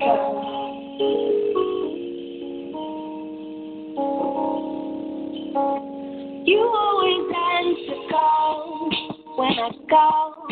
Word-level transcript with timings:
You 0.00 0.08
always 6.74 7.28
answer 7.36 8.00
calls 8.10 8.94
when 9.36 9.52
I 9.58 9.70
call. 9.90 10.46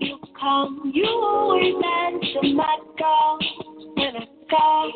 You 0.00 0.16
come. 0.40 0.92
You 0.94 1.04
always 1.04 1.74
answer 1.74 2.40
my 2.54 2.78
call 2.98 3.38
when 3.96 4.16
I 4.16 4.26
call. 4.48 4.92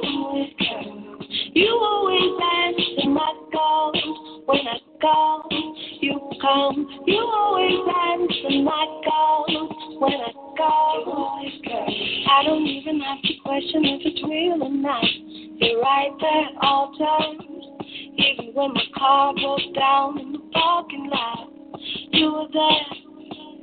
You 1.52 1.68
always 1.68 2.40
answer 2.54 3.10
my 3.10 3.34
call 3.52 3.92
when 4.46 4.66
I 4.66 4.89
call. 5.00 5.48
You 6.00 6.18
come. 6.40 7.02
You 7.06 7.20
always 7.20 7.80
answer 8.12 8.62
my 8.62 8.86
call 9.04 9.44
when 9.98 10.20
I 10.20 10.32
call. 10.56 11.42
You. 11.44 11.60
I 12.30 12.42
don't 12.44 12.66
even 12.66 13.00
have 13.00 13.22
to 13.22 13.34
question 13.44 13.84
if 13.84 14.00
it's 14.04 14.22
real 14.24 14.62
or 14.62 14.70
not. 14.70 15.04
You're 15.04 15.80
right 15.80 16.10
there 16.20 16.44
at 16.46 16.54
all 16.62 16.92
times. 16.96 17.42
Even 18.16 18.54
when 18.54 18.74
my 18.74 18.84
car 18.96 19.34
broke 19.34 19.74
down 19.74 20.18
in 20.18 20.32
the 20.32 20.38
parking 20.52 21.10
lot, 21.10 21.48
you 22.12 22.32
were 22.32 22.48
there. 22.52 23.00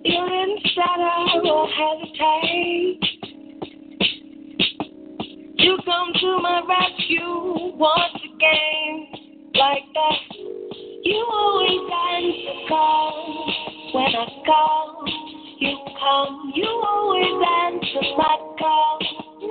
You're 0.03 0.33
inside, 0.43 1.01
I 1.01 1.39
won't 1.43 1.71
hesitate. 1.73 3.17
You 5.59 5.77
come 5.85 6.13
to 6.13 6.39
my 6.41 6.61
rescue 6.67 7.75
once 7.75 8.21
again, 8.23 9.07
like 9.55 9.83
that. 9.93 10.86
You 11.03 11.27
always 11.31 11.91
answer 12.11 12.67
calls 12.67 13.53
when 13.93 14.15
I 14.15 14.27
call. 14.45 15.05
You 15.59 15.77
come, 15.99 16.51
you 16.55 16.65
always 16.65 17.37
answer 17.63 18.01
my 18.17 18.37
call 18.57 18.99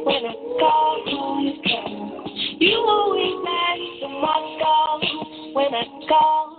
when 0.05 0.27
I 0.27 0.34
call. 0.58 1.02
You 1.06 1.52
come. 1.62 2.58
You 2.61 2.77
always 2.89 3.47
answer 3.47 4.08
my 4.08 4.58
call 4.61 5.00
when 5.55 5.74
I 5.74 5.84
call. 6.08 6.56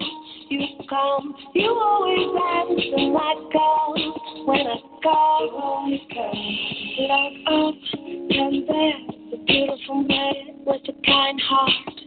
You 0.50 0.68
come. 0.90 1.36
You 1.54 1.70
always 1.70 2.30
answer 2.56 3.12
my 3.12 3.50
call 3.52 4.46
when 4.46 4.68
I 4.68 4.78
call. 5.04 5.88
You 5.90 6.00
come. 6.14 6.78
Look 7.00 7.36
up 7.48 7.76
and 8.30 8.68
there's 8.68 9.34
a 9.34 9.46
beautiful 9.46 10.04
man 10.04 10.64
with 10.66 10.82
a 10.88 10.94
kind 11.06 11.42
heart 11.42 12.07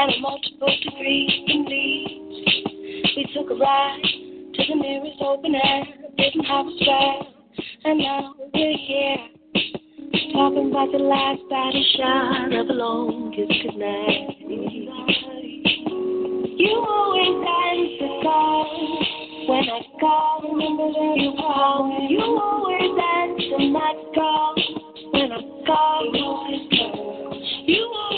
and 0.00 0.14
a 0.14 0.20
multiple 0.20 0.74
degrees 0.82 1.30
in 1.46 1.64
leaves. 1.66 3.16
We 3.16 3.26
took 3.34 3.50
a 3.50 3.54
ride 3.54 4.00
to 4.54 4.62
the 4.66 4.74
nearest 4.74 5.20
open 5.20 5.54
air, 5.54 5.84
didn't 6.16 6.44
have 6.46 6.66
a 6.66 6.72
spare, 6.80 7.20
and 7.84 7.98
now 7.98 8.34
we're 8.54 8.78
here. 8.78 9.16
Talking 10.32 10.70
about 10.70 10.90
the 10.92 11.04
last 11.04 11.40
battle 11.50 11.84
shot 11.98 12.52
of 12.54 12.68
a 12.70 12.72
long 12.72 13.32
kiss 13.36 13.50
goodnight. 13.62 14.40
You 16.56 16.74
always 16.88 17.36
answer 17.60 18.12
calls 18.24 19.04
when 19.48 19.64
I 19.68 19.80
call. 20.00 20.48
Remember 20.48 20.88
that 20.96 21.14
you 21.20 21.32
call. 21.36 22.08
You 22.08 22.24
always 22.40 22.96
answer 23.20 23.68
my 23.68 23.92
call 24.14 24.54
when 25.12 25.32
I 25.32 25.40
call. 25.66 26.08
You 26.14 26.24
always 26.24 26.68
call. 26.70 27.42
You 27.66 27.84
always 27.84 28.09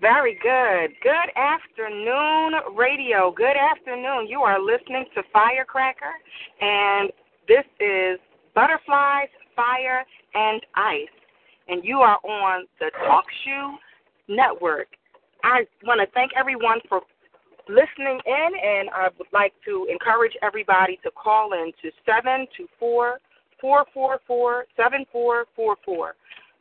Very 0.00 0.34
good. 0.42 0.94
Good 1.02 1.30
afternoon, 1.36 2.74
radio. 2.76 3.30
Good 3.30 3.56
afternoon. 3.56 4.26
You 4.28 4.40
are 4.40 4.60
listening 4.60 5.04
to 5.14 5.22
Firecracker, 5.32 6.12
and 6.60 7.10
this 7.46 7.64
is 7.80 8.18
Butterflies, 8.54 9.28
Fire, 9.54 10.04
and 10.34 10.60
Ice. 10.74 11.08
And 11.68 11.84
you 11.84 12.00
are 12.00 12.18
on 12.24 12.66
the 12.80 12.90
Talk 13.06 13.24
Shoe 13.44 13.76
Network. 14.28 14.88
I 15.44 15.64
want 15.86 16.00
to 16.00 16.06
thank 16.12 16.32
everyone 16.36 16.80
for 16.88 17.02
listening 17.68 18.20
in, 18.26 18.48
and 18.62 18.88
I 18.90 19.08
would 19.18 19.26
like 19.32 19.54
to 19.64 19.86
encourage 19.90 20.36
everybody 20.42 20.98
to 21.02 21.10
call 21.10 21.52
in 21.52 21.72
to 21.82 21.90
724 22.06 23.18
444 23.60 24.66
7444. 24.76 26.14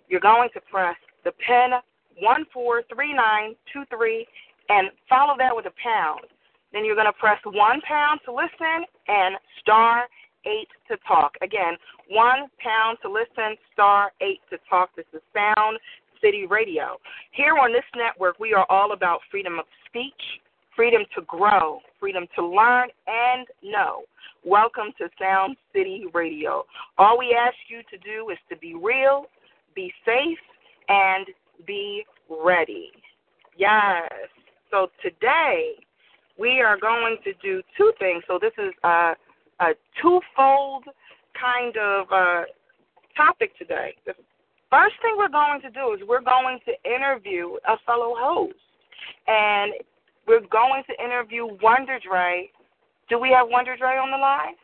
You're 0.09 0.19
going 0.19 0.49
to 0.53 0.61
press 0.61 0.95
the 1.23 1.31
pen 1.45 1.79
143923 2.19 4.27
and 4.69 4.89
follow 5.09 5.35
that 5.37 5.55
with 5.55 5.65
a 5.65 5.73
pound. 5.81 6.21
Then 6.71 6.85
you're 6.85 6.95
going 6.95 7.07
to 7.07 7.13
press 7.13 7.39
one 7.45 7.81
pound 7.81 8.19
to 8.25 8.33
listen 8.33 8.85
and 9.07 9.35
star 9.61 10.07
eight 10.45 10.67
to 10.89 10.97
talk. 11.07 11.35
Again, 11.41 11.77
one 12.09 12.49
pound 12.59 12.97
to 13.03 13.09
listen, 13.09 13.55
star 13.71 14.11
eight 14.21 14.41
to 14.49 14.57
talk. 14.69 14.93
This 14.95 15.05
is 15.13 15.21
Sound 15.33 15.79
City 16.21 16.45
Radio. 16.45 16.99
Here 17.31 17.57
on 17.57 17.71
this 17.71 17.85
network, 17.95 18.39
we 18.39 18.53
are 18.53 18.65
all 18.69 18.91
about 18.93 19.21
freedom 19.29 19.59
of 19.59 19.65
speech, 19.85 20.41
freedom 20.75 21.03
to 21.15 21.21
grow, 21.23 21.79
freedom 21.99 22.25
to 22.35 22.45
learn 22.45 22.89
and 23.07 23.47
know. 23.63 24.03
Welcome 24.43 24.87
to 24.97 25.07
Sound 25.19 25.55
City 25.71 26.05
Radio. 26.13 26.65
All 26.97 27.17
we 27.17 27.37
ask 27.39 27.55
you 27.67 27.81
to 27.91 27.97
do 28.03 28.29
is 28.29 28.37
to 28.49 28.57
be 28.57 28.73
real, 28.73 29.25
be 29.75 29.93
safe, 30.05 30.39
and 30.89 31.27
be 31.67 32.03
ready. 32.29 32.91
Yes. 33.57 34.09
So 34.71 34.87
today 35.01 35.73
we 36.39 36.61
are 36.61 36.77
going 36.77 37.17
to 37.23 37.33
do 37.41 37.61
two 37.77 37.91
things. 37.99 38.23
So 38.27 38.39
this 38.41 38.53
is 38.57 38.73
a, 38.83 39.13
a 39.59 39.67
twofold 40.01 40.85
kind 41.39 41.77
of 41.77 42.07
uh, 42.11 42.43
topic 43.15 43.57
today. 43.57 43.93
The 44.05 44.13
first 44.71 44.95
thing 45.01 45.15
we're 45.17 45.29
going 45.29 45.61
to 45.61 45.69
do 45.69 45.93
is 45.93 46.07
we're 46.07 46.21
going 46.21 46.59
to 46.65 46.73
interview 46.89 47.57
a 47.67 47.77
fellow 47.85 48.15
host, 48.17 48.55
and 49.27 49.73
we're 50.27 50.41
going 50.51 50.83
to 50.89 51.03
interview 51.03 51.47
Wonder 51.61 51.99
Dre. 51.99 52.49
Do 53.09 53.19
we 53.19 53.29
have 53.29 53.47
Wonder 53.49 53.75
Dre 53.75 53.97
on 53.97 54.11
the 54.11 54.17
line? 54.17 54.55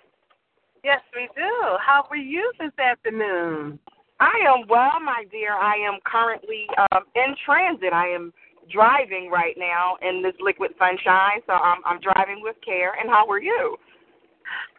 Yes, 0.83 1.01
we 1.13 1.27
do. 1.35 1.77
How 1.85 2.05
are 2.09 2.15
you 2.17 2.51
this 2.59 2.71
afternoon? 2.79 3.79
I 4.19 4.33
am 4.47 4.67
well, 4.67 4.99
my 5.03 5.25
dear. 5.31 5.53
I 5.53 5.75
am 5.75 5.99
currently 6.05 6.67
um, 6.91 7.03
in 7.15 7.35
transit. 7.45 7.93
I 7.93 8.07
am 8.07 8.33
driving 8.71 9.29
right 9.31 9.55
now 9.57 9.97
in 10.01 10.21
this 10.21 10.35
liquid 10.39 10.71
sunshine, 10.77 11.41
so 11.47 11.53
I'm, 11.53 11.81
I'm 11.85 11.99
driving 11.99 12.41
with 12.41 12.55
care. 12.63 12.93
And 12.99 13.09
how 13.09 13.27
are 13.29 13.41
you? 13.41 13.77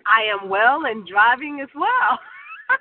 I 0.07 0.23
am 0.33 0.49
well 0.49 0.87
and 0.87 1.07
driving 1.07 1.61
as 1.63 1.69
well. 1.75 2.19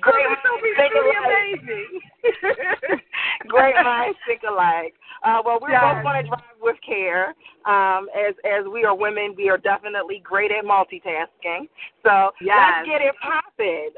Great 0.00 0.26
oh, 0.30 0.58
pretty 0.60 0.76
think 0.76 0.94
alike. 0.94 1.60
amazing. 1.62 3.00
Great 3.46 3.74
minds 3.84 4.18
think 4.26 4.42
alike. 4.48 4.94
Uh, 5.22 5.42
well, 5.44 5.58
we're 5.60 5.70
Yes. 5.70 5.82
both 5.82 6.02
going 6.02 6.22
to 6.24 6.28
drive 6.28 6.58
with 6.60 6.76
care. 6.86 7.34
Um, 7.66 8.08
as 8.16 8.34
as 8.44 8.64
we 8.72 8.84
are 8.84 8.94
women, 8.94 9.34
we 9.36 9.48
are 9.48 9.58
definitely 9.58 10.20
great 10.24 10.50
at 10.50 10.64
multitasking. 10.64 11.68
So 12.04 12.30
Yes. 12.40 12.82
let's 12.82 12.88
get 12.88 13.00
it 13.02 13.14
popping. 13.22 13.90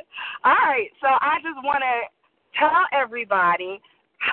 All 0.44 0.52
right. 0.66 0.90
So 1.00 1.08
I 1.08 1.38
just 1.42 1.56
want 1.64 1.80
to 1.80 2.58
tell 2.58 2.84
everybody 2.92 3.80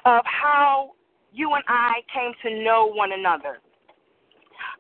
of 0.06 0.24
how 0.25 0.92
you 1.31 1.54
and 1.54 1.63
I 1.68 2.01
came 2.13 2.33
to 2.44 2.63
know 2.63 2.88
one 2.88 3.12
another. 3.13 3.59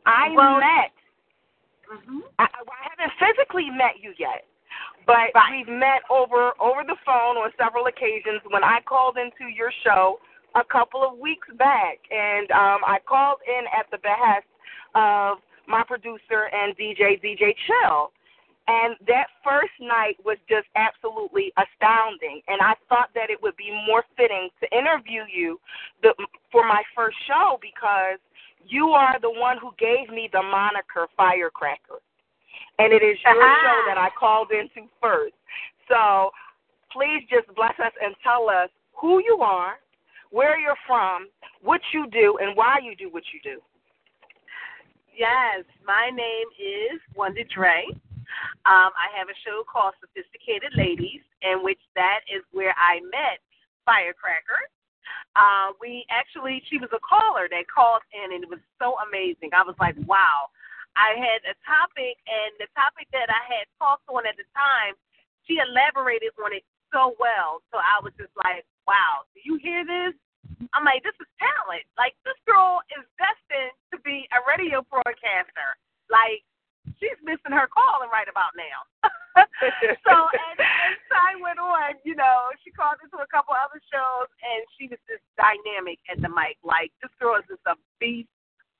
I 0.05 0.29
Well- 0.35 0.59
met. 0.59 0.91
hmm 1.89 2.19
I, 2.39 2.43
I 2.43 2.89
haven't 2.89 3.13
physically 3.19 3.69
met 3.69 3.99
you 4.01 4.13
yet, 4.17 4.45
but 5.07 5.31
Right. 5.33 5.51
we've 5.51 5.67
met 5.67 6.03
over 6.09 6.51
over 6.59 6.83
the 6.83 6.97
phone 7.05 7.37
on 7.37 7.51
several 7.57 7.87
occasions. 7.87 8.41
When 8.49 8.63
I 8.63 8.81
called 8.81 9.17
into 9.17 9.47
your 9.51 9.71
show 9.83 10.19
a 10.53 10.63
couple 10.63 11.01
of 11.01 11.17
weeks 11.17 11.47
back, 11.57 11.99
and 12.11 12.51
um, 12.51 12.83
I 12.85 12.99
called 13.07 13.39
in 13.47 13.65
at 13.67 13.89
the 13.89 13.97
behest 13.97 14.45
of 14.93 15.39
my 15.65 15.83
producer 15.83 16.49
and 16.51 16.77
DJ 16.77 17.19
DJ 17.23 17.55
Chill. 17.65 18.11
And 18.69 18.97
that 19.07 19.27
first 19.45 19.71
night 19.79 20.17
was 20.25 20.37
just 20.49 20.67
absolutely 20.75 21.53
astounding. 21.55 22.41
And 22.49 22.59
I 22.61 22.75
thought 22.89 23.09
that 23.15 23.29
it 23.29 23.41
would 23.41 23.55
be 23.55 23.71
more 23.87 24.03
fitting 24.17 24.49
to 24.59 24.77
interview 24.77 25.23
you 25.33 25.57
the, 26.03 26.13
for 26.51 26.67
my 26.67 26.83
first 26.93 27.15
show 27.27 27.57
because 27.61 28.19
you 28.67 28.89
are 28.89 29.19
the 29.21 29.29
one 29.29 29.57
who 29.57 29.71
gave 29.79 30.09
me 30.09 30.29
the 30.33 30.41
moniker 30.41 31.07
Firecracker. 31.15 32.03
And 32.79 32.93
it 32.93 33.01
is 33.03 33.17
your 33.23 33.41
Ah. 33.41 33.59
show 33.61 33.83
that 33.87 33.97
I 33.97 34.09
called 34.11 34.51
into 34.51 34.87
first. 35.01 35.35
So 35.87 36.31
please 36.91 37.23
just 37.29 37.47
bless 37.55 37.77
us 37.79 37.93
and 38.01 38.15
tell 38.23 38.49
us 38.49 38.69
who 38.93 39.19
you 39.19 39.41
are, 39.41 39.79
where 40.29 40.57
you're 40.59 40.77
from, 40.85 41.29
what 41.61 41.81
you 41.93 42.07
do, 42.07 42.37
and 42.37 42.55
why 42.55 42.79
you 42.79 42.95
do 42.95 43.09
what 43.09 43.23
you 43.33 43.39
do. 43.41 43.61
Yes, 45.13 45.63
my 45.85 46.09
name 46.11 46.47
is 46.59 47.01
Wonder 47.15 47.43
Dre. 47.45 47.85
Um, 48.65 48.91
I 48.93 49.09
have 49.17 49.29
a 49.29 49.37
show 49.45 49.63
called 49.63 49.95
Sophisticated 49.99 50.73
Ladies, 50.75 51.21
in 51.41 51.63
which 51.63 51.79
that 51.95 52.21
is 52.29 52.43
where 52.51 52.75
I 52.77 52.99
met 53.01 53.39
Firecracker. 53.85 54.69
Uh, 55.35 55.71
we 55.81 56.05
actually, 56.09 56.61
she 56.69 56.77
was 56.77 56.89
a 56.93 56.99
caller 56.99 57.47
that 57.49 57.63
called 57.73 58.01
in, 58.13 58.33
and 58.33 58.43
it 58.43 58.49
was 58.49 58.59
so 58.77 58.95
amazing. 59.07 59.49
I 59.53 59.63
was 59.63 59.75
like, 59.79 59.95
wow. 60.05 60.49
I 60.97 61.13
had 61.13 61.45
a 61.45 61.53
topic, 61.61 62.17
and 62.25 62.57
the 62.57 62.65
topic 62.73 63.05
that 63.13 63.29
I 63.29 63.43
had 63.45 63.69
talked 63.77 64.09
on 64.09 64.25
at 64.25 64.33
the 64.33 64.49
time, 64.57 64.97
she 65.45 65.61
elaborated 65.61 66.33
on 66.41 66.57
it 66.57 66.65
so 66.89 67.13
well. 67.21 67.61
So 67.69 67.77
I 67.77 68.01
was 68.01 68.11
just 68.17 68.33
like, 68.41 68.65
wow, 68.89 69.29
do 69.37 69.39
you 69.45 69.61
hear 69.61 69.85
this? 69.85 70.17
I'm 70.73 70.81
like, 70.81 71.05
this 71.05 71.15
is 71.21 71.29
talent. 71.37 71.85
Like, 72.01 72.17
this 72.25 72.37
girl 72.49 72.81
is 72.97 73.05
destined 73.21 73.77
to 73.93 74.01
be 74.01 74.25
a 74.33 74.41
radio 74.49 74.81
broadcaster. 74.89 75.77
Like, 76.09 76.41
she's 76.97 77.19
missing 77.21 77.53
her 77.53 77.69
calling 77.69 78.09
right 78.09 78.27
about 78.27 78.57
now. 78.57 78.79
so 80.07 80.15
as, 80.33 80.57
as 80.57 80.97
time 81.13 81.45
went 81.45 81.61
on, 81.61 81.99
you 82.01 82.17
know, 82.17 82.49
she 82.65 82.73
called 82.73 82.97
into 83.05 83.21
a 83.21 83.29
couple 83.29 83.53
other 83.53 83.77
shows, 83.93 84.29
and 84.41 84.65
she 84.79 84.89
was 84.89 84.97
just 85.05 85.21
dynamic 85.37 86.01
at 86.09 86.17
the 86.25 86.31
mic. 86.31 86.57
Like, 86.65 86.89
this 87.05 87.13
girl 87.21 87.37
is 87.37 87.45
just 87.45 87.61
a 87.69 87.77
beast 88.01 88.31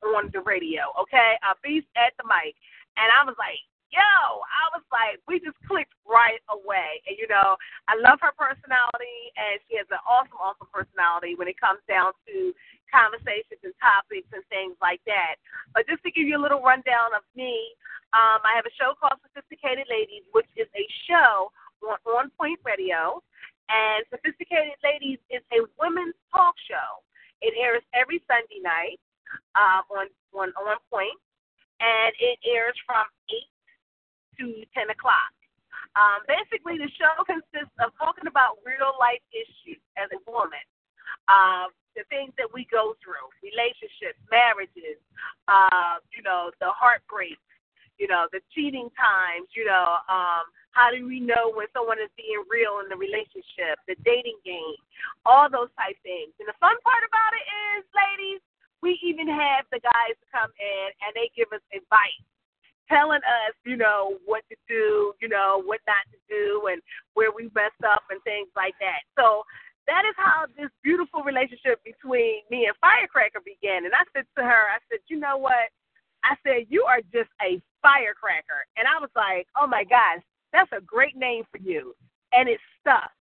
on 0.04 0.30
the 0.34 0.42
radio, 0.42 0.94
okay? 1.00 1.38
A 1.46 1.56
beast 1.64 1.88
at 1.98 2.14
the 2.18 2.26
mic. 2.28 2.56
And 2.98 3.10
I 3.14 3.26
was 3.26 3.38
like, 3.38 3.62
yo, 3.94 4.44
I 4.44 4.66
was 4.76 4.84
like, 4.92 5.22
we 5.28 5.40
just 5.40 5.58
clicked 5.64 5.96
right 6.04 6.42
away. 6.52 7.00
And, 7.08 7.16
you 7.16 7.28
know, 7.28 7.56
I 7.88 7.96
love 7.96 8.20
her 8.20 8.36
personality, 8.36 9.32
and 9.40 9.62
she 9.68 9.80
has 9.80 9.88
an 9.94 10.04
awesome, 10.04 10.38
awesome 10.38 10.70
personality 10.70 11.40
when 11.40 11.48
it 11.48 11.60
comes 11.60 11.80
down 11.88 12.12
to 12.28 12.52
conversations 12.92 13.60
and 13.64 13.76
topics 13.80 14.28
and 14.32 14.44
things 14.52 14.76
like 14.84 15.00
that. 15.08 15.40
But 15.72 15.88
just 15.88 16.04
to 16.04 16.12
give 16.12 16.28
you 16.28 16.36
a 16.40 16.44
little 16.44 16.64
rundown 16.64 17.16
of 17.16 17.24
me, 17.36 17.76
um, 18.16 18.40
I 18.44 18.56
have 18.56 18.68
a 18.68 18.76
show 18.80 18.96
called 18.96 19.20
Sophisticated 19.24 19.88
Ladies, 19.92 20.24
which 20.32 20.48
is 20.56 20.68
a 20.76 20.86
show 21.08 21.52
on 21.84 22.00
On 22.08 22.26
Point 22.40 22.60
Radio. 22.64 23.24
And 23.68 24.08
Sophisticated 24.08 24.80
Ladies 24.80 25.20
is 25.28 25.44
a 25.52 25.68
women's 25.76 26.16
talk 26.32 26.56
show. 26.68 27.04
It 27.44 27.54
airs 27.60 27.84
every 27.92 28.24
Sunday 28.26 28.64
night 28.64 28.98
uh, 29.56 29.81
on, 29.89 30.07
on 30.33 30.50
On 30.56 30.77
Point, 30.89 31.18
and 31.79 32.12
it 32.19 32.39
airs 32.45 32.77
from 32.85 33.06
8 33.29 33.47
to 34.39 34.45
10 34.74 34.89
o'clock. 34.89 35.33
Um, 35.97 36.21
basically, 36.29 36.77
the 36.77 36.89
show 36.94 37.25
consists 37.25 37.74
of 37.81 37.89
talking 37.97 38.29
about 38.29 38.62
real 38.62 38.94
life 39.01 39.24
issues 39.33 39.81
as 39.97 40.09
a 40.13 40.21
woman, 40.29 40.62
um, 41.25 41.74
the 41.97 42.06
things 42.13 42.29
that 42.38 42.45
we 42.53 42.69
go 42.69 42.94
through, 43.01 43.25
relationships, 43.41 44.21
marriages, 44.29 45.01
uh, 45.50 45.97
you 46.13 46.21
know, 46.21 46.53
the 46.62 46.69
heartbreak, 46.69 47.41
you 47.97 48.06
know, 48.06 48.29
the 48.29 48.45
cheating 48.53 48.94
times, 48.94 49.50
you 49.57 49.65
know, 49.65 49.97
um, 50.06 50.45
how 50.69 50.94
do 50.94 51.01
we 51.09 51.18
know 51.18 51.50
when 51.50 51.65
someone 51.74 51.97
is 51.97 52.13
being 52.13 52.45
real 52.45 52.77
in 52.85 52.88
the 52.94 53.00
relationship, 53.00 53.81
the 53.89 53.97
dating 54.06 54.38
game, 54.45 54.77
all 55.25 55.50
those 55.50 55.74
type 55.74 55.97
things. 56.06 56.29
And 56.38 56.45
the 56.45 56.57
fun 56.62 56.77
part 56.85 57.01
about 57.01 57.33
it 57.33 57.45
is, 57.74 57.81
ladies, 57.97 58.41
we 58.81 59.00
even 59.03 59.27
have 59.27 59.65
the 59.71 59.79
guys 59.79 60.15
come 60.31 60.51
in 60.59 60.88
and 61.01 61.12
they 61.15 61.29
give 61.35 61.50
us 61.53 61.63
advice 61.74 62.25
telling 62.89 63.19
us, 63.19 63.53
you 63.65 63.75
know, 63.75 64.18
what 64.25 64.44
to 64.50 64.56
do, 64.68 65.13
you 65.21 65.27
know, 65.27 65.62
what 65.65 65.79
not 65.88 66.07
to 66.07 66.19
do, 66.29 66.71
and 66.71 66.81
where 67.15 67.31
we 67.35 67.51
messed 67.53 67.83
up 67.83 68.03
and 68.09 68.21
things 68.24 68.47
like 68.56 68.74
that. 68.79 69.03
So 69.19 69.44
that 69.88 70.03
is 70.07 70.15
how 70.15 70.45
this 70.56 70.71
beautiful 70.83 71.21
relationship 71.24 71.83
between 71.83 72.44
me 72.51 72.68
and 72.68 72.75
Firecracker 72.79 73.41
began. 73.44 73.85
And 73.85 73.94
I 73.94 74.03
said 74.15 74.25
to 74.38 74.44
her, 74.44 74.71
I 74.71 74.79
said, 74.89 75.00
you 75.07 75.19
know 75.19 75.38
what? 75.38 75.68
I 76.24 76.35
said, 76.44 76.68
you 76.69 76.83
are 76.83 77.00
just 77.12 77.29
a 77.41 77.62
firecracker. 77.81 78.68
And 78.75 78.88
I 78.88 79.00
was 79.00 79.12
like, 79.15 79.47
oh 79.59 79.68
my 79.68 79.83
gosh, 79.83 80.24
that's 80.51 80.71
a 80.71 80.81
great 80.81 81.15
name 81.15 81.44
for 81.51 81.59
you. 81.59 81.95
And 82.33 82.50
it 82.50 82.59
stuck. 82.81 83.12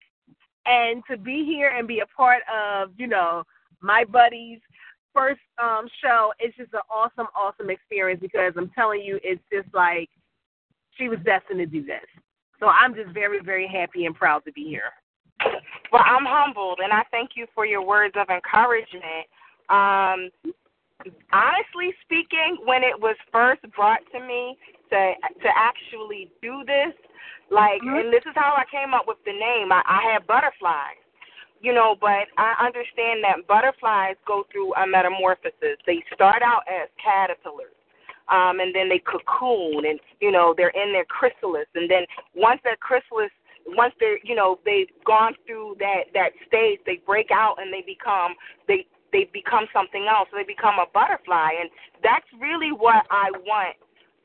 And 0.65 1.03
to 1.09 1.17
be 1.17 1.45
here 1.45 1.69
and 1.69 1.87
be 1.87 1.99
a 1.99 2.07
part 2.07 2.43
of, 2.53 2.91
you 2.97 3.07
know, 3.07 3.43
my 3.81 4.03
buddies' 4.03 4.59
first 5.17 5.41
um 5.61 5.87
show, 6.01 6.33
it's 6.39 6.55
just 6.57 6.73
an 6.73 6.81
awesome, 6.91 7.27
awesome 7.35 7.69
experience 7.69 8.21
because 8.21 8.53
I'm 8.57 8.69
telling 8.69 9.01
you, 9.01 9.19
it's 9.23 9.41
just 9.51 9.73
like 9.73 10.09
she 10.97 11.09
was 11.09 11.19
destined 11.25 11.59
to 11.59 11.65
do 11.65 11.83
this. 11.83 12.05
So 12.59 12.67
I'm 12.67 12.95
just 12.95 13.09
very, 13.13 13.39
very 13.41 13.67
happy 13.67 14.05
and 14.05 14.15
proud 14.15 14.43
to 14.45 14.51
be 14.51 14.63
here. 14.63 14.91
Well, 15.91 16.03
I'm 16.05 16.25
humbled, 16.25 16.79
and 16.83 16.91
I 16.91 17.03
thank 17.11 17.31
you 17.35 17.45
for 17.53 17.65
your 17.65 17.85
words 17.85 18.15
of 18.17 18.29
encouragement. 18.29 19.27
Um, 19.69 20.29
honestly 21.31 21.93
speaking, 22.03 22.57
when 22.65 22.83
it 22.83 22.99
was 22.99 23.15
first 23.31 23.61
brought 23.75 24.01
to 24.13 24.19
me 24.19 24.57
to 24.89 25.13
to 25.43 25.49
actually 25.55 26.31
do 26.41 26.63
this, 26.65 26.93
like, 27.49 27.81
Mhm. 27.81 28.01
and 28.01 28.13
this 28.13 28.25
is 28.25 28.33
how 28.35 28.55
I 28.57 28.65
came 28.65 28.93
up 28.93 29.07
with 29.07 29.23
the 29.23 29.33
name. 29.33 29.71
I, 29.71 29.81
I 29.85 30.01
had 30.11 30.27
butterflies, 30.27 30.97
you 31.61 31.73
know, 31.73 31.95
but 31.99 32.27
I 32.37 32.53
understand 32.59 33.23
that 33.23 33.47
butterflies 33.47 34.15
go 34.25 34.45
through 34.51 34.73
a 34.75 34.85
metamorphosis. 34.87 35.77
They 35.85 36.03
start 36.13 36.41
out 36.41 36.63
as 36.67 36.89
caterpillars. 37.01 37.73
Um, 38.29 38.59
and 38.59 38.75
then 38.75 38.89
they 38.89 38.99
cocoon, 38.99 39.85
and 39.85 40.01
you 40.19 40.31
know 40.31 40.53
they're 40.57 40.75
in 40.75 40.91
their 40.91 41.05
chrysalis, 41.05 41.67
and 41.75 41.89
then 41.89 42.03
once 42.35 42.59
that 42.65 42.81
chrysalis 42.81 43.31
once 43.75 43.93
they're 43.99 44.19
you 44.23 44.35
know 44.35 44.59
they've 44.65 44.87
gone 45.05 45.33
through 45.45 45.75
that 45.79 46.07
that 46.13 46.31
stage 46.47 46.79
they 46.85 46.99
break 47.05 47.29
out 47.31 47.55
and 47.59 47.73
they 47.73 47.83
become 47.85 48.35
they 48.67 48.85
they 49.11 49.29
become 49.33 49.65
something 49.73 50.07
else 50.07 50.27
they 50.33 50.43
become 50.43 50.75
a 50.79 50.85
butterfly 50.93 51.51
and 51.59 51.69
that's 52.03 52.27
really 52.39 52.71
what 52.71 53.05
i 53.11 53.29
want 53.43 53.75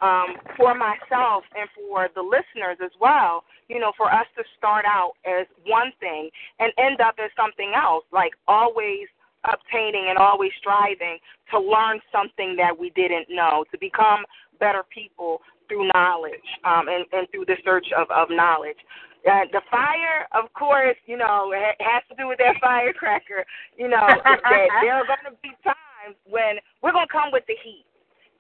um 0.03 0.37
for 0.57 0.75
myself 0.75 1.45
and 1.57 1.69
for 1.75 2.09
the 2.15 2.21
listeners 2.21 2.77
as 2.85 2.91
well 3.01 3.45
you 3.69 3.79
know 3.79 3.93
for 3.97 4.13
us 4.13 4.27
to 4.37 4.43
start 4.59 4.85
out 4.85 5.13
as 5.25 5.47
one 5.65 5.93
thing 6.01 6.29
and 6.59 6.73
end 6.77 7.01
up 7.01 7.15
as 7.23 7.31
something 7.37 7.73
else 7.81 8.05
like 8.13 8.33
always 8.49 9.07
obtaining 9.45 10.07
and 10.09 10.19
always 10.19 10.51
striving 10.59 11.19
to 11.51 11.59
learn 11.59 11.99
something 12.13 12.55
that 12.57 12.77
we 12.77 12.91
didn't 12.91 13.27
know 13.31 13.65
to 13.71 13.79
become 13.79 14.25
better 14.61 14.83
people 14.93 15.41
through 15.69 15.89
knowledge 15.95 16.51
um 16.65 16.89
and, 16.89 17.07
and 17.13 17.31
through 17.31 17.47
the 17.47 17.57
search 17.65 17.87
of, 17.97 18.11
of 18.11 18.29
knowledge 18.31 18.79
uh, 19.23 19.47
the 19.53 19.63
fire, 19.71 20.27
of 20.35 20.53
course, 20.53 20.97
you 21.07 21.17
know, 21.17 21.53
it 21.55 21.79
has 21.79 22.03
to 22.11 22.17
do 22.17 22.27
with 22.27 22.39
that 22.39 22.59
firecracker. 22.61 23.47
You 23.79 23.87
know, 23.87 24.03
that 24.03 24.41
there 24.83 24.95
are 24.99 25.07
going 25.07 25.31
to 25.31 25.39
be 25.43 25.55
times 25.63 26.19
when 26.27 26.59
we're 26.83 26.91
going 26.91 27.07
to 27.07 27.13
come 27.13 27.31
with 27.31 27.47
the 27.47 27.55
heat. 27.63 27.87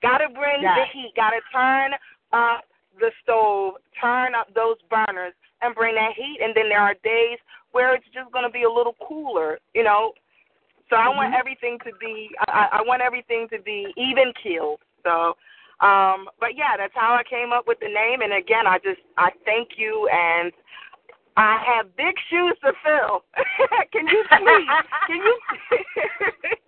Got 0.02 0.18
to 0.18 0.28
bring 0.28 0.62
Yes. 0.62 0.78
the 0.78 0.84
heat. 0.98 1.12
Got 1.16 1.30
to 1.30 1.40
turn 1.52 1.94
up 2.32 2.64
the 2.98 3.10
stove, 3.22 3.74
turn 4.00 4.34
up 4.34 4.52
those 4.54 4.76
burners, 4.90 5.32
and 5.62 5.74
bring 5.74 5.94
that 5.94 6.12
heat. 6.14 6.40
And 6.42 6.54
then 6.54 6.68
there 6.68 6.80
are 6.80 6.94
days 7.02 7.38
where 7.70 7.94
it's 7.94 8.04
just 8.12 8.30
going 8.32 8.44
to 8.44 8.50
be 8.50 8.64
a 8.64 8.70
little 8.70 8.96
cooler. 9.06 9.58
You 9.74 9.84
know, 9.84 10.12
so 10.90 10.96
I 10.96 11.08
want 11.08 11.34
everything 11.34 11.78
to 11.84 11.92
be. 12.00 12.30
I, 12.48 12.68
I 12.72 12.82
want 12.82 13.00
everything 13.00 13.48
to 13.50 13.60
be 13.60 13.92
even 13.96 14.32
keeled. 14.42 14.80
So. 15.04 15.36
Um, 15.80 16.28
but 16.38 16.54
yeah, 16.54 16.76
that's 16.76 16.94
how 16.94 17.14
I 17.18 17.24
came 17.28 17.52
up 17.52 17.66
with 17.66 17.80
the 17.80 17.88
name. 17.88 18.22
And 18.22 18.32
again, 18.32 18.68
I 18.68 18.78
just 18.78 19.00
I 19.18 19.30
thank 19.44 19.70
you 19.76 20.08
and 20.12 20.52
I 21.36 21.58
have 21.66 21.96
big 21.96 22.14
shoes 22.30 22.54
to 22.62 22.72
fill. 22.84 23.24
can 23.92 24.06
you 24.06 24.22
please? 24.30 24.68
Can 25.08 25.16
you? 25.16 25.38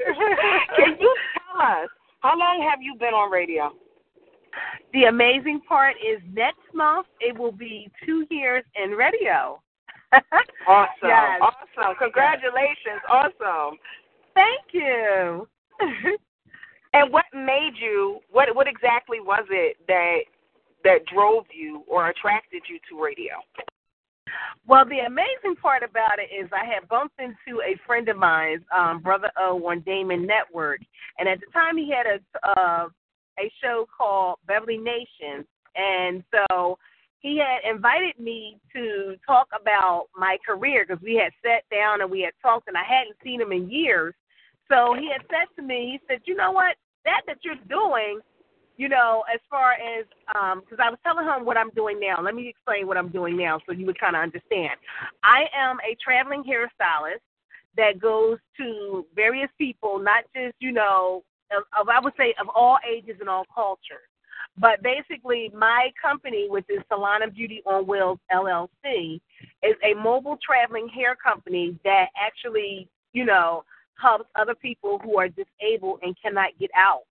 can 0.76 0.96
you 1.00 1.16
tell 1.36 1.62
us 1.62 1.88
how 2.24 2.38
long 2.38 2.66
have 2.68 2.80
you 2.80 2.96
been 2.98 3.12
on 3.12 3.30
radio? 3.30 3.70
The 4.94 5.04
amazing 5.04 5.60
part 5.68 5.94
is 5.96 6.22
next 6.32 6.62
month 6.72 7.06
it 7.20 7.36
will 7.36 7.52
be 7.52 7.90
two 8.04 8.26
years 8.30 8.64
in 8.82 8.92
radio. 8.92 9.60
Awesome, 10.66 11.08
Yes. 11.08 11.40
awesome! 11.42 11.96
Congratulations, 11.98 13.02
awesome. 13.08 13.76
Thank 14.34 14.72
you. 14.72 15.46
And 16.94 17.12
what 17.12 17.24
made 17.34 17.72
you? 17.76 18.20
What 18.30 18.54
what 18.54 18.68
exactly 18.68 19.18
was 19.18 19.44
it 19.50 19.76
that 19.88 20.18
that 20.84 21.04
drove 21.12 21.44
you 21.52 21.82
or 21.88 22.08
attracted 22.08 22.62
you 22.70 22.78
to 22.88 23.02
radio? 23.02 23.34
Well, 24.66 24.84
the 24.84 25.00
amazing 25.00 25.56
part 25.60 25.82
about 25.82 26.18
it 26.18 26.34
is 26.34 26.48
I 26.52 26.64
had 26.64 26.88
bumped 26.88 27.18
into 27.18 27.60
a 27.60 27.78
friend 27.86 28.08
of 28.08 28.16
mine's, 28.16 28.62
um, 28.76 29.00
Brother 29.00 29.30
O, 29.38 29.56
on 29.66 29.80
Damon 29.80 30.26
Network, 30.26 30.80
and 31.18 31.28
at 31.28 31.40
the 31.40 31.46
time 31.52 31.76
he 31.76 31.90
had 31.90 32.06
a 32.06 32.48
uh, 32.48 32.88
a 33.38 33.50
show 33.62 33.86
called 33.96 34.38
Beverly 34.46 34.78
Nations, 34.78 35.44
and 35.76 36.22
so 36.32 36.78
he 37.18 37.38
had 37.38 37.68
invited 37.68 38.18
me 38.18 38.58
to 38.74 39.16
talk 39.26 39.48
about 39.58 40.06
my 40.16 40.36
career 40.46 40.84
because 40.86 41.02
we 41.02 41.14
had 41.14 41.32
sat 41.42 41.64
down 41.74 42.00
and 42.00 42.10
we 42.10 42.20
had 42.20 42.34
talked, 42.40 42.68
and 42.68 42.76
I 42.76 42.84
hadn't 42.84 43.16
seen 43.24 43.40
him 43.40 43.50
in 43.50 43.70
years. 43.70 44.14
So 44.70 44.94
he 44.94 45.10
had 45.10 45.22
said 45.28 45.48
to 45.56 45.62
me, 45.62 45.98
he 45.98 46.00
said, 46.06 46.22
"You 46.26 46.36
know 46.36 46.52
what? 46.52 46.76
That 47.04 47.22
that 47.26 47.38
you're 47.42 47.54
doing." 47.68 48.20
You 48.76 48.88
know, 48.88 49.22
as 49.32 49.40
far 49.48 49.72
as 49.72 50.04
um, 50.34 50.60
because 50.60 50.78
I 50.82 50.90
was 50.90 50.98
telling 51.04 51.26
him 51.26 51.44
what 51.44 51.56
I'm 51.56 51.70
doing 51.70 52.00
now. 52.00 52.20
Let 52.20 52.34
me 52.34 52.48
explain 52.48 52.86
what 52.86 52.96
I'm 52.96 53.08
doing 53.08 53.36
now 53.36 53.60
so 53.66 53.72
you 53.72 53.86
would 53.86 53.98
kind 53.98 54.16
of 54.16 54.22
understand. 54.22 54.72
I 55.22 55.44
am 55.56 55.78
a 55.80 55.96
traveling 56.02 56.42
hairstylist 56.42 57.22
that 57.76 58.00
goes 58.00 58.38
to 58.58 59.06
various 59.14 59.50
people, 59.58 59.98
not 59.98 60.24
just 60.34 60.54
you 60.58 60.72
know, 60.72 61.22
of, 61.56 61.64
of 61.78 61.88
I 61.88 62.00
would 62.00 62.14
say 62.16 62.34
of 62.40 62.48
all 62.54 62.78
ages 62.88 63.16
and 63.20 63.28
all 63.28 63.44
cultures. 63.54 64.08
But 64.56 64.82
basically, 64.82 65.50
my 65.54 65.90
company, 66.00 66.46
which 66.48 66.66
is 66.68 66.78
Salon 66.88 67.22
of 67.22 67.34
Beauty 67.34 67.60
on 67.66 67.86
Wheels 67.86 68.18
LLC, 68.32 69.20
is 69.62 69.74
a 69.82 69.94
mobile 69.94 70.38
traveling 70.44 70.88
hair 70.88 71.16
company 71.16 71.76
that 71.84 72.06
actually, 72.20 72.88
you 73.12 73.24
know, 73.24 73.64
helps 74.00 74.26
other 74.36 74.54
people 74.54 75.00
who 75.02 75.18
are 75.18 75.28
disabled 75.28 76.00
and 76.02 76.14
cannot 76.22 76.50
get 76.60 76.70
out 76.76 77.02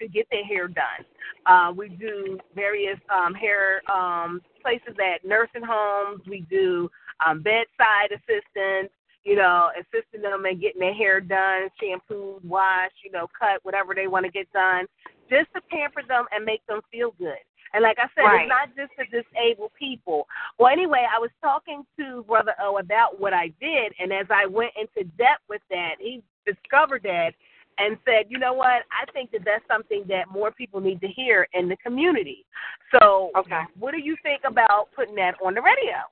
to 0.00 0.08
get 0.08 0.26
their 0.30 0.44
hair 0.44 0.68
done. 0.68 1.04
Uh, 1.46 1.72
we 1.72 1.88
do 1.88 2.38
various 2.54 2.98
um, 3.14 3.34
hair 3.34 3.82
um, 3.90 4.40
places 4.62 4.94
at 5.00 5.26
nursing 5.26 5.62
homes. 5.66 6.22
We 6.28 6.40
do 6.50 6.90
um, 7.26 7.42
bedside 7.42 8.10
assistance, 8.12 8.92
you 9.24 9.36
know, 9.36 9.70
assisting 9.78 10.22
them 10.22 10.46
in 10.46 10.60
getting 10.60 10.80
their 10.80 10.94
hair 10.94 11.20
done, 11.20 11.68
shampooed, 11.80 12.44
washed, 12.44 12.94
you 13.04 13.10
know, 13.10 13.26
cut, 13.38 13.60
whatever 13.64 13.94
they 13.94 14.06
want 14.06 14.24
to 14.24 14.32
get 14.32 14.52
done, 14.52 14.86
just 15.30 15.52
to 15.54 15.60
pamper 15.70 16.02
them 16.06 16.26
and 16.32 16.44
make 16.44 16.64
them 16.66 16.80
feel 16.90 17.14
good. 17.18 17.38
And 17.72 17.82
like 17.82 17.98
I 17.98 18.08
said, 18.14 18.22
Right. 18.22 18.42
it's 18.42 18.48
not 18.48 18.68
just 18.76 18.94
for 18.94 19.04
disabled 19.04 19.72
people. 19.78 20.26
Well, 20.58 20.72
anyway, 20.72 21.06
I 21.14 21.18
was 21.18 21.30
talking 21.42 21.84
to 21.98 22.22
Brother 22.24 22.54
O 22.60 22.78
about 22.78 23.20
what 23.20 23.34
I 23.34 23.48
did, 23.60 23.92
and 23.98 24.12
as 24.12 24.26
I 24.30 24.46
went 24.46 24.72
into 24.76 25.08
depth 25.18 25.42
with 25.48 25.62
that, 25.70 25.96
he 25.98 26.22
discovered 26.46 27.02
that 27.02 27.34
and 27.78 27.96
said, 28.04 28.26
you 28.28 28.38
know 28.38 28.52
what, 28.52 28.82
I 28.90 29.10
think 29.12 29.30
that 29.32 29.44
that's 29.44 29.64
something 29.68 30.04
that 30.08 30.30
more 30.30 30.50
people 30.50 30.80
need 30.80 31.00
to 31.00 31.08
hear 31.08 31.46
in 31.52 31.68
the 31.68 31.76
community. 31.76 32.46
So, 32.92 33.30
Okay. 33.36 33.62
what 33.78 33.92
do 33.92 33.98
you 33.98 34.16
think 34.22 34.42
about 34.44 34.88
putting 34.94 35.14
that 35.16 35.34
on 35.44 35.54
the 35.54 35.62
radio? 35.62 36.04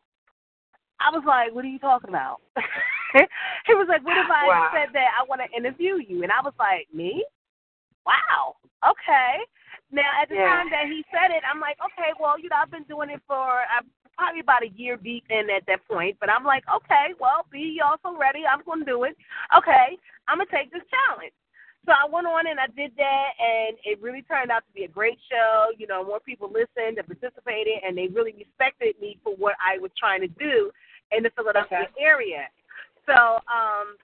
I 1.00 1.10
was 1.10 1.24
like, 1.26 1.54
what 1.54 1.64
are 1.64 1.68
you 1.68 1.78
talking 1.78 2.10
about? 2.10 2.40
he 3.66 3.74
was 3.74 3.86
like, 3.88 4.04
what 4.04 4.16
if 4.16 4.26
I 4.30 4.46
Wow. 4.46 4.70
said 4.72 4.88
that 4.92 5.08
I 5.18 5.24
want 5.24 5.40
to 5.40 5.56
interview 5.56 5.96
you? 5.96 6.22
And 6.22 6.32
I 6.32 6.40
was 6.42 6.54
like, 6.58 6.88
me? 6.92 7.24
Wow. 8.06 8.56
Okay. 8.84 9.44
Now, 9.90 10.10
at 10.20 10.28
the 10.28 10.36
Yeah. 10.36 10.48
time 10.48 10.70
that 10.70 10.86
he 10.86 11.04
said 11.10 11.30
it, 11.30 11.42
I'm 11.44 11.60
like, 11.60 11.78
okay, 11.84 12.12
well, 12.18 12.38
you 12.38 12.48
know, 12.48 12.56
I've 12.56 12.70
been 12.70 12.84
doing 12.84 13.10
it 13.10 13.22
for 13.26 13.62
uh, 13.62 13.82
probably 14.16 14.40
about 14.40 14.62
a 14.62 14.68
year 14.68 14.96
deep 14.96 15.24
in 15.30 15.50
at 15.50 15.66
that 15.66 15.86
point. 15.86 16.16
But 16.20 16.30
I'm 16.30 16.44
like, 16.44 16.64
okay, 16.68 17.14
well, 17.18 17.46
be 17.50 17.80
also 17.84 18.16
ready. 18.16 18.46
I'm 18.46 18.62
going 18.64 18.80
to 18.80 18.84
do 18.84 19.04
it. 19.04 19.16
Okay, 19.56 19.98
I'm 20.28 20.38
going 20.38 20.48
to 20.48 20.56
take 20.56 20.72
this 20.72 20.82
challenge. 20.90 21.32
So 21.86 21.92
I 21.92 22.08
went 22.10 22.26
on 22.26 22.46
and 22.46 22.58
I 22.58 22.66
did 22.68 22.92
that, 22.96 23.28
and 23.38 23.76
it 23.84 24.00
really 24.00 24.22
turned 24.22 24.50
out 24.50 24.64
to 24.66 24.72
be 24.74 24.84
a 24.84 24.88
great 24.88 25.18
show. 25.30 25.68
You 25.76 25.86
know, 25.86 26.04
more 26.04 26.20
people 26.20 26.48
listened 26.48 26.98
and 26.98 27.06
participated, 27.06 27.84
and 27.86 27.96
they 27.96 28.08
really 28.08 28.34
respected 28.38 28.94
me 29.00 29.18
for 29.22 29.34
what 29.36 29.54
I 29.60 29.78
was 29.78 29.90
trying 29.98 30.20
to 30.22 30.28
do 30.28 30.70
in 31.12 31.22
the 31.22 31.30
Philadelphia 31.36 31.80
Okay. 31.82 31.92
area. 32.00 32.48
So 33.06 33.12
um, 33.12 33.96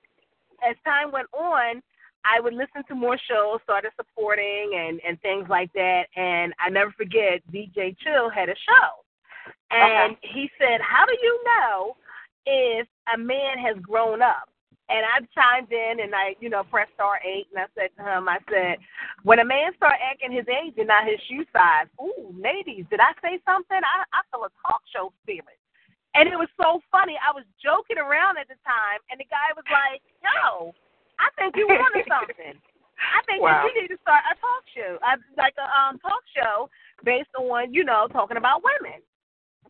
as 0.67 0.77
time 0.85 1.11
went 1.11 1.29
on, 1.33 1.83
I 2.25 2.39
would 2.41 2.53
listen 2.53 2.85
to 2.89 2.95
more 2.95 3.17
shows, 3.29 3.61
started 3.65 3.93
supporting 3.97 4.73
and 4.77 5.01
and 5.07 5.21
things 5.23 5.49
like 5.49 5.73
that. 5.73 6.05
And 6.17 6.53
I 6.61 6.69
never 6.69 6.93
forget, 6.93 7.41
DJ 7.53 7.97
Chill 7.99 8.29
had 8.29 8.51
a 8.51 8.55
show, 8.57 9.55
and 9.71 10.17
he 10.21 10.51
said, 10.59 10.81
"How 10.83 11.07
do 11.07 11.17
you 11.23 11.41
know 11.45 11.97
if 12.45 12.87
a 13.15 13.19
man 13.19 13.59
has 13.59 13.77
grown 13.81 14.21
up?" 14.21 14.51
And 14.90 15.06
I 15.06 15.23
chimed 15.30 15.70
in 15.70 16.02
and 16.02 16.14
I, 16.14 16.35
you 16.40 16.50
know, 16.50 16.64
pressed 16.66 16.92
star 16.94 17.20
eight 17.23 17.47
and 17.54 17.62
I 17.62 17.66
said 17.78 17.94
to 17.97 18.02
him, 18.02 18.28
I 18.28 18.38
said, 18.50 18.78
when 19.23 19.38
a 19.38 19.44
man 19.47 19.70
start 19.76 19.94
acting 20.02 20.32
his 20.35 20.47
age 20.50 20.75
and 20.78 20.88
not 20.90 21.06
his 21.06 21.20
shoe 21.30 21.47
size, 21.54 21.87
ooh, 22.02 22.35
ladies, 22.35 22.85
did 22.90 22.99
I 22.99 23.14
say 23.23 23.38
something? 23.47 23.78
I, 23.78 24.02
I 24.11 24.20
feel 24.35 24.42
a 24.42 24.50
talk 24.66 24.82
show 24.90 25.14
spirit. 25.23 25.61
And 26.18 26.26
it 26.26 26.35
was 26.35 26.50
so 26.59 26.82
funny. 26.90 27.14
I 27.23 27.30
was 27.30 27.47
joking 27.62 28.02
around 28.02 28.35
at 28.35 28.50
the 28.50 28.59
time, 28.66 28.99
and 29.14 29.20
the 29.23 29.30
guy 29.30 29.54
was 29.54 29.62
like, 29.70 30.02
"Yo, 30.18 30.75
I 31.23 31.30
think 31.38 31.54
you 31.54 31.70
wanted 31.70 32.02
something. 32.11 32.59
I 32.99 33.23
think 33.30 33.38
Wow. 33.47 33.62
that 33.62 33.70
you 33.70 33.82
need 33.82 33.94
to 33.94 34.00
start 34.02 34.26
a 34.26 34.35
talk 34.42 34.62
show, 34.75 34.99
uh, 35.06 35.23
like 35.38 35.54
a 35.54 35.70
um 35.70 36.02
talk 36.02 36.18
show 36.35 36.66
based 37.06 37.30
on 37.38 37.73
you 37.73 37.85
know 37.87 38.09
talking 38.11 38.38
about 38.42 38.66
women." 38.66 38.99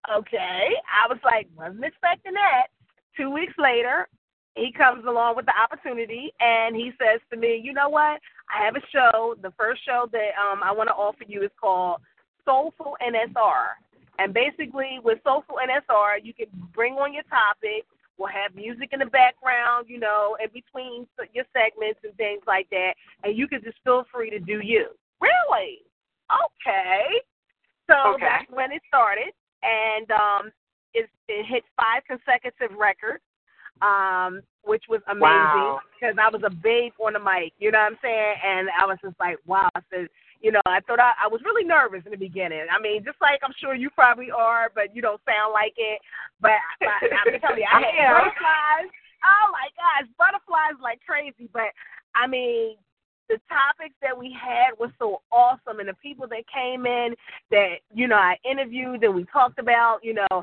Okay, 0.08 0.72
I 0.88 1.04
was 1.12 1.20
like, 1.28 1.44
wasn't 1.56 1.84
expecting 1.84 2.32
that. 2.32 2.72
Two 3.16 3.28
weeks 3.28 3.52
later, 3.58 4.08
he 4.56 4.72
comes 4.72 5.04
along 5.06 5.36
with 5.36 5.46
the 5.46 5.54
opportunity, 5.56 6.32
and 6.40 6.74
he 6.74 6.92
says 6.98 7.20
to 7.30 7.36
me, 7.36 7.56
"You 7.56 7.72
know 7.72 7.88
what? 7.88 8.20
I 8.50 8.64
have 8.64 8.76
a 8.76 8.86
show. 8.92 9.36
The 9.40 9.52
first 9.52 9.84
show 9.84 10.08
that 10.12 10.30
um 10.40 10.62
I 10.62 10.72
want 10.72 10.88
to 10.88 10.94
offer 10.94 11.24
you 11.26 11.42
is 11.42 11.50
called 11.60 12.00
Soulful 12.44 12.96
NSR." 13.00 13.76
And 14.18 14.34
basically, 14.34 14.98
with 15.02 15.18
Soulful 15.24 15.56
NSR, 15.56 16.22
you 16.22 16.34
can 16.34 16.48
bring 16.74 16.94
on 16.94 17.14
your 17.14 17.22
topic. 17.24 17.86
We'll 18.18 18.28
have 18.28 18.54
music 18.54 18.90
in 18.92 18.98
the 18.98 19.06
background, 19.06 19.86
you 19.88 19.98
know, 19.98 20.36
in 20.42 20.50
between 20.52 21.06
your 21.32 21.46
segments 21.54 22.00
and 22.04 22.14
things 22.16 22.42
like 22.46 22.68
that. 22.68 22.92
And 23.24 23.34
you 23.36 23.48
can 23.48 23.62
just 23.64 23.78
feel 23.82 24.04
free 24.12 24.28
to 24.28 24.38
do 24.38 24.60
you. 24.62 24.88
Really? 25.22 25.80
Okay. 26.28 27.24
So 27.88 28.14
Okay. 28.14 28.26
that's 28.26 28.50
when 28.50 28.72
it 28.72 28.82
started. 28.88 29.32
And 29.62 30.10
um, 30.10 30.52
it, 30.92 31.08
it 31.28 31.46
hit 31.46 31.64
five 31.76 32.02
consecutive 32.04 32.76
records, 32.76 33.24
um, 33.82 34.42
which 34.64 34.84
was 34.88 35.00
amazing 35.08 35.22
Wow. 35.22 35.80
because 35.98 36.16
I 36.20 36.28
was 36.28 36.42
a 36.44 36.50
babe 36.50 36.92
on 37.00 37.14
the 37.14 37.18
mic. 37.20 37.52
You 37.58 37.70
know 37.72 37.78
what 37.80 37.92
I'm 37.92 37.98
saying? 38.02 38.34
And 38.44 38.68
I 38.78 38.84
was 38.86 38.98
just 39.02 39.16
like, 39.18 39.38
wow. 39.46 39.68
I 39.74 39.80
said, 39.90 40.08
you 40.40 40.52
know, 40.52 40.60
I 40.66 40.80
thought 40.80 41.00
I, 41.00 41.12
I 41.24 41.28
was 41.28 41.40
really 41.44 41.64
nervous 41.64 42.02
in 42.04 42.12
the 42.12 42.16
beginning. 42.20 42.64
I 42.72 42.80
mean, 42.80 43.04
just 43.04 43.20
like 43.20 43.40
I'm 43.44 43.52
sure 43.60 43.74
you 43.74 43.90
probably 43.90 44.30
are, 44.30 44.70
but 44.74 44.94
you 44.94 45.02
don't 45.02 45.20
sound 45.28 45.52
like 45.52 45.74
it. 45.76 46.00
But 46.40 46.56
I, 46.80 46.96
I'm 47.12 47.40
telling 47.44 47.60
you, 47.60 47.68
I 47.68 47.76
I 47.76 47.80
had 47.84 48.04
am. 48.08 48.12
butterflies. 48.16 48.88
Oh 49.20 49.46
my 49.52 49.68
gosh, 49.76 50.08
butterflies 50.16 50.80
like 50.82 51.00
crazy. 51.04 51.48
But 51.52 51.76
I 52.14 52.26
mean, 52.26 52.76
the 53.28 53.36
topics 53.52 53.94
that 54.00 54.16
we 54.16 54.32
had 54.32 54.72
was 54.80 54.90
so 54.98 55.20
awesome, 55.30 55.78
and 55.78 55.88
the 55.88 55.94
people 56.02 56.26
that 56.28 56.44
came 56.48 56.86
in 56.86 57.12
that 57.50 57.84
you 57.92 58.08
know 58.08 58.16
I 58.16 58.36
interviewed 58.50 59.04
and 59.04 59.14
we 59.14 59.24
talked 59.30 59.58
about, 59.58 60.00
you 60.02 60.14
know, 60.14 60.42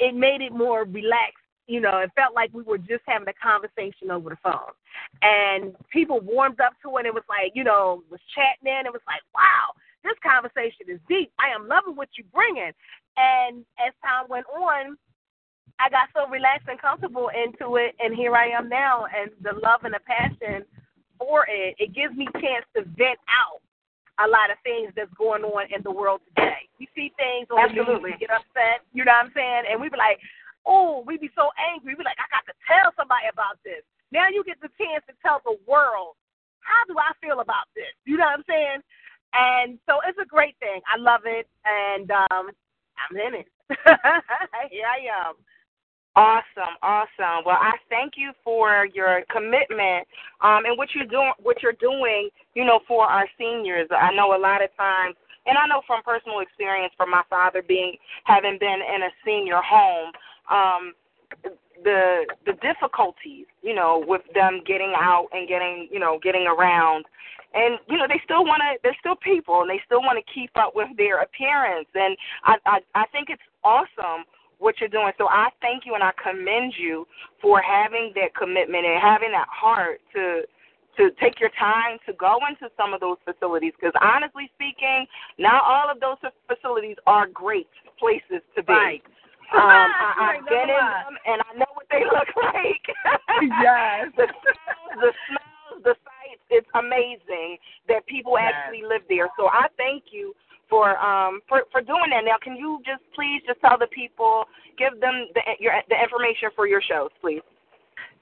it 0.00 0.14
made 0.16 0.40
it 0.40 0.52
more 0.56 0.84
relaxed. 0.84 1.43
You 1.66 1.80
know, 1.80 1.98
it 1.98 2.10
felt 2.14 2.34
like 2.34 2.52
we 2.52 2.62
were 2.62 2.78
just 2.78 3.02
having 3.06 3.28
a 3.28 3.32
conversation 3.32 4.10
over 4.10 4.30
the 4.30 4.36
phone, 4.42 4.74
and 5.22 5.74
people 5.90 6.20
warmed 6.20 6.60
up 6.60 6.74
to 6.82 6.96
it. 6.96 7.00
and 7.00 7.06
It 7.06 7.14
was 7.14 7.24
like, 7.28 7.52
you 7.54 7.64
know, 7.64 8.02
was 8.10 8.20
chatting 8.34 8.68
in. 8.68 8.86
It 8.86 8.92
was 8.92 9.04
like, 9.06 9.22
wow, 9.34 9.72
this 10.04 10.18
conversation 10.20 10.92
is 10.92 11.00
deep. 11.08 11.32
I 11.40 11.54
am 11.54 11.66
loving 11.66 11.96
what 11.96 12.08
you're 12.16 12.28
bringing. 12.32 12.72
And 13.16 13.64
as 13.80 13.96
time 14.04 14.28
went 14.28 14.46
on, 14.52 14.98
I 15.80 15.88
got 15.88 16.12
so 16.14 16.28
relaxed 16.28 16.68
and 16.68 16.80
comfortable 16.80 17.30
into 17.32 17.76
it, 17.76 17.96
and 17.98 18.14
here 18.14 18.36
I 18.36 18.48
am 18.48 18.68
now. 18.68 19.06
And 19.08 19.30
the 19.40 19.58
love 19.58 19.82
and 19.84 19.94
the 19.94 20.04
passion 20.04 20.64
for 21.18 21.46
it, 21.48 21.74
it 21.78 21.94
gives 21.94 22.14
me 22.14 22.28
chance 22.34 22.66
to 22.76 22.84
vent 22.94 23.18
out 23.26 23.64
a 24.22 24.28
lot 24.28 24.50
of 24.50 24.58
things 24.62 24.92
that's 24.94 25.10
going 25.18 25.42
on 25.42 25.66
in 25.74 25.82
the 25.82 25.90
world 25.90 26.20
today. 26.28 26.68
We 26.78 26.86
see 26.94 27.10
things 27.18 27.48
on 27.50 27.68
the 27.68 27.74
news, 27.74 27.86
Absolutely. 27.88 28.12
we 28.12 28.18
get 28.18 28.30
upset, 28.30 28.86
you 28.92 29.04
know 29.04 29.10
what 29.10 29.26
I'm 29.26 29.32
saying? 29.34 29.64
And 29.70 29.80
we 29.80 29.88
be 29.88 29.96
like, 29.98 30.20
oh, 30.66 31.04
we 31.06 31.18
be 31.18 31.30
so 31.36 31.50
angry. 31.60 31.94
We 31.94 32.04
like, 32.04 32.18
I 32.18 32.28
got 32.32 32.44
to 32.48 32.56
tell 32.64 32.92
somebody 32.96 33.28
about 33.32 33.60
this. 33.64 33.84
Now 34.12 34.28
you 34.28 34.44
get 34.44 34.60
the 34.60 34.72
chance 34.78 35.04
to 35.08 35.14
tell 35.20 35.40
the 35.44 35.56
world, 35.66 36.16
how 36.60 36.82
do 36.88 36.96
I 36.98 37.12
feel 37.20 37.40
about 37.40 37.68
this? 37.76 37.92
You 38.04 38.16
know 38.16 38.24
what 38.24 38.40
I'm 38.40 38.48
saying? 38.48 38.80
And 39.34 39.78
so 39.86 39.98
it's 40.06 40.18
a 40.18 40.26
great 40.26 40.56
thing. 40.60 40.80
I 40.86 40.96
love 40.96 41.22
it, 41.26 41.46
and 41.66 42.10
um, 42.10 42.54
I'm 42.96 43.16
in 43.16 43.42
it. 43.42 43.48
Here 44.70 44.86
I 44.86 45.28
am. 45.28 45.34
Awesome, 46.16 46.78
awesome. 46.80 47.42
Well, 47.44 47.58
I 47.58 47.74
thank 47.90 48.14
you 48.16 48.30
for 48.44 48.86
your 48.94 49.22
commitment 49.34 50.06
um, 50.42 50.62
and 50.64 50.78
what 50.78 50.94
you're 50.94 51.10
doing. 51.10 51.32
What 51.42 51.60
you're 51.60 51.74
doing, 51.80 52.30
you 52.54 52.64
know, 52.64 52.78
for 52.86 53.04
our 53.04 53.26
seniors. 53.36 53.88
I 53.90 54.14
know 54.14 54.36
a 54.36 54.38
lot 54.38 54.62
of 54.62 54.70
times, 54.76 55.16
and 55.46 55.58
I 55.58 55.66
know 55.66 55.82
from 55.88 56.04
personal 56.04 56.38
experience, 56.38 56.94
from 56.96 57.10
my 57.10 57.22
father 57.28 57.62
being 57.66 57.96
having 58.24 58.58
been 58.60 58.78
in 58.78 59.02
a 59.02 59.10
senior 59.26 59.58
home, 59.58 60.12
um, 60.50 60.92
the 61.82 62.26
the 62.46 62.52
difficulties, 62.62 63.46
you 63.62 63.74
know, 63.74 64.04
with 64.06 64.22
them 64.34 64.62
getting 64.66 64.94
out 64.96 65.28
and 65.32 65.48
getting, 65.48 65.88
you 65.90 65.98
know, 65.98 66.18
getting 66.22 66.46
around. 66.46 67.04
And 67.54 67.78
you 67.88 67.96
know 67.96 68.06
they 68.08 68.20
still 68.24 68.44
want 68.44 68.62
to. 68.62 68.78
They're 68.82 68.96
still 68.98 69.16
people, 69.16 69.62
and 69.62 69.70
they 69.70 69.80
still 69.86 70.00
want 70.00 70.18
to 70.18 70.32
keep 70.32 70.50
up 70.56 70.74
with 70.74 70.88
their 70.96 71.22
appearance. 71.22 71.86
And 71.94 72.16
I, 72.44 72.56
I, 72.66 72.78
I 72.94 73.06
think 73.12 73.30
it's 73.30 73.42
awesome 73.62 74.24
what 74.58 74.80
you're 74.80 74.88
doing. 74.88 75.12
So 75.18 75.28
I 75.28 75.48
thank 75.60 75.84
you 75.86 75.94
and 75.94 76.02
I 76.02 76.10
commend 76.20 76.74
you 76.76 77.06
for 77.40 77.60
having 77.60 78.12
that 78.16 78.34
commitment 78.34 78.86
and 78.86 79.00
having 79.00 79.30
that 79.32 79.46
heart 79.48 80.00
to 80.14 80.42
to 80.96 81.10
take 81.20 81.40
your 81.40 81.50
time 81.58 81.98
to 82.06 82.12
go 82.12 82.38
into 82.48 82.72
some 82.76 82.94
of 82.94 83.00
those 83.00 83.16
facilities 83.24 83.72
because 83.78 83.92
honestly 84.00 84.48
speaking, 84.54 85.06
not 85.38 85.62
all 85.66 85.90
of 85.90 85.98
those 85.98 86.18
facilities 86.46 86.96
are 87.06 87.26
great 87.26 87.68
places 87.98 88.42
to 88.56 88.62
be. 88.62 88.72
Right. 88.72 89.02
Um, 89.52 89.60
I, 90.00 90.38
I've 90.38 90.46
been 90.46 90.70
in 90.70 90.86
them 90.86 91.14
and 91.26 91.42
I 91.42 91.50
know 91.58 91.70
what 91.74 91.86
they 91.90 92.04
look 92.16 92.30
like. 92.36 92.84
Yes. 93.60 94.12
the 94.16 94.28
smells, 94.30 94.92
the 94.96 95.12
smells, 95.28 95.82
the 95.84 95.94
sights. 96.04 96.44
It's 96.50 96.68
amazing 96.74 97.58
that 97.88 98.06
people 98.06 98.36
Yes. 98.38 98.54
actually 98.54 98.82
live 98.82 99.02
there. 99.08 99.28
So 99.36 99.48
I 99.48 99.66
thank 99.76 100.12
you 100.12 100.34
for 100.68 100.96
um 100.98 101.40
for 101.48 101.64
for 101.70 101.80
doing 101.80 102.10
that. 102.10 102.24
Now, 102.24 102.36
can 102.42 102.56
you 102.56 102.80
just 102.84 103.02
please 103.14 103.42
just 103.46 103.60
tell 103.60 103.76
the 103.78 103.88
people, 103.88 104.44
give 104.78 104.98
them 105.00 105.28
the 105.34 105.42
your 105.60 105.74
the 105.88 105.96
information 106.00 106.50
for 106.56 106.66
your 106.66 106.80
shows, 106.80 107.10
please. 107.20 107.42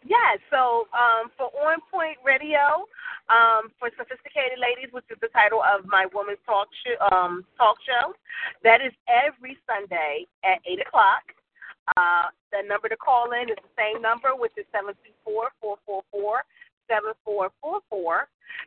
Yes, 0.04 0.38
so 0.50 0.88
um, 0.90 1.30
for 1.38 1.46
On 1.62 1.78
Point 1.90 2.18
Radio, 2.26 2.86
um, 3.30 3.70
for 3.78 3.86
Sophisticated 3.94 4.58
Ladies, 4.58 4.90
which 4.90 5.06
is 5.10 5.18
the 5.22 5.30
title 5.30 5.62
of 5.62 5.86
my 5.86 6.06
woman's 6.12 6.42
talk 6.44 6.66
show, 6.82 6.98
um, 7.14 7.46
talk 7.56 7.78
show, 7.86 8.12
that 8.66 8.82
is 8.82 8.90
every 9.06 9.56
Sunday 9.62 10.26
at 10.42 10.58
8 10.66 10.82
o'clock. 10.86 11.22
Uh, 11.96 12.26
the 12.50 12.66
number 12.66 12.88
to 12.88 12.96
call 12.96 13.30
in 13.30 13.48
is 13.50 13.56
the 13.62 13.70
same 13.78 14.02
number, 14.02 14.34
which 14.34 14.50
is 14.58 14.66
724-444-7444. 16.90 18.26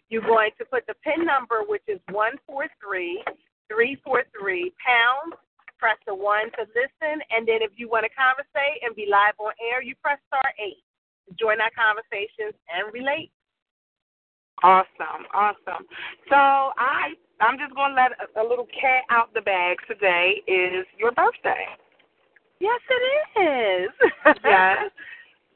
You're 0.09 0.23
going 0.23 0.51
to 0.57 0.65
put 0.65 0.87
the 0.87 0.95
PIN 1.03 1.25
number, 1.25 1.63
which 1.67 1.83
is 1.87 1.99
143343 2.11 4.73
pounds. 4.79 5.35
Press 5.77 5.97
the 6.07 6.15
1 6.15 6.51
to 6.55 6.63
listen, 6.71 7.19
and 7.35 7.45
then 7.45 7.59
if 7.59 7.71
you 7.75 7.89
want 7.91 8.07
to 8.07 8.13
conversate 8.15 8.79
and 8.87 8.95
be 8.95 9.11
live 9.11 9.35
on 9.39 9.51
air, 9.59 9.83
you 9.83 9.95
press 9.99 10.15
star 10.31 10.47
8 10.55 10.71
to 10.71 10.94
join 11.39 11.62
our 11.62 11.72
conversations 11.74 12.53
and 12.70 12.94
relate. 12.94 13.32
Awesome, 14.63 15.27
awesome. 15.34 15.86
So 16.29 16.36
I 16.36 17.13
I'm 17.41 17.58
just 17.60 17.75
gonna 17.75 17.96
let 17.96 18.12
a, 18.13 18.41
a 18.41 18.46
little 18.48 18.67
cat 18.67 19.03
out 19.10 19.34
the 19.34 19.41
bag. 19.41 19.77
Today 19.88 20.41
is 20.48 20.86
your 20.98 21.12
birthday. 21.12 21.65
Yes, 22.60 22.79
it 22.89 23.41
is. 23.41 23.89
Yes. 24.44 24.91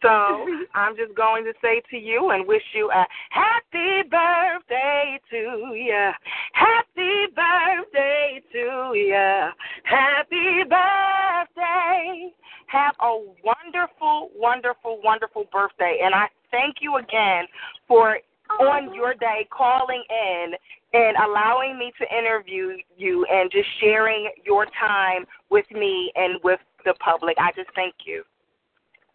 So 0.02 0.10
I'm 0.76 0.96
just 0.96 1.16
going 1.16 1.44
to 1.46 1.54
say 1.62 1.82
to 1.92 1.98
you 1.98 2.32
and 2.32 2.48
wish 2.48 2.64
you 2.74 2.90
a 2.92 3.06
happy 3.30 4.08
birthday 4.10 5.20
to 5.30 5.74
you. 5.76 6.12
Happy 6.54 7.28
birthday 7.36 8.42
to 8.54 8.92
you. 8.96 9.50
Happy 9.84 10.64
birthday. 10.64 12.32
Have 12.70 12.94
a 13.02 13.18
wonderful, 13.42 14.30
wonderful, 14.38 15.02
wonderful 15.04 15.46
birthday. 15.52 16.02
And 16.04 16.14
I 16.14 16.30
thank 16.52 16.78
you 16.82 16.98
again 16.98 17.46
for 17.88 18.20
on 18.62 18.94
your 18.94 19.14
day 19.14 19.50
calling 19.50 20.04
in 20.10 20.54
and 20.94 21.18
allowing 21.22 21.78
me 21.78 21.94
to 21.98 22.06
interview 22.10 22.78
you 22.98 23.26
and 23.30 23.50
just 23.52 23.70
sharing 23.82 24.30
your 24.46 24.66
time 24.78 25.26
with 25.50 25.66
me 25.72 26.12
and 26.16 26.38
with 26.44 26.60
the 26.86 26.94
public. 27.02 27.38
I 27.38 27.54
just 27.58 27.70
thank 27.74 27.94
you. 28.06 28.22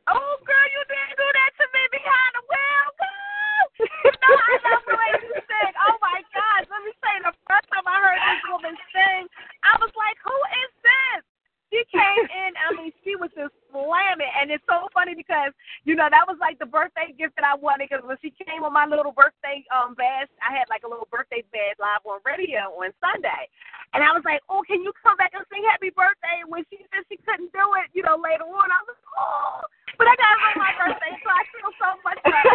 Oh, 0.07 0.35
girl, 0.47 0.67
you 0.75 0.83
didn't 0.87 1.15
do 1.15 1.29
that 1.35 1.51
to 1.59 1.65
me 1.75 1.83
behind 1.95 2.31
the 2.35 2.45
wheel. 2.47 2.87
Woo! 2.95 3.87
You 4.07 4.13
know 4.19 4.35
I 4.35 4.51
love 4.71 4.83
the 4.87 4.95
way 4.95 5.11
you 5.19 5.35
sing. 5.35 5.73
Oh 5.83 5.97
my 5.99 6.19
gosh, 6.31 6.67
let 6.71 6.83
me 6.87 6.93
say 7.03 7.15
the 7.23 7.35
first 7.47 7.67
time 7.75 7.87
I 7.87 7.97
heard 8.03 8.19
this 8.19 8.43
woman 8.51 8.75
sing, 8.95 9.27
I 9.67 9.75
was 9.83 9.91
like, 9.99 10.19
who 10.23 10.37
is 10.63 10.71
this? 10.83 11.34
She 11.75 11.83
came 11.91 12.27
in, 12.31 12.55
I 12.55 12.71
mean, 12.79 12.95
she 13.03 13.19
was 13.19 13.35
just 13.35 13.51
slamming, 13.75 14.31
and 14.31 14.47
it's 14.55 14.63
so 14.71 14.87
funny 14.95 15.19
because 15.19 15.51
you 15.83 15.99
know 15.99 16.07
that 16.07 16.23
was 16.23 16.39
like 16.39 16.63
the 16.63 16.71
birthday 16.71 17.11
gift 17.19 17.35
that 17.35 17.43
I 17.43 17.59
wanted 17.59 17.91
because 17.91 18.07
when 18.07 18.15
she 18.23 18.31
came 18.31 18.63
on 18.63 18.71
my 18.71 18.87
little 18.87 19.11
birthday 19.11 19.67
um 19.75 19.99
bash, 19.99 20.31
I 20.39 20.55
had 20.55 20.71
like 20.71 20.87
a 20.87 20.91
little 20.91 21.11
birthday 21.11 21.43
bash 21.51 21.75
live 21.83 22.07
on 22.07 22.23
radio 22.23 22.71
on 22.79 22.95
Sunday, 23.03 23.51
and 23.91 24.07
I 24.07 24.15
was 24.15 24.23
like, 24.23 24.39
oh, 24.47 24.63
can 24.63 24.87
you 24.87 24.95
come 25.03 25.19
back 25.19 25.35
and 25.35 25.43
sing 25.51 25.67
happy 25.67 25.91
birthday? 25.91 26.47
When 26.47 26.63
she 26.71 26.79
said 26.95 27.11
she 27.11 27.19
couldn't 27.27 27.51
do 27.51 27.67
it, 27.83 27.91
you 27.91 28.07
know, 28.07 28.23
later 28.23 28.47
on, 28.47 28.71
I 28.71 28.79
was 28.87 28.95
like, 28.95 29.11
oh, 29.19 29.67
but 29.99 30.07
I 30.07 30.15
got 30.15 30.31
it 30.31 30.55
my 30.55 30.79
birthday, 30.79 31.11
so 31.27 31.27
I 31.27 31.43
feel 31.51 31.75
so 31.83 31.91
much 32.07 32.23
better. 32.23 32.55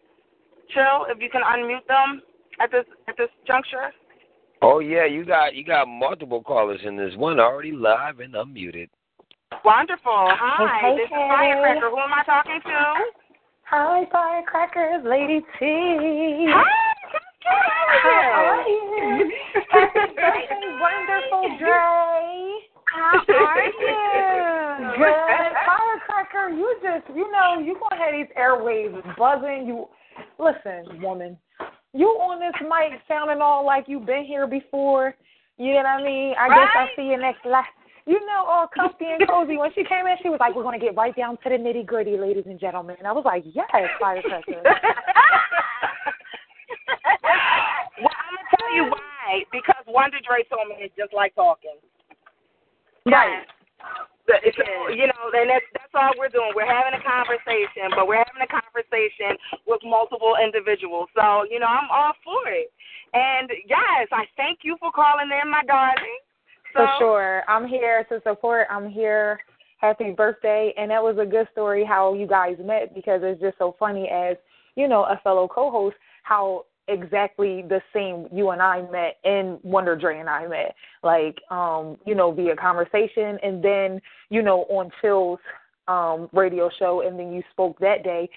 Chill, 0.71 1.07
if 1.09 1.23
you 1.23 1.31
can 1.31 1.43
unmute 1.43 1.87
them 1.87 2.23
at 2.61 2.73
this 2.73 2.85
at 3.07 3.17
this 3.17 3.29
juncture. 3.47 3.93
Oh 4.63 4.81
yeah, 4.81 5.05
you 5.05 5.25
got 5.25 5.55
you 5.55 5.65
got 5.65 5.87
multiple 5.87 6.43
callers 6.43 6.81
in 6.85 6.97
this 6.97 7.15
one 7.17 7.39
already 7.39 7.73
live 7.73 8.19
and 8.21 8.35
unmuted. 8.35 8.89
Wonderful. 9.65 10.31
Hi, 10.35 10.81
Hey, 10.81 10.97
this 10.97 11.05
is 11.05 11.11
hey. 11.11 11.29
Firecracker. 11.29 11.91
Who 11.91 11.99
am 11.99 12.13
I 12.13 12.25
talking 12.25 12.61
to? 12.65 13.24
Hi, 13.71 14.05
firecrackers, 14.13 15.05
Lady 15.05 15.41
T. 15.59 16.47
Hi, 16.51 16.65
How 17.43 18.45
are 18.45 18.69
you? 18.69 19.33
Happy 19.71 20.05
wonderful 20.81 21.57
Dre. 21.59 21.73
How 22.85 23.23
are 23.29 23.65
you? 23.65 24.99
Good. 24.99 25.53
Firecracker, 25.67 26.51
you 26.55 26.77
just, 26.83 27.17
you 27.17 27.31
know, 27.33 27.59
you 27.61 27.77
gonna 27.81 28.03
have 28.03 28.13
these 28.13 28.29
airwaves 28.39 29.03
buzzing. 29.17 29.67
You, 29.67 29.89
listen, 30.39 31.01
woman, 31.03 31.39
you 31.93 32.07
on 32.07 32.41
this 32.41 32.55
mic 32.61 33.01
sounding 33.09 33.41
all 33.41 33.65
like 33.65 33.85
you've 33.89 34.07
been 34.07 34.25
here 34.25 34.47
before. 34.47 35.15
You 35.57 35.73
know 35.73 35.77
what 35.79 35.87
I 35.87 36.03
mean? 36.03 36.35
I 36.39 36.49
guess 36.49 36.69
Right. 36.75 36.89
I 36.93 36.97
see 36.97 37.03
you 37.03 37.17
next 37.17 37.45
life. 37.47 37.65
You 38.07 38.21
know, 38.27 38.45
all 38.45 38.69
comfy 38.69 39.07
and 39.09 39.27
cozy. 39.27 39.57
When 39.57 39.73
she 39.73 39.83
came 39.85 40.07
in, 40.07 40.17
she 40.23 40.29
was 40.29 40.39
like, 40.39 40.55
"We're 40.55 40.63
gonna 40.63 40.79
get 40.79 40.95
right 40.95 41.17
down 41.17 41.39
to 41.39 41.49
the 41.49 41.57
nitty 41.57 41.87
gritty, 41.87 42.19
ladies 42.19 42.45
and 42.47 42.61
gentlemen." 42.61 42.97
And 42.99 43.07
I 43.09 43.13
was 43.13 43.25
like, 43.25 43.45
"Yes, 43.47 43.69
firecracker." 43.99 44.61
well, 44.61 44.77
I'm 48.13 48.35
gonna 48.37 48.49
tell 48.53 48.75
you 48.77 48.85
why. 48.93 49.45
Because 49.51 49.85
Wonder 49.89 50.19
Dre 50.21 50.45
told 50.45 50.69
me 50.69 50.77
it's 50.85 50.95
just 50.97 51.15
like 51.15 51.35
talking. 51.35 51.81
right. 53.07 53.45
You 54.97 55.07
know, 55.09 55.23
and 55.37 55.49
that's 55.49 55.69
that's 55.77 55.93
all 55.93 56.13
we're 56.17 56.33
doing. 56.33 56.53
We're 56.57 56.69
having 56.69 56.97
a 56.97 57.03
conversation, 57.05 57.93
but 57.93 58.09
we're 58.09 58.25
having 58.25 58.41
a 58.41 58.49
conversation 58.49 59.37
with 59.69 59.81
multiple 59.85 60.37
individuals. 60.41 61.09
So, 61.13 61.45
you 61.45 61.61
know, 61.61 61.69
I'm 61.69 61.89
all 61.93 62.17
for 62.25 62.49
it. 62.49 62.73
And 63.13 63.53
yes, 63.69 64.09
I 64.13 64.25
thank 64.37 64.61
you 64.65 64.77
for 64.81 64.89
calling 64.93 65.29
in, 65.29 65.51
my 65.53 65.61
darling. 65.69 66.24
So, 66.75 66.81
For 66.81 66.89
sure. 66.99 67.43
I'm 67.49 67.67
here 67.67 68.05
to 68.11 68.21
support. 68.23 68.67
I'm 68.71 68.89
here. 68.89 69.39
Happy 69.79 70.11
birthday. 70.11 70.73
And 70.77 70.91
that 70.91 71.03
was 71.03 71.17
a 71.21 71.27
good 71.27 71.47
story 71.53 71.85
how 71.85 72.15
you 72.15 72.27
guys 72.27 72.57
met 72.63 72.95
because 72.95 73.21
it's 73.23 73.41
just 73.41 73.59
so 73.59 73.77
funny 73.79 74.09
as, 74.09 74.37
you 74.77 74.89
know, 74.89 75.05
a 75.05 75.21
fellow 75.23 75.47
co 75.47 75.71
host, 75.71 75.97
how 76.25 76.65
exactly 76.89 77.63
the 77.63 77.81
same 77.95 78.29
you 78.33 78.51
and 78.51 78.61
I 78.61 78.83
met 78.91 79.17
and 79.25 79.59
Wonder 79.63 79.97
Dre 79.97 80.19
and 80.19 80.29
I 80.29 80.47
met. 80.47 80.75
Like, 81.03 81.39
um, 81.51 81.97
you 82.07 82.15
know, 82.15 82.33
via 82.33 82.57
conversation 82.57 83.39
and 83.43 83.63
then, 83.63 84.01
you 84.31 84.43
know, 84.43 84.63
on 84.65 84.91
Chill's 85.01 85.41
um 85.87 86.31
radio 86.33 86.71
show 86.79 87.03
and 87.07 87.19
then 87.19 87.31
you 87.31 87.43
spoke 87.53 87.79
that 87.79 88.03
day. 88.03 88.29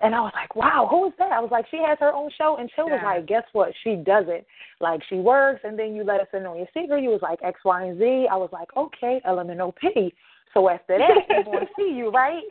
And 0.00 0.14
I 0.14 0.20
was 0.20 0.32
like, 0.34 0.54
wow, 0.54 0.86
who 0.90 1.06
is 1.06 1.12
that? 1.18 1.32
I 1.32 1.40
was 1.40 1.50
like, 1.50 1.66
she 1.70 1.78
has 1.78 1.98
her 2.00 2.12
own 2.12 2.30
show. 2.36 2.56
And 2.56 2.70
Chill 2.70 2.90
was 2.90 3.00
Yeah. 3.02 3.08
like, 3.08 3.26
guess 3.26 3.44
what? 3.52 3.72
She 3.82 3.96
does 3.96 4.26
it. 4.28 4.46
Like, 4.80 5.02
she 5.04 5.16
works, 5.16 5.60
and 5.64 5.78
then 5.78 5.94
you 5.94 6.04
let 6.04 6.20
us 6.20 6.28
in 6.34 6.44
on 6.44 6.58
your 6.58 6.68
secret. 6.74 7.02
You 7.02 7.10
was 7.10 7.22
like, 7.22 7.38
X, 7.42 7.64
Y, 7.64 7.84
and 7.84 7.98
Z. 7.98 8.28
I 8.30 8.36
was 8.36 8.50
like, 8.52 8.68
okay, 8.76 9.20
LMNOP. 9.26 10.12
So 10.52 10.68
after 10.68 10.98
that, 10.98 11.28
we 11.28 11.50
want 11.50 11.68
to 11.68 11.74
see 11.76 11.94
you, 11.94 12.10
right? 12.10 12.44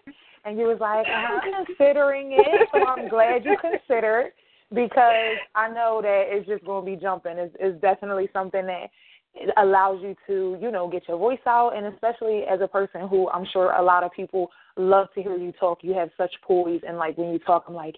And 0.43 0.57
you 0.57 0.65
was 0.65 0.79
like, 0.79 1.07
I'm 1.07 1.37
uh-huh. 1.37 1.65
considering 1.65 2.31
it. 2.33 2.69
So 2.71 2.85
I'm 2.85 3.09
glad 3.09 3.45
you 3.45 3.57
considered 3.61 4.31
because 4.73 5.37
I 5.55 5.69
know 5.69 6.01
that 6.01 6.25
it's 6.27 6.47
just 6.47 6.65
going 6.65 6.85
to 6.85 6.91
be 6.91 7.01
jumping. 7.01 7.37
It's, 7.37 7.55
it's 7.59 7.79
definitely 7.81 8.29
something 8.33 8.65
that 8.65 8.89
it 9.35 9.53
allows 9.57 9.99
you 10.01 10.15
to, 10.27 10.57
you 10.61 10.71
know, 10.71 10.87
get 10.87 11.07
your 11.07 11.17
voice 11.17 11.39
out, 11.45 11.75
and 11.75 11.85
especially 11.87 12.43
as 12.49 12.61
a 12.61 12.67
person 12.67 13.07
who 13.07 13.29
I'm 13.29 13.45
sure 13.51 13.71
a 13.73 13.83
lot 13.83 14.03
of 14.03 14.11
people 14.11 14.49
love 14.77 15.07
to 15.15 15.21
hear 15.21 15.35
you 15.35 15.51
talk. 15.53 15.79
You 15.81 15.93
have 15.93 16.09
such 16.17 16.33
poise, 16.41 16.81
and 16.87 16.97
like 16.97 17.17
when 17.17 17.29
you 17.29 17.39
talk, 17.39 17.65
I'm 17.67 17.73
like, 17.73 17.95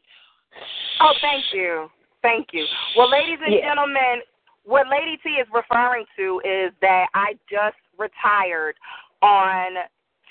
Oh, 0.99 1.13
thank 1.21 1.45
you. 1.53 1.87
Thank 2.21 2.47
you. 2.51 2.65
Well, 2.97 3.09
ladies 3.09 3.39
and 3.45 3.53
Yeah. 3.53 3.69
gentlemen, 3.69 4.21
what 4.63 4.87
Lady 4.87 5.17
T 5.17 5.29
is 5.29 5.47
referring 5.53 6.05
to 6.17 6.41
is 6.43 6.73
that 6.81 7.07
I 7.13 7.37
just 7.49 7.77
retired 7.97 8.75
on 9.21 9.77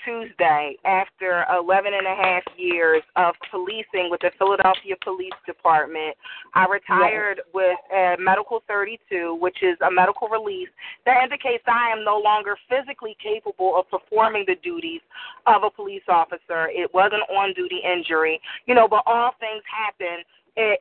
Tuesday 0.05 0.75
after 0.85 1.45
11 1.53 1.93
and 1.93 2.07
a 2.07 2.15
half 2.15 2.43
years 2.57 3.03
of 3.15 3.35
policing 3.51 4.09
with 4.09 4.21
the 4.21 4.31
Philadelphia 4.37 4.95
Police 5.03 5.35
Department. 5.45 6.15
I 6.53 6.65
retired 6.67 7.41
with 7.53 7.77
a 7.93 8.15
medical 8.19 8.63
32, 8.67 9.37
which 9.39 9.57
is 9.61 9.77
a 9.85 9.91
medical 9.91 10.27
release 10.27 10.69
that 11.05 11.23
indicates 11.23 11.63
I 11.67 11.91
am 11.91 12.03
no 12.03 12.17
longer 12.17 12.57
physically 12.69 13.15
capable 13.21 13.77
of 13.77 13.89
performing 13.89 14.45
the 14.47 14.55
duties 14.63 15.01
of 15.45 15.63
a 15.63 15.69
police 15.69 16.05
officer. 16.07 16.69
It 16.69 16.93
was 16.93 17.11
an 17.13 17.21
on 17.35 17.53
duty 17.53 17.81
injury, 17.83 18.39
you 18.65 18.75
know, 18.75 18.87
but 18.87 19.03
all 19.05 19.31
things 19.39 19.63
happen 19.65 20.23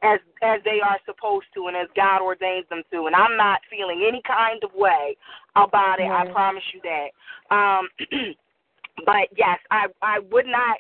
as 0.03 0.21
as 0.43 0.61
they 0.65 0.81
are 0.81 0.99
supposed 1.05 1.47
to 1.55 1.67
and 1.69 1.77
as 1.77 1.89
God 1.95 2.23
ordains 2.23 2.67
them 2.71 2.83
to. 2.93 3.07
And 3.07 3.15
I'm 3.15 3.37
not 3.37 3.61
feeling 3.71 4.05
any 4.09 4.23
kind 4.27 4.63
of 4.65 4.71
way 4.75 5.17
about 5.55 6.01
it. 6.01 6.11
I 6.11 6.31
promise 6.33 6.63
you 6.73 6.81
that. 6.83 7.55
Um, 7.55 7.89
but 9.05 9.29
yes, 9.37 9.59
I 9.71 9.87
I 10.03 10.21
would 10.31 10.47
not 10.47 10.79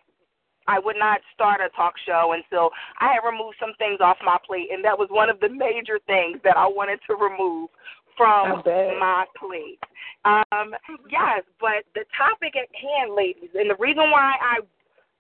I 0.69 0.79
would 0.79 0.97
not 0.99 1.21
start 1.35 1.61
a 1.61 1.69
talk 1.77 1.95
show 2.07 2.35
until 2.35 2.71
I 3.01 3.15
had 3.15 3.29
removed 3.29 3.57
some 3.61 3.73
things 3.79 3.99
off 4.01 4.17
my 4.25 4.39
plate, 4.47 4.69
and 4.73 4.85
that 4.85 4.99
was 4.99 5.09
one 5.11 5.31
of 5.31 5.39
the 5.41 5.49
major 5.49 5.99
things 6.07 6.41
that 6.45 6.57
I 6.57 6.67
wanted 6.67 6.99
to 7.07 7.15
remove 7.15 7.71
from 8.17 8.63
my 8.99 9.25
plate. 9.39 9.79
Um, 10.25 10.75
yes, 11.11 11.45
but 11.61 11.85
the 11.95 12.05
topic 12.17 12.57
at 12.57 12.69
hand, 12.75 13.15
ladies, 13.15 13.51
and 13.55 13.71
the 13.71 13.77
reason 13.79 14.11
why 14.11 14.35
I 14.41 14.57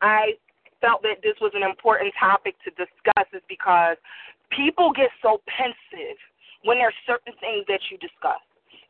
I 0.00 0.32
felt 0.80 1.02
that 1.02 1.22
this 1.22 1.36
was 1.40 1.52
an 1.54 1.62
important 1.62 2.12
topic 2.18 2.54
to 2.64 2.70
discuss 2.70 3.26
is 3.32 3.42
because 3.48 3.96
people 4.50 4.92
get 4.92 5.08
so 5.22 5.40
pensive 5.46 6.18
when 6.64 6.78
there's 6.78 6.96
certain 7.06 7.32
things 7.40 7.64
that 7.68 7.80
you 7.90 7.96
discuss. 7.98 8.42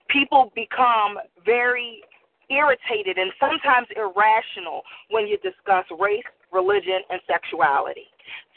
People 0.08 0.52
become 0.54 1.18
very 1.44 2.02
irritated 2.50 3.18
and 3.18 3.32
sometimes 3.40 3.87
irrational 3.96 4.82
when 5.11 5.26
you 5.26 5.37
discuss 5.38 5.85
race, 5.98 6.26
religion, 6.52 7.02
and 7.11 7.20
sexuality. 7.26 8.06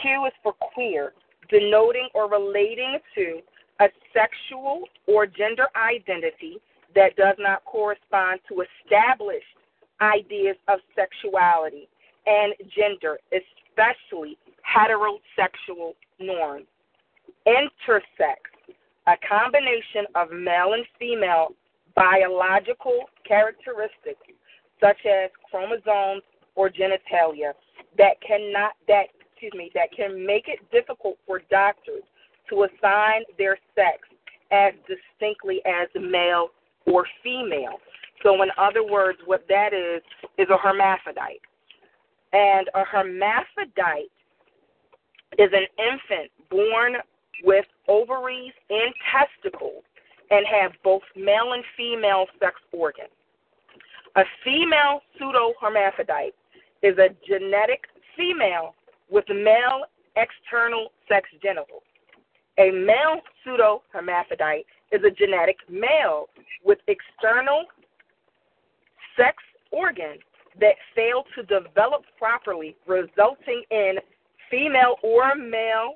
Q 0.00 0.26
is 0.26 0.32
for 0.42 0.52
queer, 0.52 1.12
denoting 1.50 2.08
or 2.14 2.30
relating 2.30 2.98
to 3.14 3.40
a 3.80 3.88
sexual 4.12 4.84
or 5.06 5.26
gender 5.26 5.66
identity 5.76 6.58
that 6.94 7.16
does 7.16 7.36
not 7.38 7.64
correspond 7.64 8.40
to 8.48 8.62
established 8.62 9.44
ideas 10.00 10.56
of 10.68 10.80
sexuality 10.94 11.88
and 12.26 12.54
gender, 12.74 13.18
especially 13.32 14.36
heterosexual 14.66 15.94
norms. 16.18 16.66
Intersex, 17.46 18.36
a 19.06 19.14
combination 19.26 20.04
of 20.14 20.30
male 20.30 20.74
and 20.74 20.84
female 20.98 21.48
biological 21.94 23.04
characteristics 23.26 24.20
such 24.80 24.98
as 25.06 25.30
chromosomes 25.50 26.22
or 26.54 26.68
genitalia 26.68 27.52
that 27.96 28.20
cannot 28.26 28.72
that 28.86 29.06
excuse 29.38 29.52
me 29.56 29.70
that 29.74 29.92
can 29.96 30.24
make 30.26 30.48
it 30.48 30.58
difficult 30.72 31.16
for 31.26 31.40
doctors 31.50 32.02
to 32.50 32.64
assign 32.64 33.22
their 33.38 33.58
sex 33.74 33.98
as 34.50 34.72
distinctly 34.88 35.60
as 35.64 35.88
male 35.94 36.48
or 36.86 37.06
female. 37.22 37.78
So 38.22 38.42
in 38.42 38.48
other 38.58 38.84
words, 38.84 39.18
what 39.26 39.44
that 39.48 39.72
is 39.72 40.02
is 40.38 40.48
a 40.50 40.56
hermaphrodite. 40.56 41.40
And 42.32 42.68
a 42.74 42.84
hermaphrodite 42.84 44.10
is 45.38 45.50
an 45.52 45.66
infant 45.78 46.30
born 46.50 46.94
with 47.44 47.66
ovaries 47.86 48.52
and 48.70 48.92
testicles 49.12 49.84
and 50.30 50.44
have 50.46 50.72
both 50.82 51.02
male 51.14 51.52
and 51.52 51.62
female 51.76 52.26
sex 52.40 52.56
organs. 52.72 53.10
A 54.16 54.24
female 54.44 55.00
pseudo 55.16 55.52
hermaphrodite 55.60 56.34
is 56.82 56.98
a 56.98 57.10
genetic 57.26 57.84
female 58.16 58.74
with 59.10 59.24
male 59.28 59.84
external 60.16 60.88
sex 61.08 61.28
genitals. 61.42 61.82
A 62.58 62.70
male 62.70 63.20
pseudo 63.44 63.82
hermaphrodite 63.92 64.66
is 64.90 65.00
a 65.04 65.10
genetic 65.10 65.56
male 65.70 66.28
with 66.64 66.78
external 66.88 67.64
sex 69.16 69.36
organs 69.70 70.20
that 70.60 70.74
fail 70.94 71.22
to 71.36 71.42
develop 71.42 72.02
properly, 72.18 72.74
resulting 72.86 73.62
in 73.70 73.94
female 74.50 74.96
or 75.02 75.34
male 75.36 75.94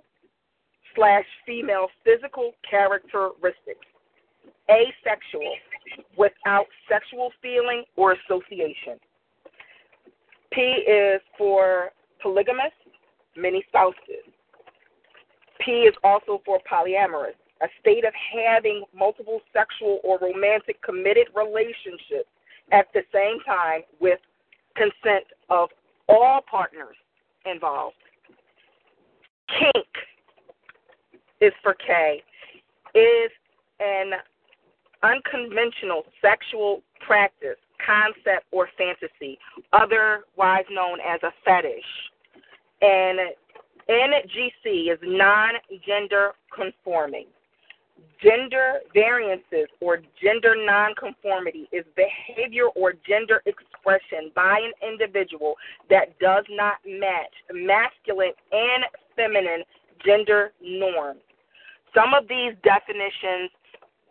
slash 0.94 1.25
female 1.46 1.88
physical 2.05 2.53
characteristics. 2.68 3.87
Asexual, 4.70 5.55
without 6.16 6.66
sexual 6.88 7.33
feeling 7.42 7.83
or 7.96 8.12
association. 8.12 8.98
P 10.53 10.61
is 10.61 11.20
for 11.37 11.90
polygamous, 12.22 12.72
many 13.37 13.64
spouses. 13.68 14.25
P 15.61 15.71
is 15.83 15.95
also 16.03 16.42
for 16.45 16.61
polyamorous, 16.71 17.37
a 17.62 17.66
state 17.81 18.05
of 18.05 18.12
having 18.35 18.85
multiple 18.95 19.40
sexual 19.53 20.01
or 20.03 20.18
romantic 20.18 20.83
committed 20.83 21.29
relationships 21.35 22.29
at 22.73 22.87
the 22.95 23.03
same 23.12 23.38
time 23.47 23.83
with 24.01 24.18
consent 24.77 25.25
of 25.51 25.68
all 26.09 26.40
partners 26.51 26.97
involved. 27.47 27.97
Kink 29.59 29.87
is 31.40 31.53
for 31.62 31.75
K, 31.75 32.23
is 32.95 33.31
an 33.81 34.12
unconventional 35.03 36.05
sexual 36.21 36.83
practice 37.05 37.57
concept 37.85 38.47
or 38.53 38.68
fantasy, 38.79 39.38
otherwise 39.73 40.64
known 40.71 40.99
as 41.01 41.21
a 41.23 41.33
fetish. 41.45 41.85
And 42.83 43.21
NGC 43.88 44.92
is 44.92 44.99
non 45.03 45.55
gender 45.87 46.33
conforming. 46.55 47.27
Gender 48.23 48.81
variances 48.95 49.68
or 49.81 49.99
gender 50.23 50.55
nonconformity 50.57 51.68
is 51.73 51.85
behavior 51.97 52.66
or 52.77 52.92
gender 53.07 53.42
expression 53.47 54.31
by 54.35 54.61
an 54.61 54.73
individual 54.88 55.55
that 55.90 56.18
does 56.18 56.45
not 56.51 56.77
match 56.87 57.33
masculine 57.53 58.33
and 58.53 58.85
feminine 59.16 59.64
gender 60.05 60.53
norms. 60.61 61.21
Some 61.95 62.14
of 62.14 62.29
these 62.29 62.55
definitions 62.64 63.51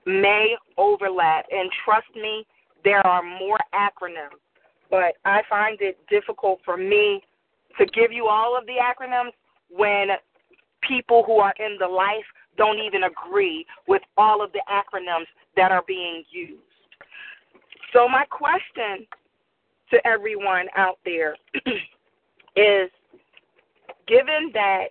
may 0.05 0.55
overlap, 0.77 1.45
and 1.51 1.69
trust 1.85 2.07
me, 2.15 2.45
there 2.83 3.05
are 3.05 3.23
more 3.23 3.59
acronyms, 3.73 4.39
but 4.89 5.15
I 5.25 5.41
find 5.49 5.77
it 5.81 5.97
difficult 6.09 6.59
for 6.65 6.77
me 6.77 7.21
to 7.77 7.85
give 7.87 8.11
you 8.11 8.27
all 8.27 8.57
of 8.57 8.65
the 8.65 8.75
acronyms 8.81 9.31
when 9.69 10.07
people 10.87 11.23
who 11.25 11.37
are 11.37 11.53
in 11.59 11.77
the 11.79 11.87
life 11.87 12.25
don't 12.57 12.79
even 12.79 13.03
agree 13.03 13.65
with 13.87 14.01
all 14.17 14.43
of 14.43 14.51
the 14.51 14.61
acronyms 14.69 15.27
that 15.55 15.71
are 15.71 15.83
being 15.87 16.23
used. 16.31 16.61
So, 17.93 18.07
my 18.07 18.25
question 18.25 19.05
to 19.91 20.07
everyone 20.07 20.67
out 20.75 20.97
there 21.05 21.35
is 22.55 22.89
given 24.07 24.51
that, 24.53 24.85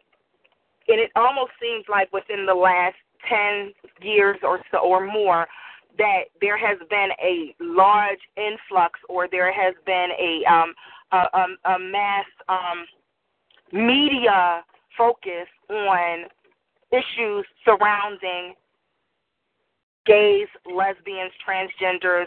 and 0.88 1.00
it 1.00 1.10
almost 1.16 1.52
seems 1.60 1.84
like 1.88 2.12
within 2.12 2.46
the 2.46 2.54
last 2.54 2.96
10 3.28 3.72
years 4.02 4.38
or 4.42 4.60
so 4.70 4.78
or 4.78 5.06
more, 5.06 5.46
that 5.98 6.24
there 6.40 6.56
has 6.56 6.78
been 6.88 7.08
a 7.22 7.54
large 7.60 8.20
influx 8.36 8.98
or 9.08 9.28
there 9.30 9.52
has 9.52 9.74
been 9.86 10.08
a 10.18 10.44
um, 10.50 10.74
a, 11.12 11.16
a, 11.16 11.74
a 11.74 11.78
mass 11.78 12.26
um, 12.48 12.86
media 13.72 14.62
focus 14.96 15.48
on 15.68 16.24
issues 16.92 17.46
surrounding 17.64 18.54
gays, 20.06 20.48
lesbians, 20.66 21.32
transgenders, 21.46 22.26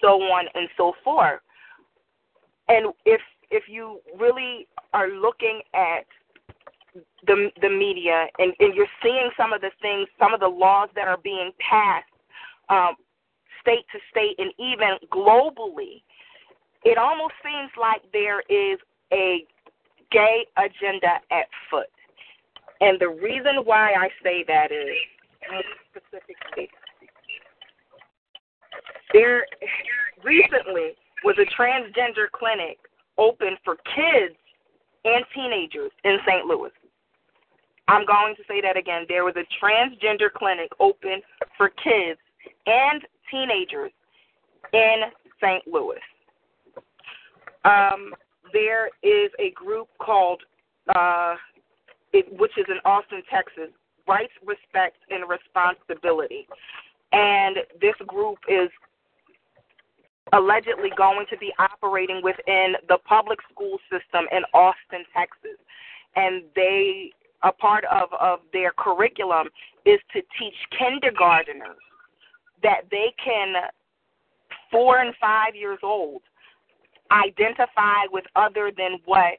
so 0.00 0.20
on 0.22 0.46
and 0.54 0.68
so 0.76 0.92
forth. 1.04 1.40
And 2.68 2.92
if 3.04 3.20
if 3.50 3.64
you 3.68 4.00
really 4.18 4.68
are 4.92 5.08
looking 5.08 5.60
at 5.74 6.06
the 7.26 7.50
the 7.60 7.68
media 7.68 8.26
and, 8.38 8.52
and 8.60 8.74
you're 8.74 8.86
seeing 9.02 9.30
some 9.36 9.52
of 9.52 9.60
the 9.60 9.70
things, 9.82 10.08
some 10.18 10.34
of 10.34 10.40
the 10.40 10.48
laws 10.48 10.88
that 10.94 11.08
are 11.08 11.18
being 11.18 11.52
passed 11.58 12.06
um, 12.68 12.94
state 13.60 13.84
to 13.92 13.98
state 14.10 14.36
and 14.38 14.52
even 14.58 14.96
globally, 15.12 16.02
it 16.84 16.98
almost 16.98 17.34
seems 17.42 17.70
like 17.80 18.02
there 18.12 18.40
is 18.48 18.78
a 19.12 19.44
gay 20.10 20.46
agenda 20.56 21.20
at 21.30 21.46
foot. 21.70 21.90
And 22.80 22.98
the 22.98 23.08
reason 23.08 23.64
why 23.64 23.92
I 23.92 24.08
say 24.22 24.44
that 24.48 24.72
is 24.72 24.96
um, 25.52 25.62
specifically 25.90 26.70
there 29.12 29.44
recently 30.24 30.94
was 31.24 31.36
a 31.38 31.60
transgender 31.60 32.30
clinic 32.32 32.78
open 33.18 33.56
for 33.64 33.76
kids 33.76 34.36
and 35.04 35.24
teenagers 35.34 35.90
in 36.04 36.18
St. 36.26 36.46
Louis. 36.46 36.70
I'm 37.88 38.06
going 38.06 38.36
to 38.36 38.42
say 38.46 38.60
that 38.60 38.76
again. 38.76 39.04
There 39.08 39.24
was 39.24 39.34
a 39.36 39.44
transgender 39.62 40.32
clinic 40.32 40.70
open 40.78 41.20
for 41.56 41.68
kids 41.68 42.20
and 42.66 43.02
teenagers 43.30 43.90
in 44.72 45.10
St. 45.42 45.66
Louis. 45.66 45.98
Um, 47.64 48.14
there 48.52 48.86
is 49.02 49.30
a 49.38 49.50
group 49.52 49.88
called 49.98 50.42
uh, 50.94 51.34
it, 52.12 52.26
which 52.38 52.52
is 52.56 52.66
in 52.68 52.78
Austin, 52.84 53.22
Texas, 53.30 53.70
Rights, 54.08 54.32
Respect, 54.44 54.96
and 55.10 55.24
Responsibility. 55.28 56.48
And 57.12 57.56
this 57.80 57.94
group 58.06 58.38
is 58.48 58.70
allegedly 60.32 60.90
going 60.96 61.26
to 61.30 61.36
be 61.38 61.52
operating 61.58 62.20
within 62.22 62.74
the 62.88 62.98
public 63.04 63.38
school 63.52 63.78
system 63.90 64.26
in 64.32 64.42
Austin, 64.54 65.04
Texas. 65.16 65.58
And 66.16 66.44
they, 66.54 67.10
a 67.42 67.52
part 67.52 67.84
of, 67.86 68.08
of 68.18 68.40
their 68.52 68.72
curriculum 68.76 69.48
is 69.84 69.98
to 70.12 70.20
teach 70.38 70.54
kindergarteners 70.80 71.78
that 72.62 72.82
they 72.90 73.12
can, 73.22 73.54
four 74.70 75.00
and 75.00 75.14
five 75.20 75.54
years 75.54 75.78
old, 75.82 76.22
identify 77.10 78.06
with 78.12 78.24
other 78.36 78.70
than 78.76 78.98
what 79.04 79.38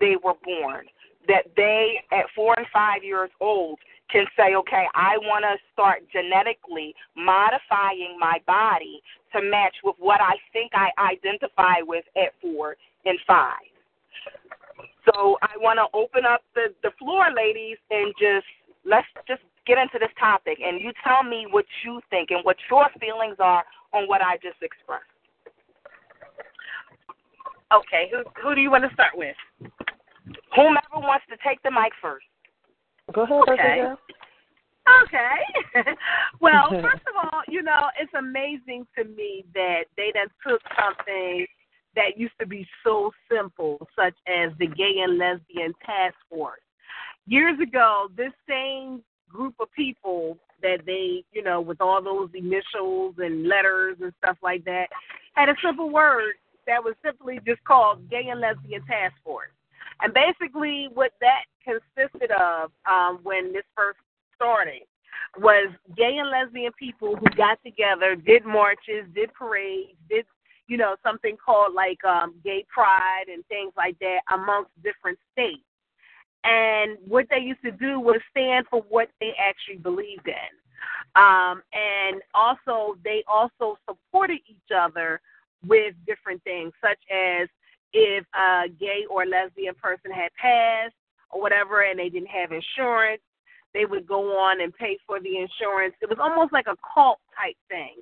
they 0.00 0.16
were 0.22 0.34
born 0.44 0.86
that 1.28 1.44
they, 1.56 2.00
at 2.10 2.24
four 2.34 2.54
and 2.56 2.66
five 2.72 3.04
years 3.04 3.30
old, 3.40 3.78
can 4.10 4.24
say, 4.36 4.54
okay, 4.54 4.86
I 4.94 5.18
want 5.18 5.44
to 5.44 5.56
start 5.72 6.02
genetically 6.10 6.94
modifying 7.14 8.16
my 8.18 8.40
body 8.46 9.02
to 9.34 9.42
match 9.42 9.76
with 9.84 9.96
what 9.98 10.20
I 10.20 10.36
think 10.52 10.72
I 10.74 10.88
identify 10.98 11.82
with 11.82 12.04
at 12.16 12.32
four 12.40 12.76
and 13.04 13.18
five. 13.26 13.60
So 15.04 15.36
I 15.42 15.56
want 15.58 15.78
to 15.78 15.86
open 15.96 16.24
up 16.24 16.42
the, 16.54 16.72
the 16.82 16.90
floor, 16.98 17.28
ladies, 17.36 17.76
and 17.90 18.14
just 18.18 18.46
let's 18.84 19.06
just 19.26 19.42
get 19.66 19.76
into 19.76 19.98
this 19.98 20.12
topic. 20.18 20.58
And 20.64 20.80
you 20.80 20.92
tell 21.04 21.22
me 21.22 21.46
what 21.50 21.66
you 21.84 22.00
think 22.08 22.30
and 22.30 22.40
what 22.44 22.56
your 22.70 22.88
feelings 22.98 23.36
are 23.38 23.64
on 23.92 24.08
what 24.08 24.22
I 24.22 24.36
just 24.36 24.62
expressed. 24.62 25.04
Okay, 27.72 28.10
who 28.10 28.22
who 28.42 28.54
do 28.54 28.60
you 28.60 28.70
want 28.70 28.84
to 28.88 28.94
start 28.94 29.12
with? 29.14 29.36
Whomever 30.54 30.94
wants 30.94 31.24
to 31.30 31.36
take 31.46 31.62
the 31.62 31.70
mic 31.70 31.92
first. 32.00 32.26
Go 33.12 33.22
ahead, 33.22 33.42
Okay. 33.48 33.94
Okay. 35.04 35.92
well, 36.40 36.68
first 36.82 37.04
of 37.06 37.14
all, 37.16 37.42
you 37.46 37.62
know, 37.62 37.88
it's 38.00 38.12
amazing 38.18 38.86
to 38.96 39.04
me 39.04 39.44
that 39.54 39.84
they 39.96 40.12
done 40.12 40.28
took 40.46 40.60
something 40.78 41.46
that 41.94 42.16
used 42.16 42.34
to 42.40 42.46
be 42.46 42.66
so 42.84 43.10
simple, 43.30 43.86
such 43.96 44.14
as 44.26 44.50
the 44.58 44.66
Gay 44.66 45.00
and 45.02 45.18
Lesbian 45.18 45.72
Task 45.84 46.14
Force. 46.30 46.60
Years 47.26 47.58
ago, 47.60 48.08
this 48.16 48.32
same 48.48 49.02
group 49.28 49.54
of 49.60 49.70
people 49.72 50.38
that 50.62 50.78
they, 50.86 51.24
you 51.32 51.42
know, 51.42 51.60
with 51.60 51.80
all 51.80 52.02
those 52.02 52.30
initials 52.34 53.14
and 53.18 53.46
letters 53.46 53.96
and 54.00 54.12
stuff 54.22 54.36
like 54.42 54.64
that, 54.64 54.86
had 55.34 55.48
a 55.48 55.54
simple 55.62 55.90
word 55.90 56.34
that 56.68 56.84
was 56.84 56.94
simply 57.04 57.40
just 57.44 57.64
called 57.64 58.08
Gay 58.08 58.28
and 58.30 58.40
Lesbian 58.40 58.84
Task 58.86 59.14
Force. 59.24 59.50
And 60.00 60.14
basically, 60.14 60.88
what 60.94 61.10
that 61.20 61.42
consisted 61.64 62.30
of 62.30 62.70
um, 62.88 63.18
when 63.24 63.52
this 63.52 63.64
first 63.74 63.98
started 64.36 64.86
was 65.38 65.72
gay 65.96 66.16
and 66.18 66.30
lesbian 66.30 66.72
people 66.78 67.16
who 67.16 67.26
got 67.36 67.58
together, 67.64 68.14
did 68.14 68.44
marches, 68.44 69.04
did 69.14 69.32
parades, 69.34 69.96
did 70.08 70.24
you 70.68 70.76
know 70.76 70.96
something 71.02 71.36
called 71.44 71.74
like 71.74 71.98
um, 72.04 72.34
gay 72.44 72.64
pride 72.72 73.24
and 73.32 73.44
things 73.46 73.72
like 73.76 73.98
that 73.98 74.20
amongst 74.32 74.70
different 74.84 75.18
states. 75.32 75.64
And 76.44 76.98
what 77.06 77.26
they 77.30 77.40
used 77.40 77.62
to 77.64 77.72
do 77.72 77.98
was 77.98 78.20
stand 78.30 78.66
for 78.70 78.82
what 78.88 79.08
they 79.20 79.32
actually 79.40 79.78
believed 79.78 80.28
in. 80.28 80.52
Um, 81.16 81.62
and 81.72 82.22
also, 82.32 82.96
they 83.02 83.24
also 83.26 83.76
supported 83.88 84.38
each 84.46 84.70
other 84.74 85.20
with 85.66 85.94
different 86.06 86.42
things, 86.44 86.72
such 86.82 86.98
as 87.10 87.48
if 87.92 88.24
a 88.34 88.68
gay 88.78 89.04
or 89.10 89.26
lesbian 89.26 89.74
person 89.74 90.10
had 90.10 90.30
passed 90.40 90.94
or 91.30 91.40
whatever 91.40 91.82
and 91.82 91.98
they 91.98 92.08
didn't 92.08 92.28
have 92.28 92.52
insurance, 92.52 93.22
they 93.74 93.84
would 93.84 94.06
go 94.06 94.38
on 94.38 94.60
and 94.60 94.74
pay 94.74 94.98
for 95.06 95.20
the 95.20 95.38
insurance. 95.38 95.94
It 96.00 96.08
was 96.08 96.18
almost 96.20 96.52
like 96.52 96.66
a 96.66 96.76
cult 96.94 97.18
type 97.36 97.56
thing. 97.68 97.96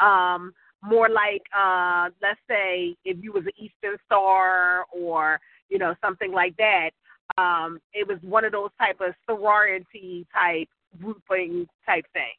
Um, 0.00 0.52
more 0.84 1.08
like 1.08 1.42
uh 1.56 2.08
let's 2.20 2.40
say 2.48 2.96
if 3.04 3.16
you 3.22 3.32
was 3.32 3.44
an 3.44 3.52
Eastern 3.56 3.96
Star 4.06 4.84
or, 4.92 5.38
you 5.68 5.78
know, 5.78 5.94
something 6.04 6.32
like 6.32 6.56
that. 6.56 6.90
Um, 7.38 7.80
it 7.94 8.06
was 8.06 8.18
one 8.22 8.44
of 8.44 8.52
those 8.52 8.70
type 8.78 9.00
of 9.00 9.14
sorority 9.26 10.26
type 10.34 10.68
grouping 11.00 11.66
type 11.86 12.04
thing. 12.12 12.34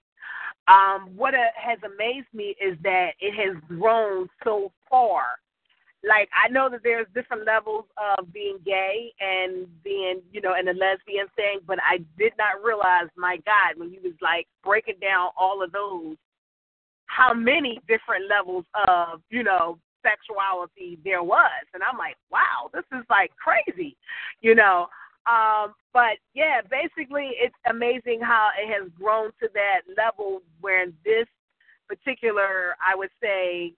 Um, 0.67 1.10
what 1.15 1.34
uh, 1.34 1.38
has 1.56 1.80
amazed 1.84 2.28
me 2.34 2.56
is 2.62 2.78
that 2.84 3.12
it 3.19 3.34
has 3.36 3.62
grown 3.67 4.30
so 4.43 4.71
far 4.89 5.23
like 6.08 6.30
I 6.34 6.49
know 6.49 6.69
that 6.69 6.82
there's 6.84 7.08
different 7.15 7.45
levels 7.45 7.86
of 7.97 8.32
being 8.34 8.58
gay 8.65 9.13
and 9.19 9.67
being, 9.84 10.21
you 10.32 10.41
know, 10.41 10.54
in 10.60 10.67
a 10.67 10.73
lesbian 10.73 11.28
thing, 11.36 11.60
but 11.65 11.80
I 11.82 11.99
did 12.17 12.34
not 12.38 12.63
realize, 12.63 13.08
my 13.15 13.38
God, 13.45 13.78
when 13.78 13.91
you 13.91 14.02
was 14.04 14.13
like 14.21 14.47
breaking 14.63 14.99
down 15.02 15.30
all 15.38 15.63
of 15.63 15.71
those, 15.71 16.17
how 17.06 17.34
many 17.34 17.80
different 17.88 18.30
levels 18.30 18.65
of, 18.88 19.21
you 19.30 19.43
know, 19.43 19.78
sexuality 20.04 20.99
there 21.06 21.23
was. 21.23 21.63
And 21.73 21.82
I'm 21.82 21.97
like, 21.97 22.17
wow, 22.30 22.69
this 22.73 22.84
is 22.91 23.06
like 23.10 23.32
crazy, 23.38 23.95
you 24.41 24.56
know. 24.56 24.88
Um, 25.25 25.73
but 25.93 26.17
yeah, 26.33 26.62
basically 26.69 27.31
it's 27.36 27.55
amazing 27.69 28.19
how 28.21 28.49
it 28.59 28.67
has 28.67 28.89
grown 28.99 29.27
to 29.41 29.49
that 29.53 29.81
level 29.95 30.41
where 30.62 30.88
this 31.05 31.27
particular, 31.88 32.75
I 32.86 32.95
would 32.95 33.12
say, 33.21 33.73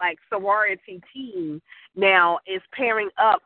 like 0.00 0.18
sorority 0.28 1.00
team 1.12 1.60
now 1.94 2.38
is 2.46 2.62
pairing 2.72 3.10
up 3.18 3.42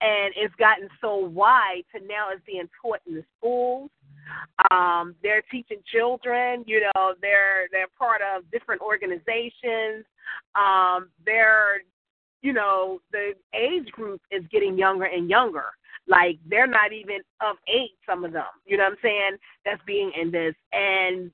and 0.00 0.34
it's 0.36 0.54
gotten 0.56 0.88
so 1.00 1.16
wide 1.16 1.82
to 1.94 2.04
now 2.06 2.30
it's 2.30 2.42
being 2.44 2.68
taught 2.80 2.98
in 3.06 3.14
the 3.14 3.24
schools. 3.38 3.88
Um, 4.70 5.14
they're 5.22 5.42
teaching 5.50 5.78
children, 5.86 6.64
you 6.66 6.80
know, 6.80 7.14
they're 7.20 7.68
they're 7.70 7.86
part 7.98 8.20
of 8.20 8.48
different 8.50 8.80
organizations. 8.80 10.04
Um, 10.54 11.08
they're 11.24 11.82
you 12.42 12.52
know, 12.52 13.00
the 13.12 13.34
age 13.54 13.90
group 13.92 14.20
is 14.32 14.42
getting 14.50 14.76
younger 14.76 15.04
and 15.04 15.30
younger. 15.30 15.66
Like 16.08 16.38
they're 16.48 16.66
not 16.66 16.92
even 16.92 17.18
of 17.40 17.56
age, 17.68 17.90
some 18.08 18.24
of 18.24 18.32
them. 18.32 18.44
You 18.66 18.76
know 18.76 18.84
what 18.84 18.92
I'm 18.92 18.98
saying? 19.02 19.36
That's 19.64 19.82
being 19.86 20.10
in 20.20 20.30
this. 20.30 20.54
And 20.72 21.30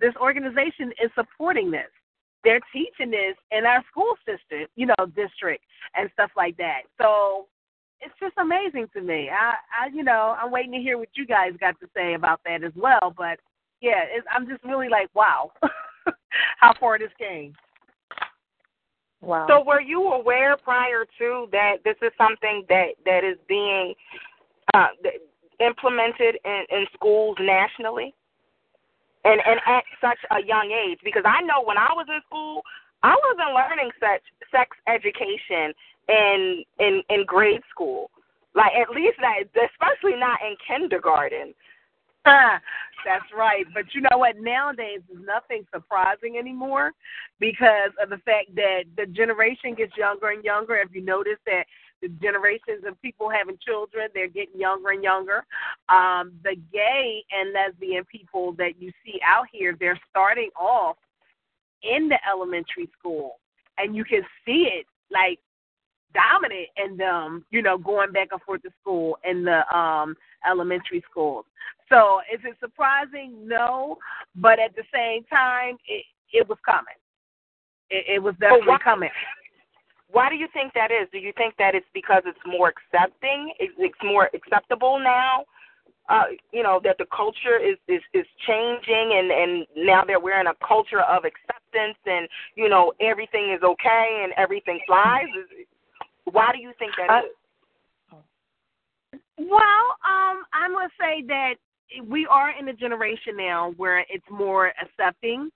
this 0.00 0.14
organization 0.20 0.92
is 1.02 1.10
supporting 1.14 1.70
this. 1.70 1.90
They're 2.44 2.60
teaching 2.72 3.10
this 3.10 3.34
in 3.50 3.66
our 3.66 3.82
school 3.90 4.14
system, 4.24 4.66
you 4.76 4.86
know, 4.86 5.06
district 5.16 5.64
and 5.94 6.08
stuff 6.12 6.30
like 6.36 6.56
that. 6.58 6.82
So 7.00 7.48
it's 8.00 8.14
just 8.20 8.34
amazing 8.38 8.86
to 8.94 9.00
me. 9.00 9.30
I, 9.30 9.54
I, 9.84 9.86
you 9.92 10.04
know, 10.04 10.36
I'm 10.40 10.50
waiting 10.50 10.72
to 10.72 10.78
hear 10.78 10.98
what 10.98 11.08
you 11.14 11.26
guys 11.26 11.52
got 11.58 11.78
to 11.80 11.88
say 11.94 12.14
about 12.14 12.40
that 12.44 12.62
as 12.62 12.72
well. 12.76 13.12
But 13.16 13.40
yeah, 13.80 14.04
I'm 14.34 14.46
just 14.46 14.62
really 14.64 14.88
like, 14.88 15.08
wow, 15.14 15.50
how 16.58 16.74
far 16.78 16.98
this 16.98 17.10
came. 17.18 17.52
Wow. 19.26 19.46
So 19.48 19.64
were 19.64 19.80
you 19.80 20.12
aware 20.12 20.56
prior 20.56 21.04
to 21.18 21.48
that 21.50 21.82
this 21.84 21.96
is 22.00 22.12
something 22.16 22.62
that 22.68 22.94
that 23.04 23.24
is 23.24 23.36
being 23.48 23.92
uh, 24.72 24.86
implemented 25.58 26.38
in, 26.44 26.62
in 26.70 26.86
schools 26.94 27.36
nationally, 27.40 28.14
and 29.24 29.40
and 29.44 29.58
at 29.66 29.82
such 30.00 30.18
a 30.30 30.46
young 30.46 30.70
age? 30.70 31.00
Because 31.02 31.24
I 31.26 31.42
know 31.42 31.64
when 31.64 31.76
I 31.76 31.90
was 31.90 32.06
in 32.08 32.20
school, 32.24 32.62
I 33.02 33.16
wasn't 33.26 33.52
learning 33.52 33.90
such 33.98 34.22
sex 34.54 34.76
education 34.86 35.74
in 36.08 36.62
in 36.78 37.02
in 37.10 37.24
grade 37.26 37.62
school, 37.68 38.10
like 38.54 38.78
at 38.80 38.94
least 38.94 39.18
not, 39.18 39.42
especially 39.42 40.20
not 40.20 40.38
in 40.46 40.54
kindergarten. 40.62 41.52
That's 43.04 43.24
right. 43.36 43.64
But 43.72 43.84
you 43.94 44.00
know 44.02 44.18
what? 44.18 44.36
Nowadays, 44.38 45.00
there's 45.08 45.24
nothing 45.24 45.64
surprising 45.72 46.36
anymore 46.38 46.92
because 47.38 47.92
of 48.02 48.10
the 48.10 48.18
fact 48.18 48.54
that 48.56 48.84
the 48.96 49.06
generation 49.06 49.74
gets 49.76 49.96
younger 49.96 50.30
and 50.30 50.42
younger. 50.42 50.76
If 50.76 50.88
you 50.92 51.02
notice 51.02 51.38
that 51.46 51.64
the 52.02 52.08
generations 52.20 52.84
of 52.86 53.00
people 53.00 53.30
having 53.30 53.58
children, 53.64 54.08
they're 54.12 54.28
getting 54.28 54.60
younger 54.60 54.90
and 54.90 55.02
younger. 55.02 55.44
Um, 55.88 56.32
the 56.42 56.56
gay 56.72 57.22
and 57.30 57.52
lesbian 57.52 58.04
people 58.04 58.52
that 58.54 58.72
you 58.80 58.90
see 59.04 59.20
out 59.24 59.46
here, 59.52 59.76
they're 59.78 60.00
starting 60.10 60.50
off 60.60 60.96
in 61.82 62.08
the 62.08 62.18
elementary 62.28 62.90
school. 62.98 63.38
And 63.78 63.94
you 63.94 64.04
can 64.04 64.22
see 64.44 64.68
it 64.72 64.86
like 65.12 65.38
dominant 66.14 66.68
in 66.76 66.96
them, 66.96 67.44
you 67.50 67.62
know, 67.62 67.78
going 67.78 68.12
back 68.12 68.28
and 68.32 68.40
forth 68.42 68.62
to 68.62 68.70
school 68.80 69.18
in 69.28 69.44
the 69.44 69.62
um 69.76 70.16
elementary 70.48 71.02
schools. 71.10 71.44
So 71.88 72.20
is 72.32 72.40
it 72.44 72.56
surprising? 72.60 73.46
No, 73.46 73.98
but 74.34 74.58
at 74.58 74.74
the 74.74 74.82
same 74.92 75.24
time, 75.24 75.78
it 75.86 76.04
it 76.32 76.48
was 76.48 76.58
coming. 76.64 76.98
It, 77.90 78.16
it 78.16 78.22
was 78.22 78.34
definitely 78.40 78.66
why, 78.66 78.78
coming. 78.82 79.10
Why 80.10 80.28
do 80.28 80.36
you 80.36 80.48
think 80.52 80.72
that 80.74 80.90
is? 80.90 81.08
Do 81.12 81.18
you 81.18 81.32
think 81.36 81.54
that 81.58 81.74
it's 81.74 81.86
because 81.94 82.22
it's 82.26 82.38
more 82.46 82.72
accepting? 82.72 83.52
It's, 83.58 83.74
it's 83.78 83.98
more 84.02 84.30
acceptable 84.34 84.98
now. 84.98 85.44
Uh, 86.08 86.22
you 86.52 86.62
know 86.62 86.80
that 86.84 86.96
the 86.98 87.06
culture 87.14 87.58
is, 87.58 87.76
is 87.88 88.02
is 88.14 88.26
changing, 88.46 89.18
and 89.18 89.30
and 89.30 89.66
now 89.76 90.04
that 90.06 90.22
we're 90.22 90.40
in 90.40 90.46
a 90.46 90.54
culture 90.66 91.02
of 91.02 91.24
acceptance, 91.24 91.98
and 92.06 92.28
you 92.54 92.68
know 92.68 92.92
everything 93.00 93.52
is 93.52 93.62
okay 93.64 94.22
and 94.22 94.32
everything 94.36 94.78
flies. 94.86 95.26
Why 96.30 96.52
do 96.52 96.60
you 96.60 96.72
think 96.78 96.92
that 96.96 97.10
uh, 97.10 97.18
is? 97.26 98.20
Well, 99.38 99.84
um, 100.06 100.44
I'm 100.54 100.72
gonna 100.72 100.88
say 100.98 101.22
that 101.26 101.54
we 102.08 102.26
are 102.26 102.50
in 102.58 102.68
a 102.68 102.72
generation 102.72 103.36
now 103.36 103.72
where 103.76 104.00
it's 104.00 104.24
more 104.30 104.72
accepting. 104.82 105.50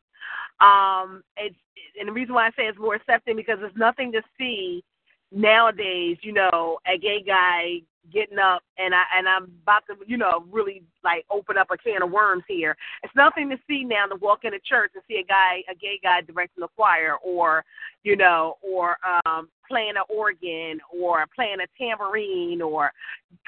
Um, 0.60 1.22
it's 1.36 1.56
and 1.98 2.08
the 2.08 2.12
reason 2.12 2.34
why 2.34 2.46
I 2.46 2.50
say 2.50 2.64
it's 2.64 2.78
more 2.78 2.94
accepting 2.94 3.36
because 3.36 3.58
there's 3.60 3.72
nothing 3.76 4.12
to 4.12 4.22
see 4.38 4.84
nowadays. 5.32 6.18
You 6.22 6.32
know, 6.32 6.78
a 6.86 6.98
gay 6.98 7.22
guy 7.26 7.80
getting 8.12 8.38
up 8.38 8.62
and 8.78 8.94
I 8.94 9.02
and 9.16 9.28
I'm 9.28 9.44
about 9.62 9.82
to, 9.88 9.94
you 10.06 10.16
know, 10.16 10.44
really 10.50 10.82
like 11.04 11.24
open 11.30 11.56
up 11.56 11.68
a 11.70 11.76
can 11.76 12.02
of 12.02 12.10
worms 12.10 12.44
here. 12.48 12.76
It's 13.02 13.14
nothing 13.14 13.50
to 13.50 13.56
see 13.68 13.84
now 13.84 14.06
to 14.06 14.16
walk 14.16 14.44
into 14.44 14.58
church 14.60 14.92
and 14.94 15.02
see 15.08 15.16
a 15.16 15.24
guy, 15.24 15.62
a 15.70 15.74
gay 15.74 16.00
guy 16.02 16.20
directing 16.22 16.62
the 16.62 16.68
choir 16.76 17.16
or, 17.22 17.64
you 18.02 18.16
know, 18.16 18.56
or 18.62 18.96
um 19.26 19.48
playing 19.70 19.94
an 19.96 20.02
organ 20.09 20.80
or 20.92 21.24
playing 21.35 21.59
a 21.62 21.83
tambourine 21.83 22.61
or 22.61 22.90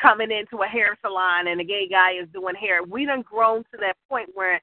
coming 0.00 0.30
into 0.30 0.62
a 0.62 0.66
hair 0.66 0.96
salon 1.02 1.48
and 1.48 1.60
a 1.60 1.64
gay 1.64 1.88
guy 1.90 2.12
is 2.12 2.28
doing 2.32 2.54
hair. 2.54 2.82
We 2.82 3.04
done 3.04 3.22
grown 3.22 3.64
to 3.72 3.78
that 3.80 3.96
point 4.08 4.30
where 4.34 4.60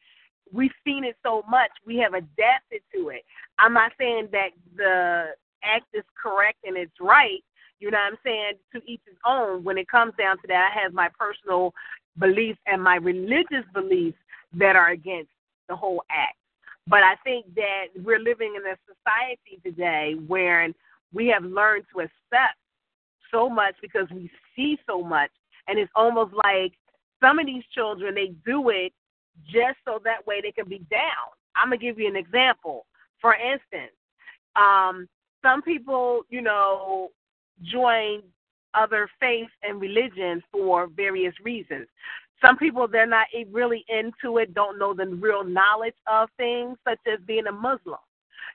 we've 0.52 0.72
seen 0.86 1.04
it 1.04 1.18
so 1.22 1.44
much, 1.50 1.70
we 1.86 1.98
have 1.98 2.14
adapted 2.14 2.82
to 2.96 3.10
it. 3.10 3.24
I'm 3.60 3.74
not 3.74 3.92
saying 4.00 4.30
that 4.32 4.50
the 4.76 5.36
act 5.64 5.86
is 5.94 6.04
correct 6.22 6.60
and 6.64 6.78
it's 6.78 7.00
right, 7.00 7.44
you 7.80 7.92
know 7.92 7.98
what 7.98 8.14
I'm 8.14 8.20
saying? 8.24 8.54
To 8.74 8.82
each 8.90 9.02
his 9.06 9.18
own. 9.26 9.64
When 9.64 9.78
it 9.78 9.88
comes 9.88 10.14
down 10.18 10.38
to 10.38 10.48
that, 10.48 10.72
I 10.74 10.82
have 10.82 10.94
my 10.94 11.10
personal 11.20 11.74
beliefs 12.18 12.60
and 12.66 12.82
my 12.82 12.96
religious 12.96 13.66
beliefs 13.74 14.18
that 14.54 14.76
are 14.76 14.90
against 14.90 15.30
the 15.68 15.76
whole 15.76 16.04
act. 16.10 16.36
But 16.88 17.04
I 17.04 17.16
think 17.24 17.46
that 17.56 17.88
we're 18.04 18.20
living 18.20 18.56
in 18.56 18.64
a 18.66 18.76
society 18.88 19.62
today 19.64 20.16
where 20.28 20.64
we 21.14 21.28
have 21.28 21.44
learned 21.44 21.86
to 21.94 22.02
accept 22.02 22.58
so 23.32 23.50
much 23.50 23.76
because 23.82 24.08
we 24.12 24.30
see 24.56 24.78
so 24.88 25.02
much. 25.02 25.32
And 25.68 25.78
it's 25.78 25.92
almost 25.96 26.34
like 26.34 26.74
some 27.22 27.40
of 27.40 27.46
these 27.46 27.64
children, 27.74 28.16
they 28.16 28.34
do 28.46 28.70
it 28.70 28.94
just 29.46 29.78
so 29.86 30.00
that 30.04 30.26
way 30.26 30.42
they 30.42 30.52
can 30.52 30.68
be 30.68 30.80
down. 30.90 31.30
I'm 31.56 31.70
going 31.70 31.80
to 31.80 31.86
give 31.86 32.00
you 32.00 32.08
an 32.08 32.16
example. 32.16 32.86
For 33.22 33.36
instance, 33.36 33.94
um, 34.56 35.08
some 35.42 35.62
people, 35.62 36.22
you 36.30 36.42
know, 36.42 37.10
join 37.64 38.22
other 38.74 39.10
faiths 39.20 39.52
and 39.64 39.82
religions 39.82 40.44
for 40.52 40.88
various 40.88 41.34
reasons. 41.44 41.88
Some 42.42 42.58
people 42.58 42.88
they're 42.88 43.06
not 43.06 43.28
really 43.52 43.84
into 43.90 44.38
it, 44.38 44.54
don't 44.54 44.80
know 44.80 44.94
the 44.94 45.08
real 45.08 45.44
knowledge 45.44 45.96
of 46.08 46.30
things, 46.38 46.78
such 46.88 47.00
as 47.12 47.20
being 47.26 47.48
a 47.48 47.52
Muslim. 47.52 47.98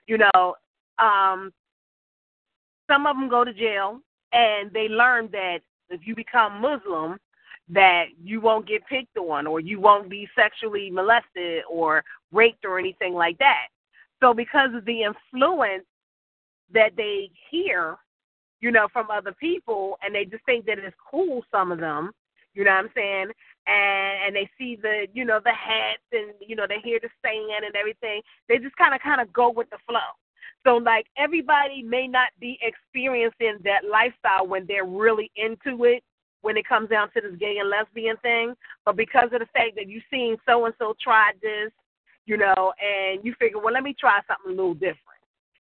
You 0.07 0.19
know, 0.19 0.55
um, 0.97 1.51
some 2.89 3.05
of 3.05 3.15
them 3.15 3.29
go 3.29 3.43
to 3.43 3.53
jail 3.53 3.99
and 4.33 4.71
they 4.73 4.87
learn 4.87 5.29
that 5.31 5.59
if 5.89 6.01
you 6.05 6.15
become 6.15 6.61
Muslim, 6.61 7.17
that 7.69 8.05
you 8.23 8.41
won't 8.41 8.67
get 8.67 8.85
picked 8.87 9.17
on 9.17 9.47
or 9.47 9.59
you 9.59 9.79
won't 9.79 10.09
be 10.09 10.27
sexually 10.35 10.89
molested 10.91 11.63
or 11.69 12.03
raped 12.31 12.63
or 12.65 12.77
anything 12.77 13.13
like 13.13 13.37
that. 13.39 13.67
So 14.21 14.33
because 14.33 14.73
of 14.73 14.85
the 14.85 15.03
influence 15.03 15.85
that 16.73 16.95
they 16.95 17.29
hear 17.49 17.97
you 18.65 18.71
know, 18.71 18.87
from 18.91 19.11
other 19.11 19.31
people, 19.33 19.97
and 20.01 20.15
they 20.15 20.25
just 20.25 20.43
think 20.45 20.65
that 20.65 20.79
it's 20.79 20.95
cool. 21.11 21.43
Some 21.51 21.71
of 21.71 21.79
them, 21.79 22.11
you 22.55 22.63
know 22.63 22.71
what 22.71 22.85
I'm 22.85 22.89
saying, 22.95 23.27
and 23.67 24.25
and 24.25 24.35
they 24.35 24.49
see 24.57 24.75
the, 24.75 25.07
you 25.13 25.25
know, 25.25 25.39
the 25.43 25.51
hats, 25.51 26.01
and 26.11 26.33
you 26.45 26.55
know, 26.55 26.65
they 26.67 26.79
hear 26.83 26.99
the 26.99 27.09
saying 27.23 27.49
and 27.55 27.75
everything. 27.75 28.21
They 28.49 28.57
just 28.57 28.75
kind 28.75 28.95
of 28.95 29.01
kind 29.01 29.21
of 29.21 29.31
go 29.31 29.51
with 29.51 29.69
the 29.69 29.77
flow. 29.87 29.99
So 30.65 30.77
like 30.77 31.07
everybody 31.17 31.83
may 31.83 32.07
not 32.07 32.29
be 32.39 32.59
experiencing 32.61 33.57
that 33.63 33.81
lifestyle 33.89 34.47
when 34.47 34.65
they're 34.67 34.85
really 34.85 35.31
into 35.35 35.85
it 35.85 36.03
when 36.45 36.57
it 36.57 36.67
comes 36.67 36.89
down 36.89 37.09
to 37.11 37.21
this 37.21 37.35
gay 37.39 37.57
and 37.59 37.71
lesbian 37.71 38.15
thing, 38.17 38.53
but 38.85 38.95
because 38.95 39.29
of 39.33 39.39
the 39.39 39.47
fact 39.51 39.75
that 39.75 39.87
you've 39.87 40.03
seen 40.11 40.37
so 40.47 40.65
and 40.65 40.75
so 40.77 40.93
tried 41.01 41.33
this, 41.41 41.71
you 42.27 42.37
know, 42.37 42.71
and 42.79 43.25
you 43.25 43.33
figure, 43.39 43.59
well, 43.59 43.73
let 43.73 43.81
me 43.81 43.95
try 43.99 44.19
something 44.27 44.53
a 44.53 44.55
little 44.55 44.75
different. 44.75 44.99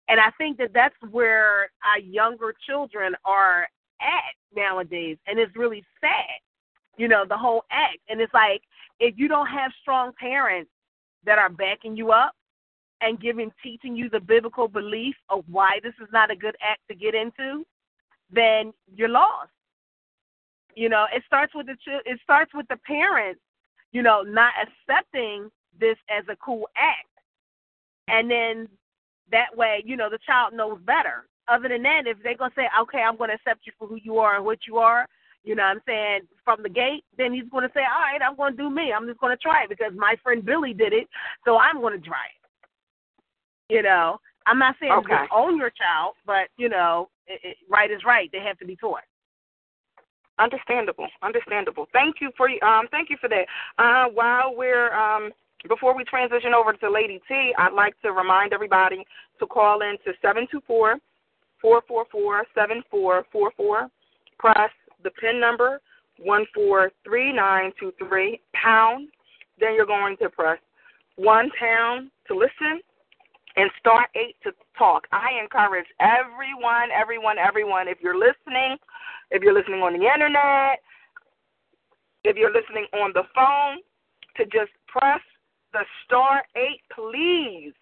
And 0.10 0.19
I 0.19 0.30
think 0.38 0.58
that 0.58 0.72
that's 0.74 0.96
where 1.10 1.69
our 1.86 2.00
younger 2.00 2.54
children 2.67 3.15
are 3.24 3.65
at 4.02 4.36
nowadays. 4.54 5.17
And 5.26 5.39
it's 5.39 5.56
really 5.56 5.86
sad, 6.02 6.41
you 6.98 7.08
know, 7.08 7.24
the 7.28 7.38
whole 7.38 7.63
act. 7.72 8.00
And 8.10 8.19
it's 8.19 8.34
like, 8.34 8.62
if 9.00 9.15
you 9.17 9.30
don't 9.30 9.48
have 9.48 9.72
strong 9.82 10.12
parents 10.19 10.69
that 11.26 11.39
are 11.39 11.50
backing 11.50 11.96
you 11.96 12.12
up 12.12 12.34
and 13.04 13.19
giving, 13.19 13.51
teaching 13.62 13.95
you 13.95 14.10
the 14.10 14.19
biblical 14.19 14.67
belief 14.67 15.15
of 15.29 15.43
why 15.49 15.79
this 15.83 15.93
is 16.01 16.08
not 16.13 16.31
a 16.31 16.35
good 16.35 16.56
act 16.63 16.81
to 16.89 16.95
get 16.95 17.13
into, 17.13 17.65
then 18.31 18.73
you're 18.95 19.10
lost. 19.10 19.49
You 20.75 20.89
know, 20.89 21.06
it 21.13 21.21
starts 21.27 21.54
with 21.54 21.67
the 21.67 21.75
it 22.06 22.19
starts 22.23 22.51
with 22.54 22.67
the 22.67 22.77
parents, 22.77 23.41
you 23.91 24.01
know, 24.01 24.21
not 24.21 24.54
accepting 24.62 25.51
this 25.79 25.97
as 26.10 26.23
a 26.29 26.35
cool 26.37 26.67
act, 26.75 27.10
and 28.08 28.31
then 28.31 28.67
that 29.31 29.56
way, 29.56 29.83
you 29.85 29.95
know, 29.95 30.10
the 30.10 30.19
child 30.25 30.54
knows 30.54 30.79
better. 30.85 31.27
Other 31.47 31.69
than 31.69 31.83
that, 31.83 32.08
if 32.08 32.17
they're 32.23 32.37
gonna 32.37 32.54
say, 32.56 32.67
Okay, 32.81 32.99
I'm 32.99 33.17
gonna 33.17 33.33
accept 33.33 33.67
you 33.67 33.73
for 33.77 33.87
who 33.87 33.97
you 34.01 34.17
are 34.17 34.35
and 34.37 34.45
what 34.45 34.60
you 34.67 34.77
are, 34.77 35.06
you 35.43 35.56
know 35.56 35.63
what 35.63 35.75
I'm 35.75 35.81
saying, 35.85 36.21
from 36.43 36.63
the 36.63 36.69
gate, 36.69 37.04
then 37.17 37.33
he's 37.33 37.49
gonna 37.51 37.69
say, 37.73 37.81
All 37.81 38.01
right, 38.01 38.21
I'm 38.21 38.35
gonna 38.35 38.56
do 38.56 38.69
me. 38.71 38.93
I'm 38.93 39.06
just 39.06 39.19
gonna 39.19 39.37
try 39.37 39.63
it 39.63 39.69
because 39.69 39.91
my 39.95 40.15
friend 40.23 40.43
Billy 40.43 40.73
did 40.73 40.93
it, 40.93 41.08
so 41.45 41.60
I'm 41.60 41.81
gonna 41.81 41.99
try 41.99 42.25
it. 42.33 42.42
You 43.69 43.81
know. 43.81 44.19
I'm 44.45 44.59
not 44.59 44.75
saying 44.79 44.91
Okay. 44.91 45.15
just 45.15 45.31
own 45.31 45.57
your 45.57 45.69
child, 45.69 46.15
but 46.25 46.49
you 46.57 46.69
know, 46.69 47.09
it, 47.27 47.39
it, 47.43 47.57
right 47.69 47.89
is 47.89 48.03
right. 48.05 48.29
They 48.31 48.39
have 48.39 48.57
to 48.59 48.65
be 48.65 48.75
taught. 48.75 49.03
Understandable, 50.39 51.07
understandable. 51.21 51.87
Thank 51.93 52.15
you 52.19 52.31
for 52.35 52.49
um, 52.65 52.87
thank 52.91 53.09
you 53.09 53.17
for 53.21 53.29
that. 53.29 53.45
Uh, 53.77 54.09
while 54.09 54.55
we're 54.55 54.91
um, 54.93 55.31
before 55.69 55.95
we 55.95 56.03
transition 56.03 56.53
over 56.53 56.73
to 56.73 56.89
Lady 56.89 57.21
T, 57.27 57.53
I'd 57.57 57.73
like 57.73 57.99
to 58.01 58.11
remind 58.11 58.51
everybody 58.51 59.05
to 59.39 59.45
call 59.45 59.81
in 59.81 59.97
to 60.05 60.13
seven 60.21 60.47
two 60.49 60.61
four 60.65 60.97
four 61.61 61.83
four 61.87 62.05
four 62.11 62.43
seven 62.55 62.81
four 62.89 63.25
four 63.31 63.51
four. 63.55 63.89
Press 64.39 64.71
the 65.03 65.11
pin 65.11 65.39
number 65.39 65.79
one 66.19 66.45
four 66.53 66.91
three 67.05 67.31
nine 67.31 67.71
two 67.79 67.93
three 67.99 68.41
pound. 68.53 69.09
Then 69.59 69.75
you're 69.75 69.85
going 69.85 70.17
to 70.17 70.29
press 70.29 70.57
one 71.15 71.49
pound 71.59 72.09
to 72.27 72.35
listen 72.35 72.81
and 73.56 73.69
star 73.79 74.08
eight 74.15 74.35
to 74.43 74.51
talk. 74.77 75.08
I 75.12 75.39
encourage 75.41 75.85
everyone, 75.99 76.89
everyone, 76.93 77.37
everyone, 77.37 77.87
if 77.87 77.99
you're 78.01 78.17
listening, 78.17 78.77
if 79.31 79.41
you're 79.41 79.54
listening 79.54 79.81
on 79.81 79.93
the 79.93 80.06
internet, 80.06 80.79
if 82.23 82.37
you're 82.37 82.54
listening 82.54 82.87
on 82.93 83.12
the 83.13 83.23
phone, 83.35 83.79
to 84.37 84.45
just 84.45 84.71
press 84.87 85.21
the 85.73 85.83
star 86.06 86.43
eight, 86.56 86.81
please, 86.93 87.73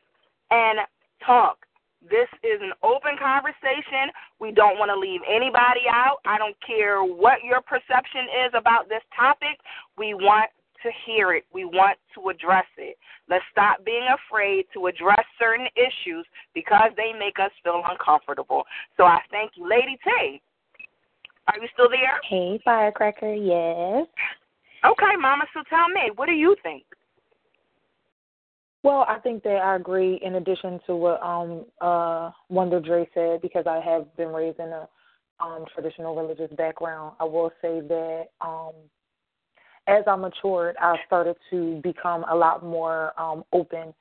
and 0.49 0.80
talk. 1.26 1.57
This 2.01 2.28
is 2.43 2.59
an 2.61 2.74
open 2.82 3.13
conversation. 3.22 4.09
We 4.39 4.51
don't 4.51 4.80
want 4.80 4.89
to 4.89 4.97
leave 4.97 5.22
anybody 5.30 5.86
out. 5.88 6.17
I 6.26 6.38
don't 6.38 6.57
care 6.65 7.03
what 7.03 7.43
your 7.43 7.61
perception 7.61 8.26
is 8.47 8.51
about 8.57 8.89
this 8.89 9.03
topic. 9.15 9.61
We 9.97 10.15
want 10.15 10.49
to 10.84 10.89
hear 11.05 11.34
it. 11.34 11.45
We 11.53 11.65
want 11.65 11.97
to 12.15 12.29
address 12.29 12.65
it. 12.77 12.97
Let's 13.29 13.43
stop 13.51 13.84
being 13.86 14.07
afraid 14.13 14.65
to 14.73 14.88
address 14.88 15.23
certain 15.39 15.67
issues 15.75 16.25
because 16.53 16.91
they 16.97 17.13
make 17.17 17.39
us 17.39 17.51
feel 17.63 17.82
uncomfortable. 17.89 18.63
So 18.97 19.03
I 19.03 19.19
thank 19.32 19.51
you. 19.55 19.67
Lady 19.69 19.97
T, 20.03 20.41
are 21.47 21.61
you 21.61 21.67
still 21.73 21.89
there? 21.89 22.19
Hey, 22.29 22.59
Firecracker, 22.63 23.34
yes. 23.34 24.07
Okay, 24.84 25.15
Mama, 25.19 25.45
so 25.53 25.61
tell 25.69 25.89
me, 25.89 26.11
what 26.15 26.27
do 26.27 26.34
you 26.34 26.55
think? 26.63 26.84
Well, 28.84 29.05
I 29.07 29.19
think 29.19 29.43
that 29.43 29.57
I 29.57 29.75
agree. 29.75 30.19
In 30.23 30.36
addition 30.36 30.79
to 30.88 30.95
what 30.95 31.21
um 31.21 31.65
uh 31.82 32.32
Wonder 32.49 32.79
Dre 32.79 33.07
said, 33.13 33.41
because 33.41 33.65
I 33.67 33.79
have 33.79 34.15
been 34.17 34.29
raised 34.29 34.59
in 34.59 34.69
a 34.69 34.88
um 35.39 35.65
traditional 35.73 36.15
religious 36.15 36.51
background, 36.57 37.15
I 37.19 37.25
will 37.25 37.51
say 37.61 37.82
that 37.82 38.25
um 38.41 38.73
as 39.88 40.03
I 40.07 40.15
matured, 40.15 40.75
I 40.79 40.95
started 41.05 41.36
to 41.49 41.79
become 41.82 42.25
a 42.29 42.36
lot 42.36 42.63
more 42.63 43.19
um 43.19 43.43
open 43.51 43.93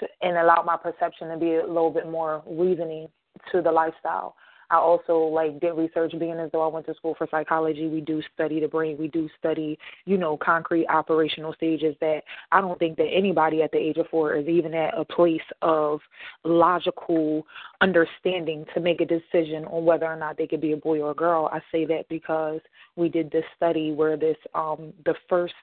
to 0.00 0.06
and 0.22 0.36
allow 0.36 0.62
my 0.62 0.76
perception 0.76 1.28
to 1.28 1.36
be 1.36 1.56
a 1.56 1.66
little 1.66 1.90
bit 1.90 2.08
more 2.08 2.42
reasoning 2.46 3.08
to 3.52 3.62
the 3.62 3.70
lifestyle. 3.70 4.34
I 4.70 4.76
also 4.76 5.16
like 5.18 5.60
did 5.60 5.72
research 5.72 6.12
being 6.18 6.38
as 6.38 6.50
though 6.52 6.62
I 6.62 6.66
went 6.72 6.84
to 6.86 6.94
school 6.94 7.14
for 7.16 7.26
psychology. 7.30 7.88
We 7.88 8.02
do 8.02 8.20
study 8.34 8.60
the 8.60 8.68
brain. 8.68 8.98
We 8.98 9.08
do 9.08 9.28
study, 9.38 9.78
you 10.04 10.18
know, 10.18 10.36
concrete 10.36 10.86
operational 10.88 11.54
stages 11.54 11.96
that 12.00 12.20
I 12.52 12.60
don't 12.60 12.78
think 12.78 12.98
that 12.98 13.08
anybody 13.10 13.62
at 13.62 13.72
the 13.72 13.78
age 13.78 13.96
of 13.96 14.08
four 14.10 14.36
is 14.36 14.46
even 14.46 14.74
at 14.74 14.92
a 14.96 15.06
place 15.06 15.40
of 15.62 16.00
logical 16.44 17.46
understanding 17.80 18.66
to 18.74 18.80
make 18.80 19.00
a 19.00 19.06
decision 19.06 19.64
on 19.66 19.86
whether 19.86 20.06
or 20.06 20.16
not 20.16 20.36
they 20.36 20.46
could 20.46 20.60
be 20.60 20.72
a 20.72 20.76
boy 20.76 21.00
or 21.00 21.12
a 21.12 21.14
girl. 21.14 21.48
I 21.50 21.60
say 21.72 21.86
that 21.86 22.06
because 22.10 22.60
we 22.96 23.08
did 23.08 23.30
this 23.30 23.44
study 23.56 23.92
where 23.92 24.18
this 24.18 24.36
um 24.54 24.92
the 25.06 25.14
first 25.30 25.54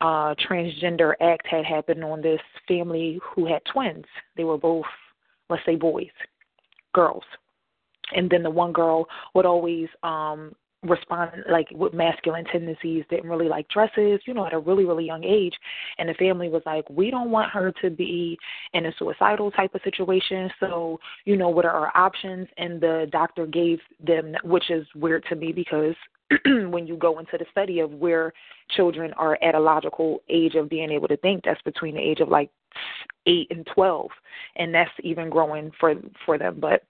uh 0.00 0.34
transgender 0.48 1.14
act 1.20 1.46
had 1.48 1.64
happened 1.64 2.04
on 2.04 2.22
this 2.22 2.40
family 2.68 3.18
who 3.34 3.46
had 3.46 3.62
twins. 3.72 4.06
They 4.36 4.44
were 4.44 4.58
both 4.58 4.86
let's 5.48 5.64
say 5.66 5.74
boys, 5.74 6.06
girls 6.94 7.24
and 8.14 8.30
then 8.30 8.42
the 8.42 8.50
one 8.50 8.72
girl 8.72 9.06
would 9.34 9.46
always 9.46 9.88
um 10.02 10.54
respond 10.82 11.30
like 11.50 11.66
with 11.72 11.92
masculine 11.92 12.44
tendencies 12.46 13.04
didn't 13.10 13.28
really 13.28 13.48
like 13.48 13.68
dresses 13.68 14.18
you 14.26 14.32
know 14.32 14.46
at 14.46 14.54
a 14.54 14.58
really 14.58 14.84
really 14.84 15.04
young 15.04 15.24
age. 15.24 15.54
And 15.98 16.08
the 16.08 16.14
family 16.14 16.48
was 16.48 16.62
like 16.64 16.88
we 16.88 17.10
don't 17.10 17.30
want 17.30 17.50
her 17.52 17.72
to 17.82 17.90
be 17.90 18.38
in 18.72 18.86
a 18.86 18.92
suicidal 18.98 19.50
type 19.50 19.74
of 19.74 19.82
situation. 19.84 20.50
So 20.58 20.98
you 21.24 21.36
know 21.36 21.50
what 21.50 21.64
are 21.66 21.70
our 21.70 21.92
options? 21.94 22.48
And 22.56 22.80
the 22.80 23.06
doctor 23.12 23.46
gave 23.46 23.78
them 24.04 24.34
which 24.44 24.70
is 24.70 24.86
weird 24.94 25.24
to 25.28 25.36
me 25.36 25.52
because 25.52 25.94
when 26.44 26.86
you 26.86 26.96
go 26.96 27.18
into 27.18 27.36
the 27.36 27.46
study 27.50 27.80
of 27.80 27.92
where 27.92 28.32
children 28.76 29.12
are 29.14 29.36
at 29.42 29.54
a 29.54 29.60
logical 29.60 30.22
age 30.28 30.54
of 30.54 30.70
being 30.70 30.90
able 30.90 31.08
to 31.08 31.16
think 31.18 31.42
that's 31.44 31.60
between 31.62 31.96
the 31.96 32.00
age 32.00 32.20
of 32.20 32.28
like 32.28 32.50
eight 33.26 33.48
and 33.50 33.66
twelve 33.74 34.10
and 34.56 34.74
that's 34.74 34.90
even 35.02 35.30
growing 35.30 35.70
for 35.78 35.94
for 36.24 36.38
them. 36.38 36.58
But 36.60 36.82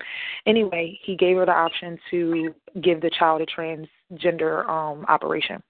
anyway 0.46 0.98
he 1.04 1.16
gave 1.16 1.36
her 1.36 1.46
the 1.46 1.52
option 1.52 1.98
to 2.10 2.54
give 2.82 3.00
the 3.00 3.10
child 3.18 3.42
a 3.42 3.46
transgender 3.46 4.68
um 4.68 5.04
operation. 5.08 5.62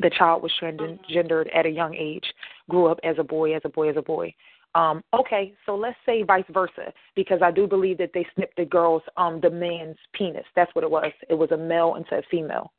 The 0.00 0.10
child 0.10 0.42
was 0.42 0.52
transgendered 0.60 1.54
at 1.54 1.66
a 1.66 1.70
young 1.70 1.94
age 1.94 2.24
grew 2.68 2.86
up 2.86 2.98
as 3.04 3.16
a 3.18 3.24
boy 3.24 3.54
as 3.54 3.62
a 3.64 3.68
boy 3.68 3.90
as 3.90 3.96
a 3.96 4.02
boy. 4.02 4.34
Um 4.74 5.02
okay 5.14 5.54
so 5.64 5.76
let's 5.76 5.98
say 6.04 6.22
vice 6.22 6.44
versa 6.50 6.92
because 7.14 7.40
i 7.42 7.50
do 7.50 7.66
believe 7.66 7.98
that 7.98 8.10
they 8.14 8.26
snipped 8.34 8.56
the 8.56 8.64
girl's 8.64 9.02
um 9.16 9.40
the 9.40 9.50
man's 9.50 9.98
penis. 10.12 10.46
That's 10.56 10.74
what 10.74 10.84
it 10.84 10.90
was. 10.90 11.12
It 11.28 11.34
was 11.34 11.50
a 11.52 11.56
male 11.56 11.94
into 11.96 12.16
a 12.16 12.22
female. 12.30 12.72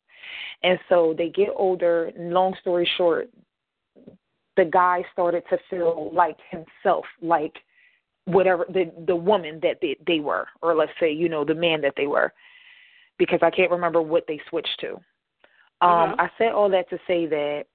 And 0.64 0.80
so 0.90 1.14
they 1.18 1.30
get 1.30 1.50
older. 1.56 2.12
Long 2.18 2.56
story 2.62 2.90
short 2.98 3.30
the 4.58 4.66
guy 4.66 5.04
started 5.12 5.44
to 5.50 5.58
feel 5.70 6.12
like 6.14 6.38
himself, 6.50 7.06
like 7.22 7.56
whatever 8.26 8.66
the 8.70 8.92
the 9.08 9.16
woman 9.16 9.60
that 9.62 9.78
they 9.82 9.98
they 10.08 10.20
were, 10.20 10.48
or 10.62 10.76
let's 10.76 10.92
say 11.00 11.12
you 11.12 11.30
know 11.30 11.44
the 11.44 11.56
man 11.56 11.82
that 11.82 11.94
they 11.98 12.08
were, 12.08 12.34
because 13.18 13.40
I 13.42 13.50
can't 13.50 13.72
remember 13.72 14.02
what 14.02 14.26
they 14.28 14.40
switched 14.50 14.80
to. 14.82 14.94
Um, 15.82 16.14
Mhm. 16.14 16.16
I 16.20 16.30
said 16.38 16.54
all 16.54 16.70
that 16.70 16.90
to 16.90 17.00
say 17.08 17.26
that 17.26 17.66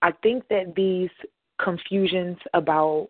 I 0.00 0.12
think 0.22 0.48
that 0.48 0.74
these 0.74 1.10
confusions 1.58 2.38
about 2.54 3.08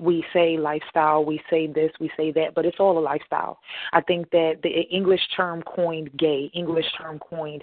we 0.00 0.24
say 0.32 0.56
lifestyle, 0.56 1.24
we 1.24 1.40
say 1.48 1.68
this, 1.68 1.92
we 2.00 2.10
say 2.16 2.32
that, 2.32 2.54
but 2.54 2.66
it's 2.66 2.80
all 2.80 2.98
a 2.98 3.00
lifestyle. 3.00 3.60
I 3.92 4.00
think 4.00 4.28
that 4.30 4.60
the 4.62 4.68
English 4.68 5.26
term 5.36 5.62
coined 5.62 6.10
gay, 6.16 6.50
English 6.52 6.86
term 7.00 7.20
coined 7.20 7.62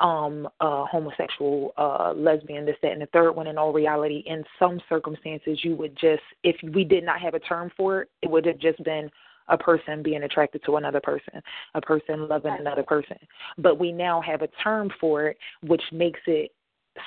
um 0.00 0.48
uh 0.60 0.84
homosexual, 0.86 1.72
uh 1.76 2.12
lesbian, 2.16 2.64
this, 2.64 2.76
that 2.82 2.92
and 2.92 3.02
the 3.02 3.06
third 3.06 3.32
one 3.32 3.46
in 3.46 3.58
all 3.58 3.72
reality, 3.72 4.22
in 4.26 4.44
some 4.58 4.80
circumstances 4.88 5.58
you 5.62 5.74
would 5.76 5.96
just 5.96 6.22
if 6.44 6.56
we 6.72 6.84
did 6.84 7.04
not 7.04 7.20
have 7.20 7.34
a 7.34 7.40
term 7.40 7.70
for 7.76 8.02
it, 8.02 8.10
it 8.22 8.30
would 8.30 8.44
have 8.44 8.58
just 8.58 8.82
been 8.84 9.10
a 9.48 9.56
person 9.56 10.02
being 10.02 10.24
attracted 10.24 10.62
to 10.64 10.76
another 10.76 11.00
person, 11.00 11.40
a 11.74 11.80
person 11.80 12.28
loving 12.28 12.54
another 12.58 12.82
person. 12.82 13.16
But 13.56 13.78
we 13.80 13.92
now 13.92 14.20
have 14.20 14.42
a 14.42 14.48
term 14.62 14.90
for 15.00 15.28
it 15.28 15.38
which 15.62 15.82
makes 15.90 16.20
it 16.26 16.52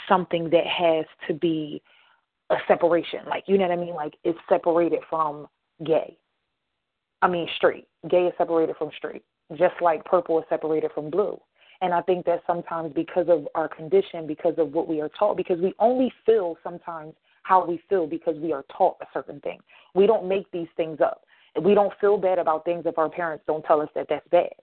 something 0.07 0.49
that 0.49 0.65
has 0.65 1.05
to 1.27 1.33
be 1.33 1.81
a 2.49 2.55
separation. 2.67 3.19
Like 3.27 3.45
you 3.47 3.57
know 3.57 3.67
what 3.67 3.77
I 3.77 3.81
mean? 3.81 3.95
Like 3.95 4.13
it's 4.23 4.39
separated 4.49 4.99
from 5.09 5.47
gay. 5.85 6.17
I 7.21 7.27
mean 7.27 7.47
straight. 7.55 7.87
Gay 8.09 8.25
is 8.25 8.33
separated 8.37 8.75
from 8.77 8.89
straight. 8.97 9.23
Just 9.51 9.75
like 9.81 10.03
purple 10.05 10.39
is 10.39 10.45
separated 10.49 10.91
from 10.93 11.09
blue. 11.09 11.39
And 11.81 11.93
I 11.93 12.01
think 12.01 12.25
that 12.25 12.43
sometimes 12.45 12.93
because 12.93 13.27
of 13.27 13.47
our 13.55 13.67
condition, 13.67 14.27
because 14.27 14.53
of 14.57 14.73
what 14.73 14.87
we 14.87 15.01
are 15.01 15.09
taught, 15.09 15.35
because 15.35 15.59
we 15.59 15.73
only 15.79 16.13
feel 16.25 16.57
sometimes 16.63 17.13
how 17.43 17.65
we 17.65 17.81
feel 17.89 18.05
because 18.05 18.35
we 18.37 18.53
are 18.53 18.63
taught 18.75 18.97
a 19.01 19.05
certain 19.13 19.39
thing. 19.41 19.59
We 19.95 20.05
don't 20.05 20.27
make 20.27 20.49
these 20.51 20.67
things 20.77 20.99
up. 21.01 21.23
We 21.61 21.73
don't 21.73 21.91
feel 21.99 22.17
bad 22.17 22.37
about 22.37 22.65
things 22.65 22.83
if 22.85 22.97
our 22.97 23.09
parents 23.09 23.43
don't 23.47 23.63
tell 23.65 23.81
us 23.81 23.89
that 23.95 24.07
that's 24.09 24.27
bad. 24.29 24.53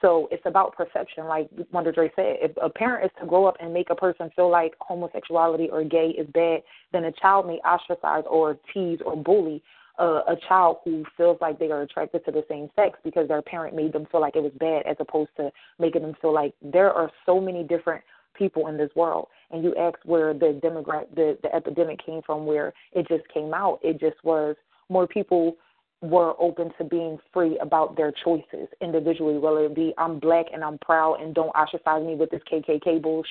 So 0.00 0.28
it's 0.32 0.42
about 0.46 0.74
perception, 0.74 1.26
like 1.26 1.48
Wonder 1.70 1.92
Dre 1.92 2.10
said. 2.16 2.36
If 2.40 2.52
a 2.60 2.68
parent 2.68 3.04
is 3.04 3.10
to 3.20 3.26
grow 3.26 3.44
up 3.46 3.56
and 3.60 3.72
make 3.72 3.90
a 3.90 3.94
person 3.94 4.30
feel 4.34 4.50
like 4.50 4.72
homosexuality 4.80 5.68
or 5.70 5.84
gay 5.84 6.08
is 6.18 6.26
bad, 6.34 6.62
then 6.92 7.04
a 7.04 7.12
child 7.12 7.46
may 7.46 7.60
ostracize 7.64 8.24
or 8.28 8.58
tease 8.74 8.98
or 9.04 9.16
bully 9.16 9.62
a, 9.98 10.04
a 10.04 10.36
child 10.48 10.78
who 10.84 11.04
feels 11.16 11.38
like 11.40 11.58
they 11.58 11.70
are 11.70 11.82
attracted 11.82 12.24
to 12.24 12.30
the 12.30 12.44
same 12.48 12.70
sex 12.76 12.98
because 13.04 13.28
their 13.28 13.42
parent 13.42 13.76
made 13.76 13.92
them 13.92 14.06
feel 14.10 14.20
like 14.20 14.36
it 14.36 14.42
was 14.42 14.52
bad, 14.58 14.82
as 14.86 14.96
opposed 15.00 15.30
to 15.36 15.50
making 15.78 16.02
them 16.02 16.14
feel 16.20 16.32
like 16.32 16.54
there 16.62 16.92
are 16.92 17.10
so 17.26 17.40
many 17.40 17.62
different 17.62 18.02
people 18.34 18.68
in 18.68 18.76
this 18.76 18.90
world. 18.96 19.28
And 19.50 19.62
you 19.62 19.74
ask 19.76 19.98
where 20.04 20.32
the 20.32 20.58
demogra- 20.62 21.14
the 21.14 21.38
the 21.42 21.54
epidemic 21.54 22.04
came 22.04 22.22
from, 22.24 22.46
where 22.46 22.72
it 22.92 23.06
just 23.08 23.28
came 23.28 23.52
out. 23.52 23.80
It 23.82 24.00
just 24.00 24.22
was 24.24 24.56
more 24.88 25.06
people 25.06 25.56
were 26.00 26.34
open 26.40 26.72
to 26.78 26.84
being 26.84 27.16
free 27.32 27.56
about 27.58 27.96
their 27.96 28.12
choices 28.24 28.68
individually, 28.80 29.38
whether 29.38 29.66
it 29.66 29.74
be 29.74 29.94
I'm 29.98 30.18
black 30.18 30.46
and 30.52 30.64
I'm 30.64 30.78
proud 30.78 31.20
and 31.20 31.34
don't 31.34 31.54
ostracize 31.54 32.04
me 32.04 32.16
with 32.16 32.30
this 32.30 32.42
KKK 32.50 33.00
bullshit, 33.00 33.30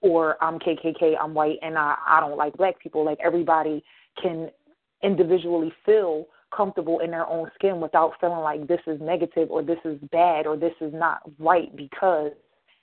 or 0.00 0.42
I'm 0.42 0.58
KKK, 0.58 1.14
I'm 1.20 1.34
white 1.34 1.58
and 1.62 1.78
I 1.78 1.96
I 2.06 2.20
don't 2.20 2.36
like 2.36 2.56
black 2.56 2.80
people. 2.80 3.04
Like 3.04 3.18
everybody 3.22 3.84
can 4.20 4.50
individually 5.02 5.72
feel 5.84 6.26
comfortable 6.54 7.00
in 7.00 7.10
their 7.10 7.26
own 7.26 7.50
skin 7.54 7.80
without 7.80 8.12
feeling 8.20 8.40
like 8.40 8.66
this 8.66 8.80
is 8.86 9.00
negative 9.00 9.50
or 9.50 9.62
this 9.62 9.78
is 9.84 9.98
bad 10.10 10.46
or 10.46 10.56
this 10.56 10.72
is 10.80 10.92
not 10.94 11.20
right 11.38 11.74
because 11.76 12.32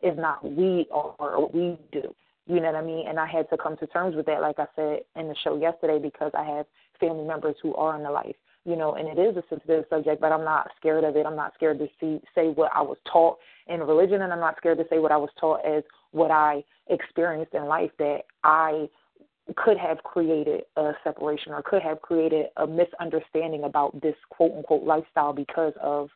it's 0.02 0.18
not 0.20 0.44
we 0.44 0.88
are 0.92 1.16
or 1.18 1.50
we 1.50 1.78
do. 1.92 2.14
You 2.48 2.60
know 2.60 2.72
what 2.72 2.76
I 2.76 2.84
mean? 2.84 3.08
And 3.08 3.20
I 3.20 3.26
had 3.26 3.50
to 3.50 3.58
come 3.58 3.76
to 3.78 3.88
terms 3.88 4.16
with 4.16 4.28
that, 4.28 4.42
like 4.42 4.60
I 4.60 4.68
said 4.76 5.00
in 5.16 5.28
the 5.28 5.36
show 5.44 5.58
yesterday, 5.58 5.98
because 5.98 6.32
I 6.38 6.44
have 6.44 6.68
family 7.00 7.26
members 7.26 7.56
who 7.64 7.74
are 7.76 7.96
in 7.98 8.04
the 8.04 8.12
life 8.12 8.36
you 8.66 8.76
know, 8.76 8.96
and 8.96 9.08
it 9.08 9.22
is 9.22 9.38
a 9.38 9.44
sensitive 9.48 9.86
subject, 9.90 10.20
but 10.20 10.32
I'm 10.32 10.44
not 10.44 10.72
scared 10.80 11.04
of 11.04 11.16
it. 11.16 11.26
I'm 11.26 11.36
not 11.36 11.54
scared 11.54 11.78
to 11.80 11.88
see 12.00 12.20
say 12.34 12.48
what 12.48 12.72
I 12.76 12.82
was 12.82 12.98
taught 13.12 13.38
in 13.68 13.80
religion, 13.82 14.24
and 14.24 14.34
I'm 14.34 14.40
not 14.40 14.58
scared 14.58 14.80
to 14.80 14.86
say 14.90 14.98
what 14.98 15.12
I 15.12 15.18
was 15.18 15.30
taught 15.40 15.64
as 15.66 15.84
what 16.12 16.32
I 16.32 16.64
experienced 16.88 17.54
in 17.54 17.66
life 17.66 17.92
that 18.00 18.22
I 18.44 18.90
could 19.56 19.78
have 19.78 20.02
created 20.04 20.64
a 20.76 20.94
separation 21.04 21.52
or 21.52 21.62
could 21.62 21.82
have 21.82 22.02
created 22.02 22.48
a 22.58 22.66
misunderstanding 22.66 23.64
about 23.64 24.00
this 24.02 24.16
quote 24.30 24.54
unquote 24.54 24.84
lifestyle 24.84 25.34
because 25.34 25.74
of 25.82 26.10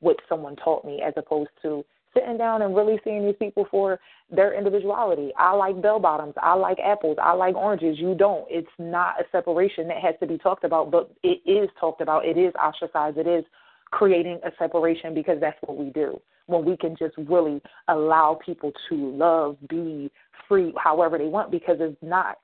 what 0.00 0.16
someone 0.28 0.56
taught 0.56 0.84
me 0.84 1.02
as 1.02 1.12
opposed 1.16 1.50
to 1.62 1.84
sitting 2.14 2.38
down 2.38 2.62
and 2.62 2.74
really 2.74 2.98
seeing 3.04 3.24
these 3.24 3.34
people 3.38 3.66
for 3.70 3.98
their 4.30 4.54
individuality. 4.54 5.32
I 5.36 5.52
like 5.52 5.80
bell 5.82 5.98
bottoms. 5.98 6.34
I 6.40 6.54
like 6.54 6.78
apples. 6.78 7.18
I 7.20 7.32
like 7.32 7.54
oranges. 7.54 7.98
You 7.98 8.14
don't. 8.14 8.46
It's 8.48 8.68
not 8.78 9.20
a 9.20 9.24
separation 9.30 9.88
that 9.88 9.98
has 9.98 10.14
to 10.20 10.26
be 10.26 10.38
talked 10.38 10.64
about, 10.64 10.90
but 10.90 11.12
it 11.22 11.40
is 11.48 11.68
talked 11.78 12.00
about. 12.00 12.24
It 12.24 12.38
is 12.38 12.54
ostracized. 12.54 13.18
It 13.18 13.26
is 13.26 13.44
creating 13.90 14.40
a 14.44 14.50
separation 14.58 15.14
because 15.14 15.38
that's 15.40 15.58
what 15.62 15.76
we 15.76 15.90
do. 15.90 16.20
When 16.46 16.64
we 16.64 16.76
can 16.76 16.96
just 16.96 17.16
really 17.16 17.60
allow 17.88 18.38
people 18.44 18.72
to 18.88 19.10
love, 19.16 19.56
be 19.68 20.10
free, 20.48 20.72
however 20.82 21.18
they 21.18 21.26
want, 21.26 21.50
because 21.50 21.76
it's 21.80 21.96
not 22.02 22.38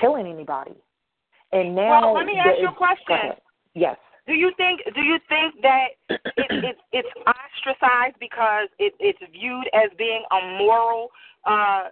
killing 0.00 0.26
anybody. 0.26 0.74
And 1.52 1.74
now, 1.74 2.12
well, 2.12 2.14
let 2.14 2.26
me 2.26 2.34
ask 2.38 2.60
you 2.60 2.68
a 2.68 2.74
question. 2.74 3.36
Yes. 3.74 3.96
Do 4.26 4.34
you 4.34 4.50
think 4.56 4.80
do 4.94 5.02
you 5.02 5.18
think 5.28 5.54
that 5.62 5.88
it, 6.08 6.20
it, 6.36 6.76
it's 6.92 7.08
ostracized 7.26 8.16
because 8.18 8.68
it, 8.78 8.94
it's 8.98 9.20
viewed 9.32 9.68
as 9.72 9.90
being 9.96 10.22
a 10.32 10.58
moral 10.58 11.10
uh 11.44 11.84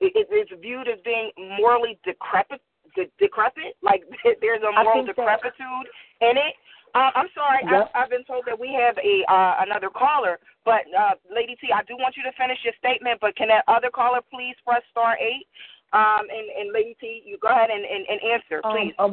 it, 0.00 0.26
it's 0.30 0.50
viewed 0.62 0.88
as 0.88 0.98
being 1.04 1.30
morally 1.60 1.98
decrepit 2.04 2.60
de- 2.96 3.12
decrepit 3.18 3.76
like 3.82 4.02
there's 4.40 4.62
a 4.62 4.82
moral 4.82 5.04
decrepitude 5.04 5.86
in 6.22 6.38
it 6.38 6.54
uh, 6.94 7.08
I'm 7.16 7.28
sorry, 7.32 7.64
yep. 7.64 7.88
I, 7.94 8.04
I've 8.04 8.10
been 8.10 8.24
told 8.24 8.44
that 8.44 8.58
we 8.58 8.68
have 8.76 8.96
a 9.00 9.24
uh, 9.24 9.64
another 9.64 9.88
caller, 9.88 10.38
but 10.64 10.84
uh, 10.92 11.16
Lady 11.32 11.56
T, 11.56 11.72
I 11.72 11.80
do 11.88 11.96
want 11.96 12.16
you 12.16 12.22
to 12.22 12.32
finish 12.36 12.58
your 12.64 12.76
statement. 12.76 13.16
But 13.20 13.34
can 13.34 13.48
that 13.48 13.64
other 13.66 13.88
caller 13.88 14.20
please 14.28 14.56
press 14.60 14.82
star 14.90 15.16
eight? 15.16 15.48
Um, 15.92 16.26
and, 16.30 16.48
and 16.58 16.72
Lady 16.72 16.96
T, 17.00 17.22
you 17.24 17.38
go 17.40 17.48
ahead 17.48 17.70
and, 17.70 17.84
and, 17.84 18.06
and 18.08 18.20
answer, 18.32 18.60
um, 18.64 18.72
please. 18.72 18.94
Um, 18.98 19.10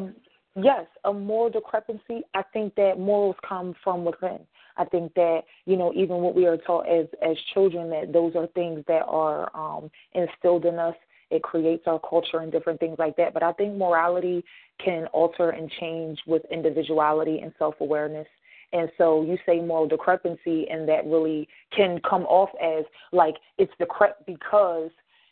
um, 0.56 0.64
yes, 0.64 0.86
a 1.04 1.14
moral 1.14 1.50
discrepancy. 1.50 2.22
I 2.34 2.44
think 2.54 2.76
that 2.76 3.00
morals 3.00 3.36
come 3.48 3.76
from 3.84 4.06
within. 4.06 4.40
I 4.78 4.86
think 4.86 5.14
that 5.16 5.42
you 5.66 5.76
know 5.76 5.92
even 5.94 6.18
what 6.18 6.36
we 6.36 6.46
are 6.46 6.58
taught 6.58 6.88
as 6.88 7.06
as 7.22 7.36
children 7.54 7.90
that 7.90 8.14
those 8.14 8.36
are 8.36 8.48
things 8.48 8.84
that 8.88 9.04
are 9.08 9.54
um, 9.56 9.92
instilled 10.14 10.66
in 10.66 10.80
us. 10.80 10.96
It 11.30 11.44
creates 11.44 11.84
our 11.86 12.00
culture 12.00 12.40
and 12.40 12.52
different 12.52 12.80
things 12.80 12.98
like 12.98 13.16
that. 13.18 13.34
But 13.34 13.44
I 13.44 13.52
think 13.54 13.76
morality 13.76 14.44
can 14.84 15.06
alter 15.08 15.52
and 15.52 15.70
change 15.80 16.20
with 16.26 16.42
individuality 16.50 17.40
and 17.40 17.54
self 17.60 17.76
awareness. 17.82 18.28
And 18.72 18.90
so 18.98 19.24
you 19.24 19.38
say 19.46 19.60
moral 19.60 19.88
discrepancy, 19.88 20.68
and 20.70 20.88
that 20.88 21.06
really 21.06 21.48
can 21.76 22.00
come 22.08 22.24
off 22.24 22.50
as 22.64 22.86
like 23.12 23.36
it's 23.58 23.74
decrep 23.82 24.14
because 24.26 24.92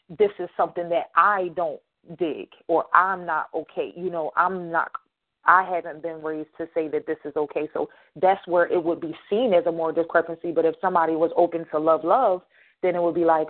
this 0.09 0.31
is 0.39 0.49
something 0.55 0.89
that 0.89 1.09
I 1.15 1.49
don't 1.55 1.79
dig 2.17 2.49
or 2.67 2.85
I'm 2.93 3.25
not 3.25 3.47
okay. 3.53 3.93
You 3.95 4.09
know, 4.09 4.31
I'm 4.35 4.71
not 4.71 4.91
I 5.47 5.63
haven't 5.63 6.01
been 6.01 6.21
raised 6.21 6.49
to 6.57 6.67
say 6.73 6.89
that 6.89 7.07
this 7.07 7.17
is 7.23 7.33
okay. 7.35 7.69
So 7.73 7.89
that's 8.21 8.45
where 8.47 8.67
it 8.67 8.83
would 8.83 8.99
be 8.99 9.15
seen 9.29 9.53
as 9.53 9.65
a 9.65 9.71
more 9.71 9.93
discrepancy. 9.93 10.51
But 10.51 10.65
if 10.65 10.75
somebody 10.81 11.13
was 11.13 11.31
open 11.37 11.65
to 11.71 11.79
love 11.79 12.03
love, 12.03 12.41
then 12.83 12.95
it 12.95 13.01
would 13.01 13.15
be 13.15 13.23
like, 13.23 13.47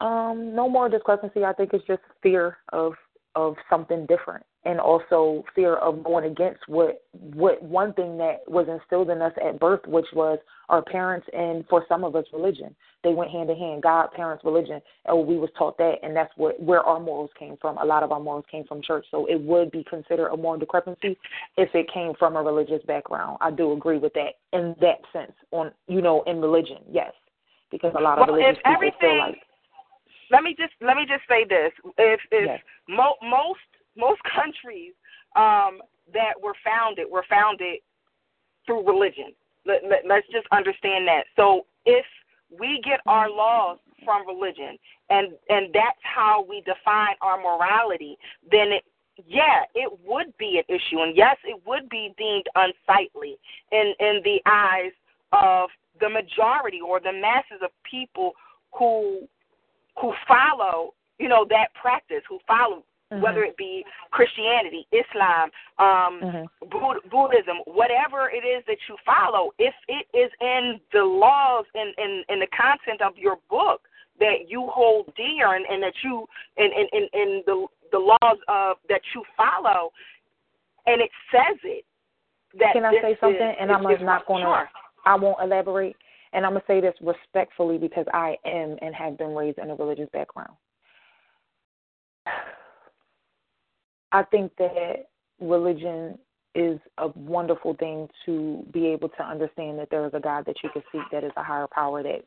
um, 0.00 0.54
no 0.54 0.68
more 0.68 0.88
discrepancy. 0.88 1.44
I 1.44 1.52
think 1.52 1.70
it's 1.72 1.86
just 1.86 2.02
fear 2.20 2.58
of 2.72 2.94
of 3.34 3.56
something 3.70 4.06
different 4.06 4.44
and 4.64 4.78
also 4.78 5.44
fear 5.54 5.76
of 5.76 6.04
going 6.04 6.24
against 6.24 6.60
what 6.68 7.02
what 7.12 7.62
one 7.62 7.92
thing 7.94 8.16
that 8.18 8.38
was 8.46 8.66
instilled 8.68 9.10
in 9.10 9.20
us 9.20 9.32
at 9.44 9.58
birth, 9.58 9.80
which 9.86 10.06
was 10.14 10.38
our 10.68 10.82
parents 10.82 11.26
and 11.32 11.64
for 11.68 11.84
some 11.88 12.04
of 12.04 12.14
us 12.14 12.24
religion. 12.32 12.74
They 13.02 13.12
went 13.12 13.30
hand 13.30 13.50
in 13.50 13.56
hand. 13.56 13.82
God, 13.82 14.12
parents, 14.12 14.44
religion. 14.44 14.80
Oh, 15.08 15.20
we 15.20 15.36
was 15.36 15.50
taught 15.58 15.76
that, 15.78 15.94
and 16.02 16.14
that's 16.14 16.32
what 16.36 16.60
where 16.62 16.82
our 16.82 17.00
morals 17.00 17.30
came 17.36 17.56
from. 17.60 17.78
A 17.78 17.84
lot 17.84 18.02
of 18.02 18.12
our 18.12 18.20
morals 18.20 18.44
came 18.50 18.64
from 18.64 18.82
church, 18.82 19.04
so 19.10 19.26
it 19.26 19.40
would 19.40 19.70
be 19.72 19.84
considered 19.88 20.28
a 20.28 20.36
moral 20.36 20.60
discrepancy 20.60 21.18
if 21.56 21.74
it 21.74 21.92
came 21.92 22.12
from 22.18 22.36
a 22.36 22.42
religious 22.42 22.82
background. 22.86 23.38
I 23.40 23.50
do 23.50 23.72
agree 23.72 23.98
with 23.98 24.12
that 24.14 24.34
in 24.52 24.76
that 24.80 24.98
sense. 25.12 25.32
On 25.50 25.72
you 25.88 26.00
know 26.00 26.22
in 26.26 26.40
religion, 26.40 26.78
yes, 26.90 27.12
because 27.70 27.92
a 27.98 28.00
lot 28.00 28.18
of 28.18 28.28
well, 28.28 28.36
religious 28.36 28.58
people 28.58 28.72
everything, 28.74 28.96
feel 29.00 29.18
like. 29.18 29.38
Let 30.32 30.42
me 30.42 30.56
just 30.58 30.72
let 30.80 30.96
me 30.96 31.04
just 31.06 31.22
say 31.28 31.44
this: 31.44 31.72
if 31.98 32.20
if 32.32 32.46
yes. 32.46 32.60
mo- 32.88 33.20
most 33.22 33.60
most 33.96 34.20
countries 34.34 34.92
um, 35.36 35.80
that 36.12 36.34
were 36.42 36.54
founded 36.64 37.06
were 37.10 37.24
founded 37.28 37.78
through 38.66 38.86
religion. 38.86 39.32
Let, 39.66 39.82
let, 39.88 40.02
let's 40.08 40.26
just 40.32 40.46
understand 40.50 41.06
that. 41.06 41.24
So 41.36 41.66
if 41.84 42.06
we 42.58 42.80
get 42.84 43.00
our 43.06 43.30
laws 43.30 43.78
from 44.04 44.26
religion 44.26 44.78
and 45.10 45.32
and 45.48 45.68
that's 45.72 46.00
how 46.02 46.44
we 46.48 46.62
define 46.62 47.14
our 47.20 47.38
morality, 47.38 48.16
then 48.50 48.72
it 48.72 48.84
yeah, 49.26 49.64
it 49.74 49.92
would 50.04 50.36
be 50.38 50.58
an 50.58 50.64
issue, 50.74 51.00
and 51.00 51.14
yes, 51.14 51.36
it 51.44 51.60
would 51.66 51.88
be 51.90 52.14
deemed 52.16 52.46
unsightly 52.54 53.36
in 53.70 53.92
in 54.00 54.22
the 54.24 54.40
eyes 54.46 54.92
of 55.32 55.68
the 56.00 56.08
majority 56.08 56.80
or 56.80 56.98
the 56.98 57.12
masses 57.12 57.60
of 57.62 57.70
people 57.88 58.32
who 58.72 59.28
who 60.00 60.12
follow, 60.26 60.94
you 61.18 61.28
know, 61.28 61.46
that 61.48 61.68
practice, 61.80 62.22
who 62.28 62.38
follow 62.46 62.84
mm-hmm. 63.12 63.22
whether 63.22 63.44
it 63.44 63.56
be 63.56 63.84
Christianity, 64.10 64.86
Islam, 64.92 65.50
um, 65.78 66.20
mm-hmm. 66.22 66.68
Buddh- 66.68 67.02
Buddhism, 67.10 67.58
whatever 67.66 68.30
it 68.30 68.46
is 68.46 68.64
that 68.66 68.78
you 68.88 68.96
follow, 69.04 69.52
if 69.58 69.74
it 69.88 70.06
is 70.16 70.30
in 70.40 70.80
the 70.92 71.04
laws 71.04 71.64
and 71.74 71.94
in, 71.98 72.04
in, 72.28 72.34
in 72.34 72.40
the 72.40 72.48
content 72.56 73.02
of 73.02 73.16
your 73.16 73.36
book 73.50 73.82
that 74.18 74.48
you 74.48 74.68
hold 74.72 75.12
dear 75.16 75.54
and, 75.54 75.64
and 75.68 75.82
that 75.82 75.94
you 76.04 76.26
and 76.56 76.72
in, 76.72 76.86
in, 76.92 77.08
in 77.12 77.42
the 77.46 77.66
the 77.92 77.98
laws 77.98 78.38
of 78.48 78.76
that 78.88 79.02
you 79.14 79.22
follow, 79.36 79.90
and 80.86 81.02
it 81.02 81.10
says 81.30 81.58
it. 81.64 81.84
That 82.58 82.72
Can 82.72 82.84
I 82.84 82.92
say 83.02 83.16
something? 83.20 83.48
Is, 83.48 83.56
and 83.60 83.70
I'm 83.70 83.82
not 83.82 84.26
going 84.26 84.44
to. 84.44 84.64
I 85.04 85.16
won't 85.16 85.38
elaborate. 85.42 85.96
And 86.32 86.46
I'm 86.46 86.52
gonna 86.52 86.64
say 86.66 86.80
this 86.80 86.94
respectfully 87.00 87.78
because 87.78 88.06
I 88.12 88.36
am 88.44 88.76
and 88.80 88.94
have 88.94 89.18
been 89.18 89.34
raised 89.34 89.58
in 89.58 89.70
a 89.70 89.74
religious 89.74 90.08
background. 90.12 90.54
I 94.12 94.22
think 94.24 94.52
that 94.58 95.08
religion 95.40 96.18
is 96.54 96.78
a 96.98 97.08
wonderful 97.08 97.74
thing 97.74 98.08
to 98.26 98.64
be 98.72 98.86
able 98.86 99.08
to 99.08 99.22
understand 99.22 99.78
that 99.78 99.88
there 99.90 100.06
is 100.06 100.12
a 100.14 100.20
God 100.20 100.44
that 100.46 100.56
you 100.62 100.70
can 100.70 100.82
seek 100.92 101.02
that 101.10 101.24
is 101.24 101.32
a 101.36 101.42
higher 101.42 101.66
power 101.66 102.02
that 102.02 102.24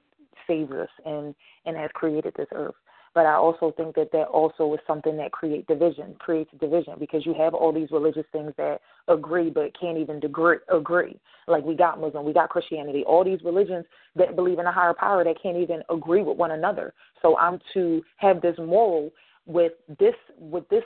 saves 0.47 0.71
us 0.71 0.89
and 1.05 1.35
and 1.65 1.77
has 1.77 1.89
created 1.93 2.33
this 2.35 2.47
earth. 2.53 2.75
But 3.15 3.25
I 3.25 3.35
also 3.35 3.73
think 3.75 3.95
that 3.95 4.11
that 4.11 4.27
also 4.27 4.73
is 4.73 4.81
something 4.85 5.15
that 5.17 5.31
creates 5.31 5.65
division, 5.67 6.15
creates 6.19 6.51
division 6.59 6.95
because 6.99 7.25
you 7.25 7.33
have 7.33 7.53
all 7.53 7.71
these 7.71 7.89
religious 7.89 8.25
things 8.33 8.51
that 8.57 8.81
agree 9.07 9.49
but 9.49 9.71
can't 9.79 9.97
even 9.97 10.19
degree, 10.19 10.57
agree. 10.67 11.17
Like 11.47 11.63
we 11.63 11.75
got 11.75 11.99
Muslim, 11.99 12.25
we 12.25 12.33
got 12.33 12.49
Christianity, 12.49 13.05
all 13.07 13.23
these 13.23 13.39
religions 13.41 13.85
that 14.17 14.35
believe 14.35 14.59
in 14.59 14.65
a 14.65 14.71
higher 14.71 14.93
power 14.93 15.23
that 15.23 15.41
can't 15.41 15.55
even 15.55 15.81
agree 15.89 16.23
with 16.23 16.37
one 16.37 16.51
another. 16.51 16.93
So 17.21 17.37
I'm 17.37 17.59
to 17.73 18.03
have 18.17 18.41
this 18.41 18.57
moral 18.57 19.11
with 19.45 19.71
this 19.97 20.15
with 20.37 20.67
this 20.67 20.83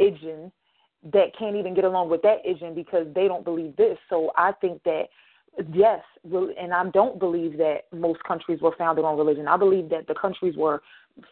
Idjin 0.00 0.50
that 1.12 1.36
can't 1.38 1.54
even 1.54 1.72
get 1.72 1.84
along 1.84 2.10
with 2.10 2.22
that 2.22 2.44
Idjin 2.44 2.74
because 2.74 3.06
they 3.14 3.28
don't 3.28 3.44
believe 3.44 3.76
this. 3.76 3.96
So 4.10 4.32
I 4.36 4.50
think 4.60 4.82
that 4.82 5.04
yes, 5.72 6.00
and 6.24 6.72
I 6.72 6.88
don't 6.90 7.18
believe 7.18 7.56
that 7.58 7.82
most 7.92 8.22
countries 8.24 8.60
were 8.60 8.74
founded 8.76 9.04
on 9.04 9.16
religion. 9.16 9.48
I 9.48 9.56
believe 9.56 9.88
that 9.90 10.06
the 10.06 10.14
countries 10.14 10.56
were 10.56 10.82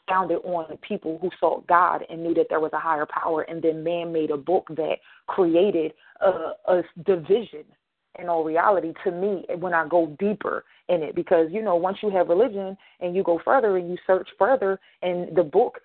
founded 0.08 0.38
on 0.44 0.76
people 0.78 1.18
who 1.20 1.30
sought 1.40 1.66
God 1.66 2.04
and 2.08 2.22
knew 2.22 2.34
that 2.34 2.46
there 2.48 2.60
was 2.60 2.72
a 2.72 2.78
higher 2.78 3.06
power, 3.06 3.42
and 3.42 3.62
then 3.62 3.82
man 3.82 4.12
made 4.12 4.30
a 4.30 4.36
book 4.36 4.66
that 4.70 4.96
created 5.26 5.92
a, 6.20 6.52
a 6.68 6.82
division. 7.04 7.64
In 8.18 8.28
all 8.28 8.44
reality, 8.44 8.92
to 9.04 9.10
me, 9.10 9.46
when 9.58 9.72
I 9.72 9.88
go 9.88 10.14
deeper 10.18 10.64
in 10.90 11.02
it, 11.02 11.14
because 11.14 11.48
you 11.50 11.62
know, 11.62 11.76
once 11.76 11.96
you 12.02 12.10
have 12.10 12.28
religion 12.28 12.76
and 13.00 13.16
you 13.16 13.22
go 13.22 13.40
further 13.42 13.78
and 13.78 13.88
you 13.88 13.96
search 14.06 14.28
further, 14.38 14.78
and 15.00 15.34
the 15.34 15.42
book 15.42 15.78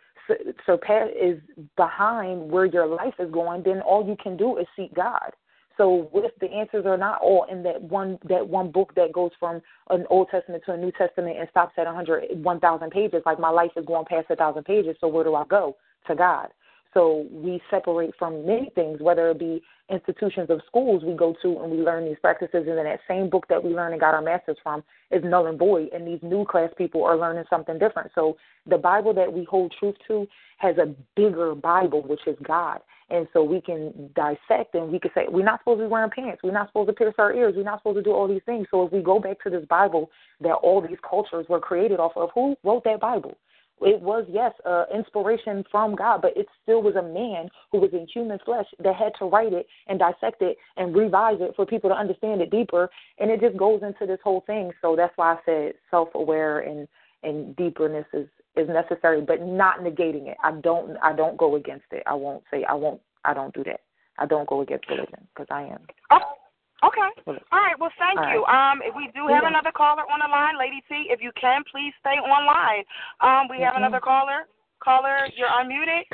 surpass 0.65 1.07
is 1.19 1.39
behind 1.77 2.51
where 2.51 2.65
your 2.65 2.85
life 2.85 3.13
is 3.19 3.31
going, 3.31 3.63
then 3.63 3.79
all 3.79 4.05
you 4.05 4.17
can 4.21 4.35
do 4.35 4.57
is 4.57 4.67
seek 4.75 4.93
God. 4.93 5.31
So 5.77 6.07
what 6.11 6.25
if 6.25 6.31
the 6.39 6.51
answers 6.51 6.85
are 6.85 6.97
not 6.97 7.21
all 7.21 7.45
in 7.49 7.63
that 7.63 7.81
one 7.81 8.17
that 8.27 8.47
one 8.47 8.71
book 8.71 8.93
that 8.95 9.13
goes 9.13 9.31
from 9.39 9.61
an 9.89 10.05
Old 10.09 10.29
Testament 10.29 10.63
to 10.65 10.73
a 10.73 10.77
New 10.77 10.91
Testament 10.91 11.37
and 11.37 11.47
stops 11.49 11.73
at 11.77 11.85
100, 11.85 12.43
1,000 12.43 12.89
pages? 12.89 13.21
Like 13.25 13.39
my 13.39 13.49
life 13.49 13.71
is 13.75 13.85
going 13.85 14.05
past 14.05 14.27
a 14.29 14.35
thousand 14.35 14.63
pages, 14.65 14.95
so 14.99 15.07
where 15.07 15.23
do 15.23 15.35
I 15.35 15.45
go? 15.45 15.77
To 16.07 16.15
God. 16.15 16.47
So 16.93 17.27
we 17.31 17.61
separate 17.69 18.13
from 18.17 18.45
many 18.45 18.71
things, 18.75 18.99
whether 19.01 19.29
it 19.29 19.39
be 19.39 19.61
institutions 19.89 20.49
of 20.49 20.61
schools 20.67 21.03
we 21.03 21.13
go 21.13 21.35
to 21.41 21.59
and 21.59 21.71
we 21.71 21.77
learn 21.77 22.05
these 22.05 22.17
practices, 22.21 22.65
and 22.67 22.77
then 22.77 22.85
that 22.85 22.99
same 23.07 23.29
book 23.29 23.45
that 23.49 23.63
we 23.63 23.71
learned 23.71 23.93
and 23.93 24.01
got 24.01 24.13
our 24.13 24.21
masters 24.21 24.57
from 24.61 24.83
is 25.11 25.23
null 25.23 25.47
and 25.47 25.57
void, 25.57 25.89
and 25.93 26.05
these 26.05 26.19
new 26.21 26.45
class 26.45 26.69
people 26.77 27.03
are 27.03 27.17
learning 27.17 27.45
something 27.49 27.77
different. 27.77 28.11
So 28.15 28.37
the 28.65 28.77
Bible 28.77 29.13
that 29.13 29.31
we 29.31 29.45
hold 29.45 29.73
truth 29.79 29.95
to 30.07 30.27
has 30.57 30.77
a 30.77 30.93
bigger 31.15 31.55
Bible, 31.55 32.01
which 32.01 32.21
is 32.27 32.35
God. 32.43 32.79
And 33.09 33.25
so 33.31 33.41
we 33.41 33.61
can 33.61 34.09
dissect 34.15 34.75
and 34.75 34.91
we 34.91 34.99
can 34.99 35.11
say, 35.15 35.27
we're 35.29 35.45
not 35.45 35.61
supposed 35.61 35.79
to 35.79 35.85
be 35.85 35.89
wearing 35.89 36.11
pants. 36.11 36.41
We're 36.43 36.51
not 36.51 36.67
supposed 36.67 36.89
to 36.89 36.93
pierce 36.93 37.15
our 37.17 37.33
ears. 37.33 37.53
We're 37.55 37.63
not 37.63 37.79
supposed 37.79 37.97
to 37.97 38.03
do 38.03 38.11
all 38.11 38.27
these 38.27 38.41
things. 38.45 38.67
So 38.69 38.85
if 38.85 38.91
we 38.91 39.01
go 39.01 39.17
back 39.17 39.41
to 39.43 39.49
this 39.49 39.63
Bible 39.69 40.09
that 40.41 40.55
all 40.55 40.81
these 40.81 40.97
cultures 41.09 41.45
were 41.47 41.61
created 41.61 42.01
off 42.01 42.11
of, 42.17 42.31
who 42.35 42.57
wrote 42.65 42.83
that 42.83 42.99
Bible? 42.99 43.37
It 43.81 44.01
was, 44.01 44.25
yes, 44.27 44.53
uh, 44.65 44.85
inspiration 44.93 45.63
from 45.69 45.95
God, 45.95 46.21
but 46.21 46.35
it 46.35 46.47
still 46.63 46.81
was 46.81 46.95
a 46.95 47.01
man 47.03 47.49
who 47.71 47.79
was 47.79 47.91
in 47.93 48.07
human 48.11 48.39
flesh 48.43 48.65
that 48.83 48.95
had 48.95 49.13
to 49.19 49.25
write 49.25 49.53
it 49.53 49.67
and 49.87 49.99
dissect 49.99 50.41
it 50.41 50.57
and 50.77 50.95
revise 50.95 51.37
it 51.39 51.55
for 51.55 51.65
people 51.65 51.89
to 51.91 51.95
understand 51.95 52.41
it 52.41 52.49
deeper. 52.49 52.89
And 53.19 53.29
it 53.29 53.39
just 53.39 53.55
goes 53.55 53.81
into 53.83 54.07
this 54.07 54.19
whole 54.23 54.43
thing. 54.47 54.71
So 54.81 54.95
that's 54.95 55.13
why 55.15 55.33
I 55.33 55.37
said 55.45 55.73
self 55.91 56.09
aware 56.15 56.61
and, 56.61 56.87
and 57.21 57.55
deeperness 57.55 58.05
is, 58.13 58.27
is 58.55 58.67
necessary, 58.67 59.21
but 59.21 59.43
not 59.43 59.81
negating 59.81 60.27
it. 60.27 60.37
I 60.43 60.51
don't 60.51 60.97
I 61.03 61.15
don't 61.15 61.37
go 61.37 61.55
against 61.55 61.85
it. 61.91 62.03
I 62.07 62.15
won't 62.15 62.43
say 62.49 62.63
I 62.63 62.73
won't 62.73 62.99
I 63.25 63.33
don't 63.33 63.53
do 63.53 63.63
that. 63.65 63.81
I 64.17 64.25
don't 64.25 64.49
go 64.49 64.61
against 64.61 64.89
religion 64.89 65.27
because 65.33 65.47
I 65.51 65.63
am. 65.63 65.81
Oh, 66.11 66.36
okay. 66.83 67.09
All 67.51 67.59
right. 67.59 67.79
Well, 67.79 67.91
thank 67.97 68.19
All 68.19 68.31
you. 68.31 68.43
right. 68.43 68.71
Um, 68.71 68.81
we 68.95 69.07
do 69.13 69.27
have 69.27 69.43
Yeah. 69.43 69.49
another 69.49 69.71
caller 69.71 70.03
on 70.09 70.19
the 70.19 70.27
line, 70.27 70.57
Lady 70.57 70.81
T. 70.87 71.07
If 71.09 71.21
you 71.21 71.31
can, 71.39 71.63
please 71.71 71.93
stay 71.99 72.19
online. 72.19 72.83
Um, 73.21 73.47
we 73.47 73.59
have 73.61 73.73
Mhm. 73.73 73.77
another 73.77 73.99
caller. 73.99 74.47
Caller, 74.79 75.27
you're 75.35 75.49
unmuted. 75.49 76.05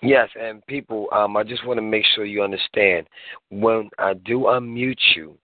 Yes, 0.00 0.28
and 0.38 0.64
people, 0.66 1.08
um, 1.12 1.36
I 1.36 1.42
just 1.42 1.64
want 1.64 1.78
to 1.78 1.82
make 1.82 2.04
sure 2.04 2.24
you 2.24 2.42
understand 2.42 3.08
when 3.50 3.88
I 3.98 4.14
do 4.14 4.40
unmute 4.40 5.16
you, 5.16 5.38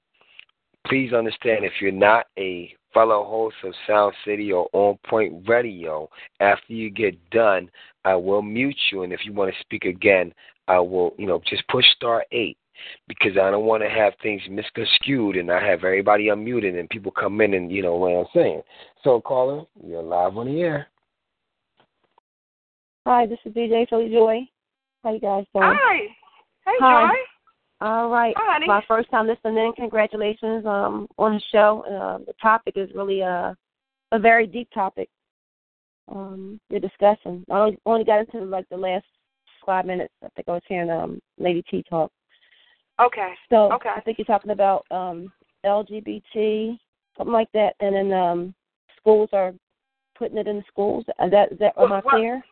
please 0.85 1.13
understand 1.13 1.65
if 1.65 1.81
you're 1.81 1.93
not 1.93 2.27
a 2.39 2.75
fellow 2.93 3.25
host 3.25 3.57
of 3.65 3.75
Sound 3.87 4.15
City 4.25 4.53
or 4.53 4.69
On 4.73 4.99
Point 5.05 5.49
Radio, 5.49 6.09
after 6.41 6.73
you 6.73 6.91
get 6.91 7.19
done, 7.31 7.71
I 8.05 8.15
will 8.15 8.43
mute 8.43 8.79
you, 8.93 9.03
and 9.03 9.13
if 9.13 9.25
you 9.25 9.33
want 9.33 9.53
to 9.53 9.61
speak 9.61 9.85
again, 9.85 10.35
I 10.69 10.79
will, 10.79 11.15
you 11.19 11.27
know, 11.27 11.41
just 11.47 11.67
push 11.69 11.85
star 11.97 12.25
eight 12.31 12.59
because 13.09 13.33
I 13.33 13.51
don't 13.51 13.65
want 13.65 13.83
to 13.83 13.89
have 13.89 14.13
things 14.23 14.43
misconstrued 14.51 15.37
and 15.37 15.51
I 15.51 15.65
have 15.65 15.85
everybody 15.85 16.27
unmuted 16.27 16.79
and 16.79 16.89
people 16.89 17.13
come 17.13 17.41
in 17.41 17.55
and 17.55 17.71
you 17.71 17.83
know 17.83 17.97
what 17.97 18.13
I'm 18.13 18.27
saying. 18.35 18.63
So, 19.03 19.21
caller, 19.21 19.65
you're 19.85 20.03
live 20.03 20.37
on 20.37 20.47
the 20.47 20.61
air. 20.61 20.89
Hi, 23.07 23.27
this 23.27 23.39
is 23.45 23.53
DJ 23.53 23.89
Philly 23.89 24.09
Joy. 24.11 24.41
How 25.03 25.13
you 25.13 25.21
guys 25.21 25.45
doing? 25.55 25.77
Hi. 25.79 25.99
Hey, 26.65 26.73
Hi. 26.81 27.07
Joy. 27.09 27.15
All 27.87 28.09
right. 28.09 28.33
Hi, 28.37 28.53
honey. 28.55 28.67
My 28.67 28.83
first 28.89 29.11
time 29.11 29.27
listening. 29.27 29.73
Congratulations 29.77 30.65
um, 30.65 31.07
on 31.19 31.35
the 31.35 31.43
show. 31.53 31.85
Uh, 31.87 32.25
the 32.25 32.33
topic 32.41 32.75
is 32.77 32.89
really 32.95 33.21
a 33.21 33.55
a 34.13 34.19
very 34.19 34.47
deep 34.47 34.69
topic. 34.73 35.09
Um, 36.09 36.61
you're 36.71 36.81
discussing. 36.81 37.45
I 37.51 37.59
only, 37.59 37.79
only 37.85 38.05
got 38.05 38.21
into 38.21 38.45
like 38.45 38.69
the 38.71 38.77
last 38.77 39.07
five 39.67 39.87
minutes. 39.87 40.15
I 40.23 40.29
think 40.35 40.49
I 40.49 40.53
was 40.53 40.63
hearing 40.69 40.91
um, 40.91 41.21
Lady 41.39 41.63
T 41.71 41.85
talk. 41.89 42.11
Okay. 43.01 43.33
So 43.51 43.73
Okay. 43.73 43.91
I 43.95 44.01
think 44.01 44.19
you're 44.19 44.25
talking 44.25 44.53
about 44.53 44.87
um, 44.91 45.33
LGBT, 45.65 46.79
something 47.17 47.33
like 47.33 47.51
that, 47.53 47.75
and 47.81 47.95
then 47.95 48.13
um, 48.13 48.55
schools 48.97 49.31
are 49.33 49.53
putting 50.17 50.39
it 50.39 50.47
in 50.47 50.59
the 50.59 50.65
schools. 50.69 51.05
Is 51.09 51.31
that 51.31 51.53
is 51.53 51.59
that 51.59 51.75
am 51.79 51.93
I 51.93 52.01
Well, 52.01 52.11
clear? 52.11 52.45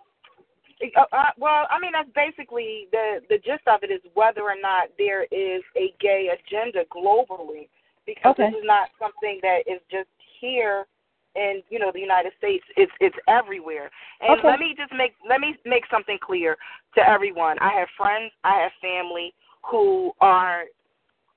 Uh, 0.96 1.04
uh, 1.12 1.30
well, 1.38 1.66
I 1.70 1.78
mean 1.80 1.92
that's 1.92 2.10
basically 2.14 2.88
the 2.90 3.20
the 3.28 3.38
gist 3.38 3.66
of 3.66 3.82
it 3.82 3.90
is 3.90 4.00
whether 4.14 4.42
or 4.42 4.56
not 4.60 4.88
there 4.98 5.24
is 5.24 5.62
a 5.76 5.94
gay 6.00 6.30
agenda 6.32 6.84
globally, 6.90 7.68
because 8.04 8.32
Okay. 8.32 8.50
this 8.50 8.58
is 8.58 8.64
not 8.64 8.90
something 8.98 9.38
that 9.42 9.60
is 9.66 9.80
just 9.90 10.08
here 10.40 10.86
in 11.36 11.62
you 11.70 11.78
know 11.78 11.92
the 11.92 12.00
United 12.00 12.32
States. 12.38 12.64
It's 12.76 12.92
it's 13.00 13.16
everywhere. 13.28 13.90
And 14.20 14.38
Okay. 14.38 14.48
let 14.48 14.58
me 14.58 14.74
just 14.76 14.92
make 14.92 15.14
let 15.28 15.40
me 15.40 15.56
make 15.64 15.84
something 15.88 16.18
clear 16.20 16.56
to 16.96 17.08
everyone. 17.08 17.58
I 17.60 17.70
have 17.78 17.88
friends, 17.96 18.32
I 18.42 18.58
have 18.58 18.72
family 18.80 19.32
who 19.68 20.12
are 20.20 20.64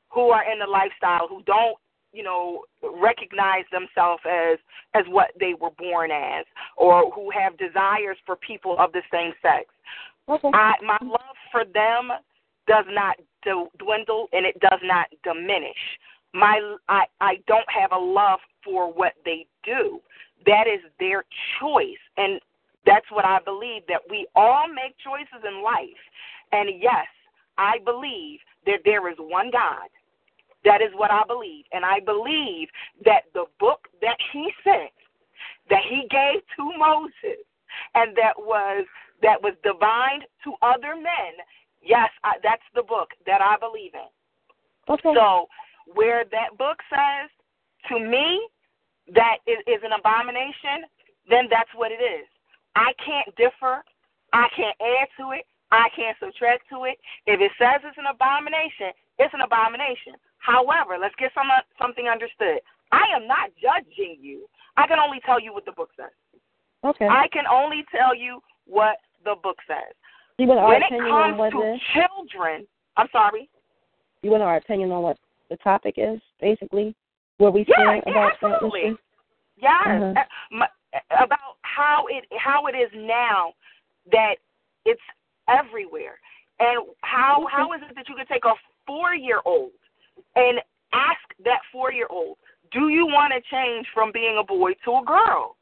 who 0.10 0.30
are 0.30 0.50
in 0.52 0.60
the 0.60 0.66
lifestyle 0.66 1.28
who 1.28 1.44
don't 1.44 1.78
you 2.14 2.24
know 2.24 2.64
recognize 3.02 3.66
themselves 3.72 4.22
as 4.26 4.58
as 4.94 5.04
what 5.10 5.32
they 5.40 5.54
were 5.60 5.72
born 5.78 6.12
as 6.12 6.46
or 6.78 7.12
who 7.12 7.30
have 7.32 7.58
desires 7.58 8.18
for 8.26 8.36
people 8.38 8.76
of 8.80 8.92
the 8.94 9.02
same 9.12 9.34
sex. 9.42 9.66
Okay. 10.28 10.50
I, 10.54 10.74
my 10.84 10.98
love 11.02 11.36
for 11.52 11.66
them 11.66 12.10
does 12.68 12.86
not 12.90 13.16
dwindle 13.78 14.28
and 14.34 14.46
it 14.46 14.60
does 14.60 14.80
not 14.84 15.08
diminish. 15.24 15.78
My 16.34 16.60
I, 16.90 17.04
I 17.22 17.36
don't 17.48 17.70
have 17.70 17.92
a 17.92 18.00
love 18.00 18.40
for 18.64 18.92
what 18.92 19.14
they 19.24 19.46
do. 19.64 20.00
That 20.46 20.66
is 20.68 20.82
their 21.00 21.24
choice. 21.60 22.02
And 22.18 22.40
that's 22.86 23.06
what 23.12 23.26
I 23.26 23.40
believe 23.44 23.84
that 23.88 24.02
we 24.10 24.28
all 24.36 24.68
make 24.68 24.96
choices 25.04 25.46
in 25.48 25.64
life. 25.64 26.02
And 26.52 26.82
yes 26.82 27.08
I 27.58 27.80
believe 27.84 28.40
that 28.66 28.80
there 28.86 29.10
is 29.10 29.16
one 29.20 29.52
God 29.52 29.90
that 30.66 30.82
is 30.82 30.90
what 30.96 31.12
I 31.12 31.22
believe. 31.28 31.64
And 31.72 31.86
I 31.86 32.00
believe 32.02 32.68
that 33.06 33.30
the 33.34 33.46
book 33.60 33.88
that 34.02 34.18
he 34.34 34.52
sent, 34.64 34.92
that 35.70 35.84
he 35.88 36.08
gave 36.10 36.42
to 36.58 36.78
Moses, 36.78 37.46
and 37.94 38.16
that 38.18 38.34
was 38.38 38.86
that 39.22 39.42
was 39.42 39.54
divine 39.64 40.22
to 40.44 40.54
other 40.62 40.96
men, 40.96 41.34
yes, 41.82 42.10
I, 42.24 42.34
that's 42.44 42.66
the 42.74 42.84
book 42.84 43.10
that 43.26 43.42
I 43.42 43.56
believe 43.58 43.92
in. 43.94 44.94
Okay. 44.94 45.14
So 45.16 45.48
where 45.94 46.26
that 46.32 46.58
book 46.58 46.78
says 46.90 47.30
to 47.90 48.00
me 48.00 48.42
that 49.14 49.38
it 49.46 49.64
is 49.70 49.82
an 49.84 49.94
abomination, 49.98 50.90
then 51.30 51.46
that's 51.50 51.70
what 51.76 51.92
it 51.92 52.04
is. 52.04 52.28
I 52.76 52.92
can't 53.04 53.34
differ. 53.38 53.84
I 54.34 54.48
can't 54.56 54.76
add 54.82 55.08
to 55.20 55.32
it. 55.32 55.46
I 55.72 55.90
can't 55.96 56.18
subtract 56.20 56.70
to 56.70 56.86
it. 56.86 56.98
If 57.26 57.42
it 57.42 57.52
says 57.58 57.82
it's 57.84 57.98
an 57.98 58.06
abomination, 58.10 58.94
it's 59.18 59.34
an 59.34 59.42
abomination. 59.42 60.14
However, 60.38 60.98
let's 61.00 61.16
get 61.18 61.32
some 61.34 61.48
something 61.82 62.08
understood. 62.08 62.62
I 62.92 63.04
am 63.16 63.28
not 63.28 63.50
judging 63.58 64.18
you. 64.22 64.46
I 64.78 64.88
can 64.88 65.00
only 65.00 65.20
tell 65.26 65.40
you 65.40 65.54
what 65.54 65.66
the 65.66 65.72
book 65.72 65.90
says. 65.98 66.14
Okay. 66.84 67.08
I 67.08 67.28
can 67.34 67.46
only 67.50 67.84
tell 67.92 68.16
you 68.16 68.42
what 68.66 68.98
the 69.24 69.36
book 69.42 69.58
says. 69.68 69.94
you 70.38 70.48
want 70.48 70.60
our 70.60 70.68
when 70.68 70.84
it 70.84 70.90
comes 70.90 71.52
to 71.52 71.78
children, 71.94 72.68
I'm 72.98 73.08
sorry. 73.12 73.50
You 74.22 74.32
want 74.32 74.44
our 74.44 74.58
opinion 74.58 74.92
on 74.92 75.02
what 75.02 75.18
the 75.50 75.58
topic 75.58 75.96
is, 75.98 76.20
basically? 76.40 76.96
Where 77.38 77.52
we 77.52 77.66
Yeah, 77.68 78.00
yeah, 78.06 78.12
about 78.12 78.32
absolutely. 78.34 78.96
Yes, 79.58 79.88
Uh-huh. 79.88 80.14
uh, 80.62 81.24
about 81.24 81.58
how 81.62 82.06
it 82.10 82.26
how 82.38 82.68
it 82.68 82.76
is 82.76 82.90
now 82.94 83.54
that 84.12 84.36
it's 84.86 85.02
everywhere, 85.48 86.20
and 86.60 86.86
how 87.02 87.48
how 87.52 87.74
is 87.74 87.82
it 87.90 87.96
that 87.96 88.08
you 88.10 88.16
could 88.16 88.28
take 88.28 88.46
a 88.46 88.54
four 88.88 89.16
year 89.16 89.42
old 89.46 89.72
and 90.36 90.60
ask 90.94 91.22
that 91.44 91.60
four 91.72 91.92
year 91.92 92.08
old, 92.10 92.38
do 92.72 92.90
you 92.90 93.06
want 93.06 93.34
to 93.34 93.42
change 93.52 93.86
from 93.94 94.12
being 94.12 94.38
a 94.40 94.44
boy 94.44 94.72
to 94.86 94.92
a 94.92 95.04
girl? 95.06 95.56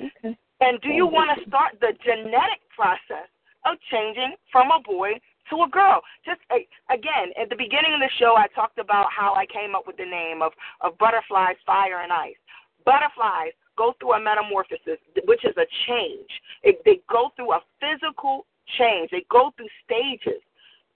Okay. 0.00 0.36
And 0.60 0.80
do 0.80 0.88
you 0.88 1.06
want 1.06 1.36
to 1.36 1.44
start 1.48 1.76
the 1.80 1.92
genetic 2.04 2.64
process 2.74 3.28
of 3.64 3.76
changing 3.90 4.34
from 4.50 4.70
a 4.70 4.80
boy 4.80 5.20
to 5.50 5.62
a 5.62 5.68
girl? 5.68 6.00
Just 6.24 6.40
again, 6.88 7.32
at 7.40 7.50
the 7.50 7.56
beginning 7.56 7.92
of 7.92 8.00
the 8.00 8.10
show, 8.18 8.36
I 8.36 8.46
talked 8.54 8.78
about 8.78 9.06
how 9.12 9.34
I 9.34 9.44
came 9.46 9.74
up 9.74 9.86
with 9.86 9.96
the 9.96 10.08
name 10.08 10.40
of 10.40 10.52
of 10.80 10.96
butterflies, 10.98 11.56
fire, 11.66 12.00
and 12.02 12.12
ice. 12.12 12.40
Butterflies 12.84 13.52
go 13.76 13.92
through 14.00 14.14
a 14.14 14.20
metamorphosis, 14.20 14.98
which 15.26 15.44
is 15.44 15.54
a 15.58 15.66
change. 15.86 16.30
It, 16.62 16.80
they 16.84 17.00
go 17.10 17.30
through 17.36 17.52
a 17.52 17.60
physical 17.80 18.46
change. 18.78 19.10
They 19.10 19.24
go 19.30 19.52
through 19.56 19.70
stages. 19.84 20.42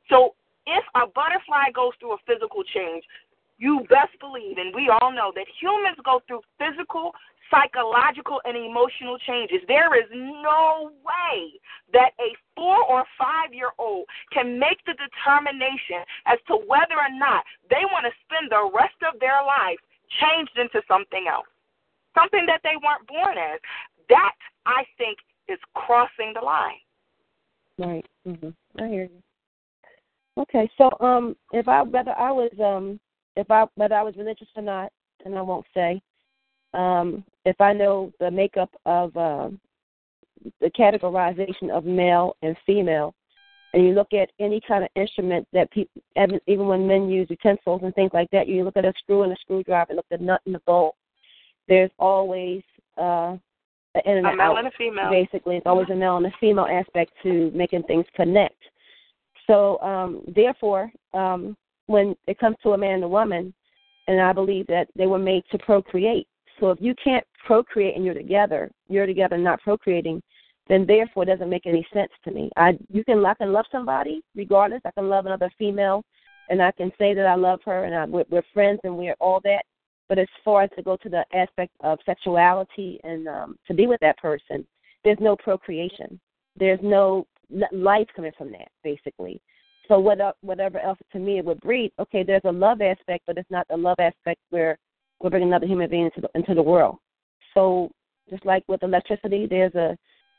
So 0.08 0.34
if 0.66 0.84
a 0.94 1.06
butterfly 1.06 1.70
goes 1.74 1.92
through 2.00 2.14
a 2.14 2.22
physical 2.26 2.62
change, 2.64 3.04
you 3.58 3.84
best 3.88 4.16
believe, 4.20 4.56
and 4.56 4.74
we 4.74 4.88
all 4.88 5.12
know 5.12 5.32
that 5.36 5.44
humans 5.60 6.00
go 6.02 6.22
through 6.26 6.40
physical, 6.56 7.12
psychological, 7.52 8.40
and 8.48 8.56
emotional 8.56 9.18
changes. 9.20 9.60
There 9.68 9.92
is 10.00 10.08
no 10.10 10.90
way 11.04 11.60
that 11.92 12.16
a 12.16 12.32
four 12.56 12.80
or 12.88 13.04
five 13.20 13.52
year 13.52 13.76
old 13.78 14.06
can 14.32 14.58
make 14.58 14.80
the 14.88 14.96
determination 14.96 16.08
as 16.24 16.38
to 16.48 16.56
whether 16.64 16.96
or 16.96 17.12
not 17.12 17.44
they 17.68 17.84
want 17.92 18.08
to 18.08 18.14
spend 18.24 18.48
the 18.48 18.64
rest 18.72 18.96
of 19.04 19.20
their 19.20 19.44
life 19.44 19.78
changed 20.18 20.56
into 20.56 20.80
something 20.88 21.28
else, 21.28 21.46
something 22.16 22.48
that 22.48 22.64
they 22.64 22.80
weren't 22.80 23.06
born 23.06 23.36
as. 23.36 23.60
That, 24.08 24.34
I 24.64 24.88
think, 24.96 25.18
is 25.52 25.60
crossing 25.74 26.32
the 26.32 26.40
line. 26.40 26.80
Right. 27.80 28.04
hmm 28.26 28.50
I 28.78 28.88
hear 28.88 29.04
you. 29.04 29.22
Okay, 30.36 30.70
so 30.76 30.90
um, 31.00 31.34
if 31.52 31.66
I 31.66 31.82
whether 31.82 32.12
I 32.12 32.30
was 32.30 32.50
um, 32.62 33.00
if 33.36 33.50
I 33.50 33.64
whether 33.74 33.94
I 33.94 34.02
was 34.02 34.16
religious 34.16 34.48
or 34.54 34.62
not, 34.62 34.92
and 35.24 35.36
I 35.36 35.40
won't 35.40 35.66
say, 35.74 36.00
um, 36.74 37.24
if 37.46 37.58
I 37.58 37.72
know 37.72 38.12
the 38.20 38.30
makeup 38.30 38.70
of 38.84 39.16
um, 39.16 39.58
the 40.60 40.70
categorization 40.70 41.70
of 41.70 41.84
male 41.86 42.36
and 42.42 42.54
female, 42.66 43.14
and 43.72 43.84
you 43.84 43.92
look 43.92 44.12
at 44.12 44.30
any 44.38 44.60
kind 44.66 44.84
of 44.84 44.90
instrument 44.94 45.48
that 45.54 45.70
people, 45.70 46.02
even 46.46 46.66
when 46.66 46.86
men 46.86 47.08
use 47.08 47.28
utensils 47.30 47.80
and 47.82 47.94
things 47.94 48.10
like 48.12 48.30
that, 48.30 48.46
you 48.46 48.62
look 48.62 48.76
at 48.76 48.84
a 48.84 48.92
screw 48.98 49.22
and 49.22 49.32
a 49.32 49.36
screwdriver, 49.40 49.94
look 49.94 50.06
at 50.10 50.18
the 50.18 50.24
nut 50.24 50.42
and 50.44 50.54
the 50.54 50.60
bolt. 50.66 50.96
There's 51.66 51.90
always 51.98 52.62
uh, 52.98 53.36
an 53.94 54.02
in 54.04 54.18
and 54.18 54.26
a 54.26 54.36
male 54.36 54.52
out. 54.52 54.58
and 54.58 54.68
a 54.68 54.70
female. 54.76 55.10
Basically, 55.10 55.56
it's 55.56 55.66
always 55.66 55.88
a 55.90 55.94
male 55.94 56.16
and 56.16 56.26
a 56.26 56.32
female 56.40 56.66
aspect 56.66 57.12
to 57.22 57.50
making 57.54 57.82
things 57.84 58.04
connect. 58.14 58.56
So, 59.46 59.80
um, 59.80 60.22
therefore, 60.34 60.92
um, 61.12 61.56
when 61.86 62.14
it 62.26 62.38
comes 62.38 62.56
to 62.62 62.70
a 62.70 62.78
man 62.78 62.94
and 62.94 63.04
a 63.04 63.08
woman, 63.08 63.52
and 64.06 64.20
I 64.20 64.32
believe 64.32 64.66
that 64.68 64.88
they 64.96 65.06
were 65.06 65.18
made 65.18 65.42
to 65.50 65.58
procreate. 65.58 66.26
So 66.58 66.70
if 66.70 66.78
you 66.80 66.94
can't 67.02 67.24
procreate 67.46 67.96
and 67.96 68.04
you're 68.04 68.14
together, 68.14 68.70
you're 68.88 69.06
together 69.06 69.38
not 69.38 69.60
procreating, 69.62 70.22
then 70.68 70.86
therefore 70.86 71.24
it 71.24 71.26
doesn't 71.26 71.48
make 71.50 71.66
any 71.66 71.86
sense 71.92 72.12
to 72.24 72.30
me. 72.30 72.50
I 72.56 72.78
you 72.92 73.04
can 73.04 73.24
I 73.24 73.34
can 73.34 73.52
love 73.52 73.66
somebody 73.72 74.22
regardless. 74.36 74.82
I 74.84 74.90
can 74.92 75.08
love 75.08 75.26
another 75.26 75.50
female, 75.58 76.04
and 76.48 76.62
I 76.62 76.70
can 76.72 76.92
say 76.98 77.14
that 77.14 77.26
I 77.26 77.34
love 77.34 77.60
her, 77.64 77.84
and 77.84 77.94
I, 77.94 78.04
we're, 78.04 78.24
we're 78.30 78.42
friends, 78.52 78.80
and 78.84 78.96
we're 78.96 79.16
all 79.20 79.40
that. 79.44 79.62
But 80.10 80.18
as 80.18 80.26
far 80.44 80.62
as 80.62 80.70
to 80.76 80.82
go 80.82 80.96
to 80.96 81.08
the 81.08 81.24
aspect 81.32 81.72
of 81.84 82.00
sexuality 82.04 82.98
and 83.04 83.28
um, 83.28 83.56
to 83.68 83.72
be 83.72 83.86
with 83.86 84.00
that 84.00 84.18
person, 84.18 84.66
there's 85.04 85.20
no 85.20 85.36
procreation. 85.36 86.18
There's 86.56 86.80
no 86.82 87.28
life 87.72 88.08
coming 88.16 88.32
from 88.36 88.50
that, 88.50 88.68
basically. 88.82 89.40
So 89.86 90.00
what, 90.00 90.18
whatever 90.40 90.80
else 90.80 90.98
to 91.12 91.20
me 91.20 91.38
it 91.38 91.44
would 91.44 91.60
breed, 91.60 91.92
okay, 92.00 92.24
there's 92.24 92.42
a 92.44 92.50
love 92.50 92.80
aspect, 92.80 93.22
but 93.24 93.38
it's 93.38 93.50
not 93.52 93.68
the 93.68 93.76
love 93.76 94.00
aspect 94.00 94.40
where 94.50 94.76
we're 95.20 95.30
bringing 95.30 95.48
another 95.48 95.66
human 95.66 95.88
being 95.88 96.06
into 96.06 96.22
the, 96.22 96.28
into 96.34 96.54
the 96.54 96.62
world. 96.62 96.96
So 97.54 97.90
just 98.28 98.44
like 98.44 98.64
with 98.66 98.82
electricity, 98.82 99.46
there's 99.48 99.74
a, 99.76 99.96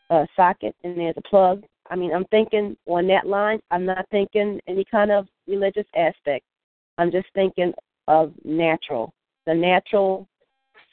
a 0.09 0.27
socket 0.35 0.75
and 0.83 0.97
there's 0.97 1.15
a 1.17 1.29
plug. 1.29 1.63
I 1.89 1.95
mean, 1.95 2.13
I'm 2.13 2.25
thinking 2.25 2.75
on 2.87 3.07
that 3.07 3.25
line. 3.25 3.61
I'm 3.71 3.85
not 3.85 4.05
thinking 4.11 4.59
any 4.67 4.83
kind 4.91 5.11
of 5.11 5.27
religious 5.47 5.87
aspect. 5.95 6.43
I'm 6.97 7.09
just 7.09 7.27
thinking 7.33 7.71
of 8.09 8.33
natural, 8.43 9.13
the 9.51 9.55
natural 9.55 10.29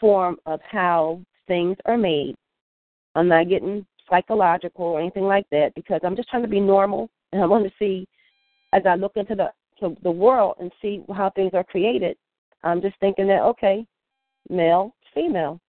form 0.00 0.36
of 0.44 0.59
how 0.68 1.20
things 1.46 1.76
are 1.86 1.96
made. 1.96 2.34
I'm 3.14 3.28
not 3.28 3.48
getting 3.48 3.86
psychological 4.11 4.84
or 4.84 5.00
anything 5.00 5.24
like 5.24 5.46
that 5.52 5.72
because 5.76 6.00
I'm 6.02 6.16
just 6.16 6.28
trying 6.28 6.42
to 6.42 6.48
be 6.48 6.59
normal 6.59 7.09
and 7.32 7.40
I 7.40 7.46
want 7.46 7.64
to 7.64 7.72
see 7.78 8.09
as 8.72 8.82
I 8.84 8.96
look 8.96 9.12
into 9.14 9.36
the 9.36 9.52
to 9.78 9.96
the 10.02 10.11
world 10.11 10.56
and 10.59 10.72
see 10.82 11.04
how 11.14 11.30
things 11.30 11.52
are 11.54 11.62
created. 11.62 12.16
I'm 12.64 12.82
just 12.82 12.98
thinking 12.98 13.28
that 13.28 13.42
okay, 13.42 13.86
male, 14.50 14.92
female. 15.14 15.61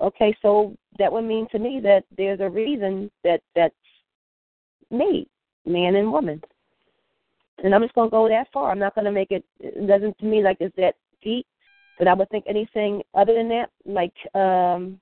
Okay, 0.00 0.34
so 0.40 0.74
that 0.98 1.12
would 1.12 1.24
mean 1.24 1.46
to 1.52 1.58
me 1.58 1.80
that 1.82 2.04
there's 2.16 2.40
a 2.40 2.48
reason 2.48 3.10
that 3.24 3.42
that's 3.54 3.74
made, 4.90 5.26
man 5.66 5.96
and 5.96 6.10
woman. 6.10 6.40
And 7.62 7.74
I'm 7.74 7.82
just 7.82 7.94
gonna 7.94 8.08
go 8.08 8.26
that 8.26 8.48
far. 8.54 8.70
I'm 8.70 8.78
not 8.78 8.94
gonna 8.94 9.12
make 9.12 9.30
it 9.30 9.44
it 9.60 9.86
doesn't 9.86 10.16
to 10.20 10.24
me 10.24 10.42
like 10.42 10.56
it's 10.60 10.74
that 10.76 10.94
deep. 11.22 11.46
But 11.98 12.08
I 12.08 12.14
would 12.14 12.28
think 12.30 12.44
anything 12.48 13.02
other 13.14 13.34
than 13.34 13.48
that, 13.48 13.70
like 13.84 14.14
um 14.34 15.00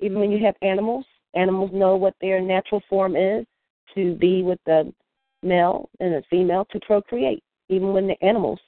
even 0.00 0.18
when 0.18 0.30
you 0.30 0.44
have 0.44 0.56
animals, 0.62 1.04
animals 1.34 1.70
know 1.72 1.96
what 1.96 2.14
their 2.20 2.40
natural 2.40 2.82
form 2.88 3.16
is 3.16 3.46
to 3.94 4.14
be 4.16 4.42
with 4.42 4.58
the 4.66 4.92
male 5.42 5.88
and 6.00 6.14
a 6.14 6.22
female 6.30 6.66
to 6.72 6.80
procreate, 6.80 7.42
even 7.68 7.92
when 7.92 8.06
the 8.06 8.22
animals. 8.22 8.58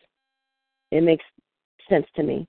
It 0.93 1.03
makes 1.03 1.25
sense 1.89 2.07
to 2.17 2.23
me. 2.23 2.47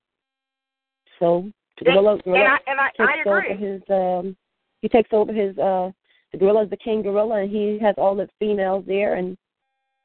So 1.19 1.49
gorilla, 1.83 2.19
gorilla 2.23 2.43
and 2.43 2.51
I, 2.51 2.71
and 2.71 2.79
I, 2.79 2.87
takes 2.89 3.09
I 3.09 3.21
agree. 3.21 3.31
over 3.31 3.53
his 3.53 3.81
um 3.89 4.37
he 4.81 4.89
takes 4.89 5.09
over 5.11 5.33
his 5.33 5.57
uh 5.57 5.91
the 6.31 6.37
gorilla 6.37 6.63
is 6.63 6.69
the 6.69 6.77
king 6.77 7.01
gorilla 7.01 7.41
and 7.41 7.51
he 7.51 7.79
has 7.81 7.95
all 7.97 8.15
the 8.15 8.29
females 8.39 8.83
there 8.87 9.15
and 9.15 9.37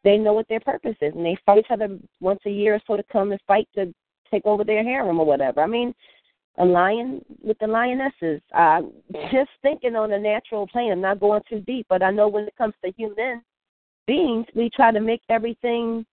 they 0.05 0.17
know 0.17 0.33
what 0.33 0.49
their 0.49 0.61
purpose 0.61 0.97
is 1.01 1.15
and 1.15 1.25
they 1.25 1.37
fight 1.45 1.59
each 1.59 1.71
other 1.71 1.99
once 2.21 2.41
a 2.47 2.51
year 2.51 2.75
or 2.75 2.81
so 2.87 2.97
to 2.97 3.05
come 3.13 3.33
and 3.33 3.41
fight 3.47 3.69
to 3.75 3.93
take 4.33 4.47
over 4.47 4.65
their 4.65 4.83
harem 4.83 5.21
or 5.21 5.27
whatever. 5.27 5.61
I 5.61 5.67
mean, 5.67 5.95
a 6.59 6.65
lion 6.65 7.25
with 7.43 7.59
the 7.61 7.67
lionesses. 7.67 8.41
Uh 8.55 8.83
just 9.31 9.51
thinking 9.63 9.97
on 9.97 10.13
a 10.13 10.19
natural 10.19 10.67
plane, 10.67 10.93
I'm 10.93 11.01
not 11.01 11.21
going 11.21 11.43
too 11.49 11.61
deep, 11.61 11.87
but 11.89 12.03
I 12.03 12.11
know 12.11 12.29
when 12.29 12.45
it 12.45 12.57
comes 12.57 12.75
to 12.85 12.93
human 12.93 13.43
beings, 14.07 14.47
we 14.55 14.69
try 14.71 14.91
to 14.91 15.01
make 15.01 15.23
everything, 15.29 16.05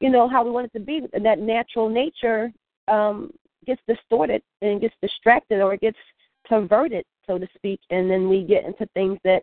you 0.00 0.10
know, 0.10 0.28
how 0.28 0.44
we 0.44 0.50
want 0.50 0.66
it 0.66 0.78
to 0.78 0.84
be. 0.84 1.00
And 1.12 1.24
that 1.24 1.38
natural 1.38 1.88
nature 1.88 2.52
um, 2.88 3.32
gets 3.66 3.80
distorted 3.88 4.42
and 4.62 4.80
gets 4.80 4.94
distracted 5.02 5.60
or 5.60 5.76
gets 5.76 5.98
perverted, 6.44 7.04
so 7.26 7.38
to 7.38 7.48
speak, 7.54 7.80
and 7.90 8.10
then 8.10 8.28
we 8.28 8.42
get 8.42 8.64
into 8.64 8.86
things 8.94 9.18
that 9.24 9.42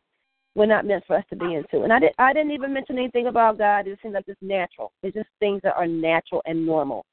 were 0.56 0.66
not 0.66 0.86
meant 0.86 1.04
for 1.06 1.16
us 1.16 1.24
to 1.30 1.36
be 1.36 1.54
into. 1.54 1.84
And 1.84 1.94
I 1.94 2.00
did 2.00 2.12
I 2.18 2.34
didn't 2.34 2.52
even 2.52 2.74
mention 2.74 2.98
anything 2.98 3.28
about 3.28 3.58
God. 3.58 3.88
It 3.88 4.00
seems 4.02 4.16
like 4.16 4.26
it's 4.28 4.42
natural. 4.42 4.92
It's 5.04 5.16
just 5.16 5.30
things 5.40 5.62
that 5.64 5.76
are 5.76 5.88
natural 5.88 6.42
and 6.46 6.66
normal. 6.66 7.06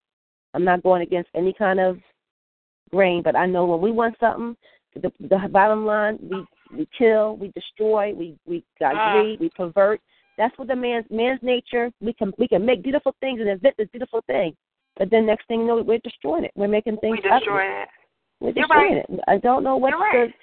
I'm 0.54 0.64
not 0.64 0.82
going 0.82 1.02
against 1.02 1.30
any 1.34 1.52
kind 1.52 1.80
of 1.80 1.98
grain, 2.90 3.22
but 3.22 3.36
I 3.36 3.46
know 3.46 3.66
when 3.66 3.80
we 3.80 3.90
want 3.90 4.16
something, 4.20 4.56
the, 4.94 5.12
the 5.20 5.48
bottom 5.50 5.84
line, 5.84 6.18
we 6.22 6.46
we 6.76 6.88
kill, 6.96 7.36
we 7.36 7.48
destroy, 7.48 8.14
we 8.14 8.36
we 8.46 8.64
Ah. 8.82 9.12
greed, 9.12 9.40
we 9.40 9.50
pervert, 9.50 10.00
that's 10.38 10.56
what 10.58 10.68
the 10.68 10.76
man's 10.76 11.06
man's 11.10 11.40
nature. 11.42 11.90
We 12.00 12.12
can 12.12 12.32
we 12.38 12.48
can 12.48 12.64
make 12.64 12.82
beautiful 12.82 13.14
things 13.20 13.40
and 13.40 13.48
invent 13.48 13.76
this 13.76 13.88
beautiful 13.90 14.22
thing, 14.26 14.56
but 14.96 15.10
then 15.10 15.26
next 15.26 15.46
thing 15.48 15.60
you 15.60 15.66
know, 15.66 15.82
we're 15.82 15.98
destroying 15.98 16.44
it. 16.44 16.52
We're 16.54 16.68
making 16.68 16.98
things. 16.98 17.18
We 17.22 17.28
destroy 17.28 17.66
ugly. 17.66 17.82
it. 17.82 17.88
We're 18.40 18.52
destroying 18.52 18.94
right. 18.94 19.06
it. 19.08 19.20
I 19.28 19.38
don't 19.38 19.64
know 19.64 19.76
what's 19.76 19.92
You're 19.92 20.22
right. 20.22 20.34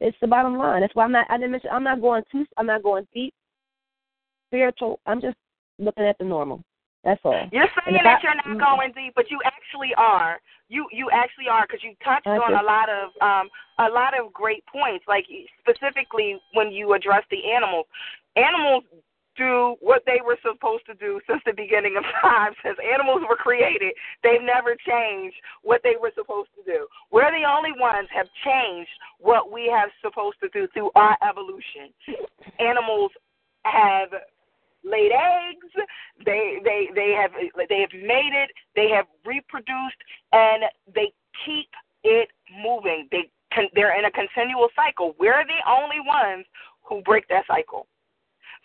It's 0.00 0.16
the 0.20 0.26
bottom 0.28 0.56
line. 0.56 0.80
That's 0.80 0.94
why 0.94 1.04
I'm 1.04 1.12
not. 1.12 1.26
I 1.28 1.36
didn't 1.36 1.52
mention. 1.52 1.70
I'm 1.72 1.84
not 1.84 2.00
going 2.00 2.22
too. 2.30 2.44
I'm 2.56 2.66
not 2.66 2.82
going 2.82 3.06
deep. 3.14 3.34
Spiritual. 4.48 5.00
I'm 5.06 5.20
just 5.20 5.36
looking 5.78 6.04
at 6.04 6.16
the 6.18 6.24
normal. 6.24 6.62
That's 7.04 7.20
all. 7.24 7.48
You're 7.52 7.68
saying 7.84 7.96
that 8.02 8.18
I- 8.18 8.20
you're 8.22 8.34
not 8.34 8.58
going 8.58 8.92
deep, 8.92 9.14
but 9.14 9.30
you 9.30 9.40
actually 9.44 9.94
are. 9.96 10.40
You 10.68 10.86
you 10.92 11.08
actually 11.10 11.48
are 11.48 11.66
because 11.66 11.82
you 11.82 11.94
touched 12.04 12.26
on 12.26 12.52
a 12.54 12.62
lot 12.62 12.88
of 12.88 13.10
um 13.22 13.48
a 13.78 13.88
lot 13.88 14.18
of 14.18 14.32
great 14.32 14.64
points. 14.66 15.04
Like 15.08 15.26
specifically 15.60 16.38
when 16.52 16.70
you 16.72 16.92
address 16.94 17.24
the 17.30 17.52
animals, 17.52 17.86
animals 18.36 18.84
do 19.36 19.76
what 19.80 20.02
they 20.04 20.18
were 20.26 20.36
supposed 20.42 20.84
to 20.84 20.94
do 20.94 21.20
since 21.28 21.40
the 21.46 21.52
beginning 21.52 21.96
of 21.96 22.02
time. 22.20 22.52
Since 22.62 22.76
animals 22.82 23.22
were 23.28 23.36
created, 23.36 23.94
they've 24.22 24.42
never 24.42 24.74
changed 24.74 25.36
what 25.62 25.80
they 25.84 25.94
were 25.98 26.10
supposed 26.14 26.50
to 26.58 26.70
do. 26.70 26.86
We're 27.12 27.30
the 27.30 27.46
only 27.48 27.72
ones 27.78 28.08
have 28.12 28.26
changed 28.44 28.90
what 29.20 29.50
we 29.52 29.70
have 29.72 29.90
supposed 30.02 30.38
to 30.42 30.48
do 30.48 30.66
through 30.74 30.90
our 30.96 31.16
evolution. 31.22 31.94
Animals 32.58 33.12
have 33.64 34.08
laid 34.84 35.12
eggs. 35.12 35.86
They 36.24 36.58
they 36.64 36.88
they 36.94 37.12
have 37.12 37.32
they 37.68 37.80
have 37.80 37.92
mated. 37.92 38.50
They 38.74 38.88
have 38.90 39.06
reproduced, 39.24 40.00
and 40.32 40.64
they 40.94 41.12
keep 41.44 41.68
it 42.04 42.28
moving. 42.62 43.08
They 43.10 43.30
con- 43.54 43.70
they're 43.74 43.98
in 43.98 44.04
a 44.04 44.10
continual 44.10 44.68
cycle. 44.74 45.14
We're 45.18 45.44
the 45.44 45.62
only 45.70 46.00
ones 46.04 46.46
who 46.82 47.02
break 47.02 47.28
that 47.28 47.44
cycle. 47.46 47.86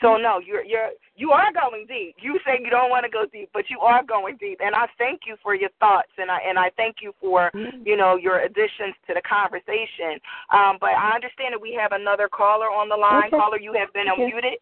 So 0.01 0.17
no, 0.17 0.39
you're 0.39 0.63
you're 0.63 0.89
you 1.15 1.31
are 1.31 1.53
going 1.53 1.85
deep. 1.87 2.15
You 2.19 2.39
say 2.45 2.59
you 2.61 2.69
don't 2.69 2.89
want 2.89 3.05
to 3.05 3.11
go 3.11 3.25
deep, 3.31 3.49
but 3.53 3.69
you 3.69 3.79
are 3.79 4.03
going 4.03 4.37
deep, 4.37 4.59
and 4.59 4.75
I 4.75 4.87
thank 4.97 5.21
you 5.27 5.35
for 5.43 5.53
your 5.53 5.69
thoughts, 5.79 6.11
and 6.17 6.31
I 6.31 6.39
and 6.47 6.57
I 6.57 6.71
thank 6.75 6.97
you 7.01 7.13
for 7.21 7.51
you 7.85 7.95
know 7.95 8.15
your 8.15 8.41
additions 8.41 8.95
to 9.07 9.13
the 9.13 9.21
conversation. 9.21 10.19
Um, 10.51 10.77
but 10.81 10.91
I 10.97 11.13
understand 11.13 11.53
that 11.53 11.61
we 11.61 11.77
have 11.79 11.91
another 11.91 12.27
caller 12.27 12.71
on 12.71 12.89
the 12.89 12.97
line. 12.97 13.27
Okay. 13.27 13.37
Caller, 13.37 13.59
you 13.59 13.73
have 13.73 13.93
been 13.93 14.09
Okay. 14.09 14.31
unmuted. 14.31 14.57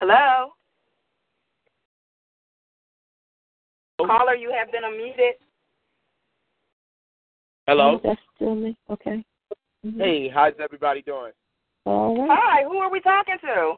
Hello. 0.00 0.52
Caller, 4.00 4.36
you 4.36 4.54
have 4.56 4.70
been 4.70 4.82
unmuted. 4.82 5.32
Hello. 7.66 8.00
That's 8.04 8.20
still 8.36 8.54
me. 8.54 8.76
Okay. 8.88 9.24
Mhm. 9.84 10.00
Hey, 10.00 10.28
how's 10.28 10.54
everybody 10.60 11.02
doing? 11.02 11.32
All 11.84 12.16
right. 12.16 12.38
Hi, 12.40 12.62
who 12.62 12.78
are 12.78 12.90
we 12.90 13.00
talking 13.00 13.38
to? 13.40 13.76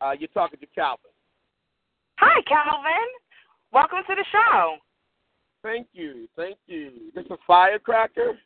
Uh, 0.00 0.14
you're 0.18 0.28
talking 0.28 0.60
to 0.60 0.66
Calvin. 0.66 1.10
Hi, 2.18 2.42
Calvin. 2.42 3.08
Welcome 3.72 4.04
to 4.06 4.14
the 4.14 4.24
show. 4.24 4.78
Thank 5.62 5.88
you, 5.92 6.28
thank 6.36 6.58
you. 6.66 7.10
This 7.14 7.24
is 7.24 7.38
Firecracker. 7.46 8.38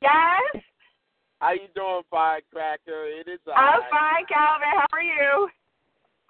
Yes, 0.00 0.62
How 1.40 1.52
you 1.52 1.68
doing, 1.74 2.02
Firecracker? 2.10 3.04
It 3.06 3.28
is. 3.28 3.40
I'm 3.48 3.80
right. 3.80 3.90
fine, 3.90 4.26
Calvin. 4.26 4.68
How 4.70 4.86
are 4.92 5.02
you? 5.02 5.50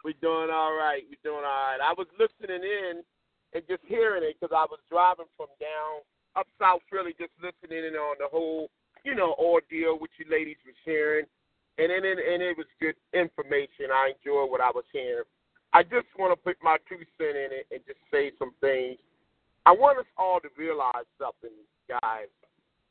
We're 0.06 0.22
doing 0.22 0.54
all 0.54 0.78
right. 0.78 1.02
We're 1.10 1.26
doing 1.26 1.42
all 1.42 1.66
right. 1.66 1.82
I 1.82 1.90
was 1.98 2.06
listening 2.14 2.62
in 2.62 3.02
and 3.58 3.62
just 3.66 3.82
hearing 3.90 4.22
it 4.22 4.38
because 4.38 4.54
I 4.54 4.62
was 4.70 4.78
driving 4.86 5.26
from 5.34 5.50
down 5.58 6.06
up 6.38 6.46
south 6.62 6.86
Philly, 6.86 7.10
just 7.18 7.34
listening 7.42 7.82
in 7.82 7.98
on 7.98 8.14
the 8.22 8.30
whole, 8.30 8.70
you 9.02 9.18
know, 9.18 9.34
ordeal 9.34 9.98
which 9.98 10.14
you 10.22 10.30
ladies 10.30 10.62
were 10.62 10.78
sharing, 10.86 11.26
and 11.82 11.90
it, 11.90 12.06
and 12.06 12.38
it 12.38 12.54
was 12.54 12.70
good 12.78 12.94
information. 13.18 13.90
I 13.90 14.14
enjoyed 14.14 14.46
what 14.46 14.62
I 14.62 14.70
was 14.70 14.86
hearing. 14.94 15.26
I 15.74 15.82
just 15.82 16.06
want 16.14 16.30
to 16.30 16.38
put 16.38 16.54
my 16.62 16.78
two 16.86 17.02
cent 17.18 17.34
in 17.34 17.50
it 17.50 17.66
and 17.74 17.82
just 17.82 17.98
say 18.06 18.30
some 18.38 18.54
things. 18.62 19.02
I 19.66 19.74
want 19.74 19.98
us 19.98 20.06
all 20.14 20.38
to 20.38 20.48
realize 20.54 21.10
something, 21.18 21.50
guys. 21.90 22.30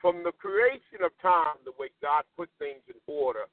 From 0.04 0.20
the 0.28 0.36
creation 0.36 1.00
of 1.00 1.16
time, 1.24 1.64
the 1.64 1.72
way 1.80 1.96
God 2.04 2.28
put 2.36 2.52
things 2.60 2.84
in 2.92 3.00
order, 3.08 3.48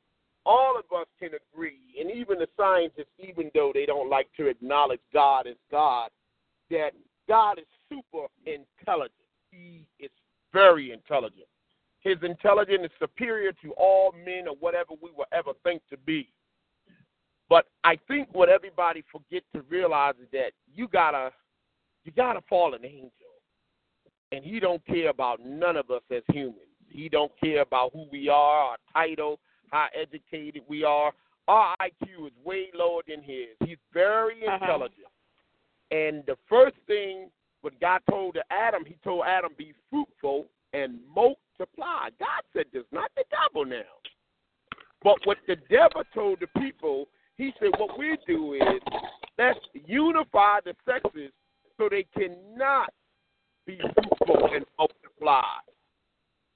all 0.45 0.77
of 0.77 0.85
us 0.97 1.07
can 1.19 1.31
agree, 1.35 1.79
and 2.01 2.11
even 2.11 2.39
the 2.39 2.49
scientists, 2.57 3.13
even 3.19 3.51
though 3.55 3.71
they 3.73 3.87
don't 3.87 4.11
like 4.11 4.29
to 4.37 4.47
acknowledge 4.47 5.01
God 5.13 5.47
as 5.47 5.57
God, 5.71 6.11
that 6.71 6.91
God 7.29 7.59
is 7.59 7.67
super 7.89 8.27
intelligent. 8.47 9.15
He 9.51 9.87
is 9.99 10.11
very 10.53 10.93
intelligent. 10.93 11.47
His 12.01 12.17
intelligence 12.23 12.85
is 12.85 12.91
superior 12.99 13.53
to 13.63 13.73
all 13.73 14.13
men 14.25 14.49
or 14.49 14.57
whatever 14.57 14.95
we 15.01 15.11
will 15.17 15.27
ever 15.33 15.53
think 15.63 15.83
to 15.91 15.97
be. 15.99 16.29
But 17.49 17.67
I 17.85 17.99
think 18.09 18.29
what 18.33 18.49
everybody 18.49 19.05
forget 19.13 19.45
to 19.55 19.63
realize 19.69 20.15
is 20.21 20.29
that 20.33 20.53
you 20.75 20.89
gotta 20.89 21.31
you 22.05 22.13
gotta 22.13 22.41
fall 22.49 22.75
an 22.75 22.85
angel. 22.85 23.11
And 24.33 24.43
he 24.43 24.59
don't 24.59 24.85
care 24.87 25.11
about 25.11 25.41
none 25.45 25.77
of 25.77 25.91
us 25.91 26.03
as 26.11 26.23
humans. 26.33 26.57
He 26.89 27.09
don't 27.09 27.33
care 27.39 27.61
about 27.61 27.93
who 27.93 28.07
we 28.11 28.29
are, 28.29 28.71
our 28.71 28.77
title, 28.93 29.39
how 29.73 29.89
educated 29.95 30.63
we 30.69 30.85
are. 30.85 31.13
Our 31.49 31.75
IQ 31.81 32.27
is 32.29 32.33
way 32.45 32.67
lower 32.75 33.03
than 33.09 33.23
his. 33.23 33.49
He's 33.65 33.79
very 33.93 34.47
Uh-huh. 34.47 34.55
intelligent. 34.61 35.09
And 35.91 36.25
the 36.27 36.37
first 36.49 36.77
thing 36.87 37.31
when 37.63 37.75
God 37.81 38.01
told 38.09 38.35
to 38.35 38.45
Adam, 38.53 38.85
he 38.85 38.95
told 39.05 39.25
Adam, 39.27 39.53
be 39.57 39.73
fruitful 39.91 40.49
and 40.73 40.99
multiply. 41.07 42.11
God 42.19 42.43
said 42.53 42.67
this, 42.73 42.85
not 42.93 43.11
the 43.17 43.25
devil 43.31 43.65
now. 43.65 43.83
But 45.03 45.25
what 45.27 45.39
the 45.47 45.57
devil 45.57 46.03
told 46.15 46.41
the 46.41 46.49
people, 46.61 47.09
he 47.37 47.53
said, 47.61 47.71
what 47.79 47.99
we 47.99 48.17
do 48.27 48.55
is 48.55 48.81
let's 49.39 49.59
unify 49.87 50.61
the 50.65 50.75
sexes 50.85 51.33
so 51.77 51.89
they 51.89 52.05
cannot 52.17 52.93
be 53.67 53.79
fruitful 53.79 54.55
and 54.55 54.65
multiply. 54.79 55.43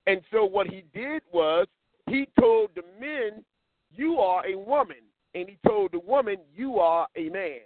And 0.07 0.23
so 0.33 0.45
what 0.45 0.67
he 0.69 0.83
did 0.95 1.23
was 1.33 1.67
he 2.09 2.29
told 2.39 2.71
the 2.75 2.83
men, 3.01 3.45
you 3.91 4.19
are 4.19 4.47
a 4.47 4.57
woman. 4.57 4.97
And 5.35 5.49
he 5.49 5.59
told 5.67 5.93
the 5.93 6.01
woman, 6.01 6.37
you 6.55 6.79
are 6.79 7.07
a 7.17 7.29
man. 7.29 7.61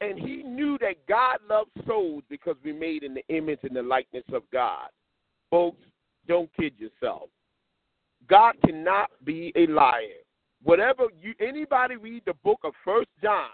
And 0.00 0.18
he 0.18 0.44
knew 0.44 0.78
that 0.78 0.94
God 1.08 1.38
loves 1.48 1.70
souls 1.86 2.22
because 2.30 2.54
we 2.64 2.72
made 2.72 3.02
in 3.02 3.14
the 3.14 3.24
image 3.28 3.60
and 3.64 3.74
the 3.74 3.82
likeness 3.82 4.24
of 4.32 4.42
God. 4.52 4.88
Folks, 5.50 5.82
don't 6.28 6.50
kid 6.54 6.74
yourself. 6.78 7.30
God 8.28 8.54
cannot 8.64 9.10
be 9.24 9.52
a 9.56 9.66
liar. 9.66 10.22
Whatever 10.62 11.04
you 11.20 11.34
anybody 11.40 11.96
read 11.96 12.22
the 12.26 12.34
book 12.44 12.60
of 12.62 12.74
First 12.84 13.08
John, 13.22 13.48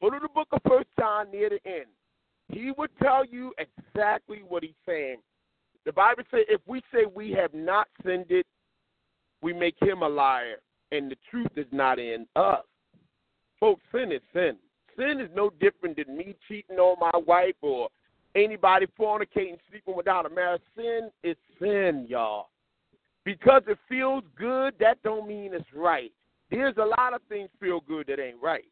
go 0.00 0.10
to 0.10 0.18
the 0.20 0.28
book 0.28 0.48
of 0.52 0.60
First 0.68 0.88
John 0.98 1.30
near 1.30 1.48
the 1.48 1.60
end. 1.64 1.86
He 2.48 2.72
would 2.76 2.90
tell 3.02 3.24
you 3.24 3.54
exactly 3.58 4.42
what 4.46 4.62
he's 4.62 4.72
saying. 4.86 5.18
The 5.86 5.92
Bible 5.92 6.22
says 6.30 6.44
if 6.48 6.60
we 6.66 6.82
say 6.92 7.06
we 7.06 7.30
have 7.32 7.54
not 7.54 7.88
sinned 8.04 8.26
we 9.42 9.52
make 9.52 9.76
him 9.80 10.02
a 10.02 10.08
liar, 10.08 10.56
and 10.92 11.10
the 11.10 11.16
truth 11.30 11.50
is 11.56 11.66
not 11.72 11.98
in 11.98 12.26
us. 12.36 12.64
Folks, 13.60 13.82
sin 13.92 14.12
is 14.12 14.22
sin. 14.32 14.56
Sin 14.96 15.20
is 15.20 15.28
no 15.34 15.50
different 15.60 15.96
than 15.96 16.16
me 16.16 16.34
cheating 16.48 16.76
on 16.78 16.96
my 17.00 17.18
wife 17.26 17.54
or 17.60 17.88
anybody 18.34 18.86
fornicating, 18.98 19.58
sleeping 19.70 19.96
without 19.96 20.26
a 20.26 20.30
marriage. 20.30 20.62
Sin 20.76 21.10
is 21.22 21.36
sin, 21.60 22.06
y'all. 22.08 22.48
Because 23.24 23.62
it 23.68 23.78
feels 23.88 24.24
good, 24.36 24.74
that 24.80 25.02
don't 25.02 25.28
mean 25.28 25.54
it's 25.54 25.64
right. 25.74 26.12
There's 26.50 26.76
a 26.76 26.84
lot 26.84 27.14
of 27.14 27.22
things 27.28 27.48
feel 27.60 27.80
good 27.80 28.06
that 28.08 28.20
ain't 28.20 28.42
right. 28.42 28.64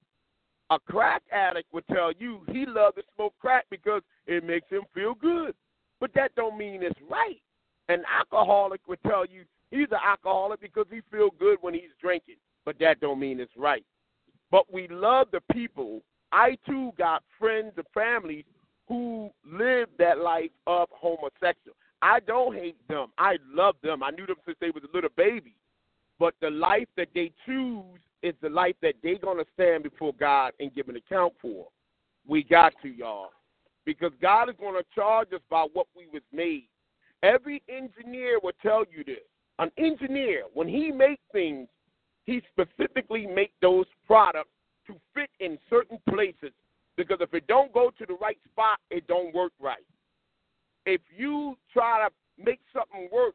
A 0.70 0.78
crack 0.78 1.22
addict 1.32 1.72
would 1.72 1.86
tell 1.88 2.12
you 2.18 2.40
he 2.52 2.64
loves 2.66 2.96
to 2.96 3.02
smoke 3.16 3.34
crack 3.40 3.66
because 3.70 4.02
it 4.26 4.44
makes 4.44 4.68
him 4.68 4.82
feel 4.94 5.14
good. 5.14 5.54
But 6.00 6.12
that 6.14 6.34
don't 6.34 6.58
mean 6.58 6.82
it's 6.82 6.98
right. 7.08 7.40
An 7.88 8.02
alcoholic 8.18 8.80
would 8.86 9.02
tell 9.02 9.24
you 9.24 9.44
he's 9.70 9.88
an 9.90 9.98
alcoholic 10.04 10.60
because 10.60 10.86
he 10.90 11.00
feels 11.10 11.32
good 11.38 11.58
when 11.60 11.74
he's 11.74 11.94
drinking. 12.00 12.36
But 12.64 12.78
that 12.80 13.00
don't 13.00 13.20
mean 13.20 13.40
it's 13.40 13.56
right. 13.56 13.84
But 14.50 14.72
we 14.72 14.88
love 14.88 15.28
the 15.32 15.40
people. 15.52 16.02
I 16.32 16.56
too 16.66 16.92
got 16.98 17.22
friends 17.38 17.72
and 17.76 17.86
families 17.94 18.44
who 18.88 19.30
live 19.44 19.88
that 19.98 20.18
life 20.18 20.50
of 20.66 20.88
homosexual. 20.92 21.76
I 22.02 22.20
don't 22.20 22.54
hate 22.54 22.76
them. 22.88 23.08
I 23.18 23.36
love 23.52 23.76
them. 23.82 24.02
I 24.02 24.10
knew 24.10 24.26
them 24.26 24.36
since 24.44 24.58
they 24.60 24.70
was 24.70 24.82
a 24.84 24.94
little 24.94 25.10
baby. 25.16 25.54
But 26.18 26.34
the 26.40 26.50
life 26.50 26.88
that 26.96 27.08
they 27.14 27.32
choose 27.46 27.84
is 28.22 28.34
the 28.42 28.48
life 28.48 28.76
that 28.82 28.94
they're 29.02 29.18
gonna 29.18 29.44
stand 29.54 29.84
before 29.84 30.12
God 30.18 30.52
and 30.60 30.74
give 30.74 30.88
an 30.88 30.96
account 30.96 31.32
for. 31.40 31.68
We 32.26 32.42
got 32.42 32.74
to, 32.82 32.88
y'all. 32.88 33.30
Because 33.84 34.12
God 34.20 34.48
is 34.50 34.56
gonna 34.60 34.82
charge 34.94 35.32
us 35.32 35.40
by 35.48 35.66
what 35.72 35.86
we 35.96 36.06
was 36.12 36.22
made. 36.32 36.68
Every 37.22 37.62
engineer 37.68 38.38
will 38.42 38.52
tell 38.62 38.84
you 38.90 39.04
this. 39.04 39.24
An 39.60 39.70
engineer, 39.76 40.44
when 40.54 40.66
he 40.66 40.90
makes 40.90 41.22
things, 41.32 41.68
he 42.24 42.40
specifically 42.50 43.26
make 43.26 43.52
those 43.60 43.84
products 44.06 44.48
to 44.86 44.94
fit 45.14 45.28
in 45.38 45.58
certain 45.68 45.98
places. 46.08 46.52
Because 46.96 47.18
if 47.20 47.34
it 47.34 47.46
don't 47.46 47.70
go 47.72 47.90
to 47.98 48.06
the 48.06 48.14
right 48.14 48.38
spot, 48.50 48.78
it 48.90 49.06
don't 49.06 49.34
work 49.34 49.52
right. 49.60 49.84
If 50.86 51.02
you 51.14 51.56
try 51.70 52.08
to 52.08 52.42
make 52.42 52.60
something 52.72 53.10
work 53.12 53.34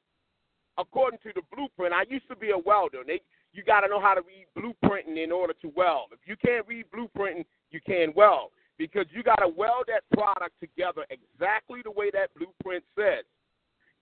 according 0.80 1.20
to 1.20 1.30
the 1.36 1.42
blueprint, 1.56 1.94
I 1.94 2.06
used 2.10 2.28
to 2.30 2.36
be 2.36 2.50
a 2.50 2.58
welder. 2.58 3.04
They, 3.06 3.22
you 3.54 3.64
got 3.64 3.82
to 3.82 3.88
know 3.88 4.02
how 4.02 4.16
to 4.16 4.22
read 4.22 4.48
blueprinting 4.58 5.24
in 5.24 5.32
order 5.32 5.54
to 5.62 5.72
weld. 5.76 6.10
If 6.12 6.20
you 6.26 6.36
can't 6.44 6.66
read 6.68 6.86
blueprinting, 6.92 7.46
you 7.70 7.80
can't 7.86 8.16
weld 8.16 8.50
because 8.80 9.06
you 9.12 9.22
got 9.22 9.36
to 9.36 9.48
weld 9.48 9.86
that 9.88 10.04
product 10.12 10.56
together 10.60 11.06
exactly 11.12 11.82
the 11.84 11.92
way 11.92 12.10
that 12.12 12.32
blueprint 12.36 12.84
says. 12.98 13.26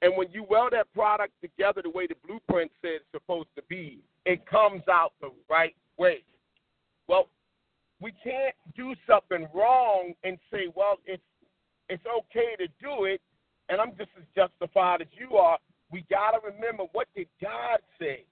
And 0.03 0.17
when 0.17 0.27
you 0.33 0.45
weld 0.49 0.73
that 0.73 0.93
product 0.93 1.31
together 1.41 1.81
the 1.81 1.89
way 1.89 2.07
the 2.07 2.15
blueprint 2.27 2.69
says 2.81 2.99
it's 2.99 3.05
supposed 3.13 3.47
to 3.55 3.63
be, 3.69 3.99
it 4.25 4.45
comes 4.45 4.83
out 4.91 5.13
the 5.21 5.29
right 5.49 5.73
way. 5.97 6.23
Well, 7.07 7.29
we 8.01 8.11
can't 8.21 8.53
do 8.75 8.95
something 9.07 9.47
wrong 9.55 10.11
and 10.25 10.37
say, 10.51 10.67
well, 10.75 10.97
it's 11.05 11.23
it's 11.87 12.03
okay 12.05 12.55
to 12.59 12.67
do 12.81 13.05
it, 13.05 13.21
and 13.69 13.79
I'm 13.79 13.91
just 13.97 14.09
as 14.17 14.23
justified 14.35 15.01
as 15.01 15.07
you 15.17 15.37
are. 15.37 15.57
We 15.89 16.05
got 16.09 16.31
to 16.31 16.39
remember 16.51 16.83
what 16.91 17.07
did 17.15 17.27
God 17.41 17.79
say? 17.99 18.25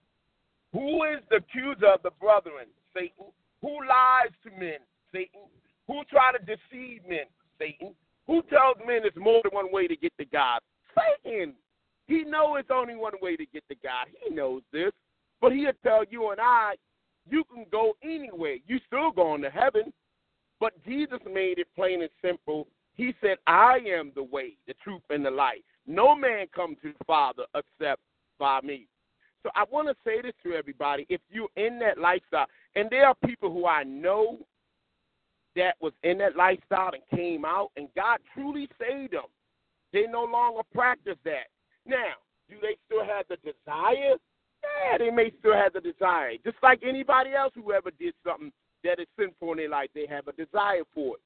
Who 0.74 1.04
is 1.06 1.20
the 1.30 1.38
accuser 1.38 1.88
of 1.88 2.04
the 2.04 2.12
brethren? 2.20 2.68
Satan. 2.94 3.32
Who 3.62 3.72
lies 3.88 4.32
to 4.44 4.52
men? 4.60 4.80
Satan. 5.14 5.48
Who 5.88 6.04
try 6.10 6.32
to 6.34 6.40
deceive 6.40 7.02
men? 7.08 7.32
Satan. 7.60 7.94
Who 8.28 8.42
tells 8.50 8.76
men 8.86 9.04
there's 9.04 9.16
more 9.16 9.42
than 9.44 9.54
one 9.54 9.72
way 9.72 9.88
to 9.88 9.96
get 9.96 10.12
to 10.18 10.26
God? 10.26 10.60
Satan. 10.96 11.54
He 12.08 12.24
knows 12.24 12.58
it's 12.60 12.70
only 12.72 12.96
one 12.96 13.14
way 13.22 13.36
to 13.36 13.46
get 13.46 13.64
to 13.70 13.76
God. 13.76 14.08
He 14.24 14.34
knows 14.34 14.62
this. 14.74 14.92
But 15.40 15.54
he'll 15.54 15.72
tell 15.84 16.04
you 16.10 16.32
and 16.32 16.40
I, 16.40 16.74
you 17.30 17.44
can 17.46 17.66
go 17.72 17.94
anywhere. 18.04 18.58
You 18.68 18.80
still 18.88 19.12
going 19.12 19.42
to 19.42 19.50
heaven. 19.50 19.94
But 20.60 20.74
Jesus 20.86 21.20
made 21.26 21.58
it 21.58 21.68
plain 21.76 22.02
and 22.02 22.12
simple. 22.22 22.68
He 22.96 23.14
said, 23.22 23.38
I 23.48 23.80
am 23.88 24.12
the 24.14 24.24
way, 24.24 24.54
the 24.68 24.76
truth, 24.84 25.02
and 25.10 25.26
the 25.26 25.32
life. 25.32 25.62
No 25.88 26.16
man 26.16 26.46
comes 26.54 26.78
to 26.84 26.94
the 26.98 27.06
Father 27.06 27.44
except 27.56 28.02
by 28.38 28.62
me. 28.62 28.88
So 29.44 29.50
I 29.56 29.64
want 29.72 29.88
to 29.88 29.96
say 30.06 30.22
this 30.22 30.34
to 30.44 30.54
everybody. 30.54 31.08
If 31.10 31.22
you're 31.32 31.50
in 31.56 31.80
that 31.80 31.98
lifestyle, 31.98 32.46
and 32.76 32.90
there 32.90 33.08
are 33.08 33.16
people 33.26 33.52
who 33.52 33.66
I 33.66 33.84
know 33.84 34.38
that 35.56 35.76
was 35.82 35.94
in 36.04 36.20
that 36.20 36.36
lifestyle 36.36 36.92
and 36.94 37.20
came 37.20 37.44
out, 37.44 37.72
and 37.76 37.88
God 37.96 38.20
truly 38.34 38.70
saved 38.80 39.14
them. 39.14 39.24
They 39.94 40.06
no 40.08 40.24
longer 40.24 40.62
practice 40.74 41.18
that. 41.26 41.48
Now, 41.86 42.16
do 42.50 42.56
they 42.62 42.78
still 42.86 43.04
have 43.06 43.26
the 43.30 43.38
desire? 43.38 44.16
Yeah, 44.64 44.98
they 44.98 45.10
may 45.10 45.32
still 45.40 45.54
have 45.54 45.74
the 45.74 45.82
desire. 45.82 46.34
Just 46.44 46.58
like 46.62 46.82
anybody 46.84 47.34
else 47.34 47.54
who 47.56 47.72
ever 47.74 47.92
did 48.00 48.14
something 48.26 48.52
that 48.84 49.00
is 49.00 49.08
sinful 49.18 49.52
in 49.54 49.58
their 49.58 49.70
life, 49.70 49.90
they 49.94 50.06
have 50.08 50.28
a 50.28 50.34
desire 50.34 50.84
for 50.94 51.16
it. 51.16 51.22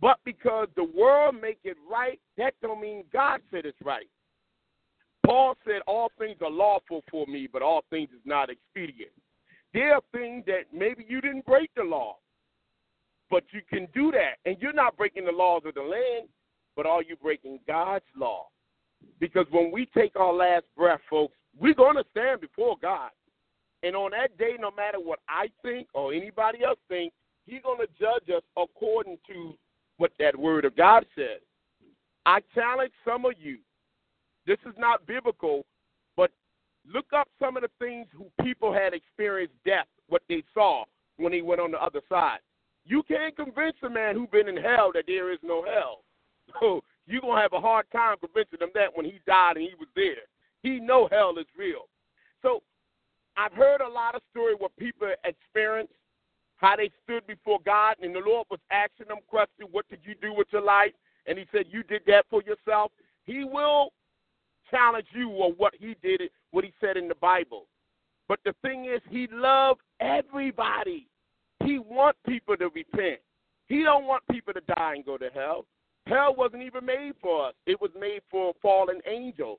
But 0.00 0.18
because 0.24 0.68
the 0.76 0.84
world 0.84 1.34
make 1.40 1.58
it 1.64 1.76
right, 1.90 2.20
that 2.36 2.54
don't 2.62 2.80
mean 2.80 3.04
God 3.12 3.40
said 3.50 3.66
it's 3.66 3.78
right. 3.84 4.08
Paul 5.26 5.56
said 5.66 5.82
all 5.86 6.10
things 6.18 6.36
are 6.40 6.50
lawful 6.50 7.02
for 7.10 7.26
me, 7.26 7.48
but 7.52 7.62
all 7.62 7.84
things 7.90 8.08
is 8.10 8.22
not 8.24 8.48
expedient. 8.48 9.10
There 9.74 9.94
are 9.94 10.00
things 10.12 10.44
that 10.46 10.64
maybe 10.72 11.04
you 11.06 11.20
didn't 11.20 11.44
break 11.44 11.70
the 11.76 11.82
law, 11.82 12.16
but 13.30 13.44
you 13.52 13.60
can 13.68 13.88
do 13.92 14.10
that. 14.12 14.36
And 14.46 14.56
you're 14.60 14.72
not 14.72 14.96
breaking 14.96 15.26
the 15.26 15.32
laws 15.32 15.62
of 15.66 15.74
the 15.74 15.82
land, 15.82 16.28
but 16.78 16.86
are 16.86 17.02
you 17.02 17.16
breaking 17.16 17.58
God's 17.66 18.04
law? 18.16 18.46
Because 19.18 19.46
when 19.50 19.72
we 19.72 19.86
take 19.86 20.14
our 20.14 20.32
last 20.32 20.64
breath, 20.76 21.00
folks, 21.10 21.34
we're 21.58 21.74
going 21.74 21.96
to 21.96 22.04
stand 22.12 22.40
before 22.40 22.76
God. 22.80 23.10
And 23.82 23.96
on 23.96 24.12
that 24.12 24.38
day, 24.38 24.52
no 24.60 24.70
matter 24.70 24.98
what 25.00 25.18
I 25.28 25.48
think 25.60 25.88
or 25.92 26.14
anybody 26.14 26.62
else 26.62 26.78
thinks, 26.88 27.16
He's 27.46 27.62
going 27.62 27.80
to 27.80 27.88
judge 27.98 28.32
us 28.32 28.44
according 28.56 29.18
to 29.26 29.54
what 29.96 30.12
that 30.20 30.38
word 30.38 30.64
of 30.64 30.76
God 30.76 31.04
says. 31.16 31.40
I 32.24 32.38
challenge 32.54 32.92
some 33.04 33.24
of 33.24 33.32
you. 33.40 33.58
This 34.46 34.58
is 34.64 34.74
not 34.78 35.04
biblical, 35.04 35.66
but 36.16 36.30
look 36.86 37.06
up 37.12 37.26
some 37.40 37.56
of 37.56 37.64
the 37.64 37.70
things 37.80 38.06
who 38.14 38.26
people 38.44 38.72
had 38.72 38.94
experienced 38.94 39.56
death, 39.64 39.88
what 40.08 40.22
they 40.28 40.44
saw 40.54 40.84
when 41.16 41.32
they 41.32 41.42
went 41.42 41.60
on 41.60 41.72
the 41.72 41.82
other 41.82 42.02
side. 42.08 42.38
You 42.84 43.02
can't 43.02 43.34
convince 43.34 43.76
a 43.82 43.90
man 43.90 44.14
who's 44.14 44.28
been 44.30 44.48
in 44.48 44.56
hell 44.62 44.92
that 44.94 45.04
there 45.08 45.32
is 45.32 45.40
no 45.42 45.64
hell. 45.64 46.02
So 46.60 46.82
you're 47.06 47.20
gonna 47.20 47.40
have 47.40 47.52
a 47.52 47.60
hard 47.60 47.86
time 47.92 48.16
convincing 48.20 48.60
him 48.60 48.70
that 48.74 48.94
when 48.94 49.06
he 49.06 49.20
died 49.26 49.56
and 49.56 49.66
he 49.66 49.74
was 49.78 49.88
there. 49.94 50.26
He 50.62 50.80
know 50.80 51.08
hell 51.10 51.34
is 51.38 51.46
real. 51.56 51.88
So 52.42 52.62
I've 53.36 53.52
heard 53.52 53.80
a 53.80 53.88
lot 53.88 54.14
of 54.14 54.22
stories 54.30 54.56
where 54.58 54.70
people 54.78 55.08
experience 55.24 55.90
how 56.56 56.76
they 56.76 56.90
stood 57.04 57.26
before 57.26 57.58
God 57.64 57.96
and 58.02 58.14
the 58.14 58.20
Lord 58.20 58.46
was 58.50 58.60
asking 58.70 59.08
them 59.08 59.18
questions, 59.28 59.68
what 59.70 59.88
did 59.88 60.00
you 60.02 60.14
do 60.20 60.34
with 60.34 60.48
your 60.50 60.62
life? 60.62 60.92
And 61.26 61.38
he 61.38 61.46
said, 61.52 61.66
You 61.70 61.82
did 61.82 62.02
that 62.06 62.24
for 62.28 62.42
yourself. 62.42 62.90
He 63.24 63.44
will 63.44 63.92
challenge 64.70 65.06
you 65.14 65.30
on 65.30 65.52
what 65.52 65.74
he 65.78 65.94
did, 66.02 66.22
what 66.50 66.64
he 66.64 66.72
said 66.80 66.96
in 66.96 67.06
the 67.06 67.14
Bible. 67.14 67.66
But 68.26 68.40
the 68.44 68.54
thing 68.62 68.86
is, 68.86 69.00
he 69.08 69.28
loved 69.30 69.80
everybody. 70.00 71.06
He 71.64 71.78
want 71.78 72.16
people 72.26 72.56
to 72.56 72.68
repent. 72.68 73.20
He 73.66 73.82
don't 73.82 74.06
want 74.06 74.22
people 74.30 74.54
to 74.54 74.60
die 74.74 74.94
and 74.96 75.04
go 75.04 75.16
to 75.16 75.28
hell. 75.34 75.64
Hell 76.08 76.34
wasn't 76.36 76.62
even 76.62 76.86
made 76.86 77.12
for 77.20 77.48
us. 77.48 77.54
It 77.66 77.80
was 77.80 77.90
made 77.98 78.20
for 78.30 78.54
fallen 78.62 79.00
angels. 79.06 79.58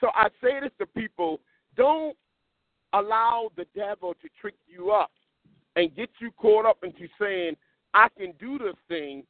So 0.00 0.08
I 0.14 0.28
say 0.42 0.60
this 0.60 0.70
to 0.78 0.86
people, 0.86 1.40
don't 1.76 2.16
allow 2.92 3.50
the 3.56 3.66
devil 3.74 4.14
to 4.14 4.28
trick 4.40 4.54
you 4.66 4.92
up 4.92 5.10
and 5.76 5.94
get 5.94 6.10
you 6.20 6.30
caught 6.32 6.66
up 6.66 6.78
into 6.82 7.08
saying, 7.20 7.56
I 7.92 8.08
can 8.16 8.32
do 8.38 8.58
this 8.58 8.76
thing 8.88 9.24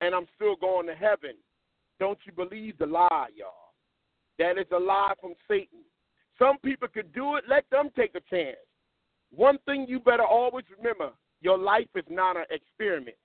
and 0.00 0.14
I'm 0.14 0.26
still 0.34 0.56
going 0.56 0.86
to 0.86 0.94
heaven. 0.94 1.34
Don't 1.98 2.18
you 2.24 2.32
believe 2.32 2.78
the 2.78 2.86
lie, 2.86 3.28
y'all? 3.36 3.74
That 4.38 4.58
is 4.58 4.66
a 4.72 4.78
lie 4.78 5.12
from 5.20 5.34
Satan. 5.48 5.80
Some 6.38 6.58
people 6.58 6.88
could 6.88 7.12
do 7.12 7.36
it, 7.36 7.44
let 7.48 7.64
them 7.70 7.90
take 7.96 8.14
a 8.14 8.34
chance. 8.34 8.56
One 9.30 9.58
thing 9.66 9.86
you 9.88 10.00
better 10.00 10.24
always 10.24 10.64
remember 10.76 11.10
your 11.40 11.58
life 11.58 11.88
is 11.94 12.04
not 12.08 12.36
an 12.36 12.44
experiment. 12.50 13.16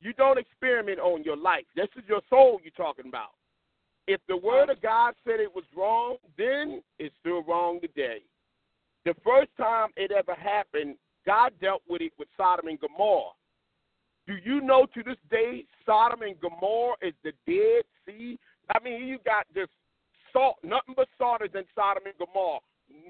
You 0.00 0.12
don't 0.14 0.38
experiment 0.38 0.98
on 0.98 1.22
your 1.24 1.36
life. 1.36 1.64
This 1.76 1.88
is 1.96 2.04
your 2.08 2.20
soul 2.30 2.60
you're 2.62 2.72
talking 2.72 3.08
about. 3.08 3.30
If 4.06 4.20
the 4.28 4.36
word 4.36 4.70
of 4.70 4.80
God 4.80 5.14
said 5.24 5.40
it 5.40 5.54
was 5.54 5.64
wrong, 5.76 6.16
then 6.38 6.82
it's 6.98 7.14
still 7.20 7.42
wrong 7.42 7.80
today. 7.80 8.22
The 9.04 9.14
first 9.24 9.50
time 9.56 9.90
it 9.96 10.10
ever 10.10 10.34
happened, 10.34 10.96
God 11.26 11.52
dealt 11.60 11.82
with 11.88 12.00
it 12.00 12.12
with 12.18 12.28
Sodom 12.36 12.68
and 12.68 12.80
Gomorrah. 12.80 13.32
Do 14.26 14.34
you 14.42 14.60
know 14.60 14.86
to 14.94 15.02
this 15.02 15.16
day 15.30 15.64
Sodom 15.84 16.22
and 16.22 16.40
Gomorrah 16.40 16.96
is 17.02 17.14
the 17.22 17.32
Dead 17.46 17.84
Sea? 18.06 18.38
I 18.74 18.82
mean, 18.82 19.06
you 19.06 19.18
got 19.24 19.46
this 19.54 19.68
salt, 20.32 20.56
nothing 20.62 20.94
but 20.96 21.08
salt 21.18 21.42
is 21.44 21.50
in 21.54 21.64
Sodom 21.74 22.04
and 22.06 22.14
Gomorrah. 22.18 22.60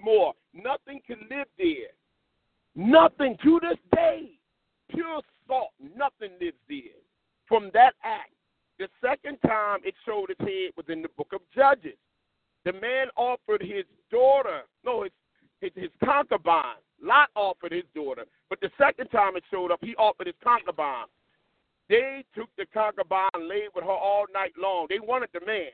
More, 0.03 0.35
nothing 0.53 1.01
can 1.07 1.19
live 1.31 1.47
there. 1.57 1.95
Nothing 2.75 3.37
to 3.43 3.61
this 3.61 3.79
day, 3.95 4.31
pure 4.91 5.21
salt, 5.51 5.71
nothing 5.97 6.31
lives 6.41 6.57
there. 6.69 7.03
From 7.49 7.71
that 7.75 7.95
act, 8.05 8.31
the 8.79 8.89
second 9.05 9.39
time 9.47 9.81
it 9.85 9.95
showed 10.07 10.31
its 10.31 10.41
head 10.41 10.71
was 10.77 10.87
in 10.89 11.03
the 11.03 11.11
book 11.17 11.33
of 11.33 11.41
Judges. 11.55 11.99
The 12.65 12.73
man 12.73 13.09
offered 13.17 13.61
his 13.61 13.85
daughter, 14.11 14.63
no, 14.85 15.03
his 15.03 15.13
his, 15.61 15.73
his 15.75 15.91
concubine. 16.03 16.81
Lot 17.03 17.29
offered 17.35 17.73
his 17.73 17.85
daughter, 17.95 18.25
but 18.49 18.61
the 18.61 18.71
second 18.79 19.09
time 19.09 19.37
it 19.37 19.45
showed 19.51 19.71
up, 19.71 19.81
he 19.83 19.95
offered 19.97 20.27
his 20.27 20.37
concubine. 20.43 21.07
They 21.89 22.25
took 22.35 22.49
the 22.57 22.67
concubine, 22.73 23.49
laid 23.49 23.69
with 23.75 23.85
her 23.85 23.91
all 23.91 24.27
night 24.33 24.53
long. 24.59 24.87
They 24.89 25.01
wanted 25.01 25.31
the 25.33 25.45
man. 25.45 25.73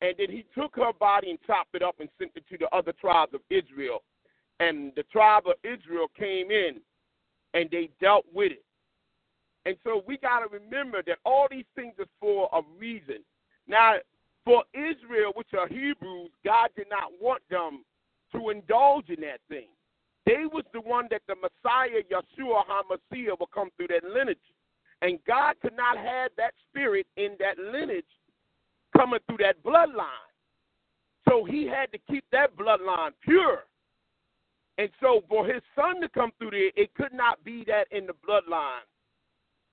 And 0.00 0.14
then 0.16 0.30
he 0.30 0.44
took 0.56 0.74
her 0.76 0.92
body 0.92 1.30
and 1.30 1.38
chopped 1.46 1.74
it 1.74 1.82
up 1.82 1.96
and 1.98 2.08
sent 2.18 2.32
it 2.36 2.44
to 2.50 2.58
the 2.58 2.68
other 2.74 2.92
tribes 2.92 3.34
of 3.34 3.40
Israel. 3.50 4.02
And 4.60 4.92
the 4.96 5.02
tribe 5.04 5.44
of 5.46 5.54
Israel 5.64 6.06
came 6.16 6.50
in 6.50 6.80
and 7.54 7.68
they 7.70 7.90
dealt 8.00 8.24
with 8.32 8.52
it. 8.52 8.64
And 9.66 9.76
so 9.84 10.02
we 10.06 10.16
got 10.18 10.40
to 10.40 10.46
remember 10.48 11.02
that 11.06 11.18
all 11.24 11.46
these 11.50 11.66
things 11.74 11.94
are 11.98 12.06
for 12.20 12.48
a 12.52 12.60
reason. 12.78 13.18
Now, 13.66 13.94
for 14.44 14.64
Israel, 14.72 15.32
which 15.34 15.52
are 15.58 15.68
Hebrews, 15.68 16.30
God 16.44 16.70
did 16.76 16.86
not 16.90 17.12
want 17.20 17.42
them 17.50 17.84
to 18.32 18.50
indulge 18.50 19.08
in 19.10 19.20
that 19.20 19.40
thing. 19.48 19.68
They 20.24 20.44
was 20.50 20.64
the 20.72 20.80
one 20.80 21.08
that 21.10 21.22
the 21.26 21.34
Messiah, 21.34 22.02
Yeshua 22.10 22.62
HaMashiach, 22.66 23.38
will 23.38 23.50
come 23.52 23.70
through 23.76 23.88
that 23.88 24.04
lineage. 24.04 24.38
And 25.00 25.18
God 25.26 25.54
could 25.62 25.76
not 25.76 25.96
have 25.96 26.32
that 26.36 26.54
spirit 26.68 27.06
in 27.16 27.36
that 27.38 27.58
lineage 27.58 28.04
coming 28.96 29.20
through 29.26 29.38
that 29.38 29.62
bloodline. 29.62 30.28
So 31.28 31.44
he 31.44 31.66
had 31.66 31.92
to 31.92 31.98
keep 32.10 32.24
that 32.32 32.56
bloodline 32.56 33.10
pure. 33.22 33.64
And 34.78 34.88
so 35.00 35.22
for 35.28 35.46
his 35.46 35.62
son 35.74 36.00
to 36.00 36.08
come 36.08 36.30
through 36.38 36.50
there, 36.52 36.70
it 36.76 36.94
could 36.94 37.12
not 37.12 37.42
be 37.44 37.64
that 37.66 37.86
in 37.90 38.06
the 38.06 38.12
bloodline. 38.12 38.86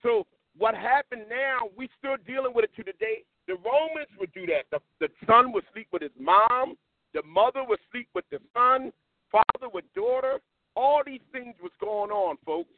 So 0.05 0.27
what 0.55 0.75
happened 0.75 1.23
now, 1.29 1.67
we 1.75 1.89
still 1.97 2.17
dealing 2.27 2.53
with 2.53 2.65
it 2.65 2.75
to 2.75 2.83
today. 2.83 3.25
The 3.47 3.55
Romans 3.55 4.07
would 4.19 4.31
do 4.33 4.45
that. 4.45 4.69
The, 4.71 4.79
the 4.99 5.09
son 5.25 5.51
would 5.51 5.63
sleep 5.73 5.87
with 5.91 6.03
his 6.03 6.11
mom. 6.19 6.75
The 7.15 7.23
mother 7.23 7.63
would 7.67 7.79
sleep 7.91 8.07
with 8.13 8.25
the 8.29 8.37
son. 8.53 8.93
Father 9.31 9.67
with 9.73 9.85
daughter. 9.95 10.39
All 10.75 11.01
these 11.03 11.25
things 11.31 11.55
was 11.61 11.71
going 11.81 12.11
on, 12.11 12.37
folks. 12.45 12.69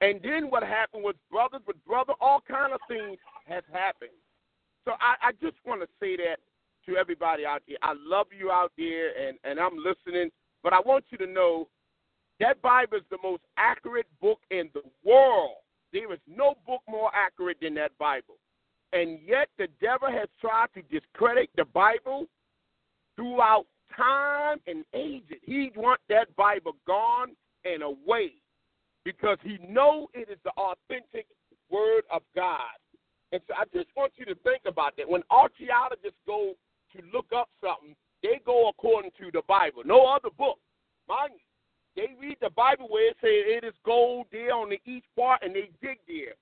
And 0.00 0.20
then 0.22 0.50
what 0.50 0.62
happened 0.62 1.04
was 1.04 1.14
brothers 1.30 1.60
with 1.66 1.76
brother. 1.84 2.14
All 2.20 2.42
kind 2.48 2.72
of 2.72 2.80
things 2.88 3.18
has 3.46 3.62
happened. 3.70 4.16
So 4.84 4.92
I, 4.92 5.28
I 5.28 5.32
just 5.42 5.56
want 5.66 5.82
to 5.82 5.88
say 6.00 6.16
that 6.16 6.36
to 6.86 6.96
everybody 6.96 7.44
out 7.44 7.62
there. 7.68 7.78
I 7.82 7.94
love 7.98 8.26
you 8.36 8.50
out 8.50 8.72
there, 8.76 9.28
and, 9.28 9.38
and 9.44 9.58
I'm 9.58 9.76
listening. 9.76 10.30
But 10.62 10.72
I 10.72 10.80
want 10.80 11.04
you 11.10 11.18
to 11.18 11.26
know 11.26 11.68
that 12.40 12.60
Bible 12.62 12.98
is 12.98 13.04
the 13.10 13.18
most 13.22 13.42
accurate 13.56 14.06
book 14.20 14.40
in 14.50 14.70
the 14.74 14.82
world. 15.04 15.63
There 15.94 16.12
is 16.12 16.18
no 16.26 16.56
book 16.66 16.82
more 16.88 17.10
accurate 17.14 17.58
than 17.62 17.74
that 17.74 17.96
Bible. 17.98 18.34
And 18.92 19.20
yet 19.24 19.48
the 19.58 19.68
devil 19.80 20.08
has 20.10 20.28
tried 20.40 20.66
to 20.74 20.82
discredit 20.82 21.50
the 21.56 21.64
Bible 21.66 22.26
throughout 23.14 23.66
time 23.96 24.58
and 24.66 24.84
ages. 24.92 25.38
He 25.42 25.70
wants 25.76 26.02
that 26.08 26.34
Bible 26.34 26.72
gone 26.84 27.36
and 27.64 27.82
away 27.84 28.32
because 29.04 29.38
he 29.44 29.58
know 29.68 30.08
it 30.14 30.28
is 30.28 30.38
the 30.42 30.50
authentic 30.56 31.26
word 31.70 32.02
of 32.12 32.22
God. 32.34 32.74
And 33.30 33.40
so 33.46 33.54
I 33.54 33.64
just 33.72 33.88
want 33.96 34.12
you 34.16 34.24
to 34.26 34.34
think 34.42 34.62
about 34.66 34.96
that. 34.96 35.08
When 35.08 35.22
archaeologists 35.30 36.18
go 36.26 36.54
to 36.94 37.02
look 37.12 37.26
up 37.34 37.48
something, 37.62 37.94
they 38.22 38.40
go 38.44 38.68
according 38.68 39.12
to 39.20 39.30
the 39.32 39.42
Bible. 39.46 39.82
No 39.84 40.06
other 40.06 40.30
book. 40.36 40.58
Mind 41.08 41.34
you, 41.34 41.53
they 41.96 42.14
read 42.20 42.38
the 42.40 42.50
Bible 42.50 42.86
where 42.88 43.10
it 43.10 43.16
says 43.20 43.30
it 43.30 43.64
is 43.64 43.74
gold 43.84 44.26
there 44.32 44.52
on 44.52 44.70
the 44.70 44.80
east 44.84 45.06
part, 45.16 45.42
and 45.42 45.54
they 45.54 45.70
dig 45.80 45.98
there. 46.08 46.34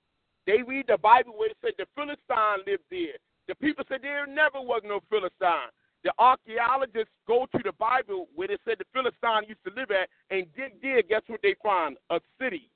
They 0.46 0.62
read 0.62 0.86
the 0.88 0.98
Bible 0.98 1.34
where 1.36 1.50
it 1.50 1.56
said 1.62 1.72
the 1.78 1.86
Philistine 1.94 2.64
lived 2.66 2.84
there. 2.90 3.18
The 3.48 3.54
people 3.56 3.84
said 3.88 4.00
there 4.02 4.26
never 4.26 4.60
was 4.60 4.82
no 4.84 5.00
Philistine. 5.10 5.70
The 6.04 6.12
archaeologists 6.18 7.14
go 7.28 7.46
to 7.52 7.60
the 7.62 7.72
Bible 7.72 8.28
where 8.34 8.48
they 8.48 8.58
said 8.64 8.76
the 8.78 8.84
Philistine 8.92 9.48
used 9.48 9.62
to 9.64 9.72
live 9.74 9.90
at 9.90 10.08
and 10.30 10.46
dig 10.56 10.80
there. 10.82 11.02
Guess 11.02 11.22
what 11.26 11.40
they 11.42 11.54
find? 11.62 11.96
A 12.10 12.18
city 12.40 12.70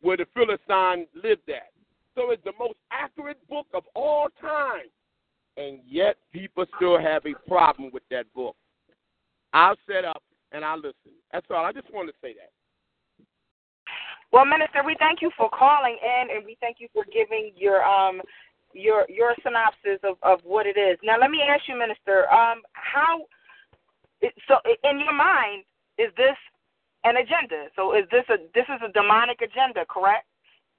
where 0.00 0.16
the 0.16 0.26
Philistine 0.34 1.06
lived 1.14 1.48
at. 1.48 1.72
So 2.14 2.30
it's 2.30 2.44
the 2.44 2.52
most 2.58 2.78
accurate 2.92 3.38
book 3.48 3.66
of 3.74 3.84
all 3.94 4.28
time. 4.40 4.86
And 5.56 5.80
yet 5.84 6.16
people 6.32 6.66
still 6.76 7.00
have 7.00 7.26
a 7.26 7.34
problem 7.48 7.90
with 7.92 8.04
that 8.10 8.32
book. 8.32 8.54
I'll 9.52 9.76
set 9.88 10.04
up 10.04 10.22
and 10.52 10.64
I'll 10.64 10.78
listen. 10.78 11.12
That's 11.32 11.46
all. 11.50 11.64
I 11.64 11.72
just 11.72 11.92
wanted 11.92 12.12
to 12.12 12.18
say 12.22 12.34
that. 12.34 12.50
Well, 14.32 14.44
Minister, 14.44 14.82
we 14.84 14.96
thank 14.98 15.22
you 15.22 15.30
for 15.36 15.48
calling 15.48 15.96
in, 16.02 16.36
and 16.36 16.44
we 16.44 16.56
thank 16.60 16.76
you 16.80 16.88
for 16.92 17.04
giving 17.12 17.52
your 17.56 17.82
um 17.82 18.20
your 18.72 19.06
your 19.08 19.34
synopsis 19.42 20.00
of, 20.04 20.16
of 20.22 20.40
what 20.44 20.66
it 20.66 20.76
is. 20.76 20.98
Now, 21.02 21.16
let 21.18 21.30
me 21.30 21.40
ask 21.48 21.66
you, 21.68 21.78
Minister, 21.78 22.30
um, 22.32 22.62
how 22.72 23.24
so 24.46 24.56
in 24.84 25.00
your 25.00 25.14
mind 25.14 25.64
is 25.96 26.12
this 26.16 26.36
an 27.04 27.16
agenda? 27.16 27.68
So 27.76 27.94
is 27.94 28.04
this 28.10 28.24
a 28.28 28.36
this 28.54 28.66
is 28.68 28.80
a 28.84 28.92
demonic 28.92 29.40
agenda, 29.40 29.86
correct? 29.88 30.26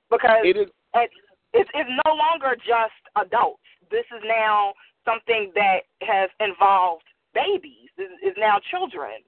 Because 0.09 0.43
it 0.43 0.57
is. 0.57 0.69
It, 0.93 1.09
it's, 1.51 1.69
it's 1.73 1.89
no 2.05 2.13
longer 2.13 2.55
just 2.55 3.01
adults. 3.15 3.65
This 3.89 4.05
is 4.15 4.21
now 4.23 4.73
something 5.03 5.51
that 5.55 5.89
has 6.01 6.29
involved 6.39 7.05
babies. 7.33 7.89
Is 7.97 8.37
now 8.37 8.59
children. 8.69 9.25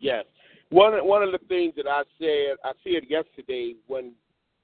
Yes. 0.00 0.24
One 0.70 0.92
one 1.06 1.22
of 1.22 1.32
the 1.32 1.46
things 1.48 1.74
that 1.76 1.86
I 1.86 2.02
said, 2.18 2.56
I 2.64 2.72
said 2.82 3.08
yesterday 3.08 3.74
when 3.86 4.12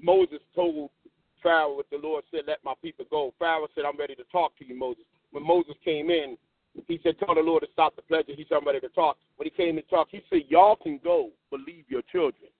Moses 0.01 0.41
told 0.55 0.91
Pharaoh 1.43 1.77
what 1.77 1.87
the 1.91 1.99
Lord 1.99 2.25
said, 2.31 2.43
let 2.47 2.59
my 2.65 2.75
people 2.83 3.05
go. 3.11 3.33
Pharaoh 3.39 3.69
said, 3.75 3.85
I'm 3.85 3.99
ready 3.99 4.15
to 4.17 4.25
talk 4.33 4.57
to 4.59 4.67
you, 4.67 4.79
Moses. 4.79 5.05
When 5.31 5.47
Moses 5.47 5.75
came 5.85 6.11
in, 6.11 6.37
he 6.87 7.01
said, 7.03 7.19
tell 7.19 7.35
the 7.35 7.41
Lord 7.41 7.63
to 7.63 7.69
stop 7.73 7.97
the 7.97 8.03
pleasure. 8.03 8.33
He 8.37 8.45
said, 8.49 8.57
I'm 8.57 8.67
ready 8.67 8.81
to 8.81 8.89
talk. 8.91 9.17
When 9.37 9.47
he 9.47 9.51
came 9.51 9.77
to 9.77 9.83
talk, 9.83 10.09
he 10.11 10.23
said, 10.29 10.43
y'all 10.49 10.77
can 10.77 11.01
go, 11.03 11.31
but 11.51 11.61
leave 11.61 11.85
your 11.89 12.03
children. 12.13 12.51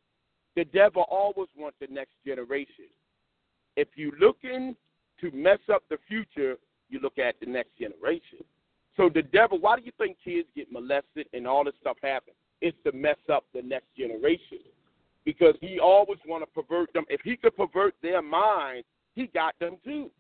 The 0.55 0.65
devil 0.65 1.05
always 1.11 1.49
wants 1.57 1.77
the 1.81 1.89
next 1.91 2.15
generation. 2.25 2.87
If 3.77 3.89
you're 3.95 4.19
looking 4.19 4.75
to 5.21 5.31
mess 5.33 5.59
up 5.73 5.83
the 5.91 5.99
future, 6.09 6.57
you 6.89 7.01
look 7.01 7.19
at 7.19 7.35
the 7.41 7.47
next 7.47 7.77
generation. 7.79 8.45
So 8.97 9.11
the 9.13 9.23
devil, 9.23 9.59
why 9.59 9.77
do 9.77 9.83
you 9.85 9.93
think 9.99 10.17
kids 10.25 10.49
get 10.57 10.73
molested 10.73 11.27
and 11.35 11.47
all 11.47 11.65
this 11.65 11.75
stuff 11.81 11.99
happens? 12.03 12.37
It's 12.61 12.77
to 12.85 12.93
mess 12.93 13.17
up 13.33 13.45
the 13.55 13.63
next 13.63 13.95
generation 13.97 14.61
because 15.25 15.55
he 15.61 15.79
always 15.79 16.19
want 16.27 16.43
to 16.43 16.47
pervert 16.63 16.93
them. 16.93 17.05
If 17.09 17.21
he 17.23 17.37
could 17.37 17.57
pervert 17.57 17.95
their 18.03 18.23
mind, 18.23 18.85
he 19.15 19.27
got 19.29 19.55
them 19.61 19.77
too. 19.85 20.11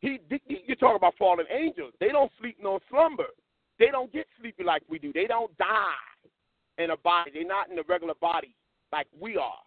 He, 0.00 0.18
you 0.46 0.76
talk 0.76 0.96
about 0.96 1.14
fallen 1.18 1.46
angels. 1.50 1.92
They 2.00 2.08
don't 2.08 2.30
sleep 2.40 2.56
no 2.62 2.78
slumber. 2.90 3.26
They 3.78 3.88
don't 3.92 4.12
get 4.12 4.26
sleepy 4.40 4.64
like 4.64 4.82
we 4.88 4.98
do. 4.98 5.12
They 5.12 5.26
don't 5.26 5.56
die. 5.58 5.74
in 6.78 6.90
a 6.90 6.96
body. 6.96 7.32
They're 7.34 7.44
not 7.44 7.70
in 7.70 7.78
a 7.78 7.82
regular 7.88 8.14
body 8.20 8.54
like 8.92 9.06
we 9.20 9.36
are. 9.36 9.62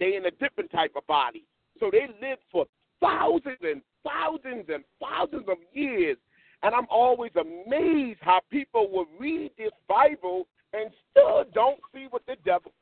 They 0.00 0.16
in 0.16 0.26
a 0.26 0.30
different 0.30 0.70
type 0.70 0.92
of 0.96 1.06
body. 1.06 1.44
So 1.80 1.90
they 1.90 2.06
live 2.26 2.38
for 2.50 2.66
thousands 3.00 3.58
and 3.62 3.82
thousands 4.04 4.66
and 4.72 4.84
thousands 5.00 5.48
of 5.48 5.58
years. 5.72 6.16
And 6.62 6.74
I'm 6.74 6.86
always 6.90 7.32
amazed 7.36 8.20
how 8.22 8.40
people 8.50 8.90
will 8.90 9.06
read 9.18 9.50
this 9.58 9.72
Bible 9.88 10.46
and 10.74 10.90
still 11.10 11.44
don't 11.54 11.80
see 11.94 12.06
what 12.10 12.22
the 12.26 12.36
devil. 12.44 12.72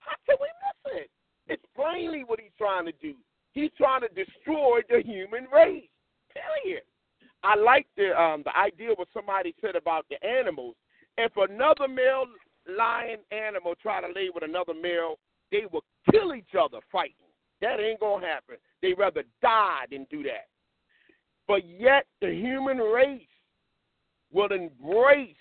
How 0.00 0.16
can 0.26 0.36
we 0.40 0.48
miss 0.64 1.02
it? 1.02 1.10
It's 1.46 1.64
plainly 1.74 2.24
what 2.24 2.40
he's 2.40 2.50
trying 2.58 2.86
to 2.86 2.92
do. 3.00 3.14
He's 3.52 3.70
trying 3.76 4.02
to 4.02 4.08
destroy 4.08 4.80
the 4.88 5.02
human 5.04 5.46
race. 5.52 5.88
Period. 6.32 6.82
I 7.42 7.56
like 7.56 7.86
the 7.96 8.20
um, 8.20 8.42
the 8.44 8.56
idea 8.56 8.90
what 8.94 9.08
somebody 9.14 9.54
said 9.60 9.76
about 9.76 10.06
the 10.10 10.22
animals. 10.26 10.74
If 11.16 11.32
another 11.36 11.88
male 11.88 12.26
lion 12.76 13.20
animal 13.30 13.74
try 13.80 14.00
to 14.00 14.08
lay 14.08 14.28
with 14.32 14.44
another 14.44 14.74
male, 14.74 15.18
they 15.50 15.62
will 15.72 15.84
kill 16.10 16.34
each 16.34 16.54
other 16.58 16.78
fighting. 16.92 17.14
That 17.60 17.80
ain't 17.80 18.00
gonna 18.00 18.26
happen. 18.26 18.56
They 18.82 18.92
rather 18.92 19.24
die 19.42 19.84
than 19.90 20.06
do 20.10 20.22
that. 20.24 20.46
But 21.46 21.66
yet 21.66 22.06
the 22.20 22.30
human 22.32 22.78
race 22.78 23.22
will 24.32 24.52
embrace. 24.52 25.34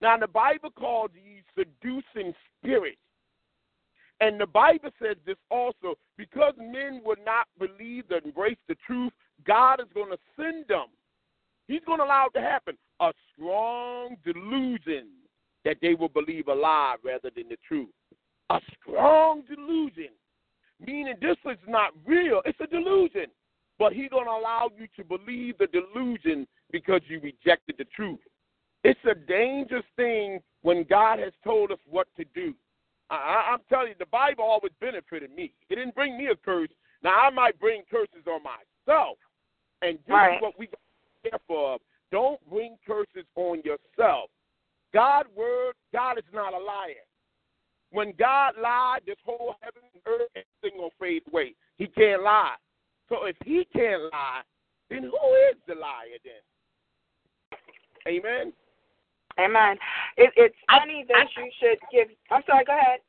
Now 0.00 0.16
the 0.16 0.28
Bible 0.28 0.70
calls 0.70 1.10
these 1.14 1.42
seducing 1.56 2.34
spirits. 2.56 2.98
And 4.20 4.40
the 4.40 4.46
Bible 4.46 4.90
says 5.00 5.16
this 5.26 5.36
also 5.50 5.94
because 6.16 6.54
men 6.58 7.02
will 7.04 7.16
not 7.24 7.46
believe 7.58 8.04
and 8.10 8.24
embrace 8.24 8.58
the 8.68 8.76
truth, 8.86 9.12
God 9.46 9.80
is 9.80 9.86
going 9.94 10.10
to 10.10 10.18
send 10.36 10.66
them. 10.68 10.86
He's 11.68 11.84
going 11.86 11.98
to 11.98 12.04
allow 12.04 12.26
it 12.26 12.38
to 12.38 12.44
happen 12.44 12.76
a 13.00 13.12
strong 13.32 14.16
delusion 14.24 15.08
that 15.64 15.76
they 15.80 15.94
will 15.94 16.08
believe 16.08 16.48
a 16.48 16.54
lie 16.54 16.96
rather 17.04 17.30
than 17.34 17.48
the 17.48 17.56
truth. 17.66 17.88
A 18.50 18.60
strong 18.80 19.42
delusion, 19.42 20.08
meaning 20.84 21.14
this 21.20 21.36
is 21.44 21.58
not 21.68 21.92
real, 22.06 22.40
it's 22.44 22.58
a 22.60 22.66
delusion. 22.66 23.26
But 23.78 23.92
he's 23.92 24.10
going 24.10 24.24
to 24.24 24.30
allow 24.30 24.70
you 24.76 24.88
to 24.96 25.04
believe 25.04 25.58
the 25.58 25.68
delusion 25.68 26.48
because 26.72 27.00
you 27.06 27.20
rejected 27.20 27.76
the 27.78 27.84
truth. 27.94 28.18
It's 28.84 29.00
a 29.10 29.14
dangerous 29.14 29.84
thing 29.96 30.40
when 30.62 30.84
God 30.84 31.18
has 31.18 31.32
told 31.44 31.72
us 31.72 31.78
what 31.88 32.06
to 32.16 32.24
do. 32.34 32.54
I, 33.10 33.52
I'm 33.52 33.60
telling 33.68 33.88
you, 33.88 33.94
the 33.98 34.06
Bible 34.06 34.44
always 34.44 34.72
benefited 34.80 35.34
me. 35.34 35.52
It 35.70 35.76
didn't 35.76 35.94
bring 35.94 36.16
me 36.16 36.26
a 36.26 36.36
curse. 36.36 36.68
Now 37.02 37.14
I 37.14 37.30
might 37.30 37.58
bring 37.58 37.82
curses 37.90 38.26
on 38.26 38.40
myself, 38.42 39.16
and 39.82 39.98
this 39.98 40.12
right. 40.12 40.36
is 40.36 40.42
what 40.42 40.58
we 40.58 40.66
got 40.66 40.78
to 40.78 41.22
be 41.22 41.30
careful 41.30 41.74
of. 41.74 41.80
Don't 42.10 42.40
bring 42.50 42.76
curses 42.86 43.26
on 43.36 43.62
yourself. 43.64 44.30
God's 44.92 45.28
word, 45.36 45.74
God 45.92 46.18
is 46.18 46.24
not 46.32 46.54
a 46.54 46.58
liar. 46.58 47.04
When 47.90 48.12
God 48.18 48.54
lied, 48.60 49.00
this 49.06 49.16
whole 49.24 49.54
heaven 49.60 49.82
and 49.94 50.02
earth, 50.06 50.28
everything 50.34 50.78
gonna 50.78 50.90
fade 51.00 51.22
away. 51.30 51.54
He 51.76 51.86
can't 51.86 52.22
lie. 52.22 52.56
So 53.08 53.24
if 53.24 53.36
he 53.44 53.66
can't 53.72 54.02
lie, 54.12 54.42
then 54.90 55.02
who 55.02 55.34
is 55.50 55.56
the 55.66 55.74
liar 55.74 56.18
then? 56.24 57.58
Amen. 58.06 58.52
Amen. 59.38 59.76
It, 60.16 60.30
it's 60.36 60.56
I- 60.68 60.80
funny 60.80 61.04
that 61.08 61.16
I- 61.16 61.40
you 61.40 61.50
should 61.60 61.78
give. 61.92 62.08
I'm 62.30 62.42
sorry. 62.46 62.64
Go 62.64 62.72
ahead. 62.76 63.00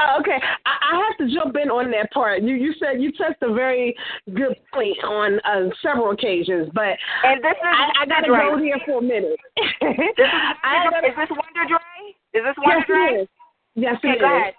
Oh, 0.00 0.18
okay, 0.20 0.38
I, 0.66 0.72
I 0.92 1.06
have 1.06 1.16
to 1.28 1.32
jump 1.32 1.54
in 1.54 1.70
on 1.70 1.88
that 1.92 2.10
part. 2.10 2.42
You 2.42 2.56
you 2.56 2.74
said 2.80 3.00
you 3.00 3.12
touched 3.12 3.40
a 3.42 3.54
very 3.54 3.94
good 4.34 4.56
point 4.72 4.98
on 5.04 5.38
uh, 5.46 5.70
several 5.82 6.10
occasions, 6.10 6.68
but 6.74 6.98
And 7.22 7.38
this 7.44 7.52
is 7.52 7.62
I, 7.62 8.02
I 8.02 8.06
gotta 8.06 8.26
go 8.26 8.58
here 8.58 8.76
for 8.84 8.98
a 8.98 9.02
minute. 9.02 9.38
This 9.56 9.64
is, 9.80 10.18
I 10.64 10.88
gotta, 10.90 11.06
is 11.06 11.14
this 11.16 11.30
Wonder 11.30 11.68
Dre? 11.68 12.10
Is 12.34 12.42
this 12.44 12.56
Wonder 12.58 12.78
yes, 12.78 12.86
Dre? 12.88 12.98
it 12.98 13.22
is. 13.22 13.28
Yes, 13.76 13.94
it 14.02 14.06
Okay, 14.08 14.16
is. 14.16 14.22
ahead. 14.24 14.54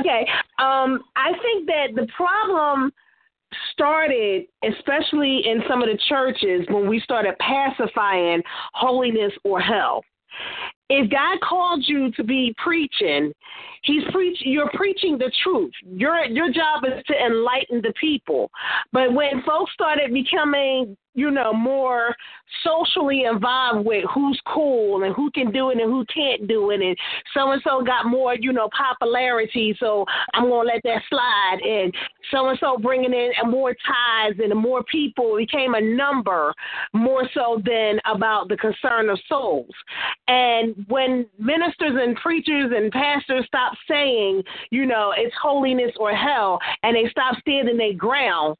Okay. 0.00 0.26
Um, 0.58 1.00
I 1.16 1.32
think 1.40 1.66
that 1.66 1.86
the 1.96 2.06
problem 2.14 2.92
started, 3.72 4.44
especially 4.62 5.40
in 5.46 5.62
some 5.68 5.82
of 5.82 5.88
the 5.88 5.98
churches, 6.08 6.66
when 6.68 6.86
we 6.86 7.00
started 7.00 7.34
pacifying 7.38 8.42
holiness 8.74 9.32
or 9.44 9.58
hell. 9.58 10.02
If 10.88 11.10
God 11.10 11.40
called 11.40 11.84
you 11.86 12.10
to 12.12 12.24
be 12.24 12.54
preaching, 12.62 13.32
He's 13.82 14.02
preaching. 14.12 14.52
You're 14.52 14.70
preaching 14.74 15.16
the 15.18 15.30
truth. 15.42 15.72
Your 15.86 16.24
your 16.24 16.52
job 16.52 16.84
is 16.84 17.02
to 17.06 17.14
enlighten 17.14 17.80
the 17.82 17.92
people. 18.00 18.50
But 18.92 19.12
when 19.14 19.42
folks 19.46 19.72
started 19.72 20.12
becoming, 20.12 20.96
you 21.14 21.30
know, 21.30 21.52
more 21.52 22.14
socially 22.62 23.24
involved 23.24 23.86
with 23.86 24.04
who's 24.14 24.40
cool 24.46 25.02
and 25.02 25.14
who 25.14 25.30
can 25.30 25.50
do 25.50 25.70
it 25.70 25.78
and 25.78 25.90
who 25.90 26.04
can't 26.12 26.46
do 26.46 26.70
it, 26.70 26.80
and 26.82 26.96
so 27.34 27.52
and 27.52 27.62
so 27.64 27.82
got 27.82 28.06
more, 28.06 28.34
you 28.34 28.52
know, 28.52 28.68
popularity, 28.76 29.74
so 29.80 30.04
I'm 30.34 30.50
gonna 30.50 30.68
let 30.68 30.82
that 30.84 31.02
slide. 31.08 31.58
And 31.64 31.94
so 32.30 32.48
and 32.48 32.58
so 32.58 32.76
bringing 32.76 33.14
in 33.14 33.32
more 33.50 33.74
ties 33.74 34.34
and 34.38 34.54
more 34.54 34.84
people 34.84 35.36
became 35.36 35.74
a 35.74 35.80
number 35.80 36.52
more 36.92 37.28
so 37.34 37.62
than 37.64 37.98
about 38.04 38.48
the 38.48 38.56
concern 38.56 39.08
of 39.08 39.18
souls. 39.26 39.74
And 40.28 40.84
when 40.88 41.26
ministers 41.38 41.96
and 42.00 42.14
preachers 42.16 42.72
and 42.74 42.92
pastors 42.92 43.44
stop 43.46 43.69
saying, 43.88 44.42
you 44.70 44.86
know, 44.86 45.12
it's 45.16 45.34
holiness 45.40 45.92
or 45.98 46.14
hell, 46.14 46.58
and 46.82 46.96
they 46.96 47.08
stop 47.10 47.36
standing 47.40 47.76
their 47.76 47.94
ground, 47.94 48.56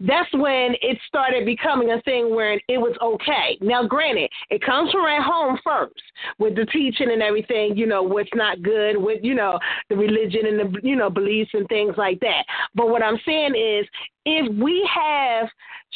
that's 0.00 0.32
when 0.34 0.74
it 0.82 0.98
started 1.06 1.44
becoming 1.44 1.90
a 1.90 2.00
thing 2.02 2.34
where 2.34 2.54
it 2.68 2.78
was 2.78 2.96
okay. 3.02 3.58
Now, 3.60 3.86
granted, 3.86 4.30
it 4.50 4.62
comes 4.62 4.90
from 4.92 5.06
at 5.06 5.22
home 5.22 5.58
first 5.64 6.02
with 6.38 6.54
the 6.54 6.66
teaching 6.66 7.10
and 7.10 7.22
everything, 7.22 7.76
you 7.76 7.86
know, 7.86 8.02
what's 8.02 8.30
not 8.34 8.62
good 8.62 8.96
with, 8.96 9.20
you 9.22 9.34
know, 9.34 9.58
the 9.88 9.96
religion 9.96 10.46
and 10.46 10.60
the, 10.60 10.80
you 10.82 10.96
know, 10.96 11.10
beliefs 11.10 11.50
and 11.54 11.66
things 11.68 11.94
like 11.96 12.20
that. 12.20 12.44
But 12.74 12.88
what 12.88 13.02
I'm 13.02 13.18
saying 13.24 13.54
is, 13.54 13.86
if 14.24 14.54
we 14.60 14.88
have 14.92 15.48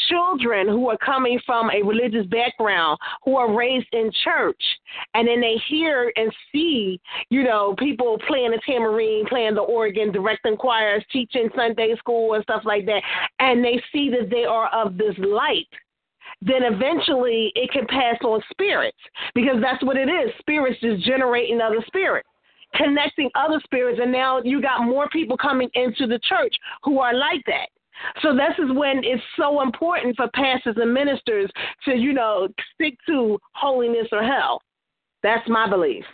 children 0.09 0.67
who 0.67 0.89
are 0.89 0.97
coming 0.99 1.39
from 1.45 1.71
a 1.71 1.83
religious 1.83 2.27
background 2.27 2.99
who 3.25 3.37
are 3.37 3.55
raised 3.55 3.87
in 3.93 4.11
church 4.25 4.61
and 5.15 5.29
then 5.29 5.41
they 5.41 5.57
hear 5.69 6.13
and 6.17 6.33
see 6.51 7.01
you 7.31 7.43
know 7.43 7.75
people 7.79 8.19
playing 8.27 8.51
the 8.51 8.61
tambourine 8.67 9.25
playing 9.27 9.55
the 9.55 9.61
organ 9.61 10.11
directing 10.11 10.57
choirs 10.57 11.05
teaching 11.13 11.49
sunday 11.55 11.95
school 11.97 12.35
and 12.35 12.43
stuff 12.43 12.63
like 12.65 12.87
that 12.87 13.03
and 13.39 13.65
they 13.65 13.81
see 13.93 14.11
that 14.11 14.31
they 14.31 14.45
are 14.45 14.69
of 14.69 14.97
this 14.97 15.15
light 15.19 15.69
then 16.41 16.63
eventually 16.63 17.53
it 17.55 17.71
can 17.71 17.87
pass 17.87 18.17
on 18.23 18.43
spirits 18.51 18.99
because 19.35 19.57
that's 19.63 19.83
what 19.83 19.97
it 19.97 20.09
is. 20.09 20.31
Spirits 20.41 20.81
just 20.81 21.03
generating 21.05 21.61
other 21.61 21.83
spirits 21.87 22.29
connecting 22.75 23.31
other 23.35 23.61
spirits 23.65 24.01
and 24.03 24.11
now 24.11 24.43
you 24.43 24.61
got 24.61 24.85
more 24.85 25.09
people 25.11 25.37
coming 25.37 25.71
into 25.75 26.07
the 26.07 26.19
church 26.29 26.55
who 26.83 26.99
are 26.99 27.15
like 27.15 27.41
that 27.47 27.69
so 28.23 28.35
this 28.35 28.55
is 28.59 28.75
when 28.77 28.99
it's 29.05 29.23
so 29.37 29.63
important 29.63 30.17
for 30.17 30.29
pastors 30.35 30.77
and 30.79 30.93
ministers 30.93 31.51
to, 31.85 31.95
you 31.95 32.13
know, 32.13 32.49
stick 32.75 32.97
to 33.07 33.39
holiness 33.55 34.09
or 34.13 34.23
hell. 34.23 34.61
That's 35.23 35.49
my 35.49 35.69
belief. 35.69 36.05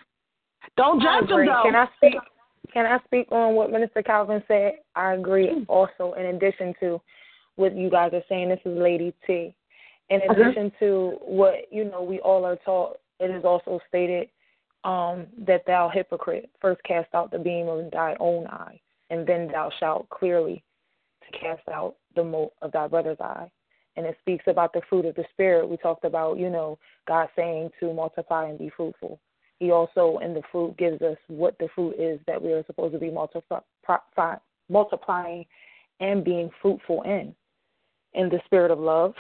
Don't 0.77 1.03
judge 1.03 1.29
them 1.29 1.47
though. 1.47 1.63
Can 1.65 1.75
I 1.75 1.87
speak? 1.97 2.15
Can 2.73 2.87
I 2.87 2.99
speak 3.05 3.27
on 3.33 3.55
what 3.55 3.73
Minister 3.73 4.03
Calvin 4.03 4.43
said? 4.47 4.75
I 4.95 5.15
agree. 5.15 5.65
Also, 5.69 6.13
in 6.13 6.27
addition 6.27 6.73
to 6.81 7.01
what 7.57 7.77
you 7.77 7.91
guys 7.91 8.13
are 8.13 8.23
saying, 8.29 8.49
this 8.49 8.61
is 8.65 8.79
Lady 8.79 9.13
T. 9.27 9.55
In 10.11 10.21
Okay. 10.23 10.41
addition 10.41 10.73
to 10.79 11.19
what 11.21 11.73
you 11.73 11.85
know, 11.85 12.03
we 12.03 12.21
all 12.21 12.45
are 12.45 12.57
taught. 12.57 12.99
It 13.19 13.31
is 13.31 13.45
also 13.45 13.81
stated 13.89 14.29
um, 14.85 15.27
that 15.39 15.67
thou 15.67 15.89
hypocrite 15.89 16.49
first 16.61 16.83
cast 16.85 17.13
out 17.15 17.31
the 17.31 17.39
beam 17.39 17.69
of 17.69 17.91
thy 17.91 18.17
own 18.21 18.47
eye, 18.47 18.81
and 19.11 19.27
then 19.27 19.49
thou 19.49 19.71
shalt 19.79 20.09
clearly 20.09 20.63
cast 21.31 21.69
out 21.69 21.97
the 22.15 22.25
mote 22.25 22.53
of 22.63 22.73
thy 22.73 22.87
brother's 22.87 23.21
eye. 23.21 23.51
And 23.97 24.07
it 24.07 24.17
speaks 24.21 24.45
about 24.47 24.73
the 24.73 24.83
fruit 24.89 25.05
of 25.05 25.15
the 25.17 25.25
spirit. 25.33 25.69
We 25.69 25.77
talked 25.77 26.05
about, 26.05 26.39
you 26.39 26.49
know, 26.49 26.79
God 27.09 27.29
saying 27.37 27.71
to 27.81 27.93
multiply 27.93 28.47
and 28.49 28.59
be 28.59 28.71
fruitful. 28.77 29.21
He 29.59 29.73
also 29.73 30.19
in 30.23 30.33
the 30.33 30.43
fruit 30.51 30.77
gives 30.79 31.03
us 31.03 31.19
what 31.29 31.59
the 31.59 31.69
fruit 31.75 31.97
is 31.99 32.19
that 32.27 32.41
we 32.41 32.53
are 32.53 32.65
supposed 32.67 32.95
to 32.95 32.99
be 32.99 33.11
multiply, 33.11 33.61
multiplying 34.69 35.45
and 36.01 36.25
being 36.25 36.51
fruitful 36.63 37.03
in. 37.03 37.35
In 38.15 38.29
the 38.29 38.41
spirit 38.47 38.71
of 38.71 38.79
love, 38.79 39.15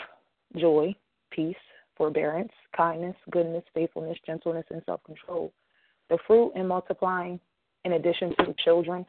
joy, 0.57 0.95
peace, 1.31 1.55
forbearance, 1.97 2.53
kindness, 2.75 3.15
goodness, 3.31 3.63
faithfulness, 3.75 4.19
gentleness, 4.25 4.65
and 4.71 4.83
self 4.87 5.05
control. 5.05 5.53
The 6.09 6.19
fruit 6.27 6.53
in 6.57 6.67
multiplying, 6.67 7.39
in 7.85 7.93
addition 7.93 8.35
to 8.39 8.55
children, 8.65 9.05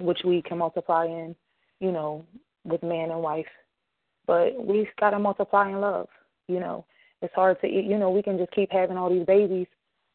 which 0.00 0.18
we 0.24 0.42
can 0.42 0.58
multiply 0.58 1.06
in, 1.06 1.36
you 1.80 1.92
know, 1.92 2.24
with 2.64 2.82
man 2.82 3.10
and 3.10 3.22
wife. 3.22 3.46
But 4.26 4.64
we 4.64 4.88
got 4.98 5.10
to 5.10 5.18
multiply 5.18 5.68
in 5.68 5.80
love, 5.80 6.08
you 6.48 6.60
know. 6.60 6.84
It's 7.22 7.34
hard 7.34 7.60
to, 7.60 7.68
you 7.68 7.98
know, 7.98 8.10
we 8.10 8.22
can 8.22 8.36
just 8.36 8.52
keep 8.52 8.70
having 8.70 8.96
all 8.96 9.10
these 9.10 9.26
babies 9.26 9.66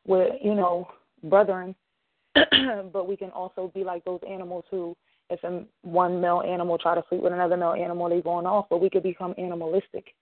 with, 0.06 0.34
you 0.42 0.54
know, 0.54 0.88
brethren, 1.24 1.76
but 2.34 3.08
we 3.08 3.16
can 3.16 3.32
also 3.32 3.72
be 3.74 3.84
like 3.84 4.04
those 4.06 4.20
animals 4.30 4.66
who, 4.70 4.96
if 5.30 5.40
one 5.84 6.20
male 6.20 6.44
animal 6.46 6.78
try 6.78 6.94
to 6.94 7.04
sleep 7.10 7.22
with 7.22 7.34
another 7.34 7.58
male 7.58 7.74
animal, 7.74 8.10
they 8.10 8.22
going 8.22 8.46
off. 8.46 8.68
But 8.70 8.82
we 8.82 8.90
could 8.90 9.04
become 9.04 9.34
animalistic 9.38 10.14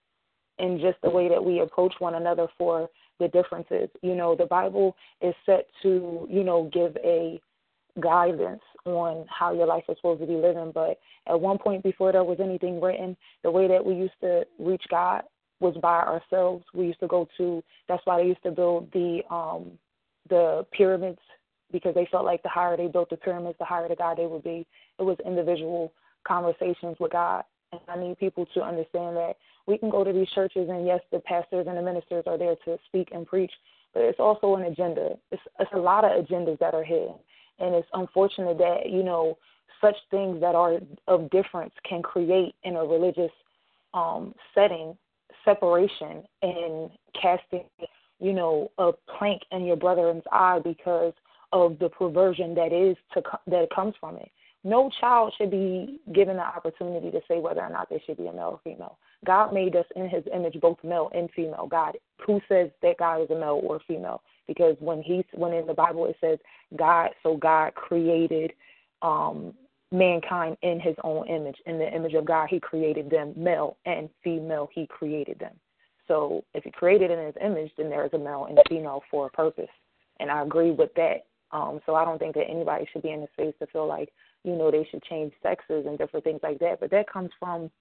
in 0.59 0.79
just 0.79 0.97
the 1.01 1.09
way 1.09 1.27
that 1.29 1.43
we 1.43 1.61
approach 1.61 1.93
one 1.99 2.15
another 2.15 2.47
for 2.57 2.89
the 3.19 3.27
differences. 3.29 3.89
You 4.01 4.15
know, 4.15 4.35
the 4.35 4.45
Bible 4.45 4.95
is 5.21 5.33
set 5.45 5.67
to, 5.83 6.27
you 6.29 6.43
know, 6.43 6.69
give 6.71 6.95
a 7.03 7.41
guidance 7.99 8.61
on 8.91 9.25
how 9.29 9.53
your 9.53 9.67
life 9.67 9.83
is 9.89 9.97
supposed 9.97 10.21
to 10.21 10.27
be 10.27 10.35
living. 10.35 10.71
But 10.73 10.99
at 11.27 11.39
one 11.39 11.57
point 11.57 11.83
before 11.83 12.11
there 12.11 12.23
was 12.23 12.39
anything 12.39 12.81
written, 12.81 13.15
the 13.43 13.51
way 13.51 13.67
that 13.67 13.83
we 13.83 13.95
used 13.95 14.19
to 14.21 14.45
reach 14.59 14.83
God 14.89 15.23
was 15.59 15.75
by 15.81 15.99
ourselves. 15.99 16.65
We 16.73 16.87
used 16.87 16.99
to 17.01 17.07
go 17.07 17.27
to 17.37 17.63
that's 17.87 18.05
why 18.05 18.21
they 18.21 18.27
used 18.27 18.43
to 18.43 18.51
build 18.51 18.91
the 18.93 19.21
um 19.29 19.71
the 20.29 20.65
pyramids 20.71 21.19
because 21.71 21.93
they 21.95 22.07
felt 22.11 22.25
like 22.25 22.41
the 22.43 22.49
higher 22.49 22.77
they 22.77 22.87
built 22.87 23.09
the 23.09 23.17
pyramids, 23.17 23.57
the 23.59 23.65
higher 23.65 23.87
the 23.87 23.95
God 23.95 24.17
they 24.17 24.25
would 24.25 24.43
be. 24.43 24.65
It 24.97 25.03
was 25.03 25.17
individual 25.25 25.93
conversations 26.27 26.97
with 26.99 27.11
God. 27.11 27.43
And 27.71 27.81
I 27.87 27.97
need 27.97 28.17
people 28.17 28.47
to 28.53 28.61
understand 28.61 29.15
that 29.17 29.33
we 29.67 29.77
can 29.77 29.89
go 29.89 30.03
to 30.03 30.11
these 30.11 30.29
churches 30.33 30.67
and 30.69 30.87
yes, 30.87 30.99
the 31.11 31.19
pastors 31.19 31.67
and 31.67 31.77
the 31.77 31.81
ministers 31.81 32.23
are 32.25 32.37
there 32.37 32.55
to 32.65 32.77
speak 32.87 33.09
and 33.11 33.27
preach, 33.27 33.51
but 33.93 34.01
it's 34.01 34.19
also 34.19 34.55
an 34.55 34.63
agenda. 34.63 35.11
It's 35.31 35.41
it's 35.59 35.71
a 35.73 35.79
lot 35.79 36.05
of 36.05 36.25
agendas 36.25 36.59
that 36.59 36.73
are 36.73 36.83
hidden. 36.83 37.15
And 37.59 37.75
it's 37.75 37.87
unfortunate 37.93 38.57
that, 38.57 38.89
you 38.89 39.03
know, 39.03 39.37
such 39.81 39.95
things 40.11 40.41
that 40.41 40.55
are 40.55 40.79
of 41.07 41.29
difference 41.29 41.73
can 41.87 42.01
create 42.01 42.55
in 42.63 42.75
a 42.75 42.85
religious 42.85 43.31
um 43.93 44.35
setting 44.53 44.95
separation 45.45 46.23
and 46.41 46.89
casting, 47.19 47.65
you 48.19 48.33
know, 48.33 48.71
a 48.77 48.91
plank 49.17 49.41
in 49.51 49.65
your 49.65 49.77
brother's 49.77 50.23
eye 50.31 50.59
because 50.63 51.13
of 51.51 51.79
the 51.79 51.89
perversion 51.89 52.53
that 52.55 52.71
is 52.71 52.95
to 53.13 53.21
that 53.47 53.67
comes 53.73 53.95
from 53.99 54.17
it. 54.17 54.29
No 54.63 54.91
child 54.99 55.33
should 55.37 55.51
be 55.51 55.99
given 56.13 56.35
the 56.35 56.43
opportunity 56.43 57.11
to 57.11 57.21
say 57.27 57.39
whether 57.39 57.61
or 57.61 57.69
not 57.69 57.89
they 57.89 58.03
should 58.05 58.17
be 58.17 58.27
a 58.27 58.33
male 58.33 58.59
or 58.59 58.59
female. 58.63 58.97
God 59.25 59.53
made 59.53 59.75
us 59.75 59.85
in 59.95 60.09
His 60.09 60.23
image, 60.33 60.59
both 60.59 60.77
male 60.83 61.09
and 61.13 61.29
female. 61.33 61.65
God, 61.65 61.97
who 62.25 62.41
says 62.49 62.69
that 62.81 62.97
God 62.97 63.21
is 63.21 63.29
a 63.29 63.35
male 63.35 63.61
or 63.63 63.79
female? 63.87 64.21
Because 64.49 64.75
when 64.79 65.01
he 65.03 65.23
when 65.33 65.53
in 65.53 65.67
the 65.67 65.73
Bible 65.73 66.05
it 66.07 66.17
says 66.19 66.39
God, 66.75 67.11
so 67.23 67.37
God 67.37 67.75
created 67.75 68.51
um 69.01 69.53
mankind 69.91 70.57
in 70.61 70.79
His 70.79 70.95
own 71.03 71.27
image. 71.27 71.57
In 71.65 71.77
the 71.77 71.93
image 71.93 72.13
of 72.13 72.25
God, 72.25 72.47
He 72.49 72.59
created 72.59 73.09
them, 73.09 73.33
male 73.35 73.77
and 73.85 74.09
female. 74.23 74.69
He 74.73 74.87
created 74.87 75.39
them. 75.39 75.53
So 76.07 76.43
if 76.53 76.63
He 76.63 76.71
created 76.71 77.11
in 77.11 77.25
His 77.25 77.35
image, 77.41 77.71
then 77.77 77.89
there 77.89 78.05
is 78.05 78.13
a 78.13 78.17
male 78.17 78.45
and 78.49 78.57
a 78.57 78.63
female 78.67 79.01
for 79.09 79.27
a 79.27 79.29
purpose. 79.29 79.69
And 80.19 80.29
I 80.29 80.43
agree 80.43 80.71
with 80.71 80.93
that. 80.95 81.25
Um, 81.51 81.79
so 81.85 81.95
I 81.95 82.05
don't 82.05 82.19
think 82.19 82.35
that 82.35 82.49
anybody 82.49 82.87
should 82.91 83.01
be 83.01 83.11
in 83.11 83.21
the 83.21 83.27
space 83.33 83.55
to 83.59 83.67
feel 83.67 83.87
like 83.87 84.09
you 84.43 84.55
know 84.55 84.71
they 84.71 84.87
should 84.89 85.03
change 85.03 85.33
sexes 85.41 85.85
and 85.87 85.97
different 85.97 86.23
things 86.23 86.39
like 86.43 86.59
that. 86.59 86.79
But 86.79 86.91
that 86.91 87.11
comes 87.11 87.31
from 87.39 87.71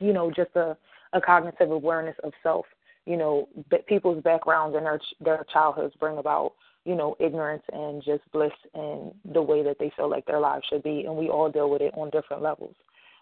you 0.00 0.12
know 0.12 0.30
just 0.30 0.50
a, 0.56 0.76
a 1.12 1.20
cognitive 1.20 1.70
awareness 1.70 2.16
of 2.24 2.32
self. 2.42 2.66
You 3.06 3.16
know, 3.16 3.48
people's 3.86 4.22
backgrounds 4.22 4.76
and 4.76 4.86
their 4.86 5.00
their 5.20 5.44
childhoods 5.52 5.94
bring 6.00 6.18
about 6.18 6.52
you 6.84 6.94
know 6.94 7.16
ignorance 7.20 7.62
and 7.72 8.02
just 8.02 8.22
bliss 8.32 8.52
in 8.74 9.12
the 9.32 9.42
way 9.42 9.62
that 9.62 9.78
they 9.78 9.92
feel 9.96 10.08
like 10.08 10.26
their 10.26 10.40
lives 10.40 10.64
should 10.70 10.82
be, 10.82 11.04
and 11.04 11.16
we 11.16 11.28
all 11.28 11.50
deal 11.50 11.70
with 11.70 11.82
it 11.82 11.94
on 11.94 12.10
different 12.10 12.42
levels. 12.42 12.74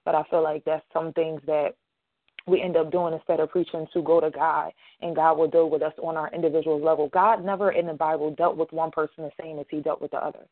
But 0.05 0.15
I 0.15 0.23
feel 0.31 0.43
like 0.43 0.65
that's 0.65 0.85
some 0.93 1.13
things 1.13 1.41
that 1.47 1.75
we 2.47 2.61
end 2.61 2.77
up 2.77 2.91
doing 2.91 3.15
instead 3.15 3.41
of 3.41 3.51
preaching 3.51 3.87
to 3.93 4.03
go 4.03 4.21
to 4.21 4.31
God 4.31 4.73
and 5.01 5.15
God 5.15 5.39
will 5.39 5.49
deal 5.49 5.71
with 5.71 5.83
us 5.83 5.93
on 6.03 6.17
our 6.17 6.31
individual 6.33 6.83
level. 6.83 7.09
God 7.09 7.45
never 7.45 7.73
in 7.73 7.87
the 7.87 7.93
Bible 7.93 8.35
dealt 8.35 8.57
with 8.57 8.73
one 8.73 8.91
person 8.91 9.25
the 9.25 9.31
same 9.41 9.59
as 9.59 9.67
he 9.71 9.81
dealt 9.81 10.03
with 10.03 10.11
the 10.11 10.19
other. 10.19 10.47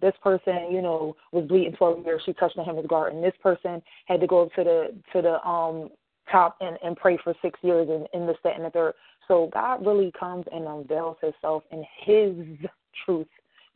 This 0.00 0.14
person, 0.22 0.68
you 0.70 0.80
know, 0.80 1.16
was 1.32 1.46
bleeding 1.46 1.72
twelve 1.72 2.04
years, 2.04 2.22
she 2.24 2.32
touched 2.34 2.56
hem 2.56 2.68
of 2.68 2.76
his 2.76 2.86
garment. 2.86 3.22
This 3.22 3.34
person 3.42 3.82
had 4.06 4.20
to 4.20 4.28
go 4.28 4.48
to 4.54 4.64
the 4.64 4.94
to 5.12 5.22
the 5.22 5.44
um 5.46 5.90
top 6.30 6.56
and, 6.60 6.78
and 6.82 6.96
pray 6.96 7.18
for 7.22 7.34
six 7.42 7.58
years 7.62 7.88
and 7.90 8.06
in 8.14 8.26
the 8.26 8.34
set 8.42 8.56
and 8.56 8.64
the 8.64 8.70
third. 8.70 8.94
So 9.26 9.50
God 9.52 9.84
really 9.84 10.12
comes 10.18 10.44
and 10.52 10.66
unveils 10.66 11.16
himself 11.20 11.62
and 11.70 11.84
his 12.04 12.68
truth 13.04 13.28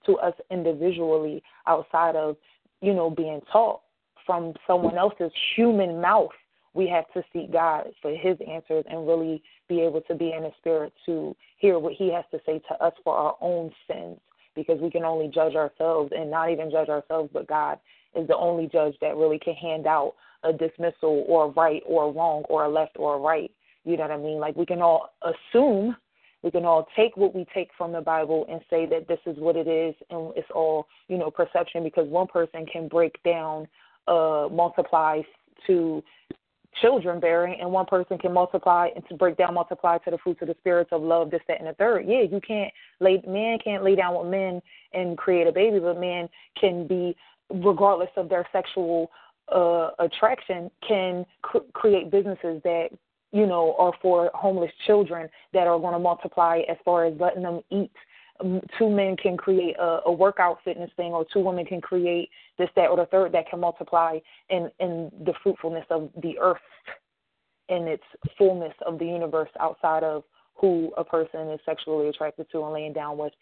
to 0.06 0.16
us 0.18 0.34
individually 0.50 1.42
outside 1.66 2.16
of, 2.16 2.36
you 2.80 2.94
know, 2.94 3.10
being 3.10 3.40
taught 3.52 3.80
from 4.26 4.54
someone 4.66 4.96
else's 4.96 5.32
human 5.54 6.00
mouth 6.00 6.30
we 6.74 6.88
have 6.88 7.04
to 7.12 7.22
seek 7.32 7.52
God 7.52 7.88
for 8.00 8.12
His 8.12 8.36
answers 8.48 8.84
and 8.88 9.06
really 9.06 9.42
be 9.68 9.80
able 9.80 10.00
to 10.02 10.14
be 10.14 10.32
in 10.32 10.42
the 10.42 10.52
spirit 10.58 10.92
to 11.06 11.36
hear 11.58 11.78
what 11.78 11.92
He 11.92 12.12
has 12.12 12.24
to 12.30 12.38
say 12.46 12.60
to 12.68 12.84
us 12.84 12.94
for 13.04 13.16
our 13.16 13.36
own 13.40 13.70
sins 13.86 14.18
because 14.54 14.80
we 14.80 14.90
can 14.90 15.04
only 15.04 15.28
judge 15.28 15.54
ourselves 15.54 16.12
and 16.14 16.30
not 16.30 16.50
even 16.50 16.70
judge 16.70 16.88
ourselves, 16.88 17.30
but 17.32 17.48
God 17.48 17.78
is 18.14 18.26
the 18.28 18.36
only 18.36 18.68
judge 18.68 18.94
that 19.00 19.16
really 19.16 19.38
can 19.38 19.54
hand 19.54 19.86
out 19.86 20.14
a 20.44 20.52
dismissal 20.52 21.24
or 21.28 21.46
a 21.46 21.48
right 21.48 21.82
or 21.86 22.08
a 22.08 22.10
wrong 22.10 22.42
or 22.48 22.64
a 22.64 22.68
left 22.68 22.96
or 22.96 23.16
a 23.16 23.18
right. 23.18 23.50
You 23.84 23.96
know 23.96 24.02
what 24.02 24.12
I 24.12 24.16
mean? 24.16 24.38
Like 24.38 24.56
we 24.56 24.66
can 24.66 24.80
all 24.80 25.10
assume, 25.22 25.96
we 26.42 26.50
can 26.50 26.64
all 26.64 26.88
take 26.96 27.16
what 27.16 27.34
we 27.34 27.46
take 27.54 27.70
from 27.76 27.92
the 27.92 28.00
Bible 28.00 28.46
and 28.50 28.60
say 28.70 28.86
that 28.86 29.08
this 29.08 29.18
is 29.26 29.36
what 29.38 29.56
it 29.56 29.68
is 29.68 29.94
and 30.10 30.32
it's 30.36 30.48
all, 30.54 30.86
you 31.08 31.18
know, 31.18 31.30
perception 31.30 31.82
because 31.82 32.08
one 32.08 32.26
person 32.26 32.66
can 32.66 32.88
break 32.88 33.22
down 33.22 33.68
uh 34.08 34.48
multiply 34.50 35.20
to 35.66 36.02
children 36.80 37.20
bearing, 37.20 37.60
and 37.60 37.70
one 37.70 37.86
person 37.86 38.18
can 38.18 38.32
multiply 38.32 38.88
and 38.94 39.06
to 39.08 39.14
break 39.14 39.36
down 39.36 39.54
multiply 39.54 39.98
to 39.98 40.10
the 40.10 40.18
fruits 40.18 40.40
of 40.42 40.48
the 40.48 40.56
spirits 40.58 40.90
of 40.92 41.02
love, 41.02 41.30
this, 41.30 41.40
that, 41.48 41.58
and 41.58 41.68
the 41.68 41.74
third. 41.74 42.06
Yeah, 42.06 42.22
you 42.22 42.40
can't 42.46 42.72
lay 43.00 43.22
men 43.26 43.58
can't 43.62 43.84
lay 43.84 43.94
down 43.94 44.18
with 44.18 44.30
men 44.30 44.62
and 44.92 45.18
create 45.18 45.46
a 45.46 45.52
baby, 45.52 45.78
but 45.78 46.00
men 46.00 46.28
can 46.58 46.86
be, 46.86 47.16
regardless 47.50 48.10
of 48.16 48.28
their 48.28 48.46
sexual 48.52 49.10
uh, 49.54 49.90
attraction, 49.98 50.70
can 50.86 51.24
cr- 51.42 51.58
create 51.72 52.10
businesses 52.10 52.60
that 52.64 52.88
you 53.32 53.46
know 53.46 53.74
are 53.78 53.92
for 54.00 54.30
homeless 54.34 54.72
children 54.86 55.28
that 55.52 55.66
are 55.66 55.78
going 55.78 55.94
to 55.94 55.98
multiply 55.98 56.60
as 56.68 56.76
far 56.84 57.06
as 57.06 57.14
letting 57.18 57.42
them 57.42 57.60
eat 57.70 57.90
two 58.78 58.90
men 58.90 59.16
can 59.16 59.36
create 59.36 59.76
a, 59.78 60.00
a 60.06 60.12
workout 60.12 60.58
fitness 60.64 60.90
thing, 60.96 61.12
or 61.12 61.24
two 61.32 61.40
women 61.40 61.64
can 61.64 61.80
create 61.80 62.28
this, 62.58 62.68
that, 62.76 62.88
or 62.88 62.96
the 62.96 63.06
third 63.06 63.32
that 63.32 63.48
can 63.48 63.60
multiply 63.60 64.18
in 64.50 64.70
in 64.80 65.10
the 65.24 65.32
fruitfulness 65.42 65.84
of 65.90 66.10
the 66.22 66.38
earth, 66.38 66.58
in 67.68 67.86
its 67.86 68.02
fullness 68.36 68.74
of 68.86 68.98
the 68.98 69.06
universe 69.06 69.50
outside 69.60 70.02
of 70.02 70.24
who 70.54 70.92
a 70.96 71.04
person 71.04 71.48
is 71.50 71.60
sexually 71.64 72.08
attracted 72.08 72.46
to 72.50 72.62
and 72.62 72.72
laying 72.72 72.92
down 72.92 73.18
with. 73.18 73.32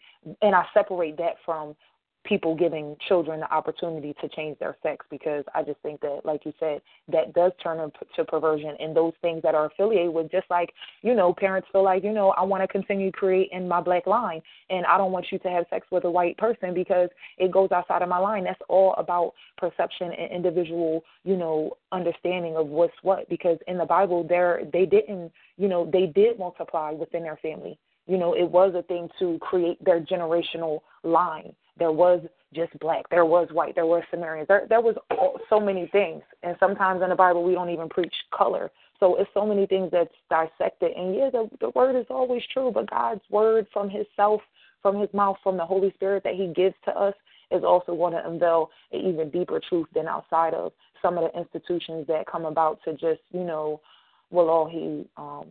And 0.41 0.55
I 0.55 0.65
separate 0.73 1.17
that 1.17 1.35
from 1.45 1.75
people 2.23 2.55
giving 2.55 2.95
children 3.07 3.39
the 3.39 3.51
opportunity 3.51 4.15
to 4.21 4.29
change 4.29 4.57
their 4.59 4.77
sex 4.83 5.05
because 5.09 5.43
I 5.55 5.63
just 5.63 5.79
think 5.81 6.01
that, 6.01 6.21
like 6.23 6.45
you 6.45 6.53
said, 6.59 6.81
that 7.07 7.33
does 7.33 7.51
turn 7.63 7.79
into 7.79 8.25
perversion 8.25 8.75
and 8.79 8.95
those 8.95 9.13
things 9.21 9.41
that 9.43 9.55
are 9.55 9.65
affiliated 9.65 10.13
with 10.13 10.31
just 10.31 10.45
like, 10.49 10.71
you 11.01 11.15
know, 11.15 11.33
parents 11.33 11.67
feel 11.71 11.83
like, 11.83 12.03
you 12.03 12.13
know, 12.13 12.29
I 12.31 12.43
want 12.43 12.61
to 12.63 12.67
continue 12.67 13.11
creating 13.11 13.67
my 13.67 13.81
black 13.81 14.05
line 14.05 14.41
and 14.69 14.85
I 14.85 14.97
don't 14.97 15.11
want 15.11 15.27
you 15.31 15.39
to 15.39 15.49
have 15.49 15.65
sex 15.69 15.87
with 15.91 16.03
a 16.03 16.11
white 16.11 16.37
person 16.37 16.73
because 16.73 17.09
it 17.37 17.51
goes 17.51 17.71
outside 17.71 18.01
of 18.01 18.09
my 18.09 18.19
line. 18.19 18.43
That's 18.43 18.61
all 18.69 18.93
about 18.97 19.33
perception 19.57 20.11
and 20.11 20.31
individual, 20.31 21.03
you 21.23 21.37
know, 21.37 21.77
understanding 21.91 22.55
of 22.55 22.67
what's 22.67 22.93
what 23.01 23.27
because 23.29 23.57
in 23.67 23.77
the 23.77 23.85
Bible 23.85 24.25
there 24.27 24.61
they 24.71 24.85
didn't, 24.85 25.31
you 25.57 25.67
know, 25.67 25.89
they 25.91 26.05
did 26.05 26.37
multiply 26.37 26.91
within 26.91 27.23
their 27.23 27.37
family. 27.37 27.79
You 28.07 28.17
know, 28.17 28.33
it 28.35 28.49
was 28.49 28.73
a 28.75 28.83
thing 28.83 29.09
to 29.19 29.37
create 29.39 29.83
their 29.83 30.01
generational 30.01 30.79
line 31.03 31.53
there 31.77 31.91
was 31.91 32.21
just 32.53 32.77
black. 32.79 33.09
There 33.09 33.25
was 33.25 33.47
white. 33.51 33.75
There 33.75 33.85
was 33.85 34.03
Sumerians. 34.11 34.47
There 34.47 34.65
there 34.67 34.81
was 34.81 34.95
all, 35.11 35.39
so 35.49 35.59
many 35.59 35.87
things. 35.87 36.21
And 36.43 36.55
sometimes 36.59 37.01
in 37.01 37.09
the 37.09 37.15
Bible 37.15 37.43
we 37.43 37.53
don't 37.53 37.69
even 37.69 37.89
preach 37.89 38.13
color. 38.33 38.71
So 38.99 39.15
it's 39.15 39.29
so 39.33 39.45
many 39.45 39.65
things 39.65 39.89
that's 39.91 40.13
dissected. 40.29 40.91
And 40.95 41.15
yeah, 41.15 41.29
the 41.31 41.49
the 41.59 41.69
word 41.69 41.95
is 41.95 42.05
always 42.09 42.43
true, 42.53 42.71
but 42.73 42.89
God's 42.89 43.21
word 43.29 43.67
from 43.71 43.89
His 43.89 44.05
self, 44.15 44.41
from 44.81 44.99
His 44.99 45.09
mouth, 45.13 45.37
from 45.43 45.57
the 45.57 45.65
Holy 45.65 45.91
Spirit 45.93 46.23
that 46.23 46.35
He 46.35 46.47
gives 46.53 46.75
to 46.85 46.91
us 46.91 47.15
is 47.51 47.63
also 47.63 47.95
going 47.95 48.13
to 48.13 48.29
unveil 48.29 48.69
an 48.91 49.01
even 49.01 49.29
deeper 49.29 49.59
truth 49.67 49.87
than 49.93 50.07
outside 50.07 50.53
of 50.53 50.71
some 51.01 51.17
of 51.17 51.29
the 51.29 51.39
institutions 51.39 52.05
that 52.07 52.25
come 52.27 52.45
about 52.45 52.79
to 52.85 52.93
just 52.93 53.21
you 53.31 53.43
know, 53.43 53.81
well, 54.29 54.49
all 54.49 54.69
he 54.69 55.05
um, 55.17 55.47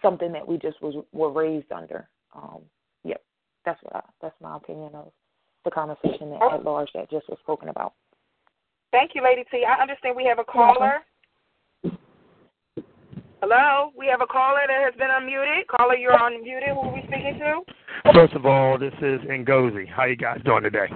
something 0.00 0.32
that 0.32 0.46
we 0.46 0.58
just 0.58 0.80
was 0.80 1.04
were 1.12 1.30
raised 1.30 1.70
under. 1.72 2.08
Um, 2.34 2.62
yep, 3.04 3.22
that's 3.64 3.82
what 3.82 3.96
I, 3.96 4.02
that's 4.22 4.40
my 4.40 4.56
opinion 4.56 4.94
of 4.94 5.12
the 5.64 5.70
conversation 5.70 6.32
at, 6.34 6.54
at 6.54 6.64
large 6.64 6.88
that 6.94 7.10
just 7.10 7.28
was 7.28 7.38
spoken 7.42 7.68
about. 7.68 7.94
Thank 8.92 9.12
you, 9.14 9.22
Lady 9.22 9.44
T. 9.50 9.64
I 9.66 9.80
understand 9.80 10.16
we 10.16 10.24
have 10.26 10.38
a 10.38 10.44
caller. 10.44 11.00
Hello, 13.42 13.90
we 13.98 14.06
have 14.06 14.22
a 14.22 14.26
caller 14.26 14.60
that 14.66 14.82
has 14.82 14.94
been 14.94 15.08
unmuted. 15.08 15.66
Caller, 15.66 15.96
you're 15.96 16.12
unmuted. 16.12 16.72
Who 16.72 16.80
are 16.80 16.94
we 16.94 17.00
speaking 17.00 17.38
to? 17.40 17.60
First 18.12 18.32
of 18.34 18.46
all, 18.46 18.78
this 18.78 18.94
is 19.02 19.20
Ngozi. 19.22 19.88
How 19.88 20.04
you 20.04 20.16
guys 20.16 20.40
doing 20.44 20.62
today? 20.62 20.86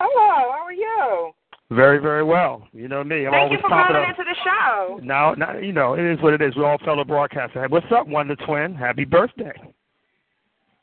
Hello, 0.00 0.48
how 0.50 0.64
are 0.64 0.72
you? 0.72 1.32
Very, 1.70 1.98
very 1.98 2.24
well. 2.24 2.66
You 2.72 2.88
know 2.88 3.04
me. 3.04 3.26
I'm 3.26 3.32
Thank 3.32 3.42
always 3.42 3.56
you 3.56 3.58
for 3.60 3.68
popping 3.68 3.96
calling 3.96 4.10
up. 4.10 4.18
into 4.18 4.24
the 4.24 4.36
show. 4.42 5.00
Now, 5.02 5.34
now, 5.34 5.58
you 5.58 5.72
know, 5.72 5.94
it 5.94 6.10
is 6.10 6.18
what 6.22 6.32
it 6.32 6.40
is. 6.40 6.56
We're 6.56 6.64
all 6.64 6.78
fellow 6.78 7.04
broadcasters. 7.04 7.68
What's 7.68 7.86
up, 7.94 8.06
Wonder 8.06 8.36
Twin? 8.36 8.74
Happy 8.74 9.04
birthday. 9.04 9.52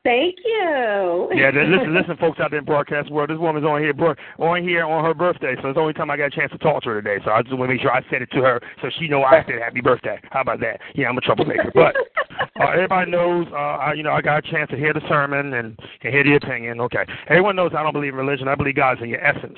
Thank 0.05 0.35
you. 0.45 1.29
Yeah, 1.33 1.49
listen, 1.49 1.95
listen, 1.95 2.15
folks 2.17 2.39
out 2.39 2.51
there 2.51 2.59
in 2.59 2.65
broadcast 2.65 3.09
world. 3.09 3.31
This 3.31 3.39
woman's 3.39 3.65
on 3.65 3.81
here, 3.81 3.91
bro, 3.91 4.13
on 4.37 4.61
here 4.61 4.85
on 4.85 5.03
her 5.03 5.15
birthday, 5.15 5.55
so 5.59 5.69
it's 5.69 5.75
the 5.75 5.81
only 5.81 5.93
time 5.93 6.11
I 6.11 6.17
got 6.17 6.25
a 6.25 6.29
chance 6.29 6.51
to 6.51 6.59
talk 6.59 6.83
to 6.83 6.89
her 6.89 7.01
today. 7.01 7.23
So 7.25 7.31
I 7.31 7.41
just 7.41 7.57
want 7.57 7.69
to 7.69 7.73
make 7.73 7.81
sure 7.81 7.91
I 7.91 8.05
said 8.11 8.21
it 8.21 8.29
to 8.33 8.41
her 8.43 8.61
so 8.83 8.89
she 8.99 9.07
know 9.07 9.23
I 9.23 9.43
said 9.47 9.59
happy 9.59 9.81
birthday. 9.81 10.21
How 10.29 10.41
about 10.41 10.59
that? 10.59 10.79
Yeah, 10.93 11.09
I'm 11.09 11.17
a 11.17 11.21
troublemaker, 11.21 11.71
but 11.73 11.95
Uh, 12.57 12.69
everybody 12.73 13.11
knows, 13.11 13.47
uh, 13.51 13.55
I, 13.55 13.93
you 13.93 14.03
know, 14.03 14.13
I 14.13 14.21
got 14.21 14.37
a 14.37 14.51
chance 14.51 14.69
to 14.69 14.77
hear 14.77 14.93
the 14.93 15.01
sermon 15.09 15.53
and, 15.53 15.77
and 16.03 16.13
hear 16.13 16.23
the 16.23 16.35
opinion. 16.35 16.79
Okay, 16.81 17.05
everyone 17.27 17.55
knows 17.55 17.71
I 17.77 17.83
don't 17.83 17.91
believe 17.91 18.13
in 18.13 18.19
religion. 18.19 18.47
I 18.47 18.55
believe 18.55 18.75
God's 18.75 19.01
in 19.01 19.09
your 19.09 19.23
essence. 19.23 19.57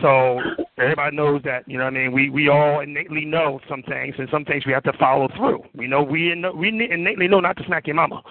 So 0.00 0.40
everybody 0.78 1.14
knows 1.14 1.42
that. 1.44 1.68
You 1.68 1.76
know, 1.76 1.84
what 1.84 1.94
I 1.94 1.98
mean, 1.98 2.12
we 2.12 2.30
we 2.30 2.48
all 2.48 2.80
innately 2.80 3.26
know 3.26 3.60
some 3.68 3.82
things, 3.82 4.14
and 4.18 4.28
some 4.30 4.46
things 4.46 4.64
we 4.64 4.72
have 4.72 4.82
to 4.84 4.94
follow 4.94 5.28
through. 5.36 5.62
We 5.74 5.86
know 5.86 6.02
we 6.02 6.34
we 6.54 6.68
innately 6.68 7.28
know 7.28 7.40
not 7.40 7.58
to 7.58 7.64
smack 7.66 7.86
your 7.86 7.96
mama. 7.96 8.22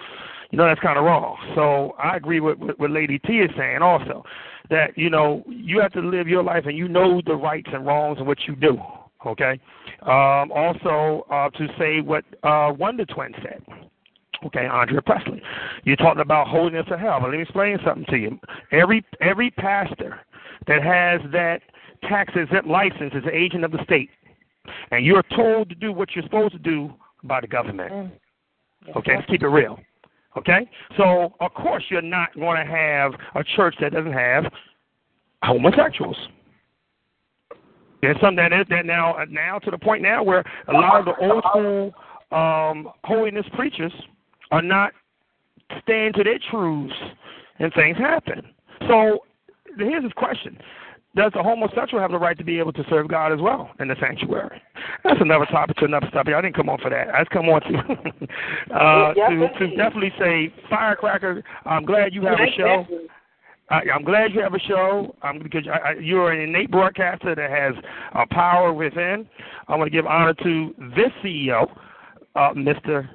You 0.52 0.58
know, 0.58 0.66
that's 0.66 0.80
kind 0.80 0.98
of 0.98 1.04
wrong. 1.04 1.36
So 1.54 1.94
I 1.98 2.14
agree 2.16 2.40
with, 2.40 2.58
what 2.58 2.90
Lady 2.90 3.18
T 3.18 3.38
is 3.38 3.50
saying 3.56 3.80
also 3.80 4.22
that 4.68 4.96
you 4.96 5.10
know 5.10 5.42
you 5.48 5.80
have 5.80 5.92
to 5.92 6.00
live 6.00 6.28
your 6.28 6.42
life 6.42 6.66
and 6.66 6.76
you 6.76 6.88
know 6.88 7.22
the 7.26 7.34
rights 7.34 7.70
and 7.72 7.86
wrongs 7.86 8.18
and 8.18 8.26
what 8.26 8.38
you 8.46 8.54
do. 8.54 8.78
Okay. 9.26 9.58
Um, 10.02 10.52
also, 10.52 11.24
uh, 11.30 11.48
to 11.50 11.68
say 11.78 12.00
what 12.00 12.24
uh, 12.42 12.72
Wonder 12.78 13.06
Twin 13.06 13.32
said. 13.42 13.62
Okay, 14.44 14.66
Andrea 14.66 15.00
Presley. 15.00 15.40
You're 15.84 15.96
talking 15.96 16.20
about 16.20 16.48
holiness 16.48 16.86
of 16.90 17.00
hell. 17.00 17.18
But 17.20 17.30
let 17.30 17.36
me 17.36 17.42
explain 17.42 17.78
something 17.84 18.04
to 18.10 18.18
you. 18.18 18.38
Every 18.72 19.04
every 19.22 19.52
pastor 19.52 20.20
that 20.66 20.82
has 20.82 21.20
that 21.32 21.62
tax 22.02 22.34
exempt 22.36 22.68
license 22.68 23.14
is 23.14 23.24
an 23.24 23.32
agent 23.32 23.64
of 23.64 23.72
the 23.72 23.82
state, 23.84 24.10
and 24.90 25.06
you're 25.06 25.24
told 25.34 25.70
to 25.70 25.74
do 25.74 25.92
what 25.92 26.10
you're 26.14 26.24
supposed 26.24 26.52
to 26.52 26.58
do 26.58 26.92
by 27.24 27.40
the 27.40 27.46
government. 27.46 27.90
Mm. 27.90 28.10
Okay, 28.96 29.16
let's 29.16 29.30
keep 29.30 29.42
it 29.42 29.48
real. 29.48 29.78
Okay, 30.36 30.68
so 30.96 31.34
of 31.40 31.52
course 31.52 31.84
you're 31.90 32.00
not 32.00 32.34
going 32.34 32.56
to 32.56 32.70
have 32.70 33.12
a 33.34 33.44
church 33.44 33.74
that 33.80 33.92
doesn't 33.92 34.12
have 34.12 34.44
homosexuals. 35.42 36.16
There's 38.00 38.16
something 38.20 38.36
that 38.36 38.52
is 38.52 38.66
that 38.70 38.86
now 38.86 39.16
now 39.28 39.58
to 39.58 39.70
the 39.70 39.78
point 39.78 40.02
now 40.02 40.22
where 40.22 40.42
a 40.68 40.72
lot 40.72 41.00
of 41.00 41.04
the 41.04 41.14
old 41.20 41.44
school 41.50 41.92
um, 42.32 42.90
holiness 43.04 43.46
preachers 43.54 43.92
are 44.50 44.62
not 44.62 44.92
staying 45.82 46.14
to 46.14 46.24
their 46.24 46.38
truths, 46.50 46.94
and 47.58 47.72
things 47.74 47.96
happen. 47.98 48.42
So 48.88 49.20
here's 49.78 50.02
this 50.02 50.12
question: 50.14 50.58
Does 51.14 51.32
a 51.34 51.42
homosexual 51.42 52.00
have 52.00 52.10
the 52.10 52.18
right 52.18 52.38
to 52.38 52.44
be 52.44 52.58
able 52.58 52.72
to 52.72 52.84
serve 52.88 53.08
God 53.08 53.32
as 53.32 53.40
well 53.40 53.70
in 53.80 53.88
the 53.88 53.96
sanctuary? 54.00 54.62
That's 55.04 55.20
another 55.20 55.44
topic 55.46 55.76
to 55.76 55.84
another 55.84 56.08
topic. 56.08 56.32
I 56.34 56.40
didn't 56.40 56.56
come 56.56 56.70
on 56.70 56.78
for 56.78 56.88
that. 56.88 57.14
I 57.14 57.20
just 57.20 57.30
come 57.30 57.50
on 57.50 57.60
to 57.60 57.68
uh, 58.74 59.14
to, 59.14 59.48
to 59.58 59.76
definitely 59.76 60.12
say, 60.18 60.52
Firecracker. 60.70 61.44
I'm 61.66 61.84
glad 61.84 62.14
you 62.14 62.22
have 62.22 62.38
a 62.40 62.50
show. 62.56 62.86
I, 63.68 63.82
I'm 63.94 64.04
glad 64.04 64.32
you 64.32 64.40
have 64.40 64.54
a 64.54 64.58
show 64.60 65.14
um, 65.22 65.40
because 65.42 65.64
I, 65.66 65.90
I, 65.90 65.92
you're 66.00 66.32
an 66.32 66.40
innate 66.40 66.70
broadcaster 66.70 67.34
that 67.34 67.50
has 67.50 67.74
uh, 68.14 68.24
power 68.30 68.72
within. 68.72 69.28
I 69.68 69.76
want 69.76 69.92
to 69.92 69.96
give 69.96 70.06
honor 70.06 70.34
to 70.34 70.74
this 70.96 71.10
CEO, 71.22 71.70
uh, 72.36 72.52
Mr. 72.54 73.08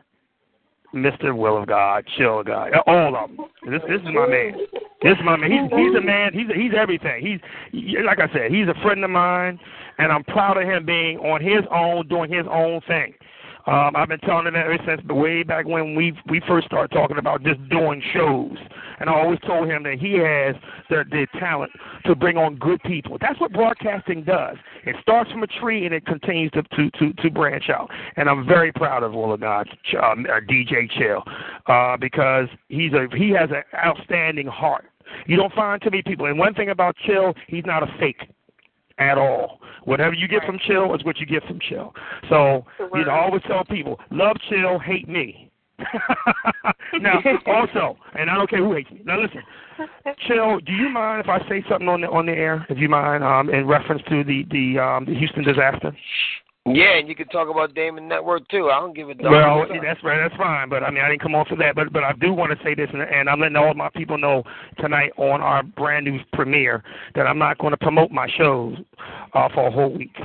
Mr. 0.94 1.36
Will 1.36 1.58
of 1.58 1.68
God, 1.68 2.06
Chill 2.18 2.44
God, 2.44 2.72
all 2.88 3.16
of 3.16 3.30
them. 3.30 3.46
This 3.70 3.82
this 3.88 4.02
is 4.02 4.08
my 4.14 4.28
man. 4.28 4.54
This 5.02 5.14
is 5.18 5.24
my 5.24 5.36
man. 5.36 5.52
He's 5.52 5.78
he's 5.78 5.96
a 5.96 6.02
man. 6.02 6.32
He's 6.34 6.48
he's 6.56 6.72
everything. 6.78 7.26
He's 7.26 7.40
he, 7.72 7.98
like 8.04 8.20
I 8.20 8.32
said, 8.34 8.52
he's 8.52 8.68
a 8.68 8.82
friend 8.82 9.04
of 9.04 9.10
mine, 9.10 9.60
and 9.98 10.12
I'm 10.12 10.24
proud 10.24 10.58
of 10.58 10.64
him 10.64 10.86
being 10.86 11.18
on 11.20 11.42
his 11.42 11.64
own, 11.72 12.08
doing 12.08 12.32
his 12.32 12.46
own 12.50 12.82
thing. 12.88 13.14
Um, 13.68 13.98
I've 13.98 14.08
been 14.08 14.20
telling 14.20 14.48
him 14.48 14.54
that 14.54 14.66
ever 14.66 14.78
since 14.88 15.04
way 15.10 15.44
back 15.44 15.66
when 15.66 15.94
we 15.94 16.18
we 16.30 16.42
first 16.48 16.68
started 16.68 16.94
talking 16.94 17.18
about 17.18 17.44
just 17.44 17.60
doing 17.70 18.02
shows, 18.14 18.56
and 19.00 19.10
I 19.10 19.14
always 19.14 19.40
told 19.42 19.68
him 19.68 19.84
that 19.84 20.00
he 20.00 20.14
has 20.14 20.56
the, 20.90 21.04
the 21.12 21.28
talent 21.38 21.72
to 22.06 22.16
bring 22.16 22.38
on 22.38 22.56
good 22.56 22.82
people. 22.84 23.18
That's 23.20 23.38
what 23.42 23.52
broadcasting 23.52 24.24
does. 24.24 24.56
It 24.86 24.96
starts 25.02 25.30
from 25.32 25.44
a 25.44 25.48
tree 25.48 25.86
and 25.86 25.94
it 25.94 26.06
continues 26.06 26.52
to 26.52 26.64
to 26.64 26.90
to, 26.92 27.14
to 27.14 27.30
branch 27.30 27.70
out. 27.70 27.92
And 28.16 28.30
I'm 28.30 28.48
very 28.48 28.72
proud 28.72 29.04
of 29.04 29.12
Will 29.12 29.34
of 29.34 29.42
God, 29.42 29.68
um, 30.02 30.26
uh, 30.30 30.40
DJ 30.50 30.90
Chill, 30.98 31.24
uh, 31.66 31.98
because 31.98 32.48
he's 32.70 32.94
a 32.94 33.08
he 33.18 33.32
has 33.32 33.50
an 33.50 33.64
outstanding 33.76 34.48
heart. 34.48 34.86
You 35.26 35.36
don't 35.36 35.54
find 35.54 35.82
too 35.82 35.90
many 35.90 36.04
people. 36.04 36.28
And 36.28 36.40
one 36.40 36.54
thing 36.54 36.70
about 36.70 36.96
Chill, 37.06 37.34
he's 37.48 37.66
not 37.66 37.84
a 37.84 37.88
fake 38.00 38.30
at 38.98 39.18
all. 39.18 39.60
Whatever 39.84 40.14
you 40.14 40.28
get 40.28 40.44
from 40.44 40.60
Chill 40.68 40.94
is 40.96 41.04
what 41.04 41.18
you 41.18 41.26
get 41.26 41.44
from 41.46 41.60
Chill. 41.60 41.94
So, 42.30 42.66
you 42.94 43.06
know, 43.06 43.12
I 43.12 43.20
always 43.24 43.42
tell 43.48 43.64
people, 43.64 44.00
love 44.12 44.36
Chill, 44.50 44.80
hate 44.80 45.08
me. 45.08 45.52
now, 47.00 47.22
also, 47.46 47.98
and 48.18 48.30
I 48.30 48.36
don't 48.36 48.50
care 48.50 48.60
who 48.60 48.74
hates 48.74 48.90
me. 48.90 49.02
Now, 49.06 49.22
listen, 49.22 49.42
Chill. 50.28 50.60
Do 50.60 50.72
you 50.72 50.90
mind 50.90 51.22
if 51.24 51.30
I 51.30 51.40
say 51.48 51.64
something 51.70 51.88
on 51.88 52.02
the 52.02 52.10
on 52.10 52.26
the 52.26 52.32
air? 52.32 52.66
If 52.68 52.80
you 52.80 52.90
mind, 52.90 53.24
um, 53.24 53.50
in 53.52 53.68
reference 53.68 54.02
to 54.10 54.24
the 54.24 54.44
the 54.50 54.80
um, 54.82 55.06
the 55.06 55.14
Houston 55.14 55.44
disaster. 55.44 55.96
Yeah, 56.74 56.98
and 56.98 57.08
you 57.08 57.16
can 57.16 57.28
talk 57.28 57.50
about 57.50 57.74
Damon 57.74 58.08
Network 58.08 58.48
too. 58.50 58.70
I 58.70 58.80
don't 58.80 58.96
give 58.96 59.10
a 59.10 59.14
damn. 59.14 59.32
Well, 59.32 59.66
that's 59.82 60.04
right. 60.04 60.20
That's 60.22 60.36
fine. 60.36 60.70
But 60.70 60.84
I 60.84 60.92
mean, 60.92 61.04
I 61.04 61.10
didn't 61.10 61.22
come 61.22 61.36
on 61.36 61.46
for 61.46 61.56
that. 61.58 61.76
But 61.76 61.94
but 61.94 62.04
I 62.04 62.14
do 62.14 62.34
want 62.34 62.58
to 62.58 62.64
say 62.64 62.76
this, 62.76 62.90
and, 62.92 63.02
and 63.02 63.30
I'm 63.30 63.40
letting 63.40 63.56
all 63.56 63.74
my 63.74 63.90
people 63.90 64.18
know 64.18 64.44
tonight 64.80 65.12
on 65.18 65.42
our 65.42 65.64
brand 65.64 66.06
new 66.06 66.20
premiere 66.34 66.84
that 67.16 67.28
I'm 67.28 67.38
not 67.38 67.58
going 67.58 67.72
to 67.72 67.78
promote 67.78 68.12
my 68.12 68.28
shows 68.38 68.76
uh, 69.34 69.48
for 69.54 69.68
a 69.68 69.72
whole 69.72 69.94
week. 69.94 70.16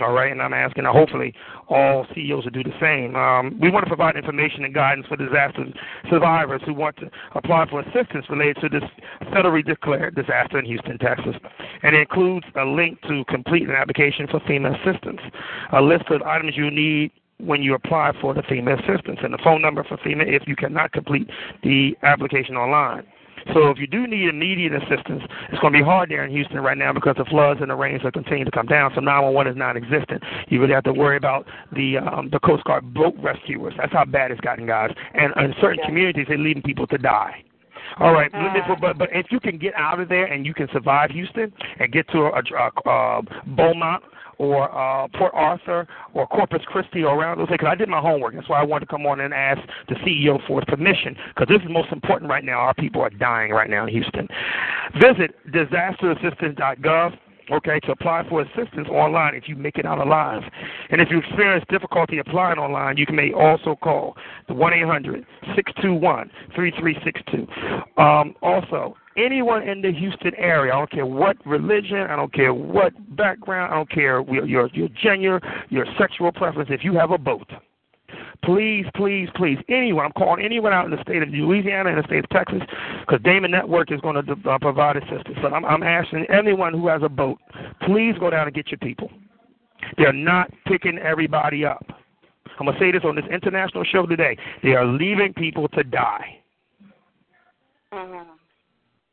All 0.00 0.12
right, 0.12 0.32
and 0.32 0.40
I'm 0.40 0.54
asking, 0.54 0.86
uh, 0.86 0.92
hopefully, 0.92 1.34
all 1.68 2.06
CEOs 2.14 2.44
will 2.44 2.50
do 2.50 2.62
the 2.62 2.74
same. 2.80 3.16
Um, 3.16 3.58
we 3.60 3.70
want 3.70 3.84
to 3.84 3.88
provide 3.88 4.16
information 4.16 4.64
and 4.64 4.72
guidance 4.72 5.06
for 5.06 5.16
disaster 5.16 5.64
survivors 6.08 6.62
who 6.64 6.72
want 6.72 6.96
to 6.98 7.10
apply 7.34 7.66
for 7.68 7.80
assistance 7.80 8.24
related 8.30 8.56
to 8.62 8.68
this 8.68 8.88
federally 9.24 9.64
declared 9.64 10.14
disaster 10.14 10.58
in 10.58 10.64
Houston, 10.64 10.98
Texas. 10.98 11.36
And 11.82 11.94
it 11.94 12.00
includes 12.00 12.46
a 12.54 12.64
link 12.64 13.00
to 13.02 13.24
complete 13.26 13.68
an 13.68 13.74
application 13.74 14.26
for 14.26 14.40
FEMA 14.40 14.74
assistance, 14.80 15.20
a 15.72 15.82
list 15.82 16.04
of 16.10 16.22
items 16.22 16.56
you 16.56 16.70
need 16.70 17.12
when 17.38 17.62
you 17.62 17.74
apply 17.74 18.12
for 18.20 18.34
the 18.34 18.42
FEMA 18.42 18.78
assistance, 18.78 19.20
and 19.22 19.32
the 19.34 19.38
phone 19.42 19.60
number 19.60 19.84
for 19.84 19.96
FEMA 19.98 20.26
if 20.26 20.46
you 20.46 20.56
cannot 20.56 20.92
complete 20.92 21.28
the 21.62 21.96
application 22.02 22.56
online. 22.56 23.06
So 23.52 23.70
if 23.70 23.78
you 23.78 23.86
do 23.86 24.06
need 24.06 24.28
immediate 24.28 24.72
assistance, 24.74 25.22
it's 25.50 25.60
going 25.60 25.72
to 25.72 25.78
be 25.78 25.84
hard 25.84 26.10
there 26.10 26.24
in 26.24 26.30
Houston 26.30 26.60
right 26.60 26.78
now 26.78 26.92
because 26.92 27.16
the 27.16 27.24
floods 27.24 27.60
and 27.60 27.70
the 27.70 27.74
rains 27.74 28.04
are 28.04 28.12
continuing 28.12 28.44
to 28.44 28.50
come 28.50 28.66
down. 28.66 28.92
So 28.94 29.00
911 29.00 29.52
is 29.52 29.58
non-existent. 29.58 30.22
You 30.48 30.60
really 30.60 30.74
have 30.74 30.84
to 30.84 30.92
worry 30.92 31.16
about 31.16 31.46
the 31.72 31.98
um, 31.98 32.30
the 32.30 32.40
Coast 32.40 32.64
Guard 32.64 32.92
boat 32.94 33.14
rescuers. 33.18 33.74
That's 33.76 33.92
how 33.92 34.04
bad 34.04 34.30
it's 34.30 34.40
gotten, 34.40 34.66
guys. 34.66 34.90
And 35.14 35.32
in 35.36 35.54
certain 35.60 35.82
communities, 35.84 36.26
they're 36.28 36.38
leaving 36.38 36.62
people 36.62 36.86
to 36.88 36.98
die. 36.98 37.44
All 37.98 38.12
right, 38.12 38.30
but 38.80 38.98
but 38.98 39.08
if 39.12 39.26
you 39.30 39.40
can 39.40 39.58
get 39.58 39.74
out 39.74 39.98
of 39.98 40.08
there 40.08 40.26
and 40.26 40.46
you 40.46 40.54
can 40.54 40.68
survive 40.72 41.10
Houston 41.10 41.52
and 41.80 41.92
get 41.92 42.08
to 42.10 42.18
a, 42.18 42.30
a, 42.30 42.70
a 42.86 42.88
uh, 42.88 43.22
Beaumont 43.56 44.04
or 44.40 44.74
uh, 44.74 45.06
Port 45.18 45.32
Arthur 45.34 45.86
or 46.14 46.26
Corpus 46.26 46.62
Christi 46.64 47.04
or 47.04 47.14
around 47.14 47.38
those 47.38 47.48
because 47.48 47.68
I 47.70 47.74
did 47.74 47.90
my 47.90 48.00
homework. 48.00 48.34
That's 48.34 48.48
why 48.48 48.58
I 48.58 48.64
wanted 48.64 48.86
to 48.86 48.90
come 48.90 49.04
on 49.04 49.20
and 49.20 49.34
ask 49.34 49.60
the 49.88 49.96
CEO 49.96 50.44
for 50.46 50.60
his 50.60 50.64
permission 50.64 51.14
because 51.28 51.48
this 51.48 51.62
is 51.62 51.70
most 51.70 51.92
important 51.92 52.30
right 52.30 52.42
now. 52.42 52.58
Our 52.58 52.72
people 52.72 53.02
are 53.02 53.10
dying 53.10 53.52
right 53.52 53.68
now 53.68 53.86
in 53.86 53.92
Houston. 53.92 54.26
Visit 54.98 55.36
disasterassistance.gov 55.52 57.18
okay, 57.52 57.80
to 57.80 57.92
apply 57.92 58.26
for 58.28 58.40
assistance 58.42 58.88
online 58.88 59.34
if 59.34 59.46
you 59.46 59.56
make 59.56 59.76
it 59.76 59.84
out 59.84 59.98
alive. 59.98 60.42
And 60.88 61.02
if 61.02 61.08
you 61.10 61.18
experience 61.18 61.64
difficulty 61.68 62.18
applying 62.18 62.58
online, 62.58 62.96
you 62.96 63.06
may 63.12 63.32
also 63.32 63.76
call 63.76 64.16
the 64.48 64.54
1 64.54 64.72
800 64.72 65.26
621 65.54 66.30
3362. 66.54 68.02
Um, 68.02 68.34
also, 68.40 68.96
anyone 69.24 69.68
in 69.68 69.82
the 69.82 69.92
Houston 69.92 70.34
area, 70.36 70.72
I 70.72 70.78
don't 70.78 70.90
care 70.90 71.06
what 71.06 71.36
religion, 71.46 71.98
I 71.98 72.16
don't 72.16 72.32
care 72.32 72.54
what 72.54 72.92
background, 73.16 73.72
I 73.72 73.76
don't 73.76 73.90
care 73.90 74.22
your, 74.22 74.68
your, 74.72 74.88
gender, 75.02 75.40
your 75.68 75.86
sexual 75.98 76.32
preference, 76.32 76.70
if 76.72 76.84
you 76.84 76.94
have 76.94 77.10
a 77.10 77.18
boat, 77.18 77.46
Please, 78.44 78.86
please, 78.94 79.28
please, 79.34 79.58
anyone, 79.68 80.06
I'm 80.06 80.12
calling 80.12 80.44
anyone 80.44 80.72
out 80.72 80.86
in 80.86 80.90
the 80.90 81.02
state 81.02 81.22
of 81.22 81.28
Louisiana 81.28 81.90
and 81.90 81.98
the 81.98 82.06
state 82.06 82.24
of 82.24 82.30
Texas 82.30 82.60
because 83.00 83.20
Damon 83.22 83.50
Network 83.50 83.92
is 83.92 84.00
going 84.00 84.24
to 84.24 84.50
uh, 84.50 84.58
provide 84.58 84.96
assistance. 84.96 85.36
But 85.42 85.52
I'm, 85.52 85.64
I'm 85.64 85.82
asking 85.82 86.26
anyone 86.30 86.72
who 86.72 86.88
has 86.88 87.02
a 87.02 87.08
boat, 87.08 87.38
please 87.82 88.14
go 88.18 88.30
down 88.30 88.46
and 88.46 88.54
get 88.54 88.68
your 88.68 88.78
people. 88.78 89.10
They're 89.98 90.12
not 90.12 90.50
picking 90.66 90.98
everybody 90.98 91.64
up. 91.64 91.84
I'm 92.58 92.66
going 92.66 92.78
to 92.78 92.80
say 92.80 92.92
this 92.92 93.02
on 93.04 93.16
this 93.16 93.24
international 93.30 93.84
show 93.84 94.06
today. 94.06 94.36
They 94.62 94.74
are 94.74 94.86
leaving 94.86 95.32
people 95.34 95.68
to 95.68 95.82
die. 95.82 96.40
Mm-hmm. 97.92 98.39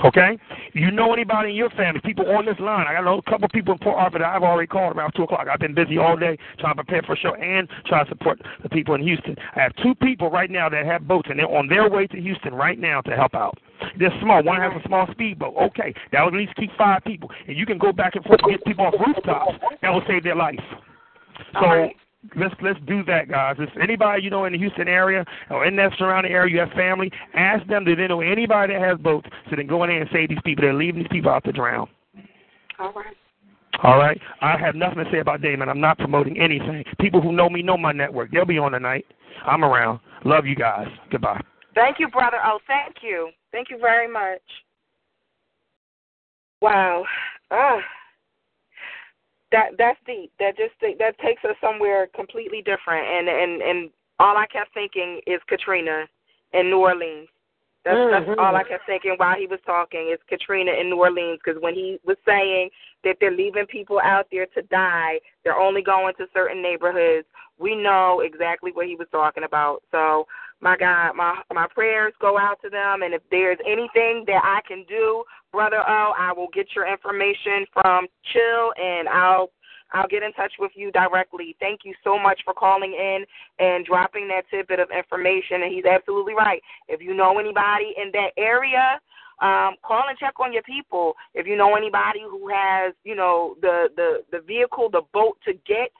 Okay? 0.04 0.38
You 0.74 0.92
know 0.92 1.12
anybody 1.12 1.50
in 1.50 1.56
your 1.56 1.72
family, 1.72 2.00
people 2.04 2.30
on 2.30 2.46
this 2.46 2.60
line. 2.60 2.86
I 2.88 2.94
got 2.94 3.12
a 3.12 3.22
couple 3.24 3.48
people 3.50 3.74
in 3.74 3.80
Port 3.80 3.98
Arthur 3.98 4.20
that 4.20 4.28
I've 4.28 4.44
already 4.44 4.68
called 4.68 4.96
around 4.96 5.14
2 5.16 5.24
o'clock. 5.24 5.48
I've 5.52 5.60
been 5.60 5.74
busy 5.74 5.98
all 5.98 6.16
day 6.16 6.38
trying 6.60 6.76
to 6.76 6.84
prepare 6.84 7.02
for 7.02 7.14
a 7.14 7.18
show 7.18 7.34
and 7.34 7.68
trying 7.88 8.06
to 8.06 8.10
support 8.10 8.40
the 8.62 8.70
people 8.70 8.94
in 8.94 9.02
Houston. 9.02 9.36
I 9.56 9.62
have 9.62 9.76
two 9.78 9.96
people 9.96 10.30
right 10.30 10.52
now 10.52 10.70
that 10.70 10.86
have 10.86 11.08
boats, 11.08 11.30
and 11.32 11.40
they're 11.40 11.50
on 11.50 11.68
their 11.68 11.90
way 11.90 12.06
to 12.08 12.22
Houston 12.22 12.54
right 12.54 12.78
now 12.78 13.02
to 13.02 13.16
help 13.16 13.34
out. 13.34 13.58
They're 13.98 14.14
small. 14.22 14.44
One 14.44 14.62
has 14.62 14.72
a 14.80 14.88
small 14.88 15.08
speedboat. 15.12 15.56
Okay, 15.56 15.94
that 16.12 16.24
would 16.24 16.36
at 16.36 16.38
least 16.38 16.56
keep 16.56 16.70
five 16.78 17.04
people. 17.04 17.32
And 17.48 17.58
you 17.58 17.66
can 17.66 17.80
go 17.80 17.92
back 17.92 18.16
and 18.16 18.24
forth 18.24 18.40
and 18.44 18.52
get 18.52 18.66
people 18.66 18.86
off 18.86 18.94
rooftops. 19.06 19.54
That 19.82 19.90
will 19.90 20.04
save 20.08 20.24
their 20.24 20.36
life. 20.36 20.60
So 21.54 21.90
let's 22.36 22.56
let's 22.62 22.80
do 22.88 23.04
that, 23.06 23.30
guys. 23.30 23.56
If 23.60 23.70
anybody 23.82 24.24
you 24.24 24.30
know 24.30 24.46
in 24.46 24.54
the 24.54 24.60
Houston 24.60 24.88
area 24.88 25.26
or 25.50 25.66
in 25.66 25.76
that 25.78 25.92
surrounding 25.98 26.32
area, 26.32 26.54
you 26.54 26.60
have 26.60 26.72
family, 26.72 27.12
ask 27.34 27.66
them 27.68 27.86
do 27.86 27.96
they 27.96 28.08
know 28.08 28.22
anybody 28.22 28.74
that 28.74 28.82
has 28.82 28.98
boats, 28.98 29.28
so 29.50 29.56
they 29.56 29.64
go 29.64 29.84
in 29.84 29.90
there 29.90 30.02
and 30.02 30.10
save 30.12 30.30
these 30.30 30.40
people. 30.44 30.64
They're 30.64 30.74
leaving 30.74 31.00
these 31.00 31.12
people 31.12 31.32
out 31.32 31.44
to 31.46 31.52
drown. 31.52 31.88
All 32.80 32.94
right. 32.94 33.16
All 33.84 33.98
right. 33.98 34.20
I 34.42 34.58
have 34.58 34.76
nothing 34.76 35.04
to 35.04 35.12
say 35.12 35.20
about 35.20 35.42
Damon. 35.42 35.70
I'm 35.70 35.82
not 35.82 35.98
promoting 35.98 36.40
anything. 36.40 36.84
People 37.00 37.22
who 37.22 37.32
know 37.32 37.50
me 37.50 37.62
know 37.62 37.78
my 37.78 37.92
network. 37.92 38.32
They'll 38.32 38.46
be 38.46 38.58
on 38.58 38.72
tonight. 38.72 39.06
I'm 39.46 39.64
around. 39.64 40.00
Love 40.26 40.46
you 40.46 40.56
guys. 40.56 40.88
Goodbye. 41.12 41.42
Thank 41.76 42.00
you, 42.00 42.08
brother. 42.08 42.38
Oh, 42.44 42.60
thank 42.68 42.98
you. 43.04 43.30
Thank 43.52 43.70
you 43.70 43.78
very 43.78 44.12
much. 44.12 44.42
Wow. 46.62 47.06
Ah. 47.52 47.80
That 49.52 49.72
that's 49.78 50.00
deep. 50.06 50.32
That 50.40 50.58
just 50.58 50.74
that 51.00 51.18
takes 51.20 51.44
us 51.46 51.56
somewhere 51.62 52.08
completely 52.16 52.62
different. 52.62 53.08
And 53.08 53.30
and 53.30 53.62
and 53.62 53.90
all 54.20 54.36
I 54.36 54.46
kept 54.48 54.74
thinking 54.74 55.22
is 55.26 55.40
Katrina 55.48 56.06
in 56.54 56.70
New 56.70 56.80
Orleans. 56.80 57.30
That's, 57.88 57.96
Mm-hmm. 57.96 58.28
that's 58.28 58.40
all 58.40 58.54
I 58.54 58.64
kept 58.64 58.86
thinking 58.86 59.14
while 59.16 59.38
he 59.40 59.48
was 59.48 59.60
talking 59.66 60.12
is 60.12 60.20
Katrina 60.28 60.72
in 60.74 60.90
New 60.90 61.00
Orleans 61.00 61.40
because 61.44 61.62
when 61.62 61.74
he 61.74 62.00
was 62.06 62.18
saying 62.28 62.70
that 63.06 63.16
they're 63.22 63.32
leaving 63.32 63.66
people 63.66 63.98
out 64.04 64.28
there 64.30 64.46
to 64.56 64.62
die, 64.64 65.20
they're 65.46 65.56
only 65.56 65.82
going 65.82 66.14
to 66.18 66.26
certain 66.34 66.62
neighborhoods. 66.62 67.26
We 67.58 67.76
know 67.76 68.22
exactly 68.26 68.72
what 68.74 68.88
he 68.88 68.96
was 68.96 69.08
talking 69.10 69.46
about. 69.46 69.84
So 69.90 70.28
my 70.60 70.76
God, 70.76 71.14
my 71.16 71.40
my 71.54 71.68
prayers 71.74 72.14
go 72.20 72.38
out 72.38 72.60
to 72.64 72.70
them, 72.70 73.04
and 73.04 73.14
if 73.14 73.22
there's 73.32 73.60
anything 73.66 74.26
that 74.28 74.42
I 74.44 74.60
can 74.68 74.84
do, 74.90 75.24
brother 75.54 75.80
O, 75.80 76.14
I 76.18 76.34
will 76.34 76.50
get 76.54 76.68
your 76.76 76.92
information 76.92 77.66
from 77.72 78.08
Chill, 78.34 78.74
and 78.76 79.08
I'll 79.08 79.50
I'll 79.94 80.08
get 80.08 80.24
in 80.24 80.34
touch 80.34 80.54
with 80.60 80.72
you 80.76 80.92
directly. 80.92 81.56
Thank 81.60 81.82
you 81.84 81.94
so 82.04 82.20
much 82.20 82.42
for 82.44 82.54
calling 82.54 82.94
in 82.94 83.26
and 83.60 83.86
dropping 83.86 84.28
that 84.30 84.44
tidbit 84.50 84.80
of 84.80 84.90
information. 84.92 85.64
And 85.64 85.74
he's 85.74 85.86
absolutely 85.86 86.34
right. 86.34 86.62
If 86.88 87.02
you 87.02 87.14
know 87.14 87.40
anybody 87.40 87.94
in 88.02 88.12
that 88.14 88.32
area, 88.38 89.00
um, 89.42 89.76
call 89.86 90.04
and 90.10 90.18
check 90.18 90.40
on 90.40 90.52
your 90.52 90.64
people. 90.64 91.14
If 91.34 91.46
you 91.46 91.56
know 91.56 91.76
anybody 91.76 92.22
who 92.28 92.50
has, 92.50 92.94
you 93.04 93.16
know, 93.16 93.56
the 93.62 93.90
the 93.96 94.24
the 94.32 94.40
vehicle, 94.42 94.90
the 94.90 95.04
boat 95.14 95.38
to 95.46 95.54
get 95.54 95.92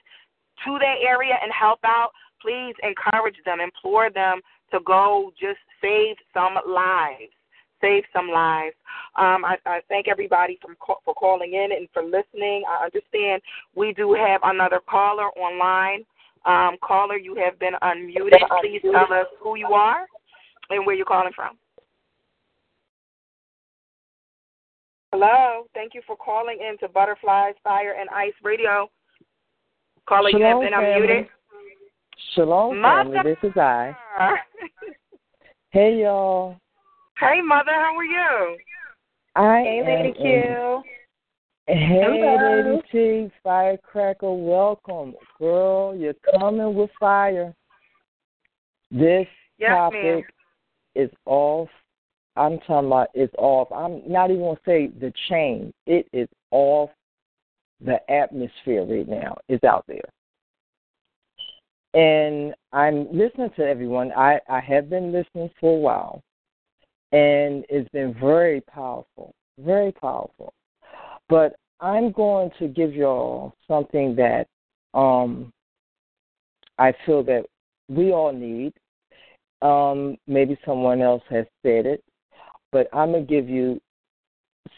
to 0.64 0.78
that 0.80 0.96
area 1.06 1.34
and 1.40 1.52
help 1.52 1.78
out, 1.84 2.10
please 2.42 2.74
encourage 2.82 3.36
them, 3.44 3.60
implore 3.60 4.10
them 4.10 4.40
to 4.72 4.80
go 4.84 5.32
just 5.40 5.60
save 5.80 6.16
some 6.34 6.54
lives. 6.66 7.32
Save 7.80 8.04
some 8.12 8.28
lives. 8.28 8.74
Um, 9.16 9.44
I, 9.44 9.56
I 9.66 9.80
thank 9.88 10.08
everybody 10.08 10.58
from 10.60 10.76
for 11.04 11.14
calling 11.14 11.54
in 11.54 11.68
and 11.72 11.88
for 11.92 12.02
listening. 12.02 12.64
I 12.68 12.84
understand 12.84 13.40
we 13.74 13.92
do 13.92 14.14
have 14.14 14.40
another 14.44 14.80
caller 14.88 15.28
online. 15.36 16.04
Um, 16.44 16.76
caller, 16.82 17.16
you 17.16 17.34
have 17.36 17.58
been 17.58 17.74
unmuted. 17.82 18.38
Please 18.60 18.80
tell 18.82 19.12
us 19.12 19.26
who 19.40 19.56
you 19.56 19.68
are 19.68 20.06
and 20.70 20.86
where 20.86 20.94
you're 20.94 21.06
calling 21.06 21.32
from. 21.34 21.56
Hello. 25.12 25.66
Thank 25.74 25.94
you 25.94 26.02
for 26.06 26.16
calling 26.16 26.58
in 26.60 26.78
to 26.78 26.88
Butterflies, 26.88 27.54
Fire, 27.64 27.94
and 27.98 28.08
Ice 28.10 28.34
Radio. 28.42 28.90
Caller, 30.06 30.30
you 30.30 30.44
have 30.44 30.60
been 30.60 30.70
family. 30.72 31.06
unmuted. 31.06 31.28
Shalom, 32.34 32.80
Mother. 32.80 33.12
family. 33.12 33.18
This 33.24 33.50
is 33.50 33.56
I. 33.56 33.94
Hey, 35.70 36.00
y'all. 36.00 36.56
Hey, 37.20 37.40
Mother. 37.42 37.72
How 37.72 37.96
are 37.96 38.04
you? 38.04 38.58
I 39.34 39.62
Hey, 39.62 39.82
Lady 39.84 40.08
in- 40.10 40.14
Q. 40.14 40.82
Hey, 41.66 42.20
Hello. 42.20 42.80
Lady 42.80 42.82
T, 43.28 43.32
Firecracker, 43.42 44.32
welcome. 44.32 45.14
Girl, 45.38 45.94
you're 45.96 46.14
coming 46.38 46.74
with 46.74 46.90
fire. 46.98 47.54
This 48.90 49.26
Yes, 49.58 49.70
topic 49.72 50.02
ma'am. 50.02 50.24
is 50.94 51.10
off. 51.26 51.68
I'm 52.36 52.58
talking 52.60 52.86
about 52.86 53.08
it's 53.14 53.34
off. 53.36 53.70
I'm 53.72 54.00
not 54.10 54.30
even 54.30 54.42
going 54.42 54.56
to 54.56 54.62
say 54.64 54.86
the 54.86 55.12
chain. 55.28 55.74
It 55.86 56.08
is 56.12 56.28
off 56.52 56.90
the 57.80 57.98
atmosphere 58.10 58.84
right 58.84 59.08
now. 59.08 59.36
It's 59.48 59.64
out 59.64 59.84
there. 59.88 60.08
And 61.94 62.54
I'm 62.72 63.10
listening 63.12 63.50
to 63.56 63.66
everyone. 63.66 64.12
I, 64.12 64.40
I 64.48 64.60
have 64.60 64.88
been 64.88 65.10
listening 65.10 65.50
for 65.60 65.76
a 65.76 65.80
while. 65.80 66.22
And 67.12 67.64
it's 67.68 67.88
been 67.90 68.14
very 68.14 68.60
powerful. 68.62 69.34
Very 69.58 69.92
powerful. 69.92 70.52
But 71.28 71.56
I'm 71.80 72.12
going 72.12 72.50
to 72.58 72.68
give 72.68 72.94
y'all 72.94 73.54
something 73.66 74.16
that 74.16 74.46
um, 74.94 75.52
I 76.78 76.92
feel 77.06 77.22
that 77.24 77.44
we 77.88 78.12
all 78.12 78.32
need. 78.32 78.72
Um, 79.60 80.16
maybe 80.26 80.56
someone 80.64 81.02
else 81.02 81.22
has 81.30 81.44
said 81.62 81.84
it, 81.84 82.02
but 82.70 82.88
I'm 82.92 83.10
going 83.10 83.26
to 83.26 83.28
give 83.28 83.48
you 83.48 83.80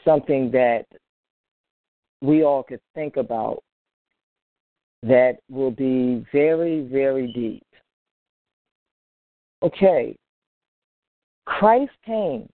something 0.04 0.50
that 0.52 0.86
we 2.22 2.44
all 2.44 2.62
could 2.62 2.80
think 2.94 3.16
about 3.16 3.62
that 5.02 5.38
will 5.48 5.70
be 5.70 6.24
very, 6.32 6.86
very 6.90 7.32
deep. 7.32 7.64
Okay, 9.62 10.16
Christ 11.50 11.92
came 12.06 12.48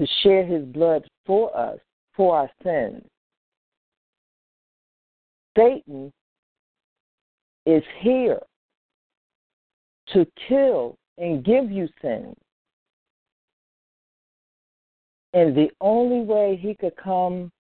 to 0.00 0.06
share 0.22 0.44
his 0.44 0.64
blood 0.64 1.04
for 1.26 1.56
us, 1.56 1.78
for 2.16 2.36
our 2.36 2.50
sins. 2.64 3.04
Satan 5.56 6.10
is 7.66 7.82
here 8.00 8.40
to 10.08 10.26
kill 10.48 10.96
and 11.18 11.44
give 11.44 11.70
you 11.70 11.86
sin. 12.00 12.34
And 15.34 15.54
the 15.54 15.70
only 15.80 16.24
way 16.24 16.58
he 16.60 16.74
could 16.74 16.96
come 16.96 17.52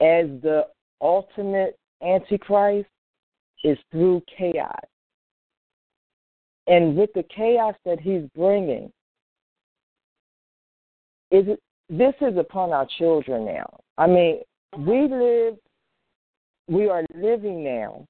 as 0.00 0.26
the 0.42 0.66
ultimate 1.00 1.76
Antichrist 2.00 2.88
is 3.64 3.76
through 3.90 4.22
chaos. 4.38 4.84
And 6.68 6.96
with 6.96 7.10
the 7.14 7.24
chaos 7.34 7.74
that 7.86 7.98
he's 7.98 8.22
bringing, 8.36 8.92
is 11.30 11.46
it, 11.48 11.60
this 11.88 12.14
is 12.20 12.36
upon 12.36 12.72
our 12.72 12.86
children 12.98 13.46
now. 13.46 13.80
I 13.96 14.06
mean, 14.06 14.40
we 14.76 15.08
live, 15.08 15.56
we 16.68 16.88
are 16.88 17.04
living 17.14 17.64
now, 17.64 18.04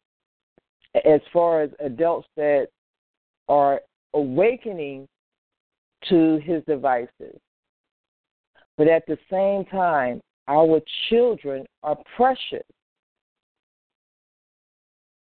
as 1.05 1.21
far 1.33 1.63
as 1.63 1.71
adults 1.79 2.27
that 2.37 2.67
are 3.49 3.81
awakening 4.15 5.07
to 6.09 6.41
his 6.43 6.63
devices. 6.65 7.39
But 8.77 8.89
at 8.89 9.05
the 9.07 9.19
same 9.31 9.65
time, 9.67 10.21
our 10.49 10.81
children 11.09 11.65
are 11.85 11.99
precious. 12.17 12.67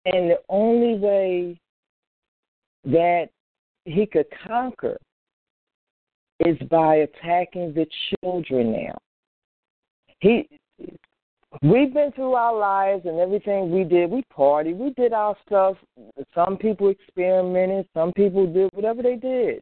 And 0.06 0.30
the 0.30 0.40
only 0.50 1.00
way 1.00 1.60
that 2.86 3.30
he 3.86 4.06
could 4.06 4.26
conquer 4.46 4.98
is 6.46 6.58
by 6.70 6.96
attacking 6.96 7.74
the 7.74 7.86
children 8.22 8.72
now. 8.72 8.98
He 10.20 10.48
we've 11.62 11.94
been 11.94 12.12
through 12.14 12.34
our 12.34 12.58
lives 12.58 13.06
and 13.06 13.20
everything 13.20 13.72
we 13.72 13.84
did, 13.84 14.10
we 14.10 14.24
party, 14.34 14.74
we 14.74 14.92
did 14.92 15.14
our 15.14 15.36
stuff. 15.46 15.78
Some 16.34 16.58
people 16.58 16.90
experimented, 16.90 17.88
some 17.94 18.12
people 18.14 18.52
did 18.52 18.70
whatever 18.74 19.04
they 19.04 19.16
did. 19.16 19.62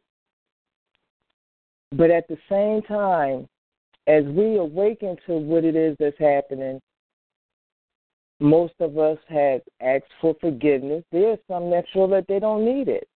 But 1.92 2.10
at 2.10 2.26
the 2.28 2.38
same 2.48 2.82
time, 2.82 3.46
as 4.06 4.24
we 4.24 4.56
awaken 4.56 5.16
to 5.26 5.34
what 5.34 5.64
it 5.64 5.76
is 5.76 5.96
that's 6.00 6.18
happening, 6.18 6.80
most 8.40 8.74
of 8.80 8.98
us 8.98 9.18
have 9.28 9.60
asked 9.80 10.10
for 10.20 10.34
forgiveness. 10.40 11.04
There 11.12 11.32
are 11.32 11.38
some 11.46 11.70
that 11.70 11.84
feel 11.92 12.08
that 12.08 12.26
they 12.28 12.40
don't 12.40 12.64
need 12.64 12.88
it. 12.88 13.06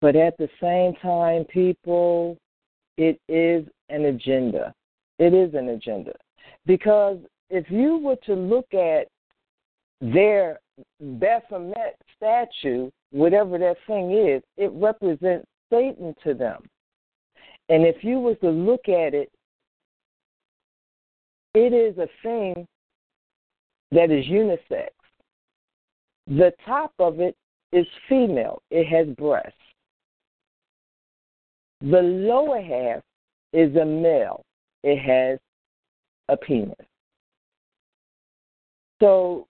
But 0.00 0.16
at 0.16 0.36
the 0.36 0.48
same 0.60 0.94
time, 1.00 1.44
people, 1.44 2.36
it 2.96 3.20
is 3.28 3.66
an 3.88 4.06
agenda. 4.06 4.74
It 5.18 5.32
is 5.32 5.54
an 5.54 5.70
agenda. 5.70 6.12
Because 6.66 7.18
if 7.50 7.70
you 7.70 7.98
were 7.98 8.16
to 8.26 8.34
look 8.34 8.72
at 8.74 9.08
their 10.00 10.58
Baphomet 11.00 11.96
statue, 12.16 12.90
whatever 13.10 13.58
that 13.58 13.76
thing 13.86 14.12
is, 14.12 14.42
it 14.56 14.70
represents 14.74 15.46
Satan 15.70 16.14
to 16.24 16.34
them. 16.34 16.62
And 17.68 17.84
if 17.84 18.04
you 18.04 18.18
was 18.20 18.36
to 18.42 18.50
look 18.50 18.88
at 18.88 19.14
it, 19.14 19.30
it 21.54 21.72
is 21.72 21.96
a 21.98 22.08
thing 22.22 22.66
that 23.90 24.10
is 24.10 24.26
unisex. 24.26 24.90
The 26.26 26.52
top 26.66 26.92
of 26.98 27.20
it 27.20 27.34
is 27.72 27.86
female. 28.08 28.60
It 28.70 28.86
has 28.86 29.14
breasts. 29.16 29.54
The 31.80 32.00
lower 32.00 32.60
half 32.60 33.02
is 33.52 33.74
a 33.76 33.84
male. 33.84 34.42
It 34.82 34.98
has 34.98 35.38
a 36.28 36.36
penis. 36.36 36.74
So 39.00 39.46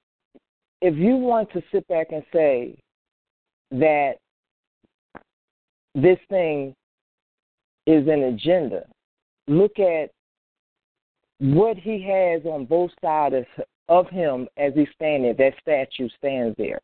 if 0.83 0.97
you 0.97 1.17
want 1.17 1.51
to 1.53 1.63
sit 1.73 1.87
back 1.89 2.09
and 2.11 2.23
say 2.33 2.77
that 3.71 4.15
this 5.95 6.19
thing 6.29 6.75
is 7.87 8.07
an 8.09 8.25
agenda, 8.25 8.85
look 9.47 9.79
at 9.79 10.11
what 11.39 11.77
he 11.77 12.03
has 12.03 12.43
on 12.45 12.65
both 12.65 12.91
sides 13.01 13.47
of 13.89 14.09
him 14.09 14.49
as 14.57 14.73
he's 14.75 14.89
standing. 14.95 15.35
That 15.39 15.55
statue 15.61 16.09
stands 16.19 16.57
there. 16.59 16.81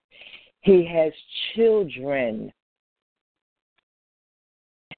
He 0.61 0.87
has 0.87 1.13
children. 1.55 2.53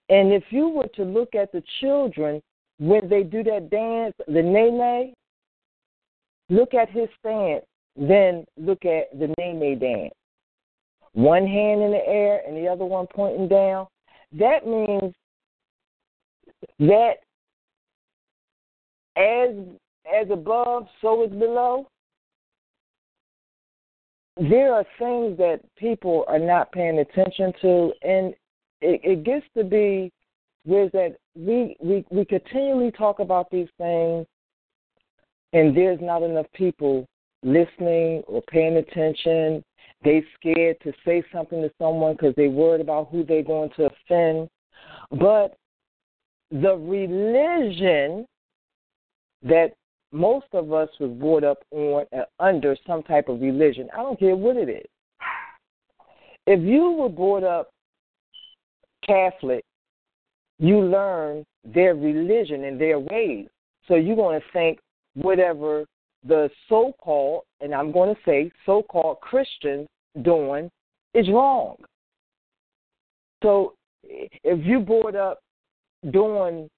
And 0.08 0.32
if 0.32 0.44
you 0.50 0.68
were 0.68 0.88
to 0.94 1.04
look 1.04 1.34
at 1.34 1.52
the 1.52 1.62
children 1.80 2.42
when 2.78 3.08
they 3.08 3.22
do 3.22 3.42
that 3.44 3.70
dance, 3.70 4.14
the 4.26 4.42
nae 4.42 4.70
nae, 4.70 5.12
look 6.50 6.74
at 6.74 6.90
his 6.90 7.08
stance, 7.18 7.64
then 7.96 8.44
look 8.56 8.84
at 8.84 9.18
the 9.18 9.28
nae 9.38 9.52
nae 9.52 9.74
dance. 9.74 10.14
One 11.12 11.46
hand 11.46 11.80
in 11.80 11.92
the 11.92 12.06
air 12.06 12.42
and 12.46 12.56
the 12.56 12.68
other 12.68 12.84
one 12.84 13.06
pointing 13.06 13.48
down. 13.48 13.86
That 14.32 14.66
means 14.66 15.14
that 16.80 17.14
as 19.16 19.54
as 20.12 20.28
above, 20.30 20.86
so 21.00 21.24
is 21.24 21.30
below. 21.30 21.86
There 24.36 24.74
are 24.74 24.84
things 24.98 25.38
that 25.38 25.60
people 25.76 26.24
are 26.26 26.38
not 26.38 26.72
paying 26.72 26.98
attention 26.98 27.52
to, 27.62 27.92
and 28.02 28.34
it, 28.80 29.00
it 29.02 29.24
gets 29.24 29.46
to 29.56 29.64
be 29.64 30.12
where 30.64 30.88
that 30.90 31.16
we, 31.34 31.76
we 31.80 32.04
we 32.10 32.24
continually 32.24 32.90
talk 32.90 33.18
about 33.18 33.50
these 33.50 33.68
things, 33.78 34.26
and 35.52 35.76
there's 35.76 36.00
not 36.00 36.22
enough 36.22 36.46
people 36.54 37.06
listening 37.42 38.22
or 38.26 38.42
paying 38.48 38.76
attention. 38.76 39.62
They 40.02 40.24
scared 40.38 40.76
to 40.82 40.92
say 41.04 41.22
something 41.32 41.62
to 41.62 41.70
someone 41.78 42.12
because 42.14 42.34
they 42.36 42.48
worried 42.48 42.80
about 42.80 43.08
who 43.10 43.24
they're 43.24 43.42
going 43.42 43.70
to 43.76 43.86
offend. 43.86 44.48
But 45.10 45.56
the 46.50 46.76
religion 46.76 48.26
that 49.42 49.74
most 50.12 50.46
of 50.52 50.72
us 50.72 50.88
was 51.00 51.10
brought 51.18 51.44
up 51.44 51.58
on 51.70 52.06
uh, 52.16 52.22
under 52.38 52.76
some 52.86 53.02
type 53.02 53.28
of 53.28 53.40
religion. 53.40 53.88
I 53.92 53.98
don't 53.98 54.18
care 54.18 54.36
what 54.36 54.56
it 54.56 54.68
is. 54.68 54.86
If 56.46 56.60
you 56.60 56.92
were 56.92 57.08
brought 57.08 57.42
up 57.42 57.70
Catholic, 59.06 59.64
you 60.58 60.80
learn 60.80 61.44
their 61.64 61.94
religion 61.94 62.64
and 62.64 62.80
their 62.80 62.98
ways. 62.98 63.46
So 63.88 63.96
you're 63.96 64.16
going 64.16 64.40
to 64.40 64.46
think 64.52 64.78
whatever 65.14 65.84
the 66.26 66.50
so 66.68 66.92
called, 66.98 67.42
and 67.60 67.74
I'm 67.74 67.92
going 67.92 68.14
to 68.14 68.20
say 68.24 68.50
so 68.64 68.82
called 68.82 69.20
Christians 69.20 69.86
doing 70.22 70.70
is 71.12 71.28
wrong. 71.28 71.76
So 73.42 73.74
if 74.02 74.64
you 74.64 74.80
brought 74.80 75.16
up 75.16 75.40
doing 76.10 76.68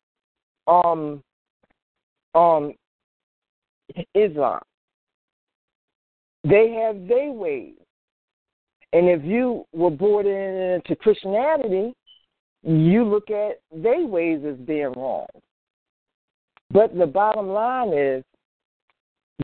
um 0.66 1.22
um 2.34 2.74
Islam, 4.14 4.60
they 6.44 6.70
have 6.82 7.06
their 7.08 7.30
ways. 7.30 7.74
And 8.92 9.08
if 9.08 9.24
you 9.24 9.64
were 9.72 9.90
brought 9.90 10.26
into 10.26 10.96
Christianity, 10.96 11.92
you 12.66 13.04
look 13.04 13.30
at 13.30 13.60
their 13.72 14.04
ways 14.04 14.42
as 14.46 14.56
being 14.66 14.92
wrong. 14.96 15.26
But 16.70 16.96
the 16.96 17.06
bottom 17.06 17.48
line 17.48 17.92
is, 17.92 18.24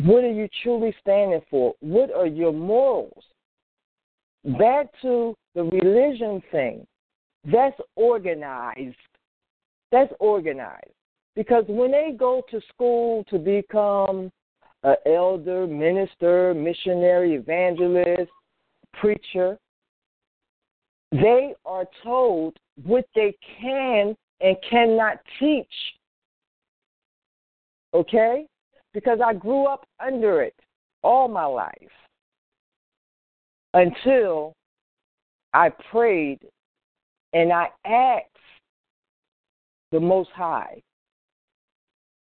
what 0.05 0.25
are 0.25 0.33
you 0.33 0.49
truly 0.63 0.95
standing 1.01 1.41
for? 1.49 1.75
What 1.81 2.13
are 2.13 2.27
your 2.27 2.53
morals? 2.53 3.25
Back 4.59 4.87
to 5.03 5.37
the 5.55 5.63
religion 5.63 6.43
thing. 6.51 6.85
That's 7.45 7.79
organized. 7.95 8.97
That's 9.93 10.13
organized. 10.19 10.91
Because 11.37 11.65
when 11.69 11.93
they 11.93 12.15
go 12.19 12.43
to 12.51 12.61
school 12.73 13.25
to 13.31 13.39
become 13.39 14.33
an 14.83 14.97
elder, 15.07 15.67
minister, 15.67 16.55
missionary, 16.55 17.35
evangelist, 17.35 18.31
preacher, 18.95 19.59
they 21.13 21.55
are 21.67 21.85
told 22.03 22.57
what 22.85 23.05
they 23.15 23.37
can 23.61 24.17
and 24.41 24.57
cannot 24.69 25.19
teach. 25.39 25.67
Okay? 27.95 28.47
Because 28.95 29.19
I 29.25 29.35
grew 29.35 29.67
up 29.67 29.87
under 30.05 30.43
it 30.43 30.55
all 31.03 31.29
my 31.29 31.45
life 31.45 31.75
until 33.75 34.55
I 35.53 35.71
prayed 35.91 36.41
and 37.35 37.53
I 37.53 37.69
asked 37.85 38.27
the 39.91 40.01
Most 40.01 40.31
High 40.35 40.83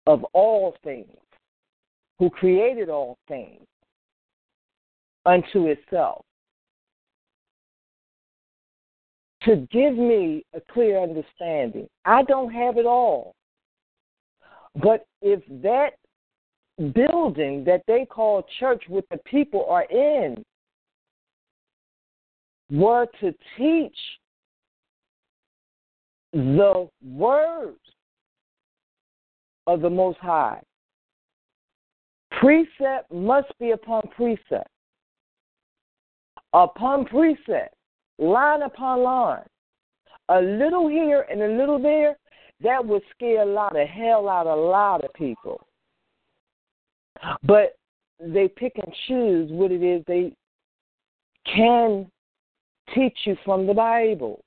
of 0.08 0.24
all 0.34 0.76
things, 0.84 1.18
who 2.20 2.30
created 2.30 2.90
all 2.90 3.18
things, 3.28 3.66
unto 5.26 5.66
itself, 5.66 6.24
to 9.46 9.68
give 9.72 9.96
me 9.96 10.44
a 10.54 10.62
clear 10.72 11.02
understanding. 11.02 11.88
I 12.04 12.24
don't 12.24 12.52
have 12.52 12.78
it 12.78 12.86
all. 12.86 13.36
But 14.76 15.06
if 15.22 15.42
that 15.62 15.92
building 16.94 17.64
that 17.66 17.84
they 17.88 18.06
call 18.06 18.46
church, 18.60 18.84
with 18.90 19.06
the 19.10 19.18
people 19.20 19.66
are 19.70 19.86
in, 19.86 20.44
were 22.72 23.08
to 23.22 23.34
teach 23.58 23.98
the 26.34 26.90
words 27.04 27.78
of 29.68 29.82
the 29.82 29.90
Most 29.90 30.18
High. 30.18 30.62
Precept 32.32 33.12
must 33.14 33.48
be 33.60 33.72
upon 33.72 34.10
precept. 34.16 34.68
Upon 36.54 37.06
precept, 37.06 37.75
line 38.18 38.62
upon 38.62 39.04
line. 39.04 39.46
A 40.30 40.42
little 40.42 40.88
here 40.88 41.26
and 41.30 41.42
a 41.42 41.48
little 41.48 41.80
there, 41.80 42.18
that 42.62 42.86
would 42.86 43.04
scare 43.12 43.42
a 43.42 43.46
lot 43.46 43.80
of 43.80 43.88
hell 43.88 44.28
out 44.30 44.48
of 44.48 44.58
a 44.58 44.62
lot 44.62 45.04
of 45.04 45.14
people. 45.14 45.62
But 47.44 47.76
they 48.20 48.48
pick 48.48 48.74
and 48.76 48.94
choose 49.08 49.52
what 49.52 49.72
it 49.72 49.84
is 49.84 50.04
they 50.08 50.34
can 51.54 52.10
teach 52.94 53.18
you 53.26 53.36
from 53.44 53.68
the 53.68 53.74
Bible. 53.74 54.44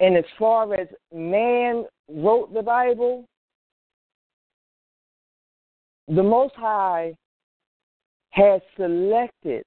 And 0.00 0.16
as 0.16 0.24
far 0.38 0.74
as 0.74 0.88
man 1.12 1.84
wrote 2.10 2.52
the 2.52 2.62
Bible, 2.62 3.24
the 6.08 6.22
Most 6.22 6.54
High 6.56 7.14
has 8.30 8.60
selected 8.76 9.64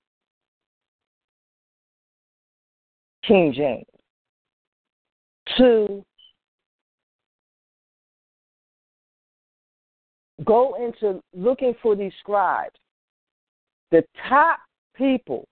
King 3.27 3.53
James 3.53 3.85
to 5.57 6.03
go 10.45 10.75
into 10.75 11.21
looking 11.33 11.73
for 11.81 11.95
these 11.95 12.11
scribes, 12.19 12.75
the 13.91 14.03
top 14.29 14.59
people, 14.95 15.47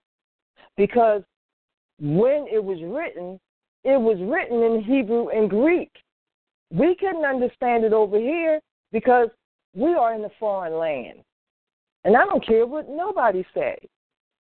because 0.77 1.21
when 1.99 2.45
it 2.51 2.63
was 2.63 2.79
written, 2.83 3.39
it 3.83 3.99
was 3.99 4.17
written 4.21 4.63
in 4.63 4.83
Hebrew 4.83 5.29
and 5.29 5.49
Greek. 5.49 5.91
We 6.71 6.95
couldn't 6.95 7.25
understand 7.25 7.83
it 7.83 7.93
over 7.93 8.17
here 8.17 8.59
because 8.91 9.29
we 9.75 9.93
are 9.93 10.13
in 10.13 10.23
a 10.25 10.29
foreign 10.39 10.77
land. 10.77 11.19
And 12.03 12.15
I 12.15 12.25
don't 12.25 12.45
care 12.45 12.65
what 12.65 12.89
nobody 12.89 13.45
says. 13.53 13.79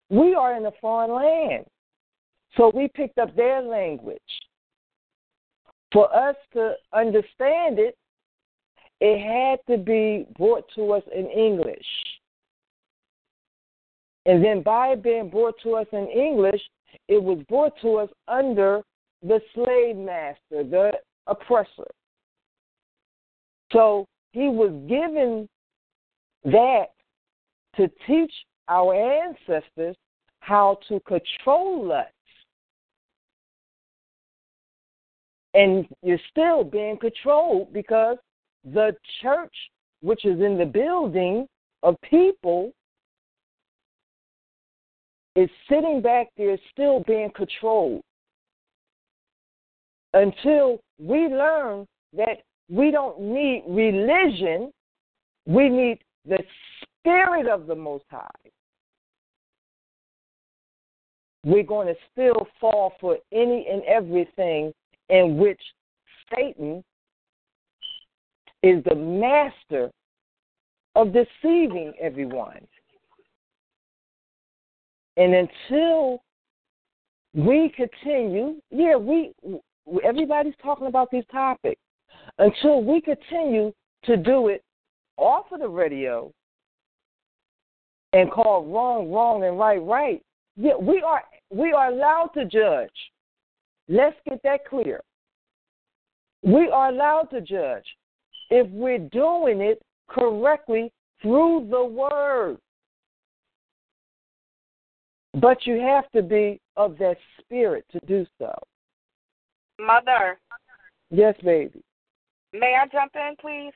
We 0.10 0.36
are 0.36 0.56
in 0.56 0.66
a 0.66 0.72
foreign 0.82 1.12
land. 1.12 1.66
So 2.58 2.72
we 2.74 2.88
picked 2.88 3.18
up 3.18 3.36
their 3.36 3.62
language. 3.62 4.20
For 5.92 6.14
us 6.14 6.36
to 6.54 6.74
understand 6.94 7.80
it, 7.80 7.98
it 9.02 9.20
had 9.20 9.60
to 9.74 9.82
be 9.82 10.26
brought 10.38 10.66
to 10.76 10.94
us 10.94 11.04
in 11.14 11.28
English. 11.28 11.86
And 14.26 14.44
then 14.44 14.64
by 14.64 14.96
being 14.96 15.30
brought 15.30 15.56
to 15.64 15.76
us 15.76 15.88
in 15.92 16.08
English, 16.08 16.62
it 17.08 17.22
was 17.22 17.40
brought 17.48 17.74
to 17.82 17.98
us 17.98 18.10
under 18.28 18.82
the 19.22 19.40
slave 19.54 19.98
master, 19.98 20.64
the 20.64 20.92
oppressor. 21.28 21.88
So 23.72 24.08
he 24.32 24.48
was 24.48 24.72
given 24.88 25.48
that 26.46 26.88
to 27.76 27.90
teach 28.08 28.34
our 28.68 28.94
ancestors 28.96 29.96
how 30.40 30.80
to 30.88 31.00
control 31.02 31.92
us. 31.92 32.08
And 35.56 35.88
you're 36.04 36.20
still 36.30 36.66
being 36.66 36.98
controlled 36.98 37.72
because 37.72 38.18
the 38.66 38.96
church, 39.22 39.54
which 40.02 40.26
is 40.26 40.42
in 40.42 40.58
the 40.58 40.66
building 40.66 41.48
of 41.82 41.96
people, 42.02 42.72
is 45.36 45.50
sitting 45.70 46.02
back 46.02 46.28
there 46.38 46.58
still 46.72 47.04
being 47.08 47.32
controlled. 47.36 48.02
Until 50.14 50.80
we 51.00 51.28
learn 51.28 51.86
that 52.14 52.42
we 52.70 52.92
don't 52.92 53.20
need 53.20 53.64
religion, 53.68 54.72
we 55.46 55.70
need 55.70 56.00
the 56.26 56.40
Spirit 57.02 57.48
of 57.48 57.68
the 57.68 57.76
Most 57.76 58.06
High, 58.10 58.28
we're 61.46 61.64
going 61.64 61.88
to 61.88 61.96
still 62.12 62.48
fall 62.60 62.94
for 63.00 63.18
any 63.32 63.68
and 63.72 63.84
everything 63.84 64.74
in 65.10 65.38
which 65.38 65.62
Satan 66.34 66.84
is 68.64 68.84
the 68.86 68.96
master 68.96 69.92
of 70.96 71.14
deceiving 71.14 71.94
everyone. 72.00 72.66
And 75.18 75.34
until 75.34 76.24
we 77.34 77.72
continue, 77.76 78.56
yeah, 78.72 78.96
we 78.96 79.34
everybody's 80.04 80.54
talking 80.62 80.88
about 80.88 81.12
these 81.12 81.24
topics. 81.32 81.80
Until 82.40 82.84
we 82.84 83.02
continue 83.02 83.72
to 84.06 84.18
do 84.18 84.48
it 84.48 84.64
off 85.18 85.46
of 85.52 85.60
the 85.60 85.68
radio 85.68 86.32
and 88.14 88.32
call 88.32 88.66
wrong 88.66 89.12
wrong 89.12 89.44
and 89.44 89.60
right 89.60 89.82
right, 89.82 90.22
yeah, 90.58 90.76
we 90.76 91.02
are 91.02 91.24
we 91.50 91.72
are 91.72 91.92
allowed 91.92 92.32
to 92.34 92.46
judge. 92.46 92.90
Let's 93.88 94.16
get 94.28 94.42
that 94.44 94.66
clear. 94.66 95.02
We 96.44 96.70
are 96.70 96.90
allowed 96.90 97.30
to 97.32 97.42
judge 97.42 97.86
if 98.50 98.70
we're 98.72 99.00
doing 99.00 99.62
it 99.62 99.82
correctly 100.08 100.92
through 101.22 101.68
the 101.70 101.84
word. 101.84 102.58
But 105.40 105.66
you 105.66 105.80
have 105.80 106.10
to 106.12 106.22
be 106.22 106.62
of 106.78 106.98
that 107.00 107.18
spirit 107.40 107.86
to 107.92 108.00
do 108.08 108.26
so. 108.40 108.54
Mother. 109.80 110.40
Yes, 111.12 111.36
baby. 111.44 111.84
May 112.54 112.78
I 112.82 112.88
jump 112.88 113.12
in, 113.16 113.36
please? 113.40 113.74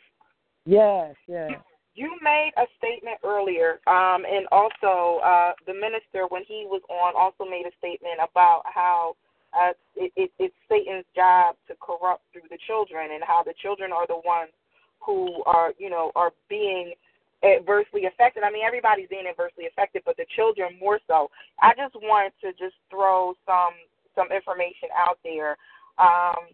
Yes, 0.65 1.15
yes. 1.27 1.52
You 1.95 2.15
made 2.22 2.52
a 2.57 2.64
statement 2.77 3.18
earlier, 3.26 3.81
um, 3.88 4.23
and 4.23 4.48
also 4.52 5.19
uh, 5.19 5.52
the 5.68 5.73
minister, 5.73 6.27
when 6.30 6.44
he 6.48 6.65
was 6.65 6.81
on, 6.90 7.14
also 7.18 7.49
made 7.49 7.65
a 7.65 7.76
statement 7.77 8.19
about 8.23 8.61
how 8.65 9.15
uh, 9.53 9.73
it, 9.95 10.11
it, 10.15 10.31
it's 10.39 10.55
Satan's 10.69 11.05
job 11.15 11.55
to 11.67 11.76
corrupt 11.80 12.23
through 12.31 12.47
the 12.49 12.57
children, 12.67 13.11
and 13.13 13.23
how 13.23 13.43
the 13.43 13.53
children 13.61 13.91
are 13.91 14.07
the 14.07 14.21
ones 14.26 14.51
who 14.99 15.43
are, 15.45 15.73
you 15.77 15.89
know, 15.89 16.11
are 16.15 16.31
being 16.49 16.93
adversely 17.41 18.05
affected. 18.05 18.43
I 18.43 18.51
mean, 18.51 18.63
everybody's 18.65 19.07
being 19.09 19.27
adversely 19.27 19.65
affected, 19.65 20.03
but 20.05 20.17
the 20.17 20.26
children 20.35 20.77
more 20.80 20.99
so. 21.07 21.31
I 21.61 21.73
just 21.76 21.95
wanted 21.95 22.34
to 22.41 22.51
just 22.53 22.76
throw 22.89 23.34
some 23.45 23.73
some 24.15 24.31
information 24.31 24.89
out 24.97 25.17
there. 25.23 25.55
Um, 25.97 26.51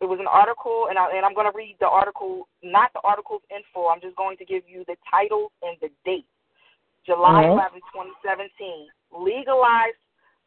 it 0.00 0.08
was 0.08 0.18
an 0.18 0.26
article, 0.26 0.86
and, 0.90 0.98
I, 0.98 1.14
and 1.14 1.24
I'm 1.24 1.34
going 1.34 1.50
to 1.50 1.56
read 1.56 1.76
the 1.78 1.86
article, 1.86 2.48
not 2.62 2.90
the 2.92 3.00
article's 3.04 3.42
info. 3.54 3.86
I'm 3.86 4.00
just 4.00 4.16
going 4.16 4.36
to 4.38 4.44
give 4.44 4.64
you 4.66 4.82
the 4.88 4.96
titles 5.08 5.52
and 5.62 5.76
the 5.80 5.90
dates. 6.04 6.26
July 7.04 7.44
Mhm. 7.44 7.52
11, 7.52 7.80
2017, 7.92 8.88
legalized 9.12 9.98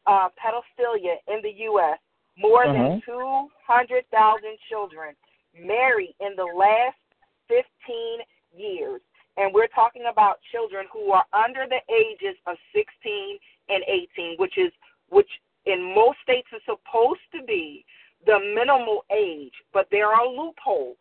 uh, 0.06 0.28
pedophilia 0.38 1.16
in 1.28 1.40
the 1.42 1.52
U.S. 1.70 1.98
More 2.38 2.66
than 2.66 3.02
200,000 3.06 4.58
children 4.68 5.14
married 5.58 6.14
in 6.20 6.36
the 6.36 6.44
last 6.44 6.96
15 7.48 7.64
years. 8.56 9.00
And 9.36 9.52
we're 9.52 9.68
talking 9.68 10.04
about 10.10 10.38
children 10.52 10.86
who 10.92 11.12
are 11.12 11.24
under 11.32 11.66
the 11.68 11.80
ages 11.92 12.36
of 12.46 12.56
16 12.74 13.38
and 13.68 13.82
18, 13.88 14.36
which 14.38 14.56
is 14.58 14.72
which 15.08 15.28
in 15.66 15.94
most 15.94 16.18
states 16.22 16.48
is 16.54 16.62
supposed 16.64 17.24
to 17.32 17.44
be 17.46 17.84
the 18.24 18.38
minimal 18.54 19.04
age, 19.14 19.52
but 19.72 19.86
there 19.90 20.08
are 20.08 20.26
loopholes. 20.26 20.96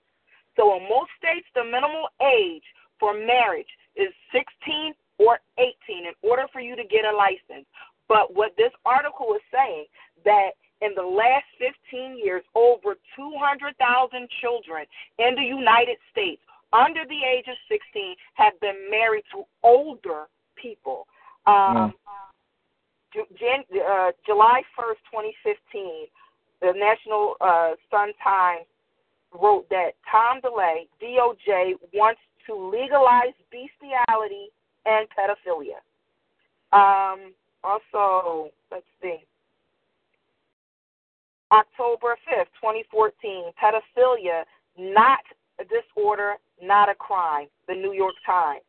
So 0.56 0.76
in 0.77 0.84
most 0.84 1.11
states, 1.18 1.48
the 1.56 1.64
minimal 1.64 2.07
age 2.22 2.64
for 2.99 3.14
marriage 3.14 3.69
is 3.95 4.10
16 4.32 4.94
or 5.18 5.40
18 5.57 5.73
in 6.06 6.14
order 6.22 6.45
for 6.52 6.61
you 6.61 6.76
to 6.76 6.84
get 6.84 7.06
a 7.06 7.15
license. 7.15 7.65
But 8.07 8.36
what 8.36 8.53
this 8.57 8.72
article 8.86 9.34
is 9.36 9.41
saying 9.52 9.86
that 10.26 10.52
in 10.82 10.94
the 10.95 11.02
last 11.02 11.45
15 11.57 12.18
years, 12.18 12.44
over 12.53 12.95
200,000 13.15 14.30
children 14.41 14.86
in 15.19 15.36
the 15.36 15.41
United 15.41 15.98
States 16.11 16.41
under 16.73 17.06
the 17.06 17.22
age 17.23 17.45
of 17.48 17.56
16 17.69 18.15
have 18.34 18.60
been 18.60 18.90
married 18.90 19.23
to 19.32 19.44
older 19.64 20.26
people. 20.56 21.07
Um, 21.48 21.94
Jan- 23.40 23.64
uh, 23.72 24.11
July 24.26 24.61
1st, 24.77 24.99
2015, 25.11 26.07
the 26.61 26.73
National 26.76 27.36
uh, 27.40 27.72
Sun 27.90 28.11
Times 28.22 28.65
wrote 29.34 29.69
that 29.69 29.91
Tom 30.10 30.41
DeLay, 30.41 30.88
DOJ, 31.02 31.76
wants 31.94 32.19
to 32.48 32.56
legalize 32.56 33.34
bestiality 33.52 34.49
and 34.86 35.07
pedophilia. 35.15 35.80
Um, 36.73 37.34
also, 37.66 38.52
let's 38.72 38.86
see. 39.02 39.18
October 41.52 42.18
5th, 42.28 42.52
2014, 42.62 43.52
pedophilia, 43.62 44.44
not 44.78 45.20
a 45.60 45.64
disorder, 45.64 46.34
not 46.62 46.90
a 46.90 46.96
crime. 46.96 47.48
The 47.68 47.74
New 47.74 47.94
York 47.94 48.16
Times. 48.26 48.62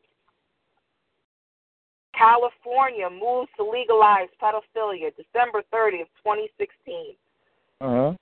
California 2.17 3.09
moves 3.09 3.49
to 3.57 3.63
legalize 3.63 4.29
pedophilia, 4.41 5.11
December 5.15 5.61
30th, 5.73 6.09
2016. 6.23 7.13
Uh-huh. 7.81 8.13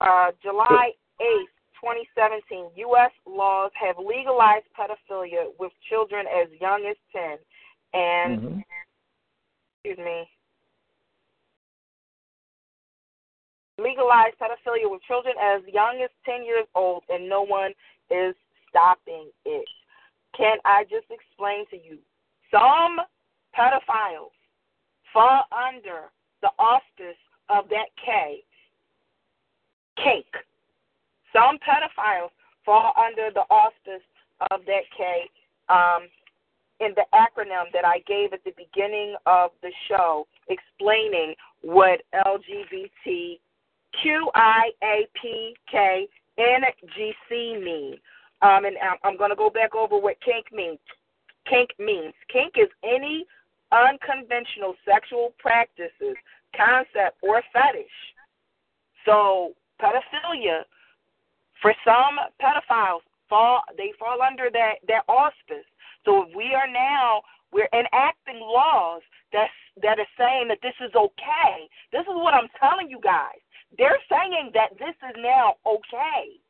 Uh, 0.00 0.30
July 0.42 0.90
8th, 1.20 1.54
2017, 1.78 2.70
U.S. 2.76 3.10
laws 3.26 3.70
have 3.74 3.96
legalized 3.98 4.66
pedophilia 4.74 5.50
with 5.58 5.72
children 5.88 6.26
as 6.26 6.48
young 6.60 6.86
as 6.88 6.96
10. 7.14 7.38
And, 7.94 8.40
Mhm. 8.40 8.64
excuse 9.84 9.98
me, 9.98 10.30
legalized 13.78 14.36
pedophilia 14.38 14.90
with 14.90 15.02
children 15.02 15.34
as 15.38 15.64
young 15.66 16.02
as 16.02 16.10
10 16.24 16.44
years 16.44 16.66
old, 16.74 17.04
and 17.08 17.28
no 17.28 17.42
one 17.42 17.72
is 18.10 18.34
stopping 18.68 19.32
it. 19.44 19.68
Can 20.34 20.58
I 20.64 20.84
just 20.84 21.10
explain 21.10 21.66
to 21.66 21.76
you? 21.76 21.98
Some 22.50 23.00
pedophiles 23.54 24.34
fall 25.12 25.44
under 25.50 26.10
the 26.42 26.50
auspice 26.58 27.16
of 27.48 27.68
that 27.70 27.88
K, 27.96 28.44
cake. 29.96 30.34
Some 31.32 31.58
pedophiles 31.58 32.30
fall 32.64 32.92
under 32.96 33.30
the 33.30 33.44
auspice 33.50 34.02
of 34.50 34.64
that 34.66 34.84
K 34.96 35.30
um, 35.68 36.08
in 36.80 36.94
the 36.94 37.04
acronym 37.14 37.72
that 37.72 37.84
I 37.84 37.98
gave 38.06 38.32
at 38.32 38.44
the 38.44 38.52
beginning 38.56 39.16
of 39.26 39.50
the 39.62 39.72
show, 39.88 40.26
explaining 40.48 41.34
what 41.62 42.02
LGBTQIAPKNGC 42.14 43.38
mean. 47.62 47.98
Um, 48.40 48.64
and 48.64 48.78
I'm- 48.78 49.16
going 49.16 49.30
to 49.30 49.36
go 49.36 49.50
back 49.50 49.74
over 49.74 49.98
what 49.98 50.20
kink 50.20 50.52
means. 50.52 50.78
Kink 51.46 51.70
means 51.78 52.14
kink 52.28 52.56
is 52.56 52.68
any 52.82 53.26
unconventional 53.72 54.76
sexual 54.84 55.34
practices, 55.38 56.16
concept, 56.54 57.18
or 57.22 57.42
fetish. 57.52 58.14
So 59.04 59.54
pedophilia, 59.80 60.64
for 61.60 61.74
some 61.84 62.18
pedophiles, 62.40 63.00
fall 63.28 63.62
they 63.76 63.92
fall 63.98 64.22
under 64.22 64.50
that 64.50 64.74
that 64.86 65.04
auspice. 65.08 65.66
So 66.08 66.22
if 66.22 66.34
we 66.34 66.54
are 66.54 66.66
now 66.72 67.20
we're 67.52 67.68
enacting 67.72 68.40
laws 68.40 69.02
that 69.32 69.48
that 69.82 69.98
are 69.98 70.12
saying 70.18 70.48
that 70.48 70.58
this 70.62 70.74
is 70.80 70.94
okay. 70.94 71.68
This 71.92 72.02
is 72.02 72.16
what 72.16 72.34
I'm 72.34 72.48
telling 72.58 72.88
you 72.88 72.98
guys. 73.02 73.40
They're 73.76 74.00
saying 74.10 74.52
that 74.54 74.72
this 74.78 74.96
is 75.04 75.16
now 75.18 75.54
okay. 75.66 76.40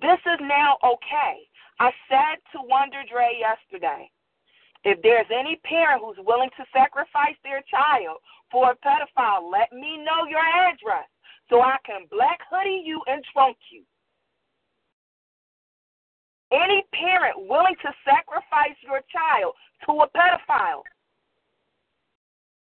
This 0.00 0.18
is 0.26 0.40
now 0.42 0.78
okay. 0.82 1.46
I 1.78 1.90
said 2.10 2.42
to 2.52 2.58
Wonder 2.66 3.02
Dre 3.10 3.38
yesterday, 3.38 4.10
if 4.84 5.00
there's 5.02 5.30
any 5.30 5.60
parent 5.64 6.02
who's 6.04 6.18
willing 6.26 6.50
to 6.56 6.64
sacrifice 6.74 7.38
their 7.44 7.62
child 7.70 8.18
for 8.50 8.72
a 8.72 8.76
pedophile, 8.76 9.50
let 9.50 9.72
me 9.72 9.96
know 9.98 10.26
your 10.28 10.42
address 10.42 11.06
so 11.48 11.62
I 11.62 11.76
can 11.86 12.06
black 12.10 12.40
hoodie 12.50 12.82
you 12.84 13.00
and 13.06 13.22
trunk 13.32 13.56
you. 13.70 13.82
Any 16.52 16.84
parent 16.92 17.48
willing 17.48 17.76
to 17.82 17.90
sacrifice 18.04 18.76
your 18.84 19.00
child 19.10 19.54
to 19.86 19.92
a 20.02 20.08
pedophile, 20.10 20.82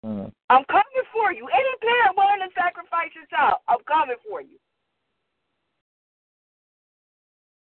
Mm. 0.05 0.31
I'm 0.49 0.63
coming 0.71 1.05
for 1.11 1.33
you. 1.33 1.47
Any 1.47 1.73
parent 1.81 2.15
willing 2.15 2.39
to 2.39 2.53
sacrifice 2.55 3.11
your 3.15 3.25
child, 3.27 3.59
I'm 3.67 3.83
coming 3.87 4.15
for 4.29 4.41
you. 4.41 4.57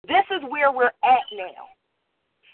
This 0.07 0.25
is 0.29 0.43
where 0.49 0.71
we're 0.71 0.93
at 1.03 1.25
now. 1.33 1.65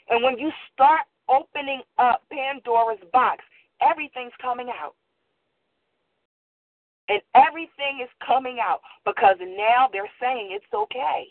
And 0.09 0.23
when 0.23 0.37
you 0.37 0.51
start 0.73 1.01
opening 1.27 1.81
up 1.97 2.23
Pandora's 2.31 3.03
box, 3.11 3.43
everything's 3.81 4.31
coming 4.41 4.69
out. 4.69 4.95
And 7.09 7.21
everything 7.35 7.99
is 8.01 8.09
coming 8.25 8.59
out 8.61 8.79
because 9.05 9.35
now 9.41 9.89
they're 9.91 10.09
saying 10.21 10.49
it's 10.51 10.73
okay. 10.73 11.27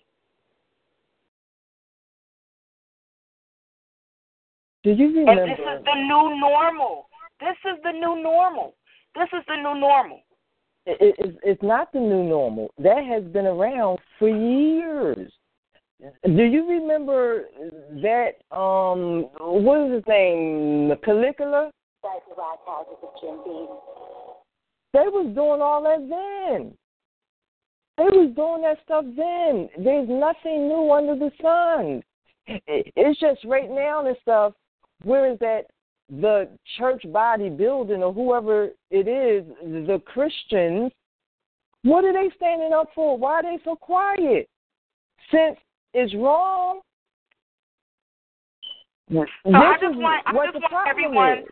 Do 4.83 4.93
you 4.93 5.09
remember? 5.09 5.43
And 5.43 5.51
this 5.53 5.59
is 5.59 5.85
the 5.85 5.95
new 5.95 6.41
normal. 6.41 7.07
This 7.41 7.57
is 7.73 7.79
the 7.83 7.93
new 7.93 8.23
normal. 8.23 8.75
This 9.15 9.29
is 9.33 9.45
the 9.47 9.57
new 9.57 9.79
normal. 9.79 10.21
It, 10.87 11.15
it, 11.19 11.37
it's, 11.43 11.63
not 11.63 11.93
the 11.93 12.01
new 12.01 12.25
normal. 12.25 12.73
That 12.79 13.05
has 13.05 13.23
been 13.25 13.47
around 13.47 13.99
for 14.19 14.29
years. 14.29 15.31
Do 16.25 16.43
you 16.45 16.67
remember 16.67 17.45
that? 18.03 18.41
Um, 18.57 19.29
what 19.39 19.87
is 19.87 19.97
his 19.97 20.05
name? 20.09 20.93
Caligula. 21.05 21.71
They 24.93 25.07
was 25.07 25.33
doing 25.35 25.61
all 25.61 25.83
that 25.83 26.09
then. 26.09 26.75
They 27.99 28.05
was 28.05 28.33
doing 28.35 28.63
that 28.63 28.79
stuff 28.85 29.05
then. 29.15 29.69
There's 29.85 30.09
nothing 30.09 30.69
new 30.69 30.91
under 30.91 31.15
the 31.15 31.31
sun. 31.43 32.03
It's 32.47 33.21
just 33.21 33.45
right 33.45 33.71
now 33.71 34.07
and 34.07 34.17
stuff. 34.23 34.55
Where 35.05 35.33
is 35.33 35.39
that? 35.41 35.67
The 36.11 36.49
church 36.77 37.05
body 37.13 37.51
building 37.51 38.03
or 38.03 38.13
whoever 38.13 38.71
it 38.91 39.07
is, 39.07 39.45
the 39.63 40.03
Christians. 40.07 40.91
What 41.83 42.05
are 42.05 42.13
they 42.13 42.35
standing 42.37 42.73
up 42.73 42.89
for? 42.95 43.17
Why 43.17 43.35
are 43.35 43.43
they 43.43 43.59
so 43.65 43.77
quiet? 43.77 44.49
Since 45.31 45.57
it's 45.95 46.15
wrong. 46.15 46.81
So 49.13 49.25
I 49.55 49.77
just 49.81 49.97
want, 49.97 50.23
I 50.27 50.33
just 50.33 50.73
want 50.73 50.89
everyone. 50.89 51.39
Is. 51.39 51.45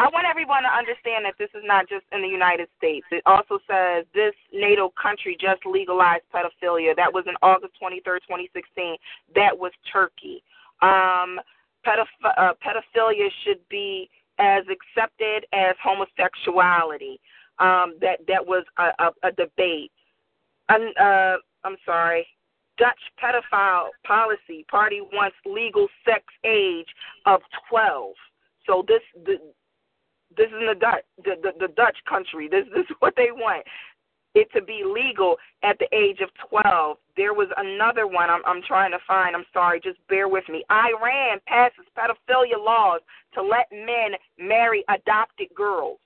I 0.00 0.08
want 0.08 0.24
everyone 0.24 0.62
to 0.62 0.72
understand 0.72 1.26
that 1.26 1.34
this 1.38 1.50
is 1.52 1.60
not 1.62 1.86
just 1.86 2.04
in 2.10 2.22
the 2.22 2.28
United 2.28 2.68
States. 2.78 3.04
It 3.10 3.22
also 3.26 3.58
says 3.68 4.06
this 4.14 4.32
NATO 4.50 4.90
country 4.96 5.36
just 5.38 5.60
legalized 5.66 6.24
pedophilia. 6.32 6.96
That 6.96 7.12
was 7.12 7.24
in 7.28 7.34
August 7.42 7.74
23rd, 7.76 8.24
2016. 8.24 8.96
That 9.34 9.52
was 9.52 9.72
Turkey. 9.92 10.42
Um, 10.80 11.38
pedoph- 11.86 12.34
uh, 12.36 12.54
pedophilia 12.64 13.28
should 13.44 13.60
be 13.68 14.08
as 14.38 14.64
accepted 14.70 15.46
as 15.52 15.74
homosexuality. 15.82 17.20
Um, 17.58 17.96
that 18.00 18.20
that 18.26 18.46
was 18.46 18.64
a, 18.78 18.90
a, 18.98 19.28
a 19.28 19.32
debate. 19.32 19.92
Um, 20.70 20.92
uh, 20.98 21.36
I'm 21.64 21.76
sorry. 21.84 22.26
Dutch 22.78 23.00
pedophile 23.22 23.88
policy 24.06 24.64
party 24.70 25.02
wants 25.12 25.36
legal 25.44 25.88
sex 26.08 26.24
age 26.44 26.88
of 27.26 27.40
12. 27.68 28.14
So 28.66 28.84
this 28.88 29.02
the, 29.26 29.36
this 30.36 30.46
is 30.46 30.62
the 30.66 30.76
Dutch 30.80 31.04
the, 31.22 31.34
the, 31.42 31.66
the 31.66 31.72
Dutch 31.74 31.98
country. 32.08 32.48
This, 32.48 32.64
this 32.74 32.84
is 32.88 32.96
what 33.00 33.14
they 33.16 33.30
want 33.30 33.66
it 34.34 34.48
to 34.52 34.62
be 34.62 34.82
legal 34.84 35.36
at 35.62 35.78
the 35.78 35.88
age 35.94 36.20
of 36.20 36.30
12. 36.48 36.96
There 37.16 37.34
was 37.34 37.48
another 37.56 38.06
one 38.06 38.30
I'm, 38.30 38.42
I'm 38.46 38.62
trying 38.62 38.92
to 38.92 38.98
find. 39.06 39.34
I'm 39.34 39.46
sorry, 39.52 39.80
just 39.80 39.98
bear 40.08 40.28
with 40.28 40.44
me. 40.48 40.64
Iran 40.70 41.40
passes 41.46 41.86
pedophilia 41.96 42.58
laws 42.58 43.00
to 43.34 43.42
let 43.42 43.66
men 43.72 44.12
marry 44.38 44.84
adopted 44.88 45.48
girls. 45.54 45.98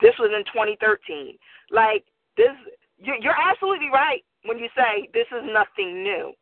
This 0.00 0.14
was 0.18 0.30
in 0.36 0.44
2013. 0.52 1.38
Like 1.70 2.04
this, 2.36 2.52
you're 2.98 3.40
absolutely 3.40 3.88
right 3.92 4.22
when 4.44 4.58
you 4.58 4.68
say 4.76 5.08
this 5.14 5.26
is 5.32 5.44
nothing 5.52 6.02
new. 6.02 6.32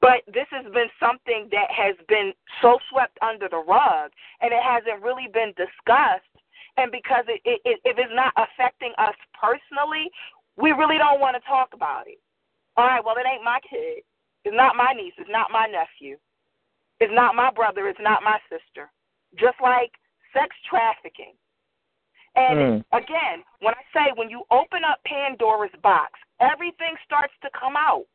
But 0.00 0.26
this 0.26 0.50
has 0.50 0.64
been 0.74 0.90
something 0.98 1.46
that 1.52 1.70
has 1.70 1.94
been 2.08 2.32
so 2.60 2.78
swept 2.90 3.16
under 3.22 3.48
the 3.48 3.62
rug, 3.62 4.10
and 4.40 4.50
it 4.52 4.58
hasn't 4.60 5.00
really 5.00 5.28
been 5.32 5.54
discussed. 5.54 6.26
And 6.76 6.90
because 6.90 7.24
it, 7.28 7.40
it, 7.44 7.60
it, 7.64 7.80
if 7.84 7.98
it's 7.98 8.14
not 8.14 8.32
affecting 8.36 8.92
us 8.98 9.14
personally, 9.36 10.10
we 10.56 10.72
really 10.72 10.98
don't 10.98 11.20
want 11.20 11.36
to 11.36 11.48
talk 11.48 11.70
about 11.74 12.06
it. 12.06 12.18
All 12.76 12.86
right, 12.86 13.04
well, 13.04 13.16
it 13.16 13.26
ain't 13.28 13.44
my 13.44 13.60
kid. 13.68 14.02
It's 14.44 14.56
not 14.56 14.76
my 14.76 14.92
niece. 14.96 15.12
It's 15.18 15.30
not 15.30 15.50
my 15.52 15.66
nephew. 15.66 16.16
It's 17.00 17.12
not 17.14 17.34
my 17.34 17.50
brother. 17.50 17.88
It's 17.88 18.00
not 18.00 18.22
my 18.22 18.38
sister. 18.48 18.90
Just 19.38 19.56
like 19.62 19.92
sex 20.32 20.56
trafficking. 20.68 21.34
And 22.34 22.58
Mm. 22.58 22.84
again, 22.92 23.44
when 23.60 23.74
I 23.74 23.84
say 23.92 24.12
when 24.16 24.30
you 24.30 24.44
open 24.50 24.84
up 24.84 25.04
Pandora's 25.04 25.74
box, 25.82 26.18
everything 26.40 26.96
starts 27.04 27.34
to 27.42 27.50
come 27.50 27.76
out. 27.76 28.06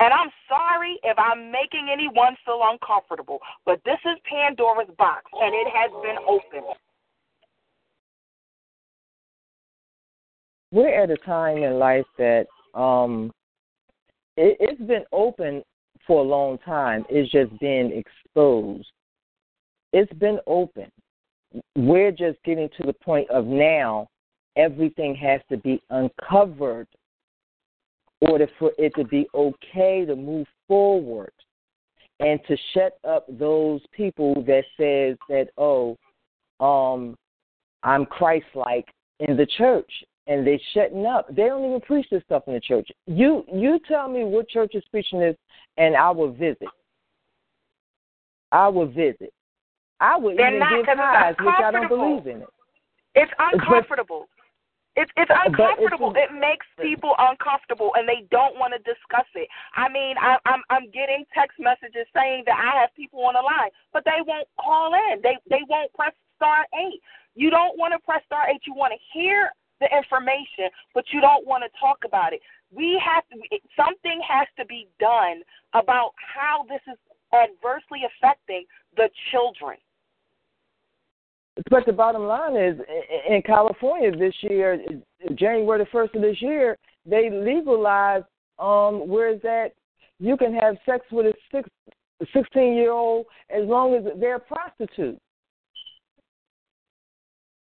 And 0.00 0.12
I'm 0.12 0.30
sorry 0.48 0.98
if 1.02 1.18
I'm 1.18 1.50
making 1.50 1.88
anyone 1.90 2.36
feel 2.44 2.60
uncomfortable, 2.62 3.40
but 3.64 3.82
this 3.84 3.98
is 4.04 4.18
Pandora's 4.24 4.90
box, 4.96 5.30
and 5.32 5.54
it 5.54 5.68
has 5.68 5.90
been 6.02 6.18
opened. 6.26 6.76
We're 10.74 11.02
at 11.02 11.10
a 11.10 11.16
time 11.18 11.58
in 11.58 11.78
life 11.78 12.04
that 12.18 12.46
um 12.74 13.32
it, 14.36 14.56
it's 14.58 14.82
been 14.82 15.04
open 15.12 15.62
for 16.06 16.20
a 16.20 16.28
long 16.28 16.58
time. 16.58 17.04
It's 17.08 17.30
just 17.30 17.58
been 17.60 17.92
exposed. 17.92 18.90
It's 19.92 20.12
been 20.14 20.40
open. 20.46 20.90
We're 21.76 22.10
just 22.10 22.42
getting 22.44 22.68
to 22.76 22.86
the 22.86 22.92
point 22.92 23.30
of 23.30 23.46
now 23.46 24.08
everything 24.56 25.14
has 25.14 25.40
to 25.48 25.56
be 25.58 25.80
uncovered 25.90 26.88
in 28.20 28.30
order 28.30 28.48
for 28.58 28.72
it 28.76 28.92
to 28.96 29.04
be 29.04 29.28
okay 29.34 30.04
to 30.04 30.16
move 30.16 30.48
forward 30.66 31.32
and 32.18 32.40
to 32.48 32.56
shut 32.72 32.98
up 33.08 33.26
those 33.28 33.80
people 33.92 34.42
that 34.46 34.64
says 34.76 35.16
that 35.28 35.48
oh 35.56 35.96
um 36.58 37.16
I'm 37.84 38.06
Christ 38.06 38.46
like 38.54 38.86
in 39.20 39.36
the 39.36 39.46
church 39.46 39.90
and 40.26 40.46
they 40.46 40.60
shutting 40.72 41.04
up. 41.06 41.26
They 41.34 41.44
don't 41.44 41.64
even 41.64 41.80
preach 41.80 42.06
this 42.10 42.22
stuff 42.24 42.44
in 42.46 42.54
the 42.54 42.60
church. 42.60 42.88
You 43.06 43.44
you 43.52 43.78
tell 43.86 44.08
me 44.08 44.24
what 44.24 44.48
church 44.48 44.74
is 44.74 44.84
preaching 44.90 45.20
this, 45.20 45.36
and 45.76 45.96
I 45.96 46.10
will 46.10 46.32
visit. 46.32 46.68
I 48.52 48.68
will 48.68 48.86
visit. 48.86 49.32
I 50.00 50.16
would 50.16 50.36
They're 50.36 50.48
even 50.48 50.58
not, 50.60 50.86
give 50.86 50.96
tithes, 50.96 51.36
which 51.40 51.54
I 51.62 51.70
don't 51.70 51.88
believe 51.88 52.26
in 52.26 52.42
it. 52.42 52.48
It's 53.14 53.32
uncomfortable. 53.38 54.28
It's 54.96 55.10
it's 55.16 55.28
But 55.28 55.50
it's- 55.50 55.58
uncomfortable. 55.58 56.12
it 56.14 56.30
makes 56.32 56.66
people 56.80 57.14
uncomfortable, 57.18 57.90
and 57.96 58.08
they 58.08 58.26
don't 58.30 58.56
want 58.58 58.72
to 58.74 58.78
discuss 58.86 59.26
it. 59.34 59.48
I 59.74 59.88
mean, 59.88 60.14
I, 60.20 60.36
I'm 60.46 60.62
I'm 60.70 60.86
getting 60.90 61.24
text 61.34 61.58
messages 61.58 62.06
saying 62.14 62.44
that 62.46 62.54
I 62.58 62.80
have 62.80 62.94
people 62.94 63.24
on 63.26 63.34
the 63.34 63.42
line, 63.42 63.70
but 63.92 64.04
they 64.04 64.22
won't 64.24 64.46
call 64.60 64.94
in. 64.94 65.20
They 65.22 65.36
they 65.50 65.62
won't 65.68 65.92
press 65.94 66.12
star 66.36 66.64
eight. 66.78 67.00
You 67.34 67.50
don't 67.50 67.76
want 67.76 67.92
to 67.92 67.98
press 67.98 68.22
star 68.26 68.46
eight. 68.48 68.60
You 68.66 68.74
want 68.74 68.92
to 68.94 69.00
hear 69.12 69.50
the 69.84 69.96
information, 69.96 70.72
but 70.94 71.04
you 71.12 71.20
don't 71.20 71.46
want 71.46 71.62
to 71.64 71.70
talk 71.78 71.98
about 72.04 72.32
it. 72.32 72.40
We 72.74 73.00
have 73.04 73.24
to. 73.28 73.36
Something 73.76 74.20
has 74.26 74.48
to 74.58 74.64
be 74.64 74.88
done 74.98 75.42
about 75.74 76.12
how 76.16 76.64
this 76.68 76.80
is 76.90 76.98
adversely 77.32 78.00
affecting 78.08 78.64
the 78.96 79.08
children. 79.30 79.76
But 81.70 81.86
the 81.86 81.92
bottom 81.92 82.22
line 82.22 82.56
is, 82.56 82.80
in 83.28 83.42
California 83.42 84.10
this 84.10 84.34
year, 84.40 84.80
January 85.34 85.78
the 85.78 85.90
first 85.92 86.14
of 86.14 86.22
this 86.22 86.40
year, 86.40 86.78
they 87.06 87.30
legalized 87.30 88.24
um 88.58 89.08
where 89.08 89.36
that 89.38 89.72
you 90.20 90.36
can 90.36 90.54
have 90.54 90.76
sex 90.86 91.04
with 91.10 91.26
a 91.26 91.34
six, 91.52 91.68
16 92.32 92.74
year 92.74 92.92
old 92.92 93.26
as 93.50 93.64
long 93.66 93.94
as 93.94 94.04
they're 94.18 94.36
a 94.36 94.40
prostitute. 94.40 95.18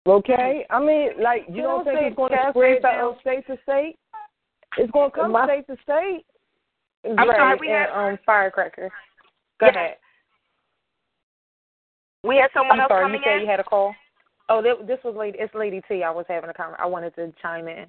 Okay, 0.06 0.66
I 0.68 0.80
mean, 0.80 1.10
like 1.22 1.44
you, 1.48 1.62
don't 1.62 1.84
don't 1.84 1.94
think 1.94 2.06
it's 2.08 2.16
going 2.16 2.32
to 2.32 2.46
spread 2.50 2.82
down 2.82 3.14
state 3.20 3.46
to 3.46 3.56
state? 3.62 3.96
It's 4.76 4.90
going 4.90 5.10
to 5.10 5.16
come 5.16 5.32
My- 5.32 5.46
state 5.46 5.66
to 5.68 5.76
state. 5.82 6.24
I'm 7.04 7.28
right, 7.28 7.36
sorry, 7.36 7.58
we 7.60 7.68
and, 7.68 7.76
had- 7.90 7.90
um 8.12 8.18
firecracker. 8.24 8.90
Go 9.60 9.66
Yes. 9.66 9.74
ahead. 9.76 9.96
We 12.24 12.36
had 12.36 12.50
someone 12.54 12.78
I'm 12.78 12.80
else 12.82 12.88
sorry, 12.90 13.04
coming 13.04 13.20
you 13.20 13.24
said 13.26 13.34
in. 13.36 13.40
you 13.42 13.46
had 13.48 13.60
a 13.60 13.64
call. 13.64 13.94
Oh, 14.48 14.60
this 14.62 14.98
was 15.04 15.14
lady. 15.16 15.38
It's 15.40 15.54
Lady 15.54 15.82
T. 15.88 16.02
I 16.04 16.10
was 16.10 16.26
having 16.28 16.50
a 16.50 16.54
conversation. 16.54 16.82
I 16.84 16.86
wanted 16.86 17.14
to 17.16 17.32
chime 17.40 17.68
in 17.68 17.86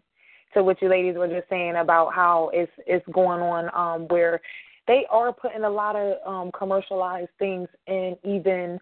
to 0.54 0.64
what 0.64 0.82
you 0.82 0.90
ladies 0.90 1.16
were 1.16 1.28
just 1.28 1.50
saying 1.50 1.76
about 1.78 2.14
how 2.14 2.50
it's 2.54 2.72
it's 2.88 3.06
going 3.12 3.42
on 3.42 3.70
um 3.74 4.08
where 4.10 4.40
they 4.88 5.06
are 5.10 5.32
putting 5.34 5.64
a 5.64 5.70
lot 5.70 5.96
of 5.96 6.18
um 6.26 6.52
commercialized 6.58 7.30
things 7.40 7.68
in 7.88 8.16
even 8.24 8.80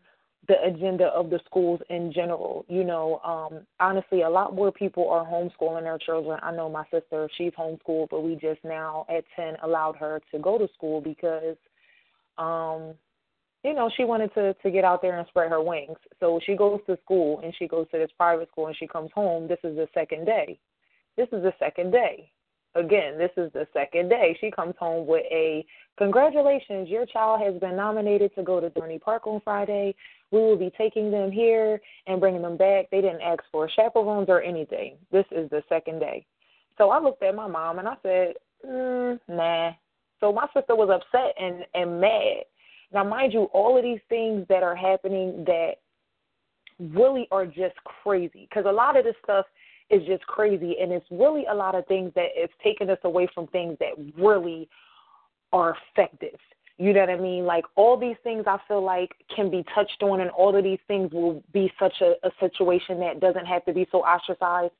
the 0.51 0.67
agenda 0.67 1.05
of 1.05 1.29
the 1.29 1.39
schools 1.45 1.79
in 1.89 2.11
general. 2.11 2.65
You 2.67 2.83
know, 2.83 3.21
um 3.23 3.65
honestly 3.79 4.23
a 4.23 4.29
lot 4.29 4.53
more 4.53 4.71
people 4.71 5.07
are 5.09 5.25
homeschooling 5.25 5.83
their 5.83 5.97
children. 5.97 6.39
I 6.43 6.51
know 6.51 6.69
my 6.69 6.83
sister, 6.91 7.29
she's 7.37 7.53
homeschooled, 7.57 8.09
but 8.09 8.21
we 8.21 8.35
just 8.35 8.59
now 8.65 9.05
at 9.09 9.23
10 9.35 9.55
allowed 9.63 9.95
her 9.95 10.21
to 10.31 10.39
go 10.39 10.57
to 10.57 10.67
school 10.73 10.99
because 10.99 11.55
um 12.37 12.95
you 13.63 13.75
know, 13.75 13.89
she 13.95 14.03
wanted 14.03 14.33
to 14.33 14.53
to 14.55 14.71
get 14.71 14.83
out 14.83 15.01
there 15.01 15.17
and 15.17 15.27
spread 15.27 15.51
her 15.51 15.61
wings. 15.61 15.97
So 16.19 16.39
she 16.45 16.55
goes 16.55 16.79
to 16.87 16.97
school 17.03 17.39
and 17.43 17.53
she 17.57 17.67
goes 17.67 17.87
to 17.91 17.97
this 17.97 18.11
private 18.17 18.49
school 18.49 18.67
and 18.67 18.75
she 18.75 18.87
comes 18.87 19.11
home. 19.15 19.47
This 19.47 19.59
is 19.63 19.75
the 19.77 19.87
second 19.93 20.25
day. 20.25 20.59
This 21.15 21.27
is 21.31 21.43
the 21.43 21.53
second 21.59 21.91
day. 21.91 22.29
Again, 22.75 23.17
this 23.17 23.31
is 23.35 23.51
the 23.53 23.67
second 23.73 24.09
day. 24.09 24.37
She 24.39 24.49
comes 24.49 24.75
home 24.79 25.05
with 25.05 25.25
a 25.29 25.65
congratulations, 25.97 26.87
your 26.87 27.05
child 27.05 27.41
has 27.41 27.59
been 27.59 27.75
nominated 27.75 28.33
to 28.35 28.43
go 28.43 28.59
to 28.59 28.69
Dorney 28.69 28.99
Park 28.99 29.27
on 29.27 29.41
Friday. 29.43 29.93
We 30.31 30.39
will 30.39 30.57
be 30.57 30.71
taking 30.77 31.11
them 31.11 31.31
here 31.31 31.81
and 32.07 32.19
bringing 32.21 32.41
them 32.41 32.55
back. 32.55 32.89
They 32.89 33.01
didn't 33.01 33.21
ask 33.21 33.43
for 33.51 33.69
chaperones 33.69 34.29
or 34.29 34.41
anything. 34.41 34.95
This 35.11 35.25
is 35.31 35.49
the 35.49 35.61
second 35.67 35.99
day. 35.99 36.25
So 36.77 36.89
I 36.89 36.99
looked 36.99 37.21
at 37.21 37.35
my 37.35 37.47
mom 37.47 37.79
and 37.79 37.87
I 37.87 37.95
said, 38.01 38.33
mm, 38.65 39.19
nah. 39.27 39.71
So 40.21 40.31
my 40.31 40.47
sister 40.53 40.75
was 40.75 40.89
upset 40.89 41.35
and 41.39 41.65
and 41.73 41.99
mad 41.99 42.43
Now, 42.93 43.03
mind 43.03 43.33
you, 43.33 43.43
all 43.53 43.77
of 43.77 43.83
these 43.83 43.99
things 44.07 44.45
that 44.47 44.63
are 44.63 44.75
happening 44.75 45.43
that 45.45 45.73
really 46.79 47.27
are 47.31 47.45
just 47.45 47.75
crazy 47.83 48.47
because 48.49 48.65
a 48.67 48.71
lot 48.71 48.97
of 48.97 49.03
this 49.03 49.15
stuff 49.23 49.45
is 49.91 50.05
just 50.07 50.25
crazy 50.25 50.77
and 50.81 50.91
it's 50.91 51.05
really 51.11 51.45
a 51.51 51.53
lot 51.53 51.75
of 51.75 51.85
things 51.87 52.11
that 52.15 52.29
it's 52.33 52.53
taken 52.63 52.89
us 52.89 52.99
away 53.03 53.27
from 53.33 53.47
things 53.47 53.77
that 53.79 53.91
really 54.17 54.69
are 55.51 55.75
effective. 55.95 56.39
You 56.77 56.93
know 56.93 57.01
what 57.01 57.09
I 57.09 57.17
mean? 57.17 57.45
Like 57.45 57.65
all 57.75 57.97
these 57.97 58.15
things 58.23 58.45
I 58.47 58.57
feel 58.67 58.83
like 58.83 59.11
can 59.35 59.51
be 59.51 59.63
touched 59.75 60.01
on 60.01 60.21
and 60.21 60.31
all 60.31 60.55
of 60.55 60.63
these 60.63 60.79
things 60.87 61.11
will 61.11 61.43
be 61.53 61.71
such 61.79 61.93
a, 62.01 62.13
a 62.25 62.31
situation 62.39 62.99
that 63.01 63.19
doesn't 63.19 63.45
have 63.45 63.65
to 63.65 63.73
be 63.73 63.85
so 63.91 63.99
ostracized 63.99 64.73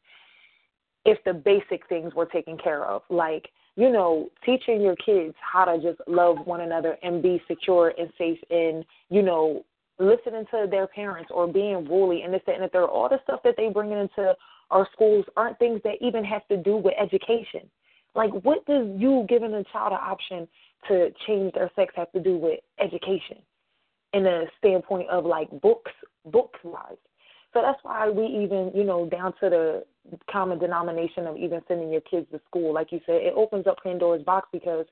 if 1.06 1.24
the 1.26 1.34
basic 1.34 1.88
things 1.88 2.14
were 2.14 2.26
taken 2.26 2.58
care 2.58 2.86
of. 2.86 3.04
Like, 3.10 3.50
you 3.76 3.92
know, 3.92 4.30
teaching 4.46 4.82
your 4.82 4.96
kids 4.96 5.36
how 5.40 5.66
to 5.66 5.78
just 5.82 6.00
love 6.08 6.38
one 6.46 6.62
another 6.62 6.98
and 7.04 7.22
be 7.22 7.42
secure 7.48 7.94
and 7.98 8.10
safe 8.18 8.40
in, 8.50 8.84
you 9.10 9.22
know, 9.22 9.64
listening 10.00 10.46
to 10.52 10.68
their 10.70 10.88
parents 10.88 11.30
or 11.34 11.48
being 11.48 11.86
bullied 11.86 12.24
and 12.24 12.34
this, 12.34 12.42
that, 12.48 12.60
and 12.60 12.72
third. 12.72 12.86
All 12.86 13.10
the 13.10 13.20
stuff 13.24 13.42
that 13.44 13.56
they 13.58 13.70
bring 13.70 13.92
into 13.92 14.34
our 14.72 14.88
schools 14.94 15.26
aren't 15.36 15.60
things 15.60 15.82
that 15.84 15.96
even 16.02 16.24
have 16.24 16.48
to 16.48 16.58
do 16.58 16.78
with 16.78 16.94
education. 17.00 17.70
Like, 18.16 18.32
what 18.44 18.66
does 18.66 18.88
you 18.98 19.26
giving 19.30 19.54
a 19.54 19.64
child 19.66 19.94
an 19.94 20.00
option 20.02 20.48
to 20.88 21.12
change 21.28 21.54
their 21.54 21.70
sex 21.76 21.94
have 21.96 22.12
to 22.14 22.20
do 22.20 22.38
with 22.38 22.60
education 22.80 23.38
in 24.14 24.24
the 24.24 24.46
standpoint 24.58 25.10
of 25.10 25.26
like 25.26 25.50
books, 25.62 25.92
books 26.26 26.60
wise? 26.64 26.98
So 27.54 27.62
that's 27.62 27.80
why 27.84 28.10
we 28.10 28.26
even, 28.26 28.72
you 28.74 28.86
know, 28.86 29.08
down 29.08 29.34
to 29.42 29.50
the 29.50 29.84
common 30.32 30.58
denomination 30.58 31.28
of 31.28 31.38
even 31.38 31.62
sending 31.68 31.92
your 31.92 32.02
kids 32.02 32.28
to 32.32 32.40
school. 32.48 32.74
Like 32.74 32.92
you 32.92 33.02
said, 33.06 33.16
it 33.16 33.34
opens 33.36 33.68
up 33.68 33.78
Pandora's 33.84 34.24
box 34.24 34.48
because 34.54 34.86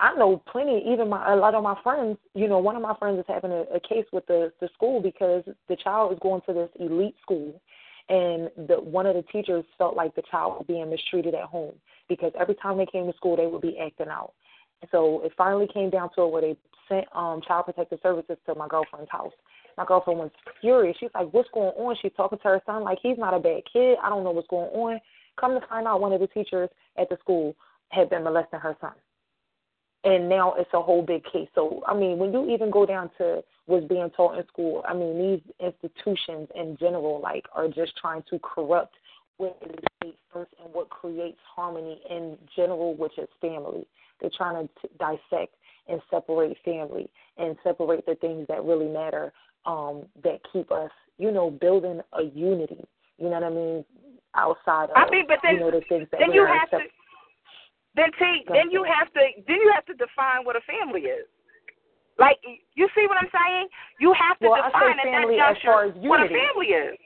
I 0.00 0.14
know 0.14 0.42
plenty, 0.50 0.82
even 0.90 1.08
my 1.10 1.32
a 1.32 1.36
lot 1.36 1.54
of 1.54 1.62
my 1.62 1.76
friends, 1.82 2.16
you 2.34 2.48
know, 2.48 2.58
one 2.58 2.74
of 2.74 2.82
my 2.82 2.96
friends 2.98 3.18
is 3.18 3.24
having 3.28 3.52
a, 3.52 3.64
a 3.74 3.80
case 3.80 4.06
with 4.12 4.26
the 4.26 4.50
the 4.60 4.68
school 4.74 5.00
because 5.00 5.44
the 5.68 5.76
child 5.76 6.12
is 6.12 6.18
going 6.20 6.40
to 6.46 6.52
this 6.54 6.70
elite 6.80 7.16
school 7.22 7.60
and 8.08 8.50
the 8.68 8.76
one 8.80 9.06
of 9.06 9.14
the 9.14 9.22
teachers 9.32 9.64
felt 9.78 9.96
like 9.96 10.14
the 10.14 10.22
child 10.30 10.54
was 10.54 10.64
being 10.66 10.88
mistreated 10.90 11.34
at 11.34 11.44
home 11.44 11.74
because 12.08 12.32
every 12.38 12.54
time 12.56 12.76
they 12.76 12.86
came 12.86 13.06
to 13.06 13.16
school 13.16 13.36
they 13.36 13.46
would 13.46 13.62
be 13.62 13.78
acting 13.78 14.08
out. 14.08 14.32
So 14.90 15.22
it 15.24 15.32
finally 15.36 15.68
came 15.72 15.90
down 15.90 16.10
to 16.14 16.22
it 16.22 16.30
where 16.30 16.42
they 16.42 16.56
sent 16.88 17.06
um 17.16 17.40
child 17.46 17.66
protective 17.66 18.00
services 18.02 18.36
to 18.46 18.54
my 18.54 18.68
girlfriend's 18.68 19.10
house. 19.10 19.32
My 19.78 19.84
girlfriend 19.84 20.20
was 20.20 20.30
furious. 20.60 20.96
She's 21.00 21.10
like, 21.14 21.32
What's 21.32 21.48
going 21.54 21.72
on? 21.76 21.96
She's 22.02 22.12
talking 22.16 22.38
to 22.38 22.44
her 22.44 22.62
son 22.66 22.84
like 22.84 22.98
he's 23.02 23.18
not 23.18 23.34
a 23.34 23.40
bad 23.40 23.62
kid. 23.72 23.96
I 24.02 24.08
don't 24.08 24.24
know 24.24 24.32
what's 24.32 24.48
going 24.48 24.70
on. 24.70 25.00
Come 25.40 25.58
to 25.58 25.66
find 25.66 25.86
out 25.86 26.00
one 26.00 26.12
of 26.12 26.20
the 26.20 26.28
teachers 26.28 26.68
at 26.96 27.08
the 27.08 27.16
school 27.20 27.56
had 27.88 28.10
been 28.10 28.24
molesting 28.24 28.60
her 28.60 28.76
son 28.80 28.92
and 30.04 30.28
now 30.28 30.54
it's 30.58 30.70
a 30.74 30.80
whole 30.80 31.02
big 31.02 31.24
case. 31.24 31.48
So, 31.54 31.82
I 31.86 31.94
mean, 31.94 32.18
when 32.18 32.32
you 32.32 32.48
even 32.50 32.70
go 32.70 32.86
down 32.86 33.10
to 33.18 33.42
what's 33.66 33.86
being 33.86 34.10
taught 34.10 34.38
in 34.38 34.46
school, 34.48 34.84
I 34.86 34.94
mean, 34.94 35.18
these 35.18 35.54
institutions 35.60 36.48
in 36.54 36.76
general, 36.78 37.20
like, 37.20 37.44
are 37.52 37.68
just 37.68 37.96
trying 37.96 38.22
to 38.30 38.38
corrupt 38.40 38.94
what 39.36 39.58
is 40.02 40.12
first 40.32 40.52
and 40.62 40.72
what 40.72 40.90
creates 40.90 41.38
harmony 41.54 42.00
in 42.08 42.36
general, 42.54 42.94
which 42.94 43.18
is 43.18 43.28
family. 43.40 43.86
They're 44.20 44.30
trying 44.36 44.66
to 44.66 44.74
t- 44.80 44.94
dissect 44.98 45.54
and 45.88 46.00
separate 46.10 46.56
family 46.64 47.10
and 47.36 47.56
separate 47.62 48.06
the 48.06 48.14
things 48.16 48.46
that 48.48 48.62
really 48.64 48.88
matter, 48.88 49.32
um, 49.66 50.04
that 50.22 50.40
keep 50.52 50.70
us, 50.70 50.90
you 51.18 51.30
know, 51.30 51.50
building 51.50 52.00
a 52.12 52.22
unity. 52.22 52.84
You 53.18 53.24
know 53.30 53.40
what 53.40 53.44
I 53.44 53.50
mean? 53.50 53.84
Outside 54.36 54.90
of, 54.90 54.96
I 54.96 55.08
mean, 55.10 55.26
but 55.28 55.38
then, 55.42 55.54
you 55.54 55.60
know, 55.60 55.70
the 55.70 55.82
things 55.88 56.08
that 56.10 56.18
then 56.18 56.32
you 56.32 56.44
have 56.44 56.68
to 56.70 56.78
then 57.94 58.10
see, 58.18 58.42
then 58.48 58.70
you 58.70 58.82
have 58.82 59.12
to 59.14 59.20
then 59.46 59.56
you 59.62 59.70
have 59.72 59.86
to 59.86 59.94
define 59.94 60.44
what 60.44 60.56
a 60.56 60.60
family 60.66 61.02
is. 61.02 61.26
Like 62.18 62.38
you 62.74 62.88
see 62.94 63.06
what 63.06 63.18
I'm 63.18 63.30
saying? 63.32 63.68
You 64.00 64.14
have 64.14 64.38
to 64.38 64.48
Well, 64.48 64.62
I 64.62 64.68
define 64.68 64.82
say 64.82 64.90
at 64.90 64.96
that 64.96 65.20
family 65.20 65.34
as 65.34 65.54
juncture 65.54 65.66
far 65.66 65.84
as 65.86 65.94
what 65.96 66.20
a 66.20 66.28
family 66.28 66.66
is. 66.68 66.98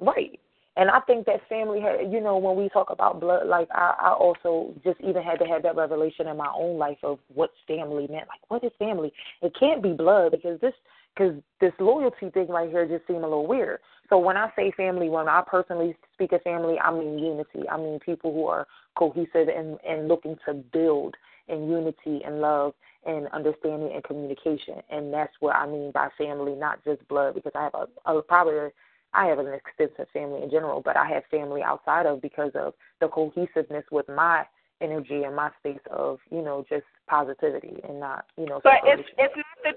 Right. 0.00 0.40
And 0.76 0.88
I 0.88 1.00
think 1.00 1.26
that 1.26 1.46
family 1.48 1.80
had, 1.80 2.12
you 2.12 2.20
know, 2.20 2.38
when 2.38 2.56
we 2.56 2.68
talk 2.68 2.90
about 2.90 3.20
blood, 3.20 3.46
like 3.46 3.68
I, 3.70 3.94
I 4.00 4.12
also 4.12 4.72
just 4.82 5.00
even 5.00 5.22
had 5.22 5.38
to 5.40 5.44
have 5.44 5.62
that 5.64 5.76
revelation 5.76 6.28
in 6.28 6.36
my 6.36 6.50
own 6.56 6.78
life 6.78 6.98
of 7.02 7.18
what 7.34 7.50
family 7.66 8.06
meant. 8.08 8.28
Like, 8.28 8.40
what 8.48 8.64
is 8.64 8.70
family? 8.78 9.12
It 9.42 9.52
can't 9.58 9.82
be 9.82 9.92
blood 9.92 10.30
because 10.30 10.60
this, 10.60 10.72
because 11.14 11.34
this 11.60 11.72
loyalty 11.80 12.30
thing 12.30 12.48
right 12.48 12.70
here 12.70 12.86
just 12.86 13.06
seemed 13.06 13.24
a 13.24 13.28
little 13.28 13.46
weird. 13.46 13.80
So 14.08 14.18
when 14.18 14.36
I 14.36 14.50
say 14.56 14.72
family, 14.76 15.08
when 15.08 15.28
I 15.28 15.42
personally 15.46 15.96
speak 16.14 16.32
of 16.32 16.42
family, 16.42 16.78
I 16.78 16.92
mean 16.92 17.18
unity. 17.18 17.68
I 17.68 17.76
mean 17.76 17.98
people 18.00 18.32
who 18.32 18.46
are 18.46 18.66
cohesive 18.96 19.48
and 19.48 19.78
and 19.88 20.08
looking 20.08 20.36
to 20.46 20.54
build 20.54 21.14
in 21.50 21.68
unity 21.68 22.22
and 22.24 22.40
love 22.40 22.74
and 23.06 23.28
understanding 23.28 23.90
and 23.94 24.04
communication. 24.04 24.76
And 24.90 25.12
that's 25.12 25.32
what 25.40 25.56
I 25.56 25.66
mean 25.66 25.90
by 25.92 26.08
family, 26.18 26.54
not 26.54 26.84
just 26.84 27.06
blood, 27.08 27.34
because 27.34 27.52
I 27.54 27.64
have 27.64 27.74
a, 27.74 28.12
a 28.12 28.22
probably 28.22 28.56
a, 28.56 28.70
I 29.12 29.26
have 29.26 29.38
an 29.38 29.52
extensive 29.52 30.06
family 30.12 30.42
in 30.42 30.50
general, 30.50 30.80
but 30.80 30.96
I 30.96 31.08
have 31.08 31.24
family 31.30 31.62
outside 31.62 32.06
of 32.06 32.22
because 32.22 32.52
of 32.54 32.74
the 33.00 33.08
cohesiveness 33.08 33.84
with 33.90 34.08
my 34.08 34.44
energy 34.80 35.24
and 35.24 35.36
my 35.36 35.50
space 35.58 35.80
of 35.90 36.18
you 36.30 36.42
know 36.42 36.64
just 36.68 36.84
positivity 37.08 37.80
and 37.88 38.00
not 38.00 38.26
you 38.36 38.46
know. 38.46 38.60
But 38.62 38.80
it's 38.84 39.08
it's 39.18 39.36
not 39.36 39.56
the 39.64 39.72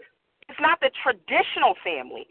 it's 0.49 0.59
not 0.59 0.79
the 0.81 0.91
traditional 1.01 1.75
family. 1.83 2.27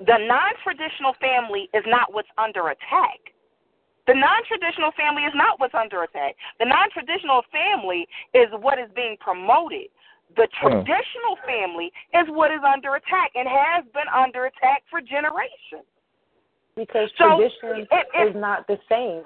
The 0.00 0.18
non-traditional 0.18 1.14
family 1.20 1.68
is 1.74 1.84
not 1.86 2.14
what's 2.14 2.28
under 2.38 2.68
attack. 2.68 3.34
The 4.06 4.14
non-traditional 4.14 4.92
family 4.94 5.22
is 5.22 5.34
not 5.34 5.58
what's 5.58 5.74
under 5.74 6.02
attack. 6.02 6.36
The 6.58 6.66
non-traditional 6.66 7.42
family 7.50 8.06
is 8.34 8.46
what 8.60 8.78
is 8.78 8.88
being 8.94 9.16
promoted. 9.18 9.90
The 10.36 10.48
hmm. 10.54 10.68
traditional 10.68 11.34
family 11.46 11.92
is 12.14 12.26
what 12.30 12.50
is 12.50 12.60
under 12.62 12.94
attack 12.94 13.32
and 13.34 13.48
has 13.48 13.84
been 13.92 14.08
under 14.14 14.46
attack 14.46 14.82
for 14.90 15.00
generations. 15.00 15.86
because 16.76 17.08
So, 17.16 17.38
tradition 17.38 17.88
it- 17.90 18.08
it- 18.14 18.28
is 18.28 18.34
not 18.36 18.66
the 18.66 18.78
same. 18.88 19.24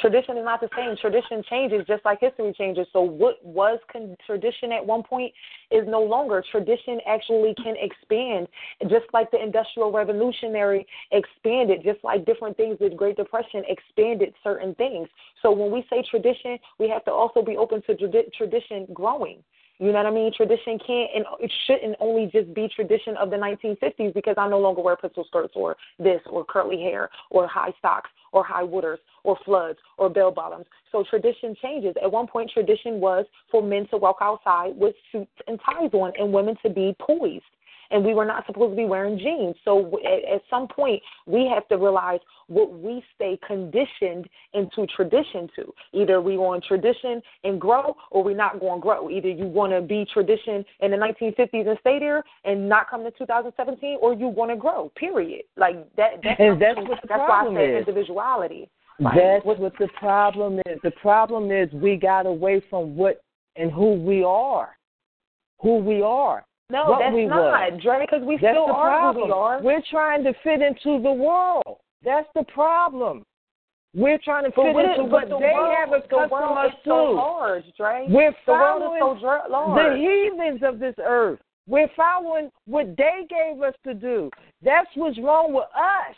Tradition 0.00 0.36
is 0.36 0.44
not 0.44 0.60
the 0.60 0.68
same. 0.76 0.96
Tradition 0.96 1.42
changes 1.48 1.84
just 1.86 2.04
like 2.04 2.20
history 2.20 2.52
changes. 2.56 2.86
So 2.92 3.00
what 3.00 3.44
was 3.44 3.80
con- 3.92 4.16
tradition 4.26 4.70
at 4.72 4.84
one 4.84 5.02
point 5.02 5.32
is 5.70 5.84
no 5.86 6.02
longer. 6.02 6.42
Tradition 6.50 7.00
actually 7.06 7.54
can 7.62 7.74
expand, 7.76 8.46
just 8.82 9.06
like 9.12 9.30
the 9.30 9.42
Industrial 9.42 9.90
Revolutionary 9.90 10.86
expanded, 11.10 11.82
just 11.82 12.02
like 12.04 12.24
different 12.24 12.56
things. 12.56 12.78
The 12.78 12.90
Great 12.90 13.16
Depression 13.16 13.64
expanded 13.68 14.34
certain 14.44 14.74
things. 14.76 15.08
So 15.42 15.50
when 15.50 15.72
we 15.72 15.84
say 15.90 16.04
tradition, 16.08 16.58
we 16.78 16.88
have 16.88 17.04
to 17.06 17.10
also 17.12 17.42
be 17.42 17.56
open 17.56 17.82
to 17.82 17.94
tradi- 17.94 18.32
tradition 18.32 18.86
growing. 18.92 19.42
You 19.78 19.92
know 19.92 19.98
what 19.98 20.06
I 20.06 20.10
mean? 20.10 20.32
Tradition 20.34 20.78
can't 20.84 21.10
and 21.14 21.24
it 21.40 21.52
shouldn't 21.66 21.96
only 22.00 22.28
just 22.32 22.52
be 22.52 22.68
tradition 22.74 23.16
of 23.16 23.30
the 23.30 23.36
1950s 23.36 24.12
because 24.12 24.34
I 24.36 24.48
no 24.48 24.58
longer 24.58 24.82
wear 24.82 24.96
pistol 24.96 25.24
skirts 25.28 25.52
or 25.54 25.76
this 25.98 26.20
or 26.26 26.44
curly 26.44 26.80
hair 26.80 27.10
or 27.30 27.46
high 27.46 27.72
socks 27.80 28.10
or 28.32 28.44
high 28.44 28.64
wooders 28.64 28.98
or 29.22 29.38
floods 29.44 29.78
or 29.96 30.10
bell 30.10 30.32
bottoms. 30.32 30.66
So 30.90 31.04
tradition 31.08 31.54
changes. 31.62 31.94
At 32.02 32.10
one 32.10 32.26
point, 32.26 32.50
tradition 32.52 33.00
was 33.00 33.24
for 33.50 33.62
men 33.62 33.86
to 33.90 33.96
walk 33.96 34.16
outside 34.20 34.76
with 34.76 34.94
suits 35.12 35.30
and 35.46 35.60
ties 35.64 35.90
on 35.92 36.12
and 36.18 36.32
women 36.32 36.56
to 36.64 36.70
be 36.70 36.96
poised. 37.00 37.44
And 37.90 38.04
we 38.04 38.12
were 38.14 38.24
not 38.24 38.44
supposed 38.46 38.72
to 38.72 38.76
be 38.76 38.84
wearing 38.84 39.18
jeans. 39.18 39.56
So 39.64 39.98
at, 40.04 40.34
at 40.34 40.42
some 40.50 40.68
point, 40.68 41.02
we 41.26 41.50
have 41.52 41.66
to 41.68 41.76
realize 41.76 42.20
what 42.48 42.72
we 42.72 43.02
stay 43.14 43.38
conditioned 43.46 44.28
into 44.52 44.86
tradition 44.94 45.48
to. 45.56 45.72
Either 45.92 46.20
we 46.20 46.36
want 46.36 46.64
tradition 46.64 47.22
and 47.44 47.60
grow, 47.60 47.96
or 48.10 48.22
we're 48.22 48.36
not 48.36 48.60
going 48.60 48.80
to 48.80 48.82
grow. 48.82 49.10
Either 49.10 49.28
you 49.28 49.46
want 49.46 49.72
to 49.72 49.80
be 49.80 50.06
tradition 50.12 50.64
in 50.80 50.90
the 50.90 50.96
1950s 50.96 51.68
and 51.68 51.78
stay 51.80 51.98
there 51.98 52.22
and 52.44 52.68
not 52.68 52.90
come 52.90 53.04
to 53.04 53.10
2017, 53.12 53.98
or 54.00 54.12
you 54.14 54.28
want 54.28 54.50
to 54.50 54.56
grow. 54.56 54.90
Period. 54.96 55.42
Like 55.56 55.76
that. 55.96 56.20
That's, 56.22 56.40
And 56.40 56.60
that's 56.60 56.78
what 56.78 57.00
the 57.02 57.08
that's 57.08 57.24
problem 57.24 57.54
why 57.54 57.60
I 57.60 57.64
said 57.64 57.74
is. 57.74 57.88
individuality. 57.88 58.70
That's 59.00 59.44
what 59.44 59.72
the 59.78 59.88
problem 59.98 60.58
is. 60.66 60.78
The 60.82 60.90
problem 60.90 61.50
is 61.50 61.72
we 61.72 61.96
got 61.96 62.26
away 62.26 62.62
from 62.68 62.96
what 62.96 63.22
and 63.56 63.70
who 63.70 63.94
we 63.94 64.24
are. 64.24 64.76
Who 65.60 65.78
we 65.78 66.02
are. 66.02 66.44
No, 66.70 66.90
what 66.90 66.98
that's 67.00 67.14
we 67.14 67.24
not, 67.26 67.72
were. 67.72 67.80
Dre, 67.80 68.00
because 68.04 68.22
we 68.26 68.36
That's 68.36 68.52
still 68.52 68.66
the 68.66 68.72
are 68.74 68.88
problem. 68.88 69.28
who 69.28 69.34
we 69.34 69.40
are. 69.40 69.62
We're 69.62 69.82
trying 69.90 70.22
to 70.24 70.34
fit 70.44 70.60
into 70.60 71.00
the 71.02 71.12
world. 71.12 71.78
That's 72.04 72.28
the 72.34 72.44
problem. 72.44 73.24
We're 73.94 74.18
trying 74.22 74.44
to 74.44 74.50
But 74.54 74.64
fit 74.74 74.76
into 74.84 75.04
what 75.04 75.30
the 75.30 75.38
they 75.38 75.52
world- 75.54 75.74
have 75.74 75.90
the 75.90 75.96
accustomed 75.96 76.30
world 76.30 76.58
us 76.58 76.72
is 76.74 76.78
so 76.84 77.06
to. 77.06 77.12
large, 77.12 77.64
Dre. 77.76 78.06
We're 78.10 78.34
The 78.44 78.52
world 78.52 78.82
is 79.16 79.20
so 79.22 79.48
large. 79.48 79.76
the 79.76 79.96
heathens 79.96 80.62
of 80.62 80.78
this 80.78 80.94
earth. 81.02 81.40
We're 81.66 81.88
following 81.96 82.50
what 82.66 82.96
they 82.96 83.26
gave 83.28 83.62
us 83.62 83.74
to 83.84 83.94
do. 83.94 84.30
That's 84.62 84.88
what's 84.94 85.18
wrong 85.18 85.52
with 85.54 85.68
us. 85.74 86.16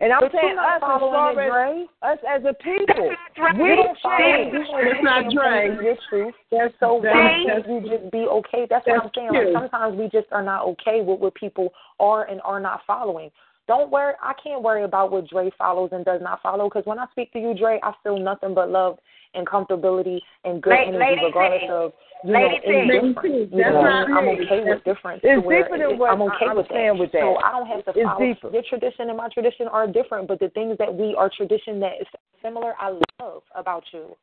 And 0.00 0.12
I'm 0.12 0.20
But 0.20 0.32
saying 0.32 0.56
us 0.58 0.64
as 0.76 0.80
following 0.80 1.48
far 1.50 1.74
as 1.74 2.18
us 2.18 2.18
as 2.28 2.42
a 2.44 2.54
people. 2.54 3.10
We 3.58 3.74
don't 3.74 3.98
follow 4.00 4.14
it. 4.16 4.52
change. 4.52 4.52
You 4.54 5.02
don't 5.02 5.30
stand 5.32 5.38
on 5.38 5.84
Your 5.84 5.96
truth. 6.08 6.34
so 6.78 6.94
why 6.94 7.42
can't 7.46 7.66
you 7.66 7.80
just 7.80 8.12
be 8.12 8.18
okay? 8.18 8.66
That's 8.70 8.86
what 8.86 9.02
I'm 9.04 9.10
saying. 9.14 9.28
true. 9.32 9.52
Like 9.54 9.62
sometimes 9.70 9.98
we 9.98 10.04
just 10.08 10.30
are 10.30 10.42
not 10.42 10.64
okay 10.66 11.00
with 11.02 11.18
what 11.18 11.34
people 11.34 11.72
are 11.98 12.28
and 12.30 12.40
are 12.42 12.60
not 12.60 12.82
following. 12.86 13.30
Don't 13.66 13.90
worry. 13.90 14.14
I 14.22 14.32
can't 14.42 14.62
worry 14.62 14.84
about 14.84 15.10
what 15.10 15.28
Dre 15.28 15.50
follows 15.58 15.90
and 15.92 16.04
does 16.04 16.22
not 16.22 16.40
follow 16.42 16.68
because 16.68 16.86
when 16.86 16.98
I 17.00 17.06
speak 17.10 17.32
to 17.32 17.40
you, 17.40 17.54
Dre, 17.58 17.80
I 17.82 17.92
feel 18.04 18.18
nothing 18.18 18.54
but 18.54 18.70
love 18.70 18.98
and 19.34 19.46
comfortability 19.46 20.20
and 20.44 20.62
good 20.62 20.70
Lady- 20.70 20.96
energy, 20.96 21.24
regardless 21.24 21.60
T. 21.62 21.68
of 21.68 21.92
you 22.24 22.32
Lady 22.32 22.44
know 22.48 22.60
T. 22.60 22.68
any 22.68 22.86
difference. 23.12 23.52
You 23.52 23.58
know, 23.58 23.80
I'm 23.80 24.28
okay 24.28 24.64
with 24.64 24.84
difference. 24.84 25.20
It's 25.22 25.44
where 25.46 25.62
deeper 25.62 25.78
than 25.78 25.98
what 25.98 26.10
I'm 26.10 26.22
okay 26.22 26.46
I 26.46 26.54
with 26.54 26.66
understand 26.66 26.96
that. 26.96 27.00
with 27.00 27.12
that. 27.12 27.20
So 27.22 27.36
I 27.36 27.50
don't 27.52 27.66
have 27.66 27.84
to 27.84 27.90
It's 27.90 28.02
follow 28.02 28.18
deeper. 28.26 28.50
your 28.50 28.62
tradition 28.68 29.08
and 29.08 29.16
my 29.16 29.28
tradition 29.28 29.68
are 29.68 29.86
different, 29.86 30.26
but 30.28 30.40
the 30.40 30.48
things 30.50 30.76
that 30.78 30.92
we 30.92 31.14
are 31.16 31.30
tradition 31.34 31.78
that 31.80 32.00
is 32.00 32.06
similar, 32.42 32.74
I 32.80 32.98
love 33.20 33.42
about 33.54 33.84
you. 33.92 34.16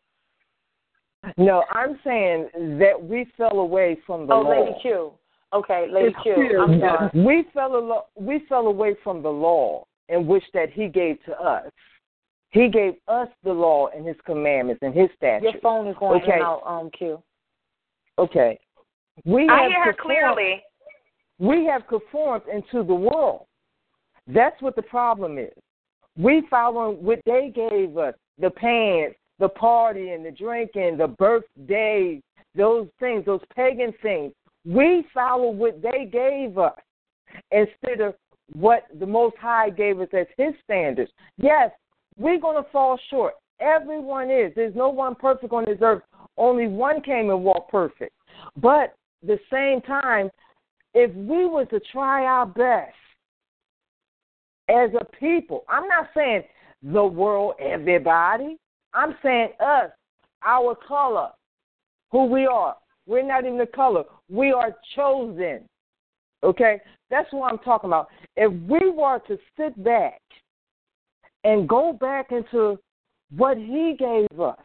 No, 1.37 1.63
I'm 1.71 1.99
saying 2.03 2.49
that 2.79 3.01
we 3.01 3.25
fell 3.37 3.59
away 3.59 3.97
from 4.05 4.27
the 4.27 4.33
law. 4.35 4.39
oh, 4.41 4.43
law. 4.43 4.59
Lady 4.65 4.75
Q. 4.81 5.11
Okay, 5.53 5.87
Lady 5.91 6.07
It's 6.09 6.17
Q. 6.21 6.35
true. 6.35 6.61
I'm 6.63 6.79
sorry. 6.79 7.09
We 7.25 7.45
fell 7.53 7.75
alo- 7.75 8.05
we 8.15 8.39
fell 8.49 8.67
away 8.67 8.95
from 9.03 9.21
the 9.23 9.29
law 9.29 9.85
in 10.09 10.27
which 10.27 10.43
that 10.53 10.69
he 10.71 10.87
gave 10.87 11.23
to 11.25 11.39
us. 11.41 11.71
He 12.55 12.69
gave 12.69 12.93
us 13.09 13.27
the 13.43 13.51
law 13.51 13.89
and 13.93 14.07
his 14.07 14.15
commandments 14.25 14.79
and 14.81 14.95
his 14.95 15.09
statutes. 15.17 15.51
Your 15.51 15.61
phone 15.61 15.89
is 15.89 15.95
going 15.99 16.21
okay. 16.21 16.31
in 16.31 16.37
and 16.37 16.43
out, 16.43 16.61
um, 16.65 16.89
Q. 16.89 17.21
Okay. 18.17 18.57
We 19.25 19.49
I 19.49 19.63
have 19.63 19.71
hear 19.71 19.83
her 19.83 19.95
clearly. 19.99 20.63
We 21.37 21.65
have 21.65 21.85
conformed 21.87 22.43
into 22.51 22.87
the 22.87 22.95
world. 22.95 23.45
That's 24.27 24.59
what 24.61 24.77
the 24.77 24.83
problem 24.83 25.37
is. 25.37 25.51
We 26.17 26.43
follow 26.49 26.91
what 26.91 27.19
they 27.25 27.51
gave 27.53 27.97
us, 27.97 28.13
the 28.39 28.51
pants, 28.51 29.17
the 29.37 29.49
partying, 29.49 30.23
the 30.23 30.31
drinking, 30.31 30.95
the 30.97 31.07
birthdays, 31.07 32.21
those 32.55 32.87
things, 33.01 33.25
those 33.25 33.41
pagan 33.53 33.93
things. 34.01 34.31
We 34.63 35.05
follow 35.13 35.49
what 35.49 35.81
they 35.81 36.09
gave 36.09 36.57
us 36.57 36.79
instead 37.51 37.99
of 37.99 38.15
what 38.53 38.83
the 38.97 39.05
Most 39.05 39.35
High 39.41 39.71
gave 39.71 39.99
us 39.99 40.07
as 40.13 40.27
His 40.37 40.53
standards. 40.63 41.11
Yes, 41.37 41.71
we're 42.17 42.39
going 42.39 42.61
to 42.61 42.69
fall 42.71 42.99
short. 43.09 43.33
Everyone 43.59 44.29
is. 44.29 44.51
There's 44.55 44.75
no 44.75 44.89
one 44.89 45.15
perfect 45.15 45.53
on 45.53 45.65
this 45.65 45.77
earth. 45.81 46.03
Only 46.37 46.67
one 46.67 47.01
came 47.01 47.29
and 47.29 47.43
walked 47.43 47.71
perfect. 47.71 48.13
But 48.57 48.95
the 49.23 49.39
same 49.51 49.81
time, 49.81 50.29
if 50.93 51.13
we 51.15 51.45
were 51.45 51.65
to 51.65 51.79
try 51.91 52.25
our 52.25 52.45
best 52.45 52.93
as 54.69 54.89
a 54.99 55.05
people, 55.17 55.63
I'm 55.69 55.87
not 55.87 56.09
saying 56.15 56.43
the 56.83 57.03
world, 57.03 57.55
everybody. 57.59 58.57
I'm 58.93 59.15
saying 59.23 59.49
us, 59.59 59.91
our 60.45 60.75
color, 60.87 61.29
who 62.11 62.25
we 62.25 62.45
are. 62.45 62.75
We're 63.07 63.25
not 63.25 63.45
even 63.45 63.57
the 63.57 63.67
color. 63.67 64.03
We 64.29 64.51
are 64.51 64.75
chosen. 64.95 65.67
Okay? 66.43 66.79
That's 67.09 67.31
what 67.31 67.51
I'm 67.51 67.59
talking 67.59 67.89
about. 67.89 68.07
If 68.35 68.51
we 68.67 68.89
were 68.89 69.19
to 69.27 69.37
sit 69.57 69.81
back 69.83 70.21
and 71.45 71.69
go 71.69 71.93
back 71.93 72.31
into 72.31 72.77
what 73.35 73.55
he 73.55 73.95
gave 73.97 74.39
us, 74.39 74.57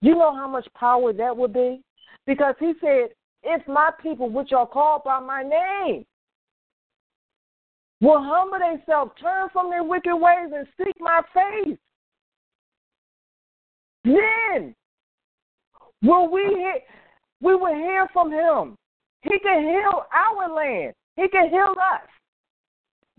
you 0.00 0.14
know 0.14 0.34
how 0.34 0.48
much 0.48 0.66
power 0.74 1.12
that 1.12 1.36
would 1.36 1.52
be? 1.52 1.82
Because 2.26 2.54
he 2.58 2.72
said, 2.80 3.10
If 3.42 3.66
my 3.68 3.90
people, 4.02 4.30
which 4.30 4.52
are 4.52 4.66
called 4.66 5.04
by 5.04 5.20
my 5.20 5.42
name, 5.42 6.04
will 8.00 8.22
humble 8.22 8.58
themselves, 8.58 9.12
turn 9.20 9.48
from 9.52 9.70
their 9.70 9.84
wicked 9.84 10.16
ways, 10.16 10.50
and 10.54 10.66
seek 10.78 10.94
my 10.98 11.20
face, 11.34 11.78
then 14.04 14.74
will 16.02 16.30
we 16.30 16.42
hear, 16.42 16.78
we 17.42 17.54
will 17.54 17.74
hear 17.74 18.08
from 18.12 18.32
him. 18.32 18.76
He 19.22 19.38
can 19.40 19.62
heal 19.62 20.04
our 20.14 20.54
land. 20.54 20.94
He 21.16 21.28
can 21.28 21.50
heal 21.50 21.74
us. 21.92 22.08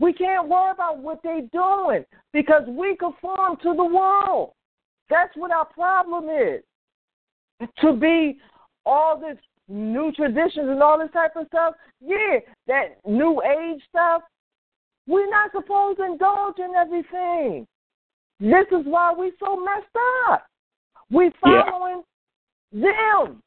We 0.00 0.12
can't 0.12 0.48
worry 0.48 0.70
about 0.72 0.98
what 0.98 1.20
they're 1.22 1.48
doing 1.52 2.04
because 2.32 2.62
we 2.68 2.96
conform 2.96 3.56
to 3.62 3.74
the 3.74 3.84
world. 3.84 4.52
That's 5.10 5.34
what 5.36 5.50
our 5.50 5.64
problem 5.64 6.26
is. 6.28 6.62
To 7.80 7.92
be 7.92 8.38
all 8.86 9.18
this 9.18 9.38
new 9.68 10.12
traditions 10.12 10.68
and 10.68 10.82
all 10.82 10.98
this 10.98 11.10
type 11.12 11.34
of 11.34 11.46
stuff, 11.48 11.74
yeah, 12.00 12.38
that 12.68 12.98
new 13.06 13.42
age 13.42 13.82
stuff, 13.88 14.22
we're 15.06 15.30
not 15.30 15.50
supposed 15.52 15.98
to 15.98 16.04
indulge 16.04 16.58
in 16.58 16.74
everything. 16.76 17.66
This 18.38 18.66
is 18.70 18.86
why 18.86 19.12
we're 19.16 19.32
so 19.40 19.56
messed 19.56 19.86
up. 20.28 20.46
We're 21.10 21.32
following 21.42 22.02
them. 22.72 23.42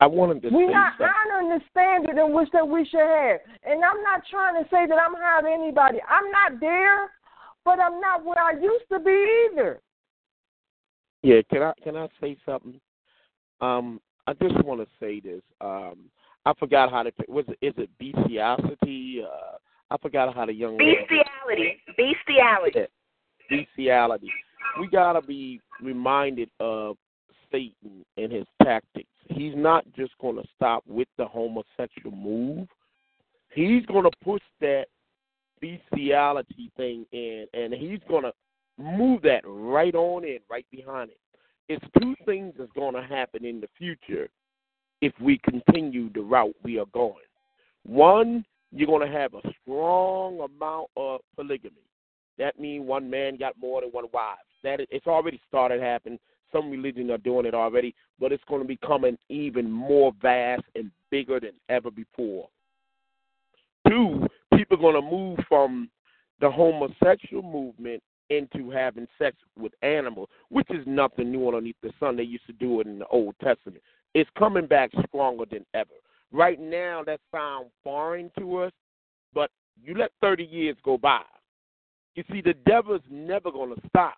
I 0.00 0.06
wanted 0.06 0.42
to 0.42 0.48
We're 0.48 0.68
say 0.68 0.72
not 0.72 0.92
something. 0.94 1.14
honoring 1.26 1.58
the 1.58 1.64
standard 1.70 2.18
in 2.18 2.32
which 2.32 2.48
that 2.52 2.66
we 2.66 2.86
should 2.86 3.00
have. 3.00 3.40
And 3.64 3.84
I'm 3.84 4.02
not 4.02 4.22
trying 4.30 4.62
to 4.62 4.68
say 4.70 4.86
that 4.86 4.98
I'm 4.98 5.14
higher 5.14 5.42
than 5.42 5.52
anybody. 5.52 5.98
I'm 6.08 6.30
not 6.30 6.58
there, 6.58 7.10
but 7.64 7.78
I'm 7.78 8.00
not 8.00 8.24
where 8.24 8.38
I 8.38 8.52
used 8.52 8.86
to 8.90 8.98
be 8.98 9.48
either. 9.52 9.80
Yeah, 11.22 11.42
can 11.50 11.62
I 11.62 11.72
can 11.82 11.96
I 11.96 12.08
say 12.18 12.38
something? 12.46 12.80
Um, 13.60 14.00
I 14.26 14.32
just 14.32 14.64
want 14.64 14.80
to 14.80 14.86
say 14.98 15.20
this. 15.20 15.42
Um, 15.60 16.10
I 16.46 16.54
forgot 16.58 16.90
how 16.90 17.02
to. 17.02 17.12
Was 17.28 17.44
it 17.48 17.58
is 17.60 17.74
it 17.76 17.90
bestiality? 17.98 19.22
Uh, 19.22 19.58
I 19.90 19.98
forgot 19.98 20.34
how 20.34 20.46
the 20.46 20.54
young 20.54 20.78
lady. 20.78 20.96
Bestiality. 21.00 21.82
Bestiality. 21.88 22.86
bestiality. 23.50 24.32
We 24.80 24.88
gotta 24.88 25.20
be 25.20 25.60
reminded 25.82 26.48
of 26.58 26.96
Satan 27.52 28.06
and 28.16 28.32
his 28.32 28.46
tactics. 28.62 29.09
He's 29.30 29.54
not 29.54 29.84
just 29.96 30.12
gonna 30.20 30.42
stop 30.56 30.82
with 30.86 31.08
the 31.16 31.24
homosexual 31.24 32.16
move. 32.16 32.68
He's 33.54 33.84
gonna 33.86 34.10
push 34.22 34.42
that 34.60 34.86
bestiality 35.60 36.70
thing 36.76 37.06
in, 37.12 37.46
and 37.54 37.72
he's 37.72 38.00
gonna 38.08 38.32
move 38.78 39.22
that 39.22 39.42
right 39.44 39.94
on 39.94 40.24
in, 40.24 40.38
right 40.50 40.66
behind 40.70 41.10
it. 41.10 41.18
It's 41.68 41.84
two 42.00 42.16
things 42.24 42.54
that's 42.58 42.72
gonna 42.72 43.06
happen 43.06 43.44
in 43.44 43.60
the 43.60 43.68
future 43.78 44.28
if 45.00 45.12
we 45.20 45.38
continue 45.38 46.10
the 46.12 46.20
route 46.20 46.56
we 46.62 46.78
are 46.78 46.86
going. 46.86 47.14
One, 47.84 48.44
you're 48.72 48.86
gonna 48.88 49.10
have 49.10 49.34
a 49.34 49.52
strong 49.62 50.40
amount 50.40 50.88
of 50.96 51.20
polygamy. 51.36 51.82
That 52.38 52.58
means 52.58 52.86
one 52.86 53.08
man 53.08 53.36
got 53.36 53.58
more 53.60 53.80
than 53.80 53.90
one 53.90 54.06
wife. 54.12 54.38
That 54.62 54.80
is, 54.80 54.86
it's 54.90 55.06
already 55.06 55.40
started 55.46 55.80
happening. 55.80 56.18
Some 56.52 56.70
religions 56.70 57.10
are 57.10 57.18
doing 57.18 57.46
it 57.46 57.54
already, 57.54 57.94
but 58.18 58.32
it's 58.32 58.44
going 58.48 58.62
to 58.62 58.68
become 58.68 59.04
an 59.04 59.18
even 59.28 59.70
more 59.70 60.12
vast 60.20 60.62
and 60.74 60.90
bigger 61.10 61.40
than 61.40 61.52
ever 61.68 61.90
before. 61.90 62.48
Two, 63.88 64.26
people 64.54 64.76
are 64.76 64.80
going 64.80 65.02
to 65.02 65.10
move 65.10 65.38
from 65.48 65.90
the 66.40 66.50
homosexual 66.50 67.42
movement 67.42 68.02
into 68.30 68.70
having 68.70 69.06
sex 69.18 69.36
with 69.58 69.72
animals, 69.82 70.28
which 70.48 70.68
is 70.70 70.86
nothing 70.86 71.30
new 71.30 71.46
underneath 71.48 71.76
the 71.82 71.92
sun. 71.98 72.16
They 72.16 72.22
used 72.22 72.46
to 72.46 72.52
do 72.52 72.80
it 72.80 72.86
in 72.86 73.00
the 73.00 73.06
Old 73.08 73.34
Testament. 73.42 73.82
It's 74.14 74.30
coming 74.38 74.66
back 74.66 74.90
stronger 75.08 75.44
than 75.50 75.66
ever. 75.74 75.90
Right 76.32 76.60
now, 76.60 77.02
that 77.04 77.20
sounds 77.32 77.70
foreign 77.82 78.30
to 78.38 78.58
us, 78.58 78.72
but 79.34 79.50
you 79.82 79.94
let 79.96 80.12
30 80.20 80.44
years 80.44 80.76
go 80.84 80.96
by. 80.96 81.22
You 82.14 82.24
see, 82.30 82.40
the 82.40 82.54
devil's 82.66 83.02
never 83.10 83.50
going 83.50 83.74
to 83.74 83.80
stop. 83.88 84.14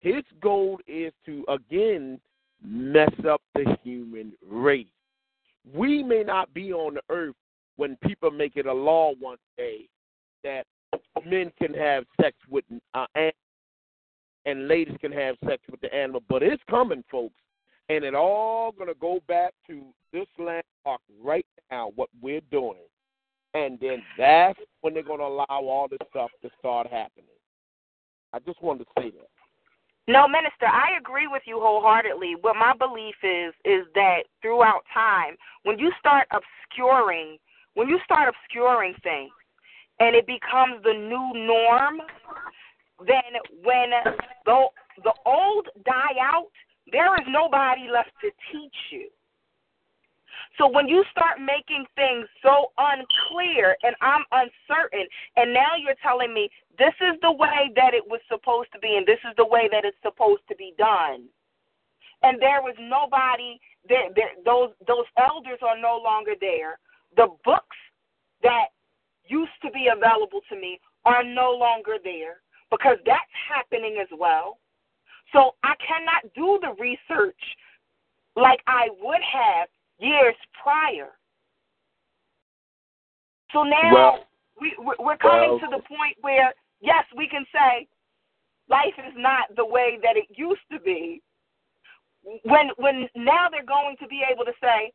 His 0.00 0.22
goal 0.40 0.78
is 0.86 1.12
to, 1.26 1.44
again, 1.48 2.20
mess 2.62 3.12
up 3.28 3.42
the 3.54 3.76
human 3.82 4.32
race. 4.48 4.86
We 5.74 6.02
may 6.02 6.22
not 6.22 6.52
be 6.54 6.72
on 6.72 6.94
the 6.94 7.02
earth 7.10 7.34
when 7.76 7.96
people 8.02 8.30
make 8.30 8.56
it 8.56 8.66
a 8.66 8.72
law 8.72 9.12
one 9.18 9.38
day 9.56 9.88
that 10.44 10.66
men 11.26 11.52
can 11.60 11.74
have 11.74 12.04
sex 12.20 12.36
with 12.48 12.64
uh, 12.94 13.06
animals 13.14 13.34
and 14.46 14.66
ladies 14.66 14.96
can 15.00 15.12
have 15.12 15.36
sex 15.44 15.62
with 15.70 15.80
the 15.80 15.94
animal, 15.94 16.22
but 16.28 16.42
it's 16.42 16.62
coming, 16.70 17.04
folks, 17.10 17.34
and 17.90 18.02
it 18.02 18.14
all 18.14 18.72
to 18.88 18.94
go 18.94 19.20
back 19.28 19.52
to 19.66 19.82
this 20.12 20.26
landmark 20.38 21.00
right 21.22 21.46
now, 21.70 21.92
what 21.96 22.08
we're 22.22 22.40
doing, 22.50 22.78
and 23.54 23.78
then 23.80 24.02
that's 24.16 24.58
when 24.80 24.94
they're 24.94 25.02
to 25.18 25.26
allow 25.26 25.44
all 25.48 25.86
this 25.88 25.98
stuff 26.08 26.30
to 26.42 26.48
start 26.58 26.86
happening. 26.86 27.26
I 28.32 28.38
just 28.38 28.62
wanted 28.62 28.84
to 28.84 28.90
say 28.98 29.10
that. 29.10 29.28
No, 30.08 30.26
minister, 30.26 30.64
I 30.64 30.96
agree 30.98 31.26
with 31.26 31.42
you 31.44 31.60
wholeheartedly. 31.60 32.36
What 32.40 32.56
my 32.56 32.72
belief 32.72 33.16
is 33.22 33.52
is 33.66 33.84
that 33.94 34.24
throughout 34.40 34.80
time, 34.92 35.36
when 35.64 35.78
you 35.78 35.92
start 36.00 36.26
obscuring, 36.32 37.36
when 37.74 37.88
you 37.88 37.98
start 38.06 38.32
obscuring 38.32 38.94
things, 39.02 39.30
and 40.00 40.16
it 40.16 40.26
becomes 40.26 40.82
the 40.82 40.94
new 40.94 41.46
norm, 41.46 42.00
then 43.06 43.36
when 43.62 43.90
the 44.46 44.66
the 45.04 45.12
old 45.26 45.68
die 45.84 46.16
out, 46.22 46.48
there 46.90 47.14
is 47.16 47.26
nobody 47.28 47.88
left 47.92 48.10
to 48.22 48.30
teach 48.50 48.76
you. 48.90 49.10
So 50.56 50.68
when 50.68 50.88
you 50.88 51.04
start 51.10 51.40
making 51.40 51.86
things 51.94 52.26
so 52.42 52.72
unclear 52.78 53.76
and 53.82 53.94
I'm 54.00 54.24
uncertain, 54.32 55.06
and 55.36 55.52
now 55.52 55.76
you're 55.78 55.98
telling 56.02 56.34
me 56.34 56.50
this 56.78 56.94
is 57.00 57.18
the 57.22 57.32
way 57.32 57.70
that 57.76 57.94
it 57.94 58.04
was 58.06 58.20
supposed 58.28 58.72
to 58.72 58.78
be 58.78 58.96
and 58.96 59.06
this 59.06 59.20
is 59.28 59.34
the 59.36 59.46
way 59.46 59.68
that 59.70 59.84
it's 59.84 59.98
supposed 60.02 60.42
to 60.48 60.56
be 60.56 60.74
done. 60.78 61.28
And 62.22 62.42
there 62.42 62.62
was 62.62 62.74
nobody 62.80 63.60
there, 63.88 64.10
there 64.14 64.34
those 64.44 64.70
those 64.86 65.06
elders 65.16 65.60
are 65.62 65.78
no 65.78 66.00
longer 66.02 66.32
there. 66.40 66.78
The 67.16 67.28
books 67.44 67.76
that 68.42 68.74
used 69.26 69.56
to 69.62 69.70
be 69.70 69.88
available 69.92 70.40
to 70.48 70.56
me 70.56 70.80
are 71.04 71.22
no 71.22 71.52
longer 71.52 71.96
there 72.02 72.40
because 72.70 72.98
that's 73.06 73.32
happening 73.48 73.98
as 74.00 74.08
well. 74.18 74.58
So 75.32 75.54
I 75.62 75.74
cannot 75.76 76.32
do 76.34 76.58
the 76.60 76.74
research 76.80 77.40
like 78.36 78.60
I 78.66 78.88
would 79.00 79.22
have 79.22 79.68
years 79.98 80.34
prior. 80.62 81.10
So 83.52 83.62
now 83.62 83.94
Well- 83.94 84.26
we 84.60 84.74
we're 84.78 85.16
coming 85.16 85.50
well- 85.50 85.60
to 85.60 85.66
the 85.68 85.82
point 85.82 86.16
where 86.20 86.52
yes, 86.80 87.04
we 87.14 87.26
can 87.28 87.46
say 87.52 87.88
life 88.68 88.98
is 88.98 89.14
not 89.16 89.54
the 89.54 89.64
way 89.64 89.98
that 90.02 90.16
it 90.16 90.26
used 90.36 90.68
to 90.70 90.78
be. 90.80 91.22
When 92.42 92.70
when 92.76 93.08
now 93.14 93.48
they're 93.48 93.62
going 93.62 93.96
to 93.98 94.06
be 94.06 94.22
able 94.22 94.44
to 94.44 94.54
say 94.60 94.92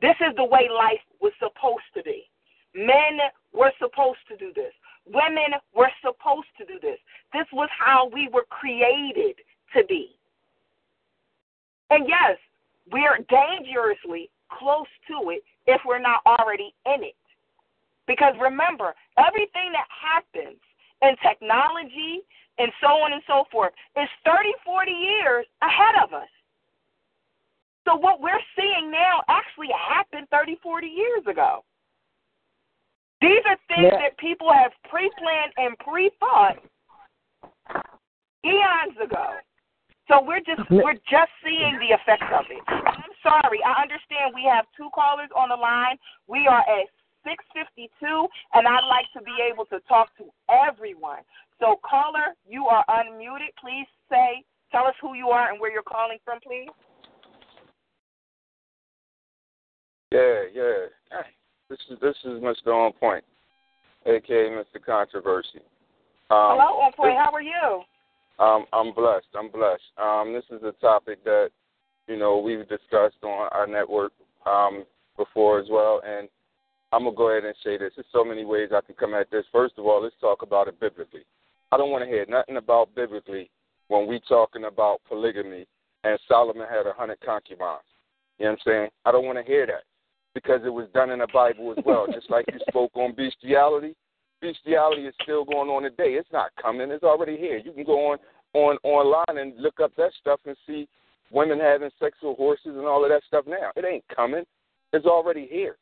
this 0.00 0.16
is 0.20 0.34
the 0.36 0.44
way 0.44 0.68
life 0.68 1.02
was 1.20 1.32
supposed 1.38 1.84
to 1.94 2.02
be. 2.02 2.28
Men 2.74 3.20
were 3.52 3.72
supposed 3.78 4.26
to 4.28 4.36
do 4.36 4.52
this. 4.52 4.74
Women 5.06 5.54
were 5.72 5.92
supposed 6.00 6.48
to 6.58 6.64
do 6.64 6.78
this. 6.80 6.98
This 7.32 7.46
was 7.52 7.68
how 7.70 8.06
we 8.06 8.28
were 8.28 8.44
created 8.44 9.40
to 9.72 9.84
be. 9.84 10.18
And 11.90 12.08
yes, 12.08 12.38
we're 12.90 13.18
dangerously 13.28 14.30
close 14.50 14.88
to 15.08 15.30
it 15.30 15.42
if 15.66 15.80
we're 15.86 15.98
not 15.98 16.20
already 16.26 16.74
in 16.86 17.02
it. 17.02 17.16
Because 18.06 18.34
remember, 18.40 18.94
everything 19.18 19.72
that 19.72 19.88
happens 19.88 20.60
in 21.02 21.16
technology 21.22 22.20
and 22.58 22.70
so 22.80 22.88
on 22.88 23.12
and 23.12 23.22
so 23.26 23.44
forth 23.50 23.72
is 23.96 24.08
30, 24.24 24.52
40 24.64 24.90
years 24.92 25.46
ahead 25.62 26.04
of 26.04 26.12
us. 26.12 26.28
So 27.86 27.96
what 27.96 28.20
we're 28.20 28.40
seeing 28.56 28.90
now 28.90 29.22
actually 29.28 29.68
happened 29.72 30.28
30, 30.30 30.56
40 30.62 30.86
years 30.86 31.26
ago. 31.26 31.64
These 33.20 33.44
are 33.46 33.56
things 33.68 33.92
Yeah. 33.92 33.98
that 33.98 34.16
people 34.18 34.52
have 34.52 34.72
pre-planned 34.84 35.52
and 35.56 35.78
pre-thought 35.78 36.58
eons 38.44 38.98
ago. 38.98 39.38
So 40.08 40.22
we're 40.22 40.40
just 40.40 40.60
we're 40.70 41.00
just 41.08 41.32
seeing 41.42 41.78
the 41.80 41.96
effects 41.96 42.28
of 42.28 42.44
it. 42.50 42.60
I'm 42.68 43.14
sorry. 43.22 43.60
I 43.64 43.80
understand 43.80 44.34
we 44.34 44.44
have 44.44 44.66
two 44.76 44.88
callers 44.94 45.30
on 45.34 45.48
the 45.48 45.56
line. 45.56 45.96
We 46.28 46.46
are 46.46 46.60
at 46.60 46.92
652, 47.24 47.88
and 48.52 48.68
I'd 48.68 48.84
like 48.84 49.08
to 49.16 49.22
be 49.24 49.32
able 49.40 49.64
to 49.66 49.80
talk 49.88 50.12
to 50.18 50.28
everyone. 50.52 51.24
So 51.58 51.80
caller, 51.80 52.36
you 52.46 52.66
are 52.66 52.84
unmuted. 52.88 53.56
Please 53.58 53.88
say, 54.10 54.44
tell 54.70 54.84
us 54.86 54.94
who 55.00 55.14
you 55.14 55.28
are 55.28 55.50
and 55.50 55.58
where 55.58 55.72
you're 55.72 55.82
calling 55.82 56.18
from, 56.24 56.38
please. 56.40 56.68
Yeah, 60.12 60.44
yeah. 60.52 61.24
This 61.70 61.78
is 61.90 61.98
this 62.00 62.16
is 62.24 62.42
Mr. 62.42 62.68
On 62.68 62.92
Point, 62.92 63.24
aka 64.04 64.50
Mr. 64.50 64.84
Controversy. 64.84 65.64
Um, 66.30 66.56
Hello, 66.56 66.80
on 66.84 66.92
point. 66.92 67.16
How 67.16 67.32
are 67.32 67.42
you? 67.42 67.82
Um, 68.38 68.66
I'm 68.72 68.92
blessed. 68.92 69.26
I'm 69.36 69.50
blessed. 69.50 69.82
Um, 70.02 70.32
this 70.32 70.44
is 70.50 70.62
a 70.64 70.72
topic 70.80 71.22
that 71.24 71.50
you 72.08 72.16
know 72.16 72.38
we've 72.38 72.68
discussed 72.68 73.22
on 73.22 73.48
our 73.52 73.66
network 73.66 74.12
um, 74.46 74.84
before 75.16 75.60
as 75.60 75.66
well, 75.70 76.00
and 76.06 76.28
I'm 76.92 77.04
gonna 77.04 77.16
go 77.16 77.30
ahead 77.30 77.44
and 77.44 77.54
say 77.64 77.78
this. 77.78 77.92
There's 77.96 78.06
so 78.12 78.24
many 78.24 78.44
ways 78.44 78.70
I 78.74 78.80
can 78.80 78.94
come 78.94 79.14
at 79.14 79.30
this. 79.30 79.44
First 79.52 79.74
of 79.78 79.86
all, 79.86 80.02
let's 80.02 80.16
talk 80.20 80.42
about 80.42 80.68
it 80.68 80.78
biblically. 80.80 81.24
I 81.72 81.76
don't 81.76 81.90
want 81.90 82.04
to 82.04 82.10
hear 82.10 82.26
nothing 82.28 82.56
about 82.56 82.94
biblically 82.94 83.50
when 83.88 84.06
we 84.06 84.20
talking 84.28 84.64
about 84.64 85.00
polygamy 85.08 85.66
and 86.04 86.18
Solomon 86.28 86.66
had 86.70 86.86
a 86.86 86.92
hundred 86.92 87.20
concubines. 87.20 87.80
You 88.38 88.46
know 88.46 88.52
what 88.52 88.60
I'm 88.66 88.72
saying? 88.72 88.88
I 89.04 89.12
don't 89.12 89.24
want 89.24 89.38
to 89.38 89.44
hear 89.44 89.66
that 89.66 89.84
because 90.34 90.60
it 90.64 90.72
was 90.72 90.88
done 90.94 91.10
in 91.10 91.20
the 91.20 91.28
Bible 91.32 91.74
as 91.76 91.84
well. 91.84 92.06
Just 92.12 92.30
like 92.30 92.44
you 92.52 92.58
spoke 92.68 92.92
on 92.94 93.14
bestiality, 93.14 93.96
bestiality 94.40 95.02
is 95.06 95.14
still 95.22 95.44
going 95.44 95.68
on 95.68 95.82
today. 95.82 96.14
It's 96.14 96.28
not 96.32 96.50
coming. 96.60 96.90
It's 96.90 97.04
already 97.04 97.36
here. 97.36 97.58
You 97.58 97.72
can 97.72 97.84
go 97.84 98.12
on 98.12 98.18
on 98.54 98.78
online 98.84 99.38
and 99.38 99.60
look 99.60 99.80
up 99.82 99.92
that 99.96 100.12
stuff 100.20 100.40
and 100.46 100.56
see 100.66 100.88
women 101.32 101.58
having 101.58 101.90
sex 101.98 102.16
with 102.22 102.36
horses 102.36 102.76
and 102.76 102.86
all 102.86 103.04
of 103.04 103.10
that 103.10 103.22
stuff 103.26 103.44
now. 103.48 103.70
It 103.76 103.84
ain't 103.84 104.04
coming. 104.14 104.44
It's 104.92 105.06
already 105.06 105.48
here. 105.50 105.76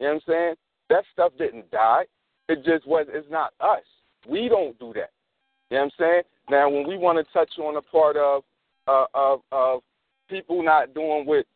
You 0.00 0.06
know 0.06 0.14
what 0.14 0.14
I'm 0.14 0.20
saying? 0.26 0.54
That 0.90 1.04
stuff 1.12 1.32
didn't 1.38 1.70
die. 1.70 2.04
It 2.48 2.64
just 2.64 2.86
was. 2.86 3.06
It's 3.10 3.30
not 3.30 3.52
us. 3.60 3.82
We 4.28 4.48
don't 4.48 4.78
do 4.78 4.92
that. 4.94 5.10
You 5.70 5.76
know 5.76 5.84
what 5.84 5.84
I'm 5.84 5.90
saying? 5.98 6.22
Now, 6.50 6.70
when 6.70 6.86
we 6.86 6.96
want 6.96 7.18
to 7.18 7.32
touch 7.32 7.50
on 7.58 7.74
the 7.74 7.82
part 7.82 8.16
of 8.16 8.42
uh, 8.86 9.06
of 9.14 9.40
of 9.52 9.80
people 10.28 10.62
not 10.62 10.94
doing 10.94 11.26
what 11.26 11.46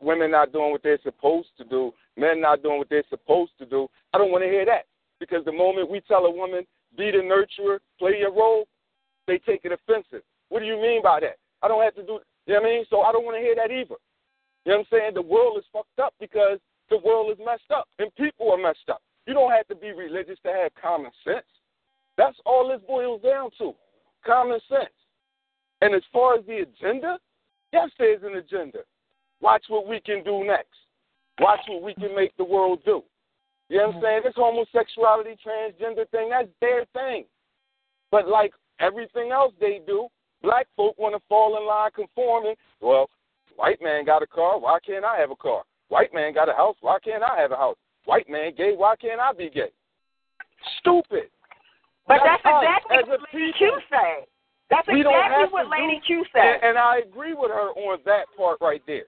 women 0.00 0.30
not 0.30 0.52
doing 0.52 0.70
what 0.70 0.82
they're 0.82 0.98
supposed 1.02 1.48
to 1.58 1.64
do, 1.64 1.92
men 2.16 2.40
not 2.40 2.62
doing 2.62 2.78
what 2.78 2.88
they're 2.88 3.04
supposed 3.10 3.52
to 3.58 3.66
do, 3.66 3.88
I 4.12 4.18
don't 4.18 4.30
want 4.30 4.44
to 4.44 4.48
hear 4.50 4.64
that 4.64 4.84
because 5.20 5.44
the 5.44 5.52
moment 5.52 5.90
we 5.90 6.00
tell 6.00 6.24
a 6.26 6.30
woman 6.30 6.64
be 6.96 7.10
the 7.10 7.18
nurturer, 7.18 7.78
play 7.98 8.18
your 8.18 8.32
role, 8.32 8.66
they 9.26 9.38
take 9.38 9.64
it 9.64 9.72
offensive. 9.72 10.22
What 10.48 10.60
do 10.60 10.66
you 10.66 10.76
mean 10.76 11.02
by 11.02 11.20
that? 11.20 11.36
I 11.62 11.68
don't 11.68 11.82
have 11.82 11.94
to 11.96 12.02
do. 12.02 12.18
You 12.46 12.54
know 12.54 12.60
what 12.60 12.68
I 12.68 12.70
mean? 12.70 12.84
So 12.88 13.02
I 13.02 13.12
don't 13.12 13.24
want 13.24 13.36
to 13.36 13.42
hear 13.42 13.54
that 13.56 13.70
either. 13.70 13.96
You 14.64 14.72
know 14.72 14.78
what 14.78 14.78
I'm 14.78 14.86
saying? 14.90 15.14
The 15.14 15.22
world 15.22 15.58
is 15.58 15.64
fucked 15.72 15.98
up 15.98 16.14
because 16.18 16.58
the 16.90 16.98
world 17.04 17.30
is 17.30 17.38
messed 17.44 17.70
up 17.74 17.88
and 17.98 18.14
people 18.16 18.50
are 18.52 18.58
messed 18.58 18.88
up. 18.88 19.02
You 19.26 19.34
don't 19.34 19.52
have 19.52 19.66
to 19.68 19.74
be 19.74 19.92
religious 19.92 20.38
to 20.44 20.52
have 20.52 20.72
common 20.80 21.10
sense. 21.24 21.46
That's 22.16 22.36
all 22.46 22.68
this 22.68 22.80
boils 22.86 23.22
down 23.22 23.50
to. 23.58 23.72
Common 24.26 24.60
sense. 24.68 24.92
And 25.80 25.94
as 25.94 26.02
far 26.12 26.38
as 26.38 26.46
the 26.46 26.64
agenda, 26.66 27.18
yes, 27.72 27.90
there's 27.98 28.22
an 28.22 28.36
agenda. 28.36 28.80
Watch 29.40 29.64
what 29.68 29.86
we 29.86 30.00
can 30.00 30.24
do 30.24 30.44
next. 30.44 30.74
Watch 31.40 31.60
what 31.68 31.82
we 31.82 31.94
can 31.94 32.16
make 32.16 32.36
the 32.36 32.44
world 32.44 32.80
do. 32.84 33.02
You 33.68 33.78
know 33.78 33.86
what 33.86 33.88
I'm 33.88 34.00
mm-hmm. 34.00 34.04
saying? 34.04 34.20
This 34.24 34.34
homosexuality, 34.36 35.36
transgender 35.44 36.08
thing, 36.10 36.30
that's 36.30 36.48
their 36.60 36.86
thing. 36.92 37.24
But 38.10 38.28
like 38.28 38.52
everything 38.80 39.30
else 39.32 39.52
they 39.60 39.80
do, 39.86 40.08
black 40.42 40.66
folk 40.76 40.98
want 40.98 41.14
to 41.14 41.22
fall 41.28 41.58
in 41.58 41.66
line 41.66 41.90
conforming. 41.94 42.54
Well, 42.80 43.10
white 43.56 43.82
man 43.82 44.06
got 44.06 44.22
a 44.22 44.26
car, 44.26 44.58
why 44.58 44.78
can't 44.84 45.04
I 45.04 45.18
have 45.18 45.30
a 45.30 45.36
car? 45.36 45.62
White 45.88 46.14
man 46.14 46.32
got 46.32 46.48
a 46.48 46.52
house, 46.52 46.76
why 46.80 46.98
can't 47.04 47.22
I 47.22 47.38
have 47.40 47.52
a 47.52 47.56
house? 47.56 47.76
White 48.04 48.28
man 48.28 48.52
gay, 48.56 48.72
why 48.76 48.96
can't 48.96 49.20
I 49.20 49.32
be 49.32 49.50
gay? 49.50 49.70
Stupid. 50.80 51.28
But 52.06 52.20
that's, 52.24 52.44
us 52.44 52.64
exactly 52.64 52.96
what 53.06 53.20
Lady. 53.34 53.52
Q 53.58 53.80
said. 53.90 54.24
That's 54.70 54.88
exactly 54.88 55.44
what 55.50 55.68
Lady 55.68 56.00
do- 56.00 56.06
Q 56.06 56.24
said. 56.32 56.40
And, 56.40 56.70
and 56.70 56.78
I 56.78 57.00
agree 57.04 57.34
with 57.34 57.50
her 57.50 57.70
on 57.76 57.98
that 58.06 58.24
part 58.36 58.58
right 58.62 58.82
there. 58.86 59.04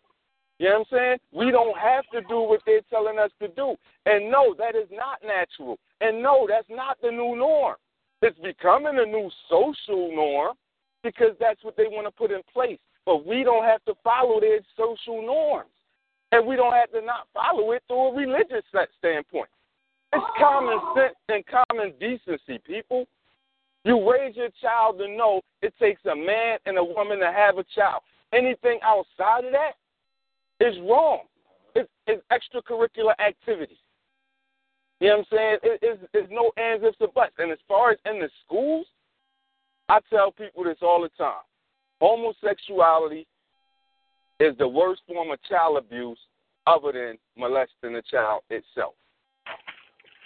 You 0.61 0.69
know 0.69 0.85
what 0.85 0.89
I'm 0.93 0.99
saying? 0.99 1.19
We 1.33 1.51
don't 1.51 1.79
have 1.79 2.05
to 2.13 2.21
do 2.29 2.43
what 2.43 2.61
they're 2.67 2.83
telling 2.91 3.19
us 3.19 3.31
to 3.41 3.49
do. 3.49 3.77
And 4.05 4.31
no, 4.31 4.55
that 4.59 4.77
is 4.77 4.89
not 4.93 5.17
natural. 5.27 5.79
And 6.03 6.23
no, 6.23 6.47
that's 6.47 6.69
not 6.69 6.99
the 7.03 7.11
new 7.11 7.35
norm. 7.35 7.77
It's 8.21 8.39
becoming 8.39 8.99
a 8.99 9.07
new 9.07 9.31
social 9.49 10.15
norm 10.15 10.53
because 11.03 11.31
that's 11.41 11.65
what 11.65 11.79
they 11.79 11.87
want 11.87 12.07
to 12.07 12.11
put 12.11 12.31
in 12.31 12.43
place. 12.53 12.79
But 13.07 13.27
we 13.27 13.43
don't 13.43 13.65
have 13.65 13.83
to 13.87 13.95
follow 14.05 14.39
their 14.39 14.61
social 14.77 15.23
norms. 15.23 15.71
And 16.31 16.47
we 16.47 16.57
don't 16.57 16.75
have 16.75 16.93
to 16.93 17.01
not 17.01 17.27
follow 17.33 17.73
it 17.73 17.83
through 17.89 18.09
a 18.09 18.15
religious 18.15 18.63
standpoint. 18.99 19.49
It's 20.13 20.27
common 20.39 20.79
sense 20.95 21.17
and 21.31 21.43
common 21.47 21.95
decency, 21.99 22.61
people. 22.67 23.07
You 23.87 23.97
raise 24.13 24.37
your 24.37 24.51
child 24.61 24.99
to 24.99 25.09
know 25.09 25.41
it 25.63 25.73
takes 25.81 26.05
a 26.05 26.15
man 26.15 26.59
and 26.67 26.77
a 26.77 26.85
woman 26.85 27.19
to 27.21 27.33
have 27.33 27.57
a 27.57 27.65
child. 27.75 28.03
Anything 28.35 28.79
outside 28.85 29.47
of 29.47 29.53
that 29.53 29.80
is 30.61 30.77
wrong. 30.89 31.21
It's, 31.75 31.91
it's 32.07 32.23
extracurricular 32.31 33.15
activities. 33.19 33.79
You 35.01 35.09
know 35.09 35.17
what 35.17 35.27
I'm 35.33 35.37
saying? 35.39 35.57
It, 35.63 35.79
it's, 35.83 36.03
it's 36.13 36.29
no 36.31 36.53
ands, 36.63 36.85
ifs, 36.85 36.97
or 37.01 37.09
buts. 37.15 37.33
And 37.39 37.51
as 37.51 37.59
far 37.67 37.93
as 37.93 37.99
in 38.05 38.21
the 38.21 38.29
schools, 38.45 38.87
I 39.89 39.99
tell 40.11 40.31
people 40.31 40.65
this 40.65 40.77
all 40.83 41.03
the 41.03 41.09
time. 41.17 41.43
Homosexuality 42.01 43.27
is 44.39 44.57
the 44.59 44.69
worst 44.69 45.03
form 45.07 45.31
of 45.31 45.43
child 45.49 45.79
abuse 45.79 46.19
other 46.67 46.93
than 46.93 47.19
molesting 47.37 47.95
the 47.95 48.03
child 48.11 48.43
itself. 48.51 48.95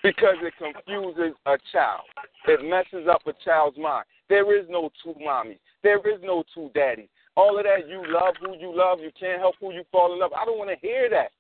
Because 0.02 0.36
it 0.43 0.52
confuses 0.59 1.35
a 1.47 1.56
child. 1.73 2.02
It 2.47 2.61
messes 2.62 3.09
up 3.11 3.23
a 3.27 3.32
child's 3.44 3.78
mind. 3.78 4.05
There 4.28 4.59
is 4.59 4.66
no 4.69 4.90
two 5.02 5.15
mommies. 5.15 5.59
There 5.82 5.98
is 5.98 6.20
no 6.23 6.44
two 6.55 6.70
daddies. 6.74 7.09
All 7.36 7.59
of 7.59 7.65
that, 7.65 7.89
you 7.89 8.02
love 8.06 8.35
who 8.40 8.56
you 8.56 8.73
love, 8.74 9.01
you 9.01 9.11
can't 9.19 9.40
help 9.40 9.56
who 9.61 9.73
you 9.73 9.82
fall 9.90 10.12
in 10.12 10.20
love. 10.20 10.32
I 10.32 10.44
don't 10.44 10.59
want 10.59 10.70
to 10.70 10.86
hear 10.86 11.11
that. 11.11 11.31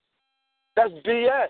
That's 0.76 0.92
BS. 1.06 1.48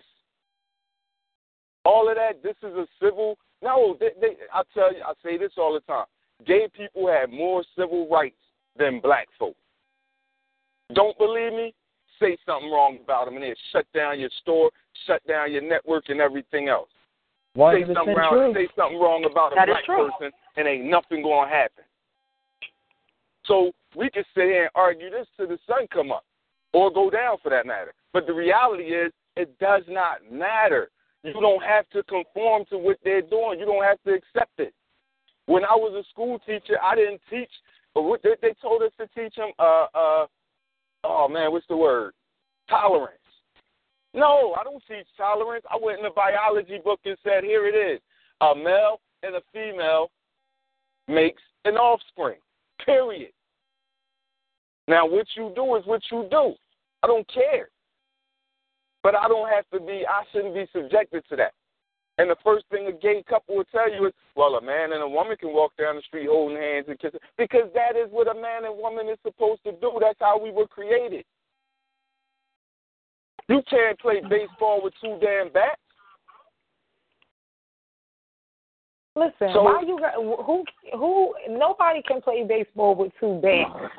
All 1.84 2.08
of 2.08 2.16
that, 2.16 2.42
this 2.42 2.56
is 2.62 2.76
a 2.76 2.86
civil. 3.02 3.38
No, 3.62 3.96
they, 3.98 4.10
they, 4.20 4.36
I 4.52 4.62
tell 4.74 4.92
you, 4.92 5.02
I 5.02 5.12
say 5.22 5.38
this 5.38 5.52
all 5.56 5.72
the 5.72 5.80
time. 5.80 6.06
Gay 6.46 6.68
people 6.74 7.08
have 7.08 7.30
more 7.30 7.64
civil 7.76 8.08
rights 8.08 8.36
than 8.78 9.00
black 9.00 9.28
folk. 9.38 9.56
Don't 10.94 11.16
believe 11.16 11.52
me? 11.52 11.74
Say 12.20 12.36
something 12.46 12.70
wrong 12.70 12.98
about 13.02 13.24
them 13.24 13.34
and 13.34 13.44
then 13.44 13.54
shut 13.72 13.86
down 13.94 14.20
your 14.20 14.30
store, 14.42 14.70
shut 15.06 15.26
down 15.26 15.52
your 15.52 15.62
network, 15.62 16.04
and 16.08 16.20
everything 16.20 16.68
else. 16.68 16.88
Say 17.56 17.84
something, 17.94 18.14
wrong, 18.14 18.52
say 18.54 18.68
something 18.76 18.98
wrong 18.98 19.24
about 19.30 19.52
a 19.52 19.54
That 19.54 19.68
is 19.68 19.76
black 19.86 19.98
person, 19.98 20.32
and 20.56 20.66
ain't 20.68 20.84
nothing 20.84 21.22
going 21.22 21.48
to 21.48 21.54
happen. 21.54 21.84
So 23.46 23.72
we 23.96 24.10
can 24.10 24.24
sit 24.34 24.44
here 24.44 24.62
and 24.62 24.70
argue 24.74 25.10
this 25.10 25.26
till 25.36 25.48
the 25.48 25.58
sun 25.66 25.86
come 25.92 26.10
up, 26.12 26.24
or 26.72 26.92
go 26.92 27.10
down 27.10 27.36
for 27.42 27.50
that 27.50 27.66
matter. 27.66 27.92
But 28.12 28.26
the 28.26 28.34
reality 28.34 28.84
is, 28.84 29.12
it 29.36 29.58
does 29.58 29.82
not 29.88 30.18
matter. 30.30 30.90
You 31.22 31.32
don't 31.32 31.62
have 31.62 31.88
to 31.90 32.02
conform 32.02 32.64
to 32.70 32.76
what 32.76 32.98
they're 33.02 33.22
doing. 33.22 33.58
You 33.58 33.64
don't 33.64 33.82
have 33.82 34.02
to 34.06 34.12
accept 34.12 34.58
it. 34.58 34.74
When 35.46 35.64
I 35.64 35.74
was 35.74 35.94
a 35.94 36.08
school 36.10 36.38
teacher, 36.40 36.76
I 36.82 36.94
didn't 36.94 37.20
teach. 37.30 37.50
But 37.94 38.02
what 38.02 38.22
they, 38.22 38.34
they 38.42 38.54
told 38.60 38.82
us 38.82 38.92
to 38.98 39.06
teach 39.14 39.34
them. 39.36 39.50
Uh, 39.58 39.86
uh, 39.94 40.26
oh 41.04 41.28
man, 41.28 41.50
what's 41.50 41.66
the 41.68 41.76
word? 41.76 42.12
Tolerance. 42.68 43.18
No, 44.12 44.54
I 44.58 44.64
don't 44.64 44.82
teach 44.86 45.06
tolerance. 45.16 45.64
I 45.70 45.78
went 45.80 45.98
in 45.98 46.04
the 46.04 46.10
biology 46.10 46.78
book 46.84 47.00
and 47.04 47.16
said, 47.24 47.42
here 47.42 47.66
it 47.66 47.74
is: 47.74 48.00
a 48.40 48.54
male 48.54 49.00
and 49.22 49.36
a 49.36 49.42
female 49.52 50.10
makes 51.08 51.42
an 51.64 51.74
offspring. 51.74 52.38
Period. 52.84 53.32
Now, 54.86 55.06
what 55.06 55.26
you 55.34 55.52
do 55.54 55.76
is 55.76 55.86
what 55.86 56.02
you 56.10 56.26
do. 56.30 56.54
I 57.02 57.06
don't 57.06 57.26
care. 57.32 57.68
But 59.02 59.14
I 59.14 59.28
don't 59.28 59.48
have 59.48 59.64
to 59.72 59.80
be, 59.80 60.04
I 60.08 60.22
shouldn't 60.32 60.54
be 60.54 60.66
subjected 60.72 61.24
to 61.28 61.36
that. 61.36 61.52
And 62.16 62.30
the 62.30 62.36
first 62.44 62.64
thing 62.70 62.86
a 62.86 62.92
gay 62.92 63.24
couple 63.28 63.56
will 63.56 63.64
tell 63.64 63.92
you 63.92 64.06
is, 64.06 64.12
well, 64.36 64.54
a 64.54 64.62
man 64.62 64.92
and 64.92 65.02
a 65.02 65.08
woman 65.08 65.36
can 65.36 65.52
walk 65.52 65.72
down 65.76 65.96
the 65.96 66.02
street 66.02 66.28
holding 66.30 66.56
hands 66.56 66.86
and 66.88 66.98
kissing. 66.98 67.20
Because 67.36 67.68
that 67.74 67.96
is 67.96 68.08
what 68.10 68.28
a 68.28 68.40
man 68.40 68.64
and 68.64 68.78
woman 68.78 69.08
is 69.08 69.18
supposed 69.22 69.64
to 69.64 69.72
do. 69.72 69.98
That's 70.00 70.18
how 70.20 70.40
we 70.40 70.50
were 70.50 70.68
created. 70.68 71.24
You 73.48 73.62
can't 73.68 73.98
play 73.98 74.22
baseball 74.28 74.80
with 74.82 74.94
two 75.02 75.18
damn 75.20 75.52
bats. 75.52 75.80
Listen, 79.16 79.52
So- 79.52 79.62
why 79.62 79.82
you 79.82 79.98
got 79.98 80.14
who 80.14 80.64
who 80.92 81.34
nobody 81.48 82.02
can 82.02 82.20
play 82.20 82.42
baseball 82.42 82.94
with 82.94 83.12
two 83.20 83.40
bats. 83.40 83.94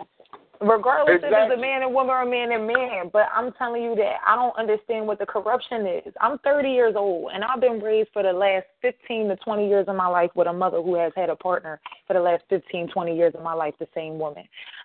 Regardless 0.61 1.17
if 1.17 1.23
it's 1.23 1.53
a 1.53 1.57
man 1.59 1.83
and 1.83 1.93
woman 1.93 2.11
or 2.11 2.21
a 2.21 2.29
man 2.29 2.51
and 2.51 2.67
man, 2.67 3.09
but 3.11 3.27
I'm 3.33 3.51
telling 3.53 3.83
you 3.83 3.95
that 3.95 4.15
I 4.25 4.35
don't 4.35 4.55
understand 4.57 5.07
what 5.07 5.19
the 5.19 5.25
corruption 5.25 5.85
is. 5.85 6.13
I'm 6.21 6.37
30 6.39 6.69
years 6.69 6.95
old 6.97 7.31
and 7.33 7.43
I've 7.43 7.61
been 7.61 7.79
raised 7.79 8.09
for 8.13 8.23
the 8.23 8.33
last 8.33 8.65
15 8.81 9.29
to 9.29 9.35
20 9.37 9.67
years 9.67 9.85
of 9.87 9.95
my 9.95 10.07
life 10.07 10.31
with 10.35 10.47
a 10.47 10.53
mother 10.53 10.81
who 10.81 10.95
has 10.95 11.11
had 11.15 11.29
a 11.29 11.35
partner 11.35 11.79
for 12.07 12.13
the 12.13 12.19
last 12.19 12.43
15, 12.49 12.89
20 12.89 13.15
years 13.15 13.33
of 13.35 13.43
my 13.43 13.53
life, 13.53 13.73
the 13.79 13.87
same 13.93 14.17
woman. 14.17 14.43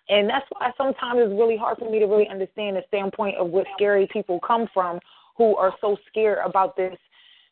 And 0.08 0.28
that's 0.28 0.46
why 0.50 0.72
sometimes 0.76 1.20
it's 1.22 1.38
really 1.38 1.56
hard 1.56 1.78
for 1.78 1.90
me 1.90 1.98
to 1.98 2.06
really 2.06 2.28
understand 2.28 2.76
the 2.76 2.82
standpoint 2.88 3.36
of 3.36 3.48
what 3.50 3.66
scary 3.76 4.08
people 4.12 4.40
come 4.46 4.68
from 4.72 4.98
who 5.36 5.56
are 5.56 5.72
so 5.80 5.96
scared 6.08 6.38
about 6.44 6.76
this, 6.76 6.96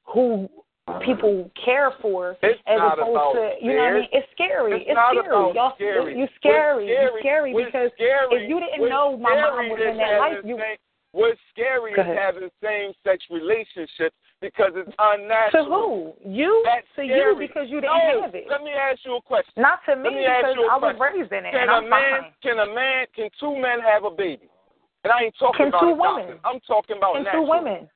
who 0.05 0.49
people 1.05 1.51
care 1.65 1.93
for 2.01 2.37
It's 2.43 2.61
as 2.67 2.79
opposed 2.81 3.35
to 3.37 3.53
you 3.61 3.77
know 3.77 3.83
what 3.85 3.93
I 3.93 4.01
mean? 4.01 4.09
It's 4.13 4.29
scary. 4.33 4.73
It's 4.83 4.91
It's, 4.91 4.99
scary. 4.99 5.55
Y'all 5.55 5.75
scary. 5.75 6.19
you 6.19 6.27
scary. 6.37 6.85
What's 6.87 7.15
You 7.15 7.21
scary 7.21 7.53
because 7.55 7.91
scary, 7.95 8.29
if 8.45 8.49
you 8.49 8.61
didn't 8.61 8.81
what's 8.81 8.91
know 8.91 9.17
my 9.17 9.35
mom 9.35 9.69
was 9.71 9.81
in 9.81 9.97
that 9.99 10.19
life, 10.21 10.45
you 10.45 10.57
same, 10.57 10.77
What's 11.13 11.41
scary 11.57 11.93
is 11.93 12.05
having 12.05 12.51
same 12.63 12.93
sex 13.03 13.25
relationships 13.33 14.13
because 14.45 14.77
it's 14.77 14.93
unnatural. 15.01 15.65
to 15.65 15.71
who? 15.73 16.31
You 16.31 16.63
That's 16.69 16.85
to 17.01 17.09
scary. 17.09 17.33
you 17.33 17.49
because 17.49 17.67
you 17.73 17.81
didn't 17.81 17.97
no, 17.97 18.23
have 18.29 18.35
it. 18.37 18.45
Let 18.49 18.63
me 18.63 18.71
ask 18.77 19.01
you 19.09 19.17
a 19.17 19.23
question. 19.23 19.57
Not 19.57 19.81
to 19.89 19.97
me 19.97 20.11
because 20.21 20.53
I 20.69 20.77
was 20.77 20.97
raised 21.01 21.33
in 21.33 21.49
it 21.49 21.53
Can 21.57 21.65
and 21.65 21.87
a 21.87 21.89
man 21.89 22.29
fine. 22.29 22.33
can 22.45 22.59
a 22.61 22.69
man 22.75 23.07
can 23.17 23.31
two 23.41 23.57
men 23.57 23.81
have 23.81 24.05
a 24.05 24.13
baby? 24.13 24.53
And 25.03 25.11
I 25.13 25.25
ain't 25.25 25.35
talking 25.41 25.59
Can 25.59 25.69
about 25.73 25.81
two 25.81 25.97
women? 25.97 26.39
I'm 26.45 26.61
talking 26.69 26.99
about 27.01 27.15
Can 27.17 27.25
natural. 27.25 27.45
two 27.45 27.51
women? 27.51 27.89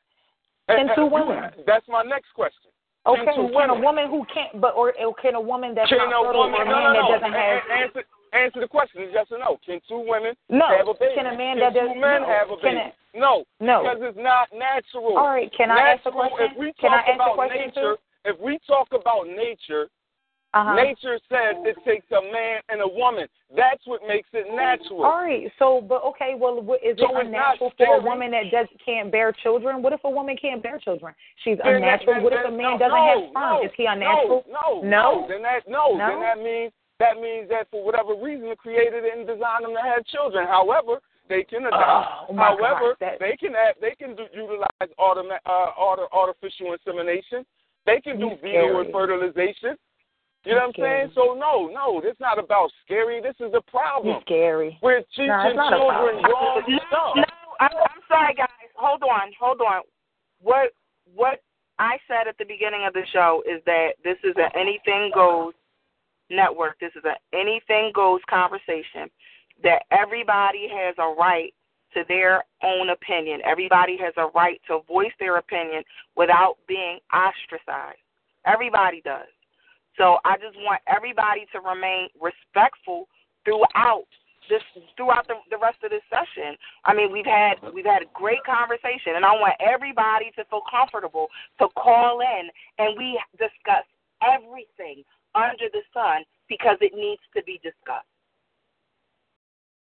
Can 0.72 0.78
and 0.80 0.90
two 0.96 1.06
women? 1.06 1.50
That's 1.66 1.86
my 1.92 2.02
next 2.02 2.32
question. 2.34 2.71
Okay, 3.04 3.24
Can 3.26 3.34
two 3.34 3.50
a 3.58 3.80
woman 3.80 4.06
who 4.08 4.24
can't 4.32 4.60
but 4.60 4.74
or, 4.78 4.94
or 4.94 5.14
can 5.18 5.34
a 5.34 5.40
woman 5.40 5.74
that's 5.74 5.88
Can 5.90 5.98
not 5.98 6.14
a 6.14 6.22
woman? 6.22 6.54
or 6.54 6.62
a 6.62 6.66
man 6.66 6.70
no, 6.70 6.92
no. 6.94 7.02
that 7.10 7.18
doesn't 7.18 7.34
A- 7.34 7.38
have 7.38 7.62
a- 7.66 7.74
answer, 7.82 8.02
answer 8.32 8.60
the 8.62 8.68
question. 8.70 9.10
Yes 9.12 9.26
or 9.30 9.38
no? 9.42 9.58
Can 9.66 9.80
two 9.88 10.04
women 10.06 10.34
No. 10.48 10.68
have 10.70 10.86
a 10.86 10.94
baby? 10.94 11.14
Can 11.18 11.26
a 11.26 11.36
man 11.36 11.58
Can 11.58 11.66
that 11.66 11.74
does 11.74 11.90
two 11.90 11.98
men 11.98 12.22
no. 12.22 12.28
have 12.30 12.50
a 12.50 12.56
baby? 12.62 12.78
it- 12.78 12.94
no. 13.18 13.42
No. 13.58 13.82
Because 13.82 13.98
it's 14.14 14.18
not 14.22 14.48
natural. 14.54 15.18
All 15.18 15.26
right, 15.34 15.50
can 15.52 15.70
I 15.70 15.98
ask 15.98 16.06
a 16.06 16.12
question? 16.12 16.46
If 16.50 16.56
we 16.56 16.72
Can 16.78 16.92
I 16.94 17.02
talk 17.02 17.08
ask 17.08 17.10
a 17.10 17.14
about 17.18 17.34
question, 17.34 17.60
nature, 17.66 17.90
too? 17.98 18.30
if 18.30 18.36
we 18.40 18.58
talk 18.70 18.88
about 18.94 19.26
nature, 19.26 19.90
Uh-huh. 20.54 20.74
nature 20.74 21.18
says 21.32 21.56
it 21.64 21.76
takes 21.84 22.04
a 22.12 22.20
man 22.30 22.60
and 22.68 22.82
a 22.82 22.88
woman. 22.88 23.26
That's 23.56 23.80
what 23.86 24.00
makes 24.06 24.28
it 24.34 24.52
natural. 24.54 25.04
All 25.04 25.24
right. 25.24 25.50
So, 25.58 25.80
but 25.80 26.04
okay. 26.12 26.34
Well, 26.36 26.60
is 26.84 26.96
So 26.98 27.08
it 27.16 27.26
unnatural 27.26 27.72
for 27.78 27.96
a 27.96 28.02
woman 28.02 28.30
that 28.32 28.50
does 28.52 28.68
can't 28.84 29.10
bear 29.10 29.32
children? 29.32 29.82
What 29.82 29.92
if 29.94 30.00
a 30.04 30.10
woman 30.10 30.36
can't 30.36 30.62
bear 30.62 30.78
children? 30.78 31.14
She's 31.42 31.56
Then 31.64 31.76
unnatural. 31.76 32.14
that- 32.16 32.22
what 32.22 32.32
if 32.34 32.44
a 32.46 32.50
man 32.50 32.76
no, 32.76 32.78
doesn't 32.78 32.96
no, 32.96 33.08
have 33.08 33.30
sperm? 33.30 33.52
no, 33.56 33.64
is 33.64 33.72
he 33.76 33.86
unnatural? 33.86 34.44
No, 34.48 34.80
no, 34.82 34.88
No? 34.88 35.26
Then 35.28 35.42
that 35.42 35.68
no, 35.68 35.96
then 35.96 36.20
that 36.20 36.38
means 36.38 36.72
that 36.98 37.16
means 37.20 37.48
that 37.48 37.66
for 37.70 37.82
whatever 37.82 38.14
reason, 38.14 38.48
they 38.48 38.54
created 38.56 39.04
it 39.04 39.16
and 39.16 39.26
designed 39.26 39.64
them 39.64 39.72
to 39.74 39.80
have 39.82 40.04
children. 40.06 40.46
However, 40.46 41.00
they 41.28 41.42
can 41.44 41.64
adopt. 41.66 42.28
Oh, 42.30 42.36
However, 42.36 42.92
God, 42.92 42.96
that- 43.00 43.18
they 43.20 43.36
can 43.40 43.54
have, 43.54 43.74
they 43.80 43.94
can 43.96 44.14
do, 44.14 44.26
utilize 44.32 44.68
automa- 45.00 45.40
uh, 45.46 45.72
auto, 45.80 46.06
artificial 46.12 46.72
insemination. 46.74 47.44
They 47.86 48.00
can 48.00 48.20
do 48.20 48.36
fetal 48.40 48.84
scary. 48.84 48.92
fertilization. 48.92 49.76
You 50.44 50.52
know 50.52 50.58
what 50.58 50.66
I'm 50.66 50.72
scary. 50.72 51.00
saying? 51.00 51.12
So 51.14 51.34
no, 51.38 51.70
no, 51.72 52.00
this 52.00 52.16
not 52.18 52.38
about 52.38 52.70
scary. 52.84 53.20
This 53.20 53.36
is 53.38 53.52
the 53.52 53.62
problem. 53.62 54.16
You 54.16 54.20
scary. 54.22 54.78
We're 54.82 55.02
teaching 55.14 55.28
No, 55.28 55.50
a 55.50 55.70
children 55.70 56.18
problem. 56.18 56.24
wrong 56.24 56.62
stuff. 56.88 57.12
No, 57.16 57.24
I'm, 57.60 57.70
I'm 57.70 58.02
sorry, 58.08 58.34
guys. 58.34 58.48
Hold 58.74 59.02
on, 59.02 59.30
hold 59.38 59.60
on. 59.60 59.82
What 60.40 60.72
what 61.14 61.42
I 61.78 61.98
said 62.08 62.26
at 62.28 62.36
the 62.38 62.44
beginning 62.44 62.86
of 62.86 62.92
the 62.92 63.06
show 63.12 63.42
is 63.46 63.62
that 63.66 63.90
this 64.02 64.18
is 64.24 64.34
an 64.36 64.50
anything 64.54 65.10
goes 65.14 65.52
network. 66.30 66.78
This 66.80 66.92
is 66.96 67.02
an 67.04 67.14
anything 67.32 67.92
goes 67.94 68.20
conversation. 68.28 69.10
That 69.62 69.82
everybody 69.92 70.66
has 70.72 70.96
a 70.98 71.14
right 71.16 71.54
to 71.94 72.02
their 72.08 72.42
own 72.64 72.90
opinion. 72.90 73.40
Everybody 73.44 73.96
has 73.98 74.14
a 74.16 74.26
right 74.34 74.60
to 74.66 74.80
voice 74.88 75.12
their 75.20 75.36
opinion 75.36 75.84
without 76.16 76.56
being 76.66 76.98
ostracized. 77.12 77.98
Everybody 78.44 79.02
does. 79.04 79.28
So 79.98 80.18
I 80.24 80.36
just 80.36 80.56
want 80.64 80.80
everybody 80.88 81.46
to 81.52 81.60
remain 81.60 82.08
respectful 82.20 83.08
throughout 83.44 84.08
this 84.48 84.62
throughout 84.96 85.26
the, 85.28 85.34
the 85.50 85.58
rest 85.58 85.78
of 85.84 85.90
this 85.90 86.02
session. 86.10 86.56
I 86.84 86.94
mean, 86.94 87.12
we've 87.12 87.28
had 87.28 87.60
we've 87.72 87.86
had 87.86 88.02
a 88.02 88.10
great 88.12 88.42
conversation, 88.44 89.14
and 89.16 89.24
I 89.24 89.32
want 89.32 89.54
everybody 89.60 90.32
to 90.36 90.44
feel 90.50 90.62
comfortable 90.68 91.28
to 91.60 91.68
call 91.76 92.20
in 92.20 92.50
and 92.78 92.96
we 92.98 93.20
discuss 93.38 93.86
everything 94.22 95.04
under 95.34 95.68
the 95.72 95.82
sun 95.92 96.24
because 96.48 96.76
it 96.80 96.92
needs 96.94 97.22
to 97.36 97.42
be 97.44 97.60
discussed. 97.62 98.08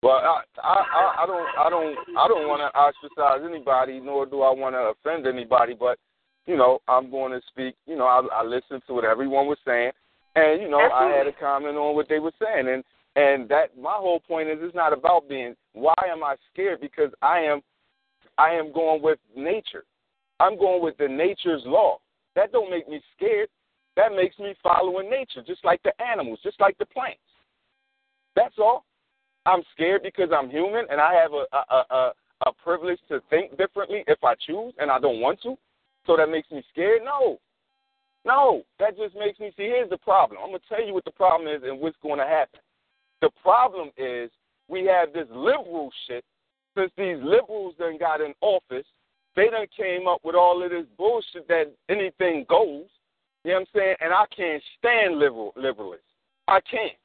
Well, 0.03 0.21
I, 0.21 0.43
I, 0.61 1.23
I, 1.23 1.25
don't, 1.25 1.47
I 1.57 1.69
don't, 1.69 1.97
I 2.17 2.27
don't 2.27 2.47
want 2.47 2.61
to 2.61 2.69
ostracize 2.77 3.41
anybody, 3.43 3.99
nor 3.99 4.27
do 4.27 4.43
I 4.43 4.53
want 4.53 4.75
to 4.75 4.93
offend 4.93 5.25
anybody. 5.25 5.73
But 5.73 5.97
you 6.45 6.55
know, 6.55 6.79
I'm 6.87 7.09
going 7.09 7.31
to 7.31 7.41
speak. 7.47 7.75
You 7.85 7.95
know, 7.95 8.05
I, 8.05 8.41
I 8.41 8.43
listened 8.43 8.83
to 8.87 8.93
what 8.93 9.05
everyone 9.05 9.47
was 9.47 9.57
saying, 9.65 9.91
and 10.35 10.61
you 10.61 10.69
know, 10.69 10.79
I 10.79 11.11
had 11.15 11.27
a 11.27 11.33
comment 11.33 11.77
on 11.77 11.95
what 11.95 12.09
they 12.09 12.19
were 12.19 12.33
saying, 12.41 12.67
and 12.67 12.83
and 13.15 13.49
that 13.49 13.77
my 13.79 13.93
whole 13.95 14.19
point 14.19 14.49
is, 14.49 14.57
it's 14.61 14.75
not 14.75 14.93
about 14.93 15.29
being. 15.29 15.55
Why 15.73 15.93
am 16.09 16.23
I 16.23 16.35
scared? 16.51 16.81
Because 16.81 17.11
I 17.21 17.39
am, 17.39 17.61
I 18.37 18.49
am 18.49 18.73
going 18.73 19.01
with 19.01 19.19
nature. 19.35 19.85
I'm 20.39 20.57
going 20.57 20.83
with 20.83 20.97
the 20.97 21.07
nature's 21.07 21.63
law. 21.65 21.99
That 22.35 22.51
don't 22.51 22.69
make 22.69 22.89
me 22.89 23.01
scared. 23.15 23.47
That 23.95 24.11
makes 24.13 24.37
me 24.37 24.53
following 24.61 25.09
nature, 25.09 25.41
just 25.47 25.63
like 25.63 25.81
the 25.83 25.93
animals, 26.01 26.39
just 26.43 26.59
like 26.59 26.77
the 26.77 26.85
plants. 26.85 27.19
That's 28.35 28.55
all. 28.57 28.83
I'm 29.45 29.61
scared 29.73 30.03
because 30.03 30.29
I'm 30.35 30.49
human 30.49 30.85
and 30.89 30.99
I 30.99 31.13
have 31.13 31.31
a 31.31 31.45
a, 31.55 31.95
a 31.95 32.13
a 32.45 32.51
privilege 32.63 32.99
to 33.09 33.21
think 33.29 33.57
differently 33.57 34.03
if 34.07 34.21
I 34.23 34.35
choose 34.45 34.73
and 34.77 34.91
I 34.91 34.99
don't 34.99 35.21
want 35.21 35.41
to. 35.43 35.55
So 36.05 36.15
that 36.17 36.29
makes 36.29 36.51
me 36.51 36.63
scared? 36.71 37.01
No. 37.03 37.39
No. 38.25 38.63
That 38.79 38.97
just 38.97 39.15
makes 39.15 39.39
me 39.39 39.51
see 39.57 39.63
here's 39.63 39.89
the 39.89 39.97
problem. 39.97 40.39
I'm 40.41 40.49
gonna 40.49 40.59
tell 40.69 40.85
you 40.85 40.93
what 40.93 41.05
the 41.05 41.11
problem 41.11 41.53
is 41.53 41.63
and 41.63 41.79
what's 41.79 41.97
gonna 42.03 42.27
happen. 42.27 42.59
The 43.21 43.29
problem 43.41 43.91
is 43.97 44.29
we 44.67 44.85
have 44.85 45.13
this 45.13 45.27
liberal 45.29 45.91
shit. 46.07 46.23
Since 46.77 46.91
these 46.97 47.17
liberals 47.21 47.75
done 47.79 47.97
got 47.97 48.19
in 48.19 48.33
office, 48.41 48.85
they 49.35 49.49
done 49.49 49.67
came 49.75 50.07
up 50.07 50.19
with 50.23 50.35
all 50.35 50.63
of 50.63 50.71
this 50.71 50.85
bullshit 50.97 51.47
that 51.47 51.71
anything 51.89 52.45
goes. 52.49 52.85
You 53.43 53.51
know 53.51 53.59
what 53.59 53.59
I'm 53.59 53.65
saying? 53.75 53.95
And 54.01 54.13
I 54.13 54.25
can't 54.35 54.63
stand 54.77 55.19
liberal 55.19 55.53
liberalists. 55.57 56.11
I 56.47 56.59
can't. 56.61 56.97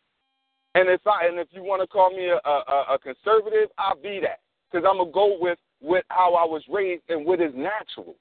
And 0.75 0.89
if 0.89 1.01
I 1.07 1.27
and 1.27 1.39
if 1.39 1.49
you 1.51 1.63
want 1.63 1.83
to 1.83 1.87
call 1.87 2.11
me 2.11 2.27
a, 2.27 2.49
a, 2.49 2.95
a 2.95 2.99
conservative, 2.99 3.69
I'll 3.79 4.01
be 4.01 4.21
that 4.23 4.41
because 4.71 4.87
I'm 4.89 4.99
gonna 4.99 5.11
go 5.11 5.37
with 5.41 5.59
with 5.81 6.05
how 6.09 6.35
I 6.35 6.45
was 6.45 6.63
raised 6.69 7.03
and 7.09 7.27
what 7.27 7.41
is 7.41 7.53
natural. 7.55 8.15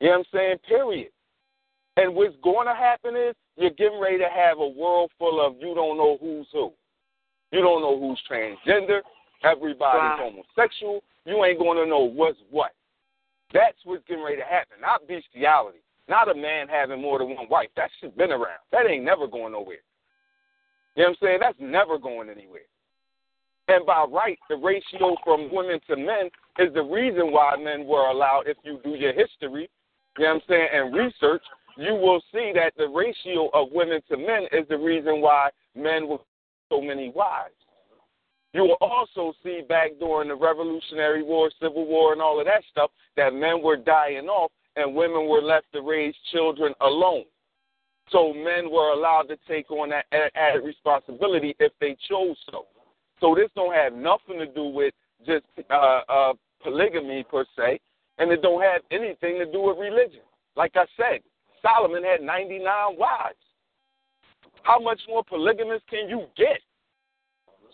You 0.00 0.08
know 0.08 0.18
what 0.18 0.26
I'm 0.32 0.38
saying? 0.38 0.56
Period. 0.66 1.10
And 1.96 2.14
what's 2.14 2.34
going 2.42 2.66
to 2.66 2.74
happen 2.74 3.16
is 3.16 3.34
you're 3.56 3.70
getting 3.70 4.00
ready 4.00 4.18
to 4.18 4.28
have 4.34 4.58
a 4.58 4.66
world 4.68 5.10
full 5.18 5.44
of 5.44 5.56
you 5.60 5.74
don't 5.74 5.98
know 5.98 6.16
who's 6.20 6.46
who. 6.52 6.72
You 7.52 7.60
don't 7.60 7.82
know 7.82 7.98
who's 7.98 8.20
transgender. 8.30 9.00
Everybody's 9.42 10.00
Wow. 10.00 10.30
homosexual. 10.32 11.02
You 11.24 11.44
ain't 11.44 11.58
going 11.58 11.78
to 11.78 11.86
know 11.86 12.00
what's 12.00 12.38
what. 12.50 12.72
That's 13.52 13.76
what's 13.84 14.04
getting 14.06 14.24
ready 14.24 14.36
to 14.36 14.44
happen. 14.44 14.76
Not 14.80 15.06
bestiality. 15.06 15.80
Not 16.08 16.30
a 16.30 16.34
man 16.34 16.68
having 16.68 17.00
more 17.00 17.18
than 17.18 17.34
one 17.34 17.48
wife. 17.48 17.68
That 17.76 17.90
shit 18.00 18.16
been 18.16 18.30
around. 18.30 18.60
That 18.72 18.86
ain't 18.88 19.04
never 19.04 19.26
going 19.26 19.52
nowhere. 19.52 19.78
You 20.96 21.02
know 21.02 21.10
what 21.10 21.18
I'm 21.22 21.26
saying? 21.26 21.38
That's 21.40 21.58
never 21.60 21.98
going 21.98 22.30
anywhere. 22.30 22.66
And 23.68 23.86
by 23.86 24.04
right, 24.10 24.38
the 24.48 24.56
ratio 24.56 25.16
from 25.24 25.52
women 25.52 25.78
to 25.88 25.96
men 25.96 26.30
is 26.58 26.72
the 26.74 26.82
reason 26.82 27.30
why 27.30 27.56
men 27.56 27.86
were 27.86 28.06
allowed, 28.08 28.44
if 28.46 28.56
you 28.64 28.80
do 28.82 28.90
your 28.90 29.12
history, 29.12 29.68
know 30.20 30.34
what 30.34 30.34
I'm 30.34 30.40
saying, 30.48 30.68
and 30.72 30.94
research, 30.94 31.42
you 31.76 31.94
will 31.94 32.20
see 32.32 32.52
that 32.54 32.72
the 32.76 32.88
ratio 32.88 33.48
of 33.54 33.68
women 33.72 34.00
to 34.10 34.16
men 34.16 34.44
is 34.52 34.66
the 34.68 34.76
reason 34.76 35.20
why 35.20 35.50
men 35.74 36.08
with 36.08 36.20
so 36.70 36.80
many 36.80 37.10
wives. 37.14 37.54
You 38.52 38.62
will 38.62 38.78
also 38.80 39.32
see 39.44 39.60
back 39.68 39.90
during 40.00 40.28
the 40.28 40.34
Revolutionary 40.34 41.22
War, 41.22 41.50
Civil 41.60 41.86
War, 41.86 42.12
and 42.12 42.20
all 42.20 42.40
of 42.40 42.46
that 42.46 42.62
stuff 42.70 42.90
that 43.16 43.32
men 43.32 43.62
were 43.62 43.76
dying 43.76 44.26
off 44.26 44.50
and 44.76 44.94
women 44.94 45.28
were 45.28 45.42
left 45.42 45.66
to 45.72 45.82
raise 45.82 46.14
children 46.32 46.74
alone. 46.80 47.24
So 48.10 48.32
men 48.32 48.70
were 48.70 48.92
allowed 48.92 49.28
to 49.28 49.36
take 49.46 49.70
on 49.70 49.90
that 49.90 50.06
added 50.34 50.64
responsibility 50.64 51.54
if 51.60 51.72
they 51.80 51.96
chose 52.08 52.36
so. 52.50 52.66
So 53.20 53.34
this 53.34 53.50
don't 53.54 53.74
have 53.74 53.92
nothing 53.92 54.38
to 54.38 54.46
do 54.46 54.64
with 54.64 54.94
just 55.24 55.44
uh, 55.70 56.00
uh, 56.08 56.32
polygamy 56.62 57.24
per 57.30 57.44
se, 57.56 57.78
and 58.20 58.30
it 58.30 58.42
don't 58.42 58.62
have 58.62 58.82
anything 58.90 59.38
to 59.38 59.46
do 59.50 59.62
with 59.62 59.78
religion. 59.78 60.20
Like 60.54 60.72
I 60.76 60.84
said, 60.96 61.20
Solomon 61.62 62.04
had 62.04 62.20
99 62.20 62.62
wives. 62.96 63.34
How 64.62 64.78
much 64.78 65.00
more 65.08 65.24
polygamous 65.24 65.80
can 65.88 66.08
you 66.08 66.26
get? 66.36 66.60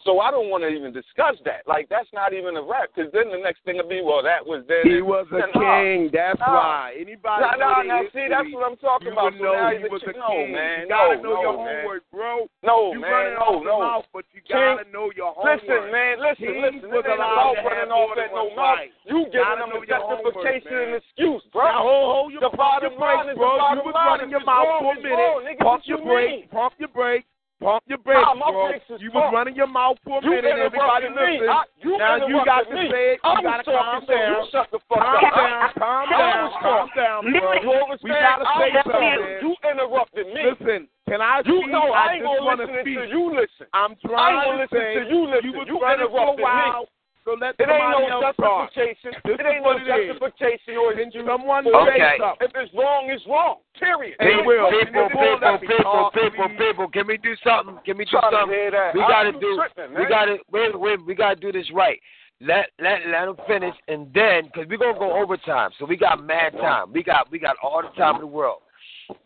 So 0.06 0.22
I 0.22 0.30
don't 0.30 0.54
want 0.54 0.62
to 0.62 0.70
even 0.70 0.94
discuss 0.94 1.34
that. 1.42 1.66
Like 1.66 1.90
that's 1.90 2.06
not 2.14 2.30
even 2.30 2.54
a 2.54 2.62
rap, 2.62 2.94
because 2.94 3.10
then 3.10 3.26
the 3.34 3.42
next 3.42 3.66
thing 3.66 3.82
will 3.82 3.90
be, 3.90 3.98
well, 3.98 4.22
that 4.22 4.38
was 4.38 4.62
then. 4.70 4.86
He 4.86 5.02
was 5.02 5.26
a 5.34 5.42
uh, 5.42 5.50
king. 5.50 6.14
that's 6.14 6.38
no. 6.38 6.54
why. 6.54 6.94
Anybody? 6.94 7.42
No, 7.42 7.50
no, 7.58 7.82
no. 7.82 7.98
See, 8.14 8.30
that's 8.30 8.46
what 8.54 8.62
I'm 8.70 8.78
talking 8.78 9.10
about. 9.10 9.34
So 9.34 9.50
he 9.74 9.82
was 9.90 10.06
a 10.06 10.14
no, 10.14 10.46
man. 10.46 10.86
You 10.86 10.94
gotta 10.94 11.18
no, 11.18 11.26
know 11.26 11.34
no, 11.34 11.42
your 11.42 11.58
man. 11.58 11.82
homework, 11.82 12.02
bro. 12.14 12.46
No, 12.62 12.94
you 12.94 13.02
man. 13.02 13.10
running 13.10 13.34
no, 13.34 13.50
off 13.50 13.60
no. 13.66 13.74
the 13.74 13.82
mouth, 13.82 14.06
but 14.14 14.24
you 14.30 14.40
King, 14.46 14.78
gotta 14.78 14.86
know 14.94 15.10
your 15.10 15.34
homework. 15.34 15.58
Listen, 15.58 15.82
man. 15.90 16.14
Listen, 16.22 16.46
Kings 16.54 16.86
listen. 16.86 16.90
was 16.94 17.02
It 17.02 17.10
ain't 17.10 17.26
about 17.26 17.58
running 17.66 17.90
off 17.90 18.14
at 18.14 18.30
no 18.30 18.46
mouth. 18.54 18.86
You 19.10 19.26
giving 19.34 19.58
them 19.58 19.74
a 19.74 19.82
justification 19.82 20.74
and 20.86 20.92
excuse, 21.02 21.42
bro. 21.50 21.66
Now, 21.66 21.82
hold, 21.82 22.06
hold 22.06 22.28
your, 22.30 22.46
the 22.46 22.54
bottom 22.54 22.94
line 22.94 23.26
is 23.26 23.34
bro. 23.34 23.58
the 23.58 23.58
bottom 23.58 23.82
You 23.82 23.90
was 23.90 23.98
running 24.06 24.30
your 24.30 24.46
mouth 24.46 24.70
for 24.86 24.94
a 24.94 25.02
minute. 25.02 25.58
Pump 25.58 25.82
your 25.82 25.98
you 25.98 26.06
brakes. 26.06 26.46
Pump 26.54 26.78
your 26.78 26.94
brakes. 26.94 27.26
Pump 27.56 27.82
your 27.88 27.96
brakes, 28.04 28.20
Nah, 28.20 28.52
bro. 28.52 28.68
You 29.00 29.08
was 29.16 29.32
pumped. 29.32 29.34
running 29.34 29.56
your 29.56 29.66
mouth 29.66 29.96
for 30.04 30.20
a 30.20 30.22
You 30.22 30.36
minute. 30.36 30.60
Everybody 30.60 31.08
interrupted 31.08 31.40
me. 31.40 31.40
listen. 31.40 31.56
You 31.80 31.92
now 31.96 32.16
you 32.28 32.44
got 32.44 32.68
to 32.68 32.74
me. 32.76 32.88
say 32.92 33.16
it. 33.16 33.20
You 33.24 33.30
I 33.32 33.42
got 33.42 33.56
to 33.56 33.64
calm 33.64 34.04
down. 34.04 34.44
You 34.44 34.48
shut 34.52 34.68
the 34.70 34.78
fuck 34.84 35.00
calm 35.00 35.24
up. 35.24 35.32
down. 35.32 35.72
Calm 35.80 36.08
I 36.12 36.20
down. 36.20 36.50
Calm 36.60 36.88
down, 36.92 37.24
You 37.24 37.40
bro. 37.40 37.56
overstand. 37.56 38.04
We 38.04 38.10
gotta 38.12 38.44
I 38.44 38.54
say 38.60 38.70
something. 38.84 39.40
You 39.40 39.52
interrupted 39.64 40.26
me. 40.36 40.40
Listen, 40.44 40.80
can 41.08 41.20
I 41.24 41.40
You 41.48 41.64
speak? 41.64 41.72
know 41.72 41.96
I 41.96 42.12
ain't 42.12 42.24
just 42.28 42.36
gonna 42.44 42.60
listen 42.60 42.76
speak. 42.84 42.96
until 43.00 43.08
you 43.08 43.22
listen. 43.32 43.66
I'm 43.72 43.80
I 43.80 43.92
ain't 43.96 44.00
trying 44.04 44.36
gonna 44.36 44.52
to 44.52 44.62
listen 44.62 44.76
say 44.76 44.92
till 45.00 45.08
you 45.08 45.20
listen. 45.32 45.44
you 45.48 45.52
was 45.56 45.66
You 45.72 45.76
running 45.80 46.12
for 46.12 46.20
a 46.20 46.36
interrupted 46.36 46.44
me. 46.44 46.95
While, 47.26 47.34
so 47.34 47.42
let 47.42 47.58
It 47.58 47.66
ain't 47.66 47.90
no 47.90 48.22
else 48.22 48.36
talk. 48.38 48.70
justification. 48.70 49.10
This 49.26 49.36
it 49.36 49.42
is 49.42 49.46
ain't 49.50 49.62
no 49.62 49.68
what 49.68 49.82
it 49.82 49.90
is. 49.90 50.14
justification 50.14 50.76
or 50.78 50.94
Can 50.94 51.10
excuse. 51.10 51.26
someone 51.26 51.64
for 51.66 51.86
say 51.90 51.98
something? 52.22 52.46
If 52.46 52.52
it's 52.54 52.72
wrong, 52.74 53.10
it's 53.10 53.26
wrong. 53.26 53.56
Period. 53.78 54.16
Hey, 54.20 54.38
It 54.38 54.46
Will, 54.46 54.66
ain't 54.70 54.88
people, 54.94 55.08
people, 55.10 55.58
people, 55.58 56.10
people, 56.14 56.48
people, 56.56 56.86
can 56.88 57.06
we 57.06 57.18
do 57.18 57.34
something? 57.44 57.76
Can 57.84 57.98
we 57.98 58.04
do 58.06 58.14
Trying 58.14 58.32
something? 58.32 58.56
We 58.94 59.00
gotta 59.04 59.32
do. 59.34 59.50
tripping, 59.58 59.94
we 59.98 60.06
gotta 60.06 60.38
wait, 60.50 60.78
wait. 60.78 61.04
We 61.04 61.14
gotta 61.14 61.36
do 61.36 61.50
this 61.52 61.66
right. 61.74 61.98
Let 62.40 62.68
let 62.78 63.00
let 63.08 63.24
them 63.26 63.36
finish, 63.48 63.74
and 63.88 64.12
then 64.12 64.46
because 64.52 64.68
we're 64.68 64.76
gonna 64.78 64.98
go 64.98 65.16
overtime, 65.16 65.70
so 65.78 65.86
we 65.86 65.96
got 65.96 66.22
mad 66.22 66.52
time. 66.52 66.92
We 66.92 67.02
got 67.02 67.30
we 67.30 67.38
got 67.38 67.56
all 67.62 67.80
the 67.82 67.88
time 67.96 68.16
in 68.16 68.20
the 68.20 68.26
world. 68.26 68.60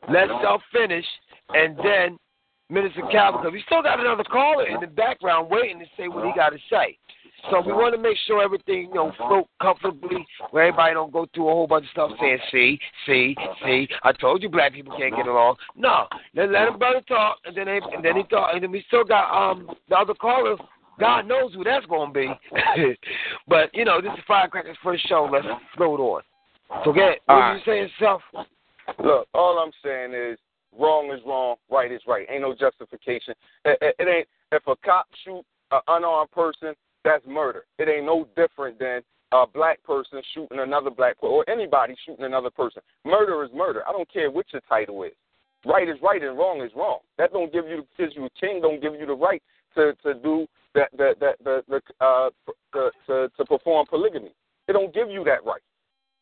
Let 0.08 0.28
them 0.28 0.58
finish, 0.72 1.04
and 1.50 1.76
then 1.78 2.18
Minister 2.68 3.02
Calvin, 3.10 3.40
because 3.42 3.52
we 3.52 3.62
still 3.66 3.82
got 3.82 3.98
another 3.98 4.22
caller 4.22 4.66
in 4.68 4.78
the 4.80 4.86
background 4.86 5.50
waiting 5.50 5.80
to 5.80 5.86
say 5.96 6.06
what 6.06 6.24
he 6.24 6.30
got 6.36 6.50
to 6.50 6.58
say. 6.70 6.96
So 7.50 7.60
we 7.60 7.72
want 7.72 7.94
to 7.94 8.00
make 8.00 8.16
sure 8.26 8.42
everything, 8.42 8.88
you 8.88 8.94
know, 8.94 9.12
flow 9.16 9.48
comfortably, 9.62 10.26
where 10.50 10.64
everybody 10.64 10.94
don't 10.94 11.12
go 11.12 11.26
through 11.34 11.48
a 11.48 11.52
whole 11.52 11.66
bunch 11.66 11.84
of 11.84 11.90
stuff 11.90 12.10
saying, 12.20 12.38
"See, 12.50 12.78
see, 13.06 13.36
see." 13.64 13.88
I 14.02 14.12
told 14.12 14.42
you 14.42 14.48
black 14.48 14.72
people 14.72 14.96
can't 14.96 15.16
get 15.16 15.26
along. 15.26 15.56
No, 15.76 16.06
let 16.34 16.50
let 16.50 16.68
him 16.68 16.78
brother 16.78 17.00
talk, 17.08 17.38
and 17.44 17.56
then 17.56 17.66
they, 17.66 17.80
and 17.92 18.04
then 18.04 18.16
he 18.16 18.24
talk, 18.24 18.50
and 18.52 18.62
then 18.62 18.70
we 18.70 18.84
still 18.88 19.04
got 19.04 19.30
um 19.32 19.70
the 19.88 19.96
other 19.96 20.14
caller. 20.14 20.56
God 20.98 21.26
knows 21.26 21.54
who 21.54 21.64
that's 21.64 21.86
gonna 21.86 22.12
be. 22.12 22.28
but 23.48 23.70
you 23.72 23.84
know, 23.84 24.00
this 24.00 24.12
is 24.12 24.24
Firecrackers' 24.26 24.76
first 24.82 25.08
show. 25.08 25.28
Let's 25.32 25.46
float 25.76 26.00
on. 26.00 26.22
So 26.84 26.92
get 26.92 27.20
what 27.26 27.34
All 27.34 27.54
you 27.54 27.60
saying, 27.64 27.88
self? 27.98 28.22
Look, 29.02 29.28
all 29.34 29.58
I'm 29.58 29.72
saying 29.82 30.12
is 30.14 30.38
wrong 30.78 31.10
is 31.12 31.20
wrong, 31.26 31.56
right 31.70 31.90
is 31.90 32.02
right. 32.06 32.26
Ain't 32.30 32.42
no 32.42 32.54
justification. 32.54 33.34
It, 33.64 33.78
it, 33.80 33.94
it 33.98 34.08
ain't 34.08 34.28
if 34.52 34.66
a 34.66 34.76
cop 34.84 35.06
shoot 35.24 35.44
an 35.72 35.80
unarmed 35.88 36.30
person, 36.32 36.74
that's 37.04 37.24
murder. 37.26 37.64
It 37.78 37.88
ain't 37.88 38.06
no 38.06 38.26
different 38.36 38.78
than 38.78 39.02
a 39.32 39.46
black 39.46 39.82
person 39.84 40.20
shooting 40.34 40.58
another 40.58 40.90
black 40.90 41.16
person 41.20 41.32
or 41.32 41.48
anybody 41.48 41.94
shooting 42.04 42.24
another 42.24 42.50
person. 42.50 42.82
Murder 43.04 43.44
is 43.44 43.50
murder. 43.54 43.82
I 43.88 43.92
don't 43.92 44.10
care 44.12 44.30
what 44.30 44.46
your 44.52 44.62
title 44.68 45.02
is. 45.04 45.12
Right 45.64 45.88
is 45.88 45.96
right 46.02 46.22
and 46.22 46.38
wrong 46.38 46.62
is 46.62 46.72
wrong. 46.74 47.00
That 47.18 47.32
don't 47.32 47.52
give 47.52 47.66
you 47.68 47.84
because 47.96 48.14
you 48.16 48.24
a 48.24 48.30
king 48.40 48.60
don't 48.62 48.80
give 48.80 48.94
you 48.94 49.06
the 49.06 49.14
right 49.14 49.42
to 49.74 49.92
to 50.02 50.14
do 50.14 50.46
that 50.74 50.88
that 50.96 51.20
that 51.20 51.36
the 51.44 51.62
the 51.68 51.80
uh 52.04 52.30
to, 52.72 52.90
to 53.06 53.28
to 53.36 53.44
perform 53.44 53.86
polygamy. 53.86 54.32
It 54.68 54.72
don't 54.72 54.94
give 54.94 55.10
you 55.10 55.22
that 55.24 55.44
right. 55.44 55.62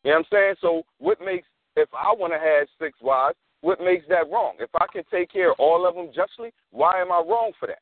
You 0.04 0.10
know 0.10 0.18
what 0.18 0.18
I'm 0.18 0.24
saying? 0.32 0.54
So 0.60 0.82
what 0.98 1.18
makes 1.24 1.46
if 1.76 1.88
I 1.94 2.12
want 2.12 2.32
to 2.32 2.38
have 2.38 2.66
six 2.80 2.98
wives, 3.00 3.36
what 3.60 3.80
makes 3.80 4.04
that 4.08 4.28
wrong? 4.30 4.54
If 4.58 4.70
I 4.74 4.86
can 4.92 5.04
take 5.10 5.32
care 5.32 5.52
of 5.52 5.56
all 5.60 5.86
of 5.88 5.94
them 5.94 6.10
justly, 6.14 6.52
why 6.70 7.00
am 7.00 7.12
I 7.12 7.18
wrong 7.18 7.52
for 7.58 7.66
that? 7.66 7.78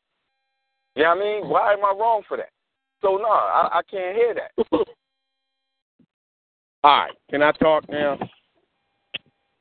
You 0.94 1.04
know 1.04 1.14
what 1.14 1.18
I 1.18 1.20
mean? 1.20 1.48
Why 1.48 1.72
am 1.72 1.84
I 1.84 1.94
wrong 1.98 2.22
for 2.28 2.36
that? 2.36 2.50
So 3.02 3.16
no, 3.16 3.28
I, 3.28 3.68
I 3.74 3.80
can't 3.90 4.16
hear 4.16 4.34
that. 4.34 4.52
All 6.84 6.98
right, 6.98 7.12
can 7.30 7.42
I 7.42 7.52
talk 7.52 7.88
now? 7.88 8.18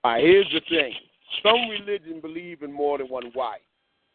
All 0.04 0.12
right, 0.12 0.24
here's 0.24 0.50
the 0.54 0.62
thing. 0.70 0.94
Some 1.42 1.70
religion 1.70 2.22
believe 2.22 2.62
in 2.62 2.72
more 2.72 2.98
than 2.98 3.08
one 3.08 3.32
wife, 3.36 3.62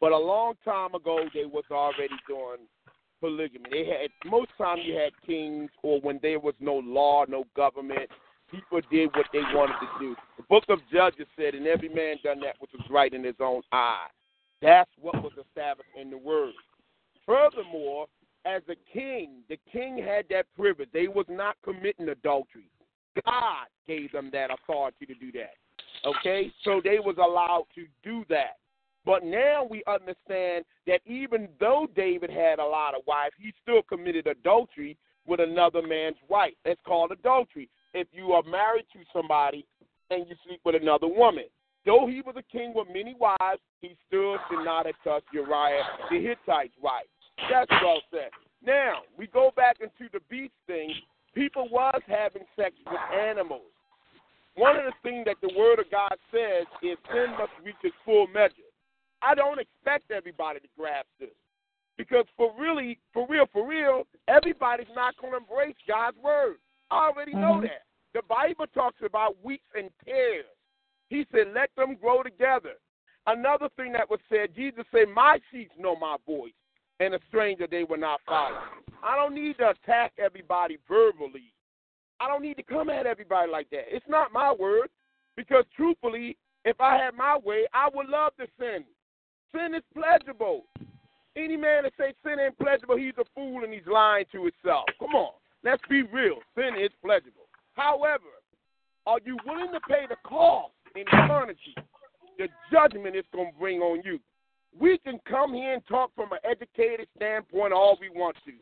but 0.00 0.12
a 0.12 0.18
long 0.18 0.54
time 0.64 0.94
ago 0.94 1.24
they 1.34 1.44
was 1.44 1.64
already 1.70 2.14
doing 2.28 2.66
polygamy. 3.20 3.68
They 3.70 3.86
had 3.86 4.10
most 4.30 4.50
time 4.56 4.78
you 4.82 4.94
had 4.94 5.12
kings, 5.26 5.70
or 5.82 6.00
when 6.00 6.18
there 6.22 6.40
was 6.40 6.54
no 6.60 6.74
law, 6.74 7.24
no 7.28 7.44
government, 7.54 8.08
people 8.50 8.80
did 8.90 9.10
what 9.14 9.26
they 9.32 9.42
wanted 9.52 9.74
to 9.80 9.88
do. 9.98 10.16
The 10.36 10.44
Book 10.44 10.64
of 10.68 10.78
Judges 10.92 11.26
said, 11.36 11.54
"And 11.54 11.66
every 11.66 11.88
man 11.88 12.16
done 12.22 12.40
that 12.40 12.60
which 12.60 12.72
was 12.72 12.88
right 12.90 13.12
in 13.12 13.24
his 13.24 13.40
own 13.40 13.62
eye." 13.72 14.08
That's 14.62 14.90
what 15.00 15.22
was 15.22 15.32
established 15.38 15.90
in 15.96 16.10
the 16.10 16.18
Word. 16.18 16.54
Furthermore, 17.26 18.06
as 18.44 18.62
a 18.68 18.76
king, 18.92 19.42
the 19.48 19.58
king 19.70 19.98
had 19.98 20.24
that 20.30 20.46
privilege. 20.56 20.88
They 20.92 21.08
was 21.08 21.26
not 21.28 21.56
committing 21.64 22.08
adultery. 22.08 22.70
God 23.24 23.66
gave 23.86 24.12
them 24.12 24.30
that 24.32 24.50
authority 24.50 25.06
to 25.06 25.14
do 25.14 25.32
that. 25.32 25.54
Okay? 26.06 26.52
So 26.64 26.80
they 26.82 26.98
was 26.98 27.16
allowed 27.18 27.66
to 27.74 27.86
do 28.02 28.24
that. 28.28 28.56
But 29.04 29.24
now 29.24 29.66
we 29.68 29.82
understand 29.86 30.64
that 30.86 31.00
even 31.06 31.48
though 31.58 31.88
David 31.96 32.30
had 32.30 32.58
a 32.58 32.64
lot 32.64 32.94
of 32.94 33.02
wives, 33.06 33.34
he 33.38 33.52
still 33.62 33.82
committed 33.82 34.26
adultery 34.26 34.96
with 35.26 35.40
another 35.40 35.82
man's 35.82 36.16
wife. 36.28 36.54
That's 36.64 36.80
called 36.86 37.12
adultery. 37.12 37.68
If 37.94 38.08
you 38.12 38.32
are 38.32 38.42
married 38.42 38.86
to 38.92 39.00
somebody 39.12 39.66
and 40.10 40.26
you 40.28 40.34
sleep 40.46 40.60
with 40.64 40.74
another 40.74 41.08
woman. 41.08 41.44
Though 41.86 42.06
he 42.06 42.20
was 42.20 42.34
a 42.36 42.42
king 42.52 42.72
with 42.74 42.88
many 42.92 43.14
wives, 43.18 43.60
he 43.80 43.96
still 44.06 44.36
should 44.48 44.64
not 44.64 44.86
have 44.86 44.96
touched 45.02 45.28
Uriah 45.32 45.82
the 46.10 46.18
Hittite's 46.18 46.74
wife. 46.80 47.06
That's 47.50 47.70
well 47.82 48.02
said. 48.10 48.30
Now, 48.64 49.02
we 49.16 49.26
go 49.26 49.50
back 49.56 49.78
into 49.80 50.10
the 50.12 50.20
beast 50.28 50.52
thing. 50.66 50.92
People 51.34 51.68
was 51.70 52.00
having 52.06 52.42
sex 52.56 52.74
with 52.86 53.00
animals. 53.14 53.70
One 54.56 54.76
of 54.76 54.84
the 54.84 54.92
things 55.02 55.24
that 55.26 55.36
the 55.40 55.54
Word 55.56 55.78
of 55.78 55.90
God 55.90 56.14
says 56.32 56.66
is 56.82 56.98
sin 57.12 57.30
must 57.38 57.52
reach 57.64 57.76
its 57.82 57.94
full 58.04 58.26
measure. 58.26 58.68
I 59.22 59.34
don't 59.34 59.60
expect 59.60 60.10
everybody 60.10 60.60
to 60.60 60.68
grasp 60.76 61.08
this. 61.18 61.30
Because 61.96 62.24
for 62.36 62.52
really, 62.58 62.98
for 63.12 63.26
real, 63.28 63.46
for 63.52 63.66
real, 63.66 64.04
everybody's 64.28 64.86
not 64.94 65.16
going 65.18 65.32
to 65.32 65.38
embrace 65.38 65.76
God's 65.86 66.16
Word. 66.18 66.56
I 66.90 67.06
already 67.06 67.34
know 67.34 67.58
Mhm. 67.58 67.62
that. 67.62 67.82
The 68.12 68.22
Bible 68.22 68.66
talks 68.68 69.00
about 69.02 69.36
weeks 69.44 69.68
and 69.74 69.90
tares. 70.04 70.46
He 71.08 71.26
said, 71.30 71.52
let 71.54 71.74
them 71.76 71.94
grow 71.94 72.22
together. 72.22 72.76
Another 73.26 73.68
thing 73.70 73.92
that 73.92 74.08
was 74.08 74.20
said, 74.28 74.54
Jesus 74.54 74.84
said, 74.90 75.08
My 75.08 75.40
sheep 75.50 75.70
know 75.76 75.94
my 75.94 76.16
voice, 76.26 76.54
and 77.00 77.14
a 77.14 77.18
stranger 77.28 77.66
they 77.66 77.84
will 77.84 77.98
not 77.98 78.20
follow. 78.26 78.60
I 79.02 79.16
don't 79.16 79.34
need 79.34 79.58
to 79.58 79.70
attack 79.70 80.12
everybody 80.18 80.78
verbally. 80.86 81.52
I 82.20 82.28
don't 82.28 82.42
need 82.42 82.58
to 82.58 82.62
come 82.62 82.90
at 82.90 83.06
everybody 83.06 83.50
like 83.50 83.70
that. 83.70 83.84
It's 83.88 84.06
not 84.08 84.32
my 84.32 84.52
word. 84.52 84.90
Because 85.36 85.64
truthfully, 85.74 86.36
if 86.64 86.78
I 86.80 86.96
had 86.96 87.14
my 87.14 87.38
way, 87.42 87.64
I 87.72 87.88
would 87.94 88.08
love 88.08 88.32
to 88.38 88.46
sin. 88.58 88.84
Sin 89.54 89.74
is 89.74 89.82
pleasurable. 89.94 90.64
Any 91.36 91.56
man 91.56 91.84
that 91.84 91.92
say 91.96 92.12
sin 92.22 92.38
ain't 92.38 92.58
pleasurable, 92.58 92.98
he's 92.98 93.14
a 93.18 93.24
fool 93.34 93.64
and 93.64 93.72
he's 93.72 93.86
lying 93.90 94.26
to 94.32 94.50
himself. 94.50 94.84
Come 94.98 95.14
on. 95.14 95.32
Let's 95.64 95.82
be 95.88 96.02
real. 96.02 96.36
Sin 96.54 96.74
is 96.78 96.90
pleasurable. 97.02 97.48
However, 97.74 98.24
are 99.06 99.18
you 99.24 99.38
willing 99.46 99.72
to 99.72 99.80
pay 99.88 100.04
the 100.08 100.16
cost 100.24 100.74
in 100.94 101.04
eternity? 101.06 101.74
The 102.38 102.48
judgment 102.70 103.16
it's 103.16 103.28
going 103.32 103.52
to 103.52 103.58
bring 103.58 103.80
on 103.80 104.02
you. 104.04 104.18
We 104.78 104.98
can 104.98 105.18
come 105.28 105.54
here 105.54 105.74
and 105.74 105.86
talk 105.86 106.10
from 106.14 106.32
an 106.32 106.38
educated 106.44 107.08
standpoint 107.16 107.72
all 107.72 107.98
we 108.00 108.08
want 108.10 108.36
to. 108.44 108.52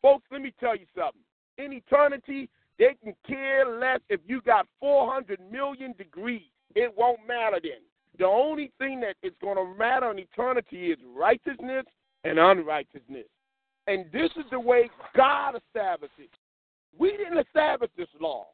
Folks, 0.00 0.24
let 0.30 0.42
me 0.42 0.52
tell 0.58 0.76
you 0.76 0.86
something. 0.96 1.22
In 1.58 1.72
eternity, 1.72 2.48
They 2.78 2.96
can 3.02 3.14
care 3.26 3.78
less 3.78 4.00
if 4.08 4.20
you 4.26 4.40
got 4.42 4.66
400 4.80 5.38
million 5.50 5.94
degrees. 5.96 6.48
It 6.74 6.92
won't 6.96 7.20
matter 7.28 7.60
then. 7.62 7.82
The 8.18 8.26
only 8.26 8.72
thing 8.78 9.00
that 9.00 9.14
is 9.22 9.32
going 9.40 9.56
to 9.56 9.78
matter 9.78 10.10
in 10.10 10.18
eternity 10.18 10.90
is 10.90 10.98
righteousness 11.16 11.84
and 12.24 12.38
unrighteousness. 12.38 13.26
And 13.86 14.06
this 14.12 14.30
is 14.36 14.44
the 14.50 14.60
way 14.60 14.90
God 15.16 15.54
established 15.56 16.14
it. 16.18 16.30
We 16.98 17.16
didn't 17.16 17.38
establish 17.38 17.90
this 17.96 18.08
law. 18.20 18.46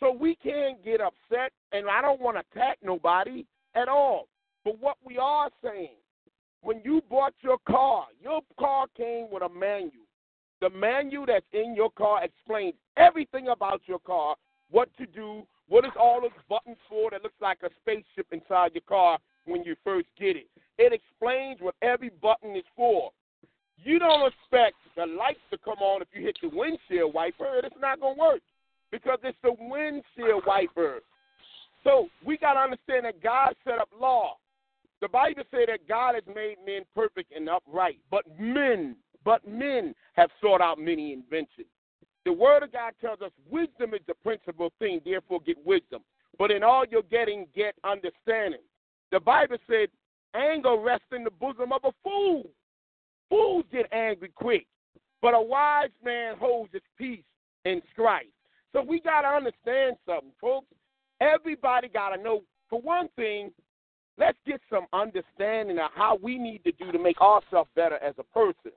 So 0.00 0.12
we 0.12 0.36
can't 0.36 0.84
get 0.84 1.00
upset, 1.00 1.52
and 1.72 1.88
I 1.88 2.02
don't 2.02 2.20
want 2.20 2.36
to 2.36 2.42
attack 2.52 2.78
nobody 2.82 3.46
at 3.74 3.88
all. 3.88 4.28
But 4.64 4.80
what 4.80 4.96
we 5.04 5.18
are 5.18 5.48
saying, 5.62 5.96
when 6.62 6.80
you 6.84 7.02
bought 7.10 7.34
your 7.42 7.58
car, 7.66 8.06
your 8.22 8.40
car 8.58 8.86
came 8.96 9.28
with 9.30 9.42
a 9.42 9.48
manual. 9.48 10.06
The 10.60 10.70
manual 10.70 11.26
that's 11.26 11.44
in 11.52 11.74
your 11.74 11.90
car 11.90 12.24
explains 12.24 12.74
everything 12.96 13.48
about 13.48 13.82
your 13.86 13.98
car, 13.98 14.36
what 14.70 14.88
to 14.96 15.06
do, 15.06 15.42
what 15.68 15.84
is 15.84 15.90
all 15.98 16.20
those 16.20 16.30
buttons 16.48 16.76
for 16.88 17.10
that 17.10 17.22
looks 17.22 17.40
like 17.40 17.58
a 17.64 17.70
spaceship 17.80 18.26
inside 18.30 18.72
your 18.74 18.82
car 18.88 19.18
when 19.46 19.64
you 19.64 19.74
first 19.82 20.06
get 20.18 20.36
it. 20.36 20.46
It 20.78 20.92
explains 20.92 21.60
what 21.60 21.74
every 21.82 22.10
button 22.22 22.54
is 22.54 22.64
for. 22.76 23.10
You 23.84 23.98
don't 23.98 24.32
expect 24.32 24.76
the 24.96 25.06
lights 25.06 25.40
to 25.50 25.58
come 25.58 25.78
on 25.78 26.02
if 26.02 26.08
you 26.14 26.22
hit 26.22 26.38
the 26.40 26.48
windshield 26.48 27.12
wiper. 27.12 27.60
It's 27.64 27.74
not 27.80 28.00
going 28.00 28.14
to 28.14 28.20
work 28.20 28.40
because 28.92 29.18
it's 29.24 29.38
the 29.42 29.56
windshield 29.58 30.44
wiper. 30.46 31.00
So 31.82 32.08
we 32.24 32.38
got 32.38 32.54
to 32.54 32.60
understand 32.60 33.06
that 33.06 33.20
God 33.20 33.54
set 33.64 33.80
Bible 35.22 35.44
says 35.52 35.66
that 35.68 35.88
God 35.88 36.16
has 36.16 36.24
made 36.34 36.56
men 36.66 36.82
perfect 36.96 37.32
and 37.34 37.48
upright, 37.48 37.98
but 38.10 38.24
men, 38.40 38.96
but 39.24 39.46
men 39.46 39.94
have 40.14 40.30
sought 40.40 40.60
out 40.60 40.80
many 40.80 41.12
inventions. 41.12 41.68
The 42.24 42.32
Word 42.32 42.64
of 42.64 42.72
God 42.72 42.94
tells 43.00 43.20
us 43.20 43.30
wisdom 43.48 43.94
is 43.94 44.00
the 44.08 44.14
principal 44.14 44.72
thing, 44.80 45.00
therefore 45.04 45.38
get 45.40 45.64
wisdom. 45.64 46.02
But 46.38 46.50
in 46.50 46.64
all 46.64 46.84
you're 46.90 47.02
getting, 47.02 47.46
get 47.54 47.74
understanding. 47.84 48.62
The 49.12 49.20
Bible 49.20 49.58
said, 49.68 49.88
anger 50.34 50.76
rests 50.76 51.06
in 51.12 51.22
the 51.22 51.30
bosom 51.30 51.70
of 51.72 51.82
a 51.84 51.92
fool. 52.02 52.50
Fools 53.28 53.64
get 53.70 53.92
angry 53.92 54.32
quick, 54.34 54.66
but 55.20 55.34
a 55.34 55.40
wise 55.40 55.90
man 56.04 56.34
holds 56.36 56.72
his 56.72 56.82
peace 56.98 57.22
in 57.64 57.80
strife. 57.92 58.26
So 58.72 58.82
we 58.82 59.00
got 59.00 59.20
to 59.22 59.28
understand 59.28 59.96
something, 60.04 60.32
folks. 60.40 60.66
Everybody 61.20 61.88
got 61.88 62.10
to 62.10 62.20
know, 62.20 62.42
for 62.68 62.80
one 62.80 63.08
thing, 63.14 63.52
let's 64.18 64.38
get 64.46 64.60
some 64.70 64.86
understanding 64.92 65.78
of 65.78 65.90
how 65.94 66.18
we 66.22 66.38
need 66.38 66.62
to 66.64 66.72
do 66.72 66.92
to 66.92 66.98
make 66.98 67.20
ourselves 67.20 67.70
better 67.74 67.96
as 68.02 68.14
a 68.18 68.24
person. 68.24 68.72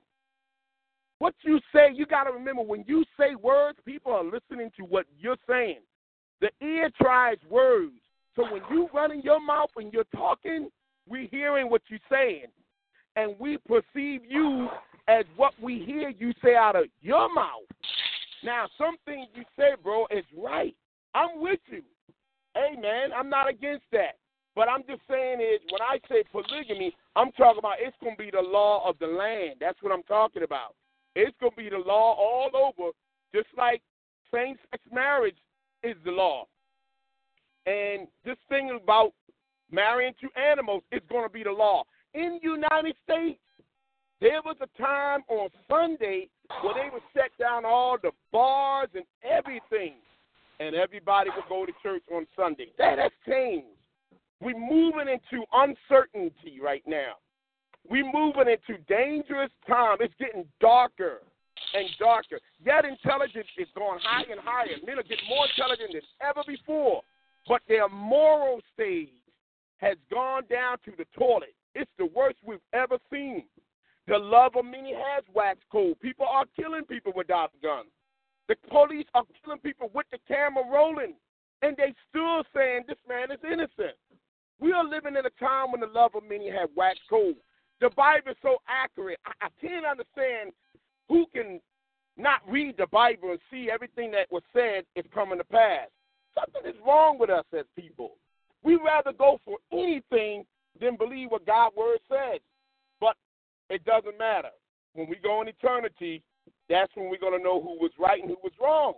What 1.18 1.34
you 1.42 1.60
say, 1.72 1.88
you 1.94 2.06
got 2.06 2.24
to 2.24 2.32
remember 2.32 2.62
when 2.62 2.84
you 2.86 3.04
say 3.18 3.34
words, 3.34 3.78
people 3.84 4.12
are 4.12 4.24
listening 4.24 4.70
to 4.76 4.84
what 4.84 5.06
you're 5.18 5.36
saying. 5.48 5.80
The 6.40 6.50
ear 6.60 6.90
tries 7.00 7.38
words. 7.48 7.94
So 8.34 8.42
when 8.52 8.62
you 8.70 8.88
run 8.92 9.12
in 9.12 9.22
your 9.22 9.40
mouth 9.40 9.70
and 9.76 9.92
you're 9.92 10.04
talking, 10.14 10.68
we're 11.08 11.28
hearing 11.28 11.70
what 11.70 11.80
you're 11.88 11.98
saying. 12.10 12.46
And 13.16 13.34
we 13.38 13.56
perceive 13.56 14.20
you 14.28 14.68
as 15.08 15.24
what 15.36 15.54
we 15.62 15.82
hear 15.86 16.10
you 16.10 16.32
say 16.44 16.54
out 16.54 16.76
of 16.76 16.84
your 17.00 17.32
mouth. 17.32 17.64
Now, 18.44 18.66
something 18.76 19.26
you 19.34 19.42
say, 19.58 19.70
bro, 19.82 20.06
is 20.10 20.24
right. 20.36 20.74
I'm 21.14 21.40
with 21.40 21.60
you. 21.68 21.82
Man, 22.54 23.10
I'm 23.16 23.30
not 23.30 23.48
against 23.48 23.84
that. 23.92 24.16
But 24.56 24.70
I'm 24.70 24.82
just 24.88 25.02
saying 25.08 25.40
is 25.40 25.60
when 25.70 25.82
I 25.82 25.98
say 26.08 26.24
polygamy, 26.32 26.96
I'm 27.14 27.30
talking 27.32 27.58
about 27.58 27.76
it's 27.78 27.96
going 28.02 28.16
to 28.16 28.22
be 28.22 28.30
the 28.30 28.40
law 28.40 28.88
of 28.88 28.98
the 28.98 29.06
land. 29.06 29.56
That's 29.60 29.80
what 29.82 29.92
I'm 29.92 30.02
talking 30.04 30.42
about. 30.42 30.74
It's 31.14 31.36
going 31.40 31.52
to 31.52 31.56
be 31.56 31.68
the 31.68 31.78
law 31.78 32.14
all 32.14 32.50
over, 32.54 32.90
just 33.34 33.48
like 33.56 33.82
same 34.34 34.56
sex 34.70 34.82
marriage 34.90 35.36
is 35.82 35.94
the 36.06 36.10
law. 36.10 36.46
And 37.66 38.08
this 38.24 38.38
thing 38.48 38.78
about 38.82 39.12
marrying 39.70 40.14
two 40.20 40.30
animals 40.40 40.82
is 40.90 41.02
going 41.10 41.28
to 41.28 41.32
be 41.32 41.42
the 41.42 41.52
law. 41.52 41.84
In 42.14 42.38
the 42.42 42.48
United 42.48 42.96
States, 43.04 43.40
there 44.22 44.40
was 44.42 44.56
a 44.62 44.82
time 44.82 45.20
on 45.28 45.50
Sunday 45.68 46.28
where 46.62 46.74
they 46.74 46.88
would 46.90 47.02
shut 47.14 47.30
down 47.38 47.66
all 47.66 47.98
the 48.02 48.12
bars 48.32 48.88
and 48.94 49.04
everything, 49.22 49.96
and 50.60 50.74
everybody 50.74 51.28
would 51.36 51.48
go 51.50 51.66
to 51.66 51.72
church 51.82 52.02
on 52.10 52.26
Sunday. 52.34 52.68
That 52.78 52.98
has 52.98 53.12
changed. 53.28 53.75
We're 54.40 54.58
moving 54.58 55.08
into 55.08 55.44
uncertainty 55.52 56.60
right 56.62 56.82
now. 56.86 57.14
We're 57.88 58.10
moving 58.10 58.48
into 58.48 58.82
dangerous 58.88 59.50
time. 59.66 59.98
It's 60.00 60.14
getting 60.18 60.44
darker 60.60 61.22
and 61.74 61.88
darker. 61.98 62.38
Yet 62.64 62.84
intelligence 62.84 63.46
is 63.56 63.68
going 63.76 64.00
higher 64.02 64.26
and 64.30 64.40
higher. 64.40 64.76
Men 64.86 64.98
are 64.98 65.02
getting 65.02 65.28
more 65.28 65.46
intelligent 65.46 65.92
than 65.92 66.02
ever 66.20 66.42
before. 66.46 67.02
But 67.48 67.62
their 67.68 67.88
moral 67.88 68.60
stage 68.74 69.08
has 69.78 69.96
gone 70.10 70.42
down 70.50 70.78
to 70.84 70.92
the 70.98 71.06
toilet. 71.16 71.54
It's 71.74 71.90
the 71.98 72.06
worst 72.06 72.38
we've 72.44 72.58
ever 72.72 72.98
seen. 73.10 73.44
The 74.08 74.18
love 74.18 74.52
of 74.56 74.64
many 74.64 74.94
has 74.94 75.24
waxed 75.34 75.64
cold. 75.70 76.00
People 76.00 76.26
are 76.26 76.44
killing 76.58 76.84
people 76.84 77.12
without 77.14 77.52
guns. 77.62 77.88
The 78.48 78.56
police 78.70 79.06
are 79.14 79.24
killing 79.44 79.60
people 79.60 79.90
with 79.94 80.06
the 80.10 80.18
camera 80.28 80.64
rolling. 80.70 81.14
And 81.62 81.76
they 81.76 81.94
still 82.08 82.42
saying 82.54 82.84
this 82.86 82.98
man 83.08 83.30
is 83.30 83.38
innocent. 83.44 83.96
We 84.60 84.72
are 84.72 84.84
living 84.84 85.16
in 85.16 85.26
a 85.26 85.44
time 85.44 85.72
when 85.72 85.80
the 85.80 85.86
love 85.86 86.12
of 86.14 86.22
many 86.28 86.50
have 86.50 86.70
waxed 86.76 87.02
cold. 87.08 87.36
The 87.80 87.90
Bible 87.90 88.30
is 88.30 88.36
so 88.42 88.56
accurate. 88.68 89.18
I, 89.26 89.46
I 89.46 89.48
can't 89.60 89.84
understand 89.84 90.52
who 91.08 91.26
can 91.34 91.60
not 92.16 92.40
read 92.48 92.76
the 92.78 92.86
Bible 92.86 93.30
and 93.30 93.40
see 93.50 93.70
everything 93.70 94.10
that 94.12 94.30
was 94.30 94.42
said 94.52 94.84
is 94.94 95.04
coming 95.12 95.38
to 95.38 95.44
pass. 95.44 95.88
Something 96.34 96.70
is 96.70 96.76
wrong 96.86 97.18
with 97.18 97.30
us 97.30 97.44
as 97.56 97.64
people. 97.76 98.12
We 98.62 98.76
rather 98.76 99.12
go 99.12 99.40
for 99.44 99.58
anything 99.72 100.44
than 100.80 100.96
believe 100.96 101.30
what 101.30 101.46
God's 101.46 101.76
word 101.76 101.98
says. 102.08 102.40
But 103.00 103.16
it 103.68 103.84
doesn't 103.84 104.18
matter. 104.18 104.50
When 104.94 105.08
we 105.08 105.16
go 105.16 105.42
in 105.42 105.48
eternity, 105.48 106.22
that's 106.68 106.90
when 106.94 107.10
we're 107.10 107.18
going 107.18 107.38
to 107.38 107.44
know 107.44 107.60
who 107.60 107.78
was 107.78 107.92
right 107.98 108.20
and 108.20 108.30
who 108.30 108.38
was 108.42 108.52
wrong. 108.60 108.94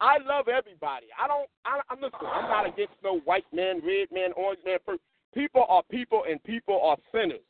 I 0.00 0.18
love 0.18 0.48
everybody. 0.48 1.06
I 1.18 1.26
don't. 1.26 1.48
I, 1.64 1.80
I'm 1.90 2.00
listen. 2.00 2.18
I'm 2.22 2.48
not 2.48 2.66
against 2.66 2.94
no 3.02 3.18
white 3.20 3.46
man, 3.52 3.80
red 3.84 4.08
man, 4.12 4.30
orange 4.36 4.60
man. 4.64 4.78
People 5.34 5.64
are 5.68 5.82
people, 5.90 6.22
and 6.28 6.42
people 6.44 6.80
are 6.82 6.96
sinners. 7.12 7.42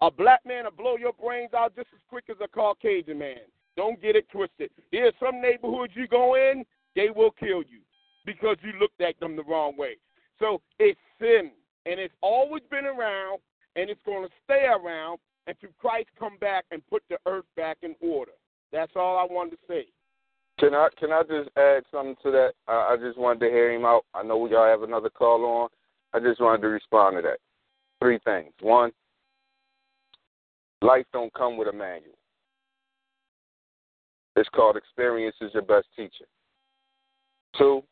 A 0.00 0.10
black 0.10 0.40
man 0.46 0.64
will 0.64 0.70
blow 0.72 0.96
your 0.96 1.12
brains 1.12 1.54
out 1.54 1.74
just 1.74 1.88
as 1.94 2.00
quick 2.08 2.24
as 2.30 2.36
a 2.42 2.48
Caucasian 2.48 3.18
man. 3.18 3.40
Don't 3.76 4.00
get 4.00 4.16
it 4.16 4.28
twisted. 4.30 4.70
There's 4.92 5.14
some 5.20 5.40
neighborhoods 5.40 5.92
you 5.94 6.06
go 6.06 6.34
in, 6.34 6.64
they 6.94 7.08
will 7.14 7.30
kill 7.32 7.62
you 7.62 7.80
because 8.24 8.56
you 8.62 8.72
looked 8.80 9.00
at 9.00 9.18
them 9.20 9.36
the 9.36 9.44
wrong 9.44 9.76
way. 9.76 9.96
So 10.38 10.60
it's 10.78 10.98
sin, 11.20 11.52
and 11.86 12.00
it's 12.00 12.14
always 12.20 12.62
been 12.70 12.86
around, 12.86 13.38
and 13.76 13.88
it's 13.88 14.00
going 14.04 14.26
to 14.26 14.34
stay 14.44 14.64
around 14.64 15.18
until 15.46 15.70
Christ 15.78 16.08
come 16.18 16.36
back 16.40 16.64
and 16.70 16.86
put 16.88 17.02
the 17.08 17.18
earth 17.26 17.44
back 17.56 17.78
in 17.82 17.94
order. 18.00 18.32
That's 18.72 18.92
all 18.96 19.16
I 19.16 19.32
wanted 19.32 19.52
to 19.52 19.58
say. 19.68 19.86
Can 20.58 20.74
I 20.74 20.88
can 20.98 21.12
I 21.12 21.22
just 21.22 21.50
add 21.56 21.82
something 21.90 22.16
to 22.22 22.30
that? 22.30 22.52
I, 22.66 22.94
I 22.94 22.96
just 22.96 23.18
wanted 23.18 23.40
to 23.40 23.50
hear 23.50 23.72
him 23.72 23.84
out. 23.84 24.04
I 24.14 24.22
know 24.22 24.46
y'all 24.46 24.66
have 24.66 24.82
another 24.82 25.10
call 25.10 25.44
on. 25.44 25.68
I 26.14 26.20
just 26.20 26.40
wanted 26.40 26.62
to 26.62 26.68
respond 26.68 27.16
to 27.16 27.22
that. 27.22 27.38
Three 28.00 28.18
things. 28.24 28.52
One, 28.62 28.90
life 30.80 31.04
don't 31.12 31.32
come 31.34 31.58
with 31.58 31.68
a 31.68 31.72
manual. 31.72 32.14
It's 34.34 34.48
called 34.50 34.76
experience 34.76 35.36
is 35.40 35.50
your 35.52 35.62
best 35.62 35.86
teacher. 35.94 36.26
Two, 37.58 37.82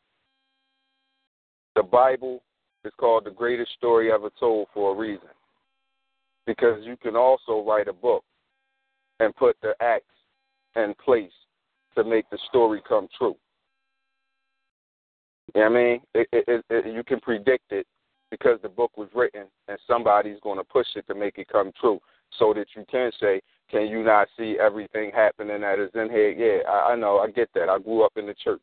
the 1.75 1.83
Bible 1.83 2.41
is 2.83 2.93
called 2.99 3.25
the 3.25 3.31
greatest 3.31 3.71
story 3.73 4.11
ever 4.11 4.29
told 4.39 4.67
for 4.73 4.93
a 4.93 4.97
reason. 4.97 5.29
Because 6.45 6.83
you 6.83 6.97
can 6.97 7.15
also 7.15 7.63
write 7.67 7.87
a 7.87 7.93
book 7.93 8.23
and 9.19 9.35
put 9.35 9.55
the 9.61 9.73
acts 9.81 10.05
in 10.75 10.93
place 11.03 11.31
to 11.95 12.03
make 12.03 12.29
the 12.29 12.37
story 12.49 12.81
come 12.87 13.07
true. 13.17 13.35
You 15.53 15.61
know 15.61 15.69
what 15.69 15.77
I 15.79 15.83
mean? 15.83 16.01
It, 16.13 16.27
it, 16.33 16.65
it, 16.69 16.93
you 16.93 17.03
can 17.03 17.19
predict 17.19 17.71
it 17.71 17.85
because 18.31 18.59
the 18.61 18.69
book 18.69 18.97
was 18.97 19.09
written 19.15 19.43
and 19.67 19.77
somebody's 19.87 20.39
going 20.41 20.57
to 20.57 20.63
push 20.63 20.87
it 20.95 21.05
to 21.07 21.15
make 21.15 21.37
it 21.37 21.47
come 21.47 21.71
true 21.79 21.99
so 22.37 22.53
that 22.53 22.65
you 22.75 22.83
can 22.89 23.11
say, 23.19 23.41
can 23.69 23.87
you 23.87 24.03
not 24.03 24.27
see 24.37 24.57
everything 24.59 25.11
happening 25.13 25.61
that 25.61 25.79
is 25.79 25.91
in 25.95 26.09
here? 26.09 26.31
Yeah, 26.31 26.69
I, 26.69 26.93
I 26.93 26.95
know. 26.95 27.19
I 27.19 27.29
get 27.29 27.49
that. 27.55 27.69
I 27.69 27.79
grew 27.79 28.03
up 28.03 28.13
in 28.17 28.25
the 28.25 28.35
church. 28.43 28.61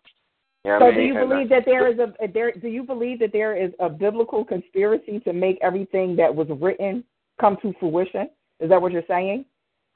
You 0.65 0.73
know 0.73 0.79
so 0.81 0.85
I 0.87 0.91
mean? 0.91 0.99
do 0.99 1.05
you 1.07 1.19
And 1.19 1.29
believe 1.29 1.53
I- 1.53 1.55
that 1.57 1.65
there 1.65 1.91
is 1.91 1.99
a 1.99 2.29
there 2.33 2.53
do 2.53 2.69
you 2.69 2.83
believe 2.85 3.19
that 3.21 3.33
there 3.33 3.57
is 3.57 3.73
a 3.81 3.89
biblical 3.89 4.45
conspiracy 4.45 5.19
to 5.21 5.33
make 5.33 5.59
everything 5.63 6.15
that 6.17 6.33
was 6.35 6.47
written 6.61 7.05
come 7.41 7.57
to 7.63 7.73
fruition? 7.81 8.29
Is 8.61 8.69
that 8.71 8.81
what 8.81 8.93
you're 8.93 9.03
saying? 9.09 9.45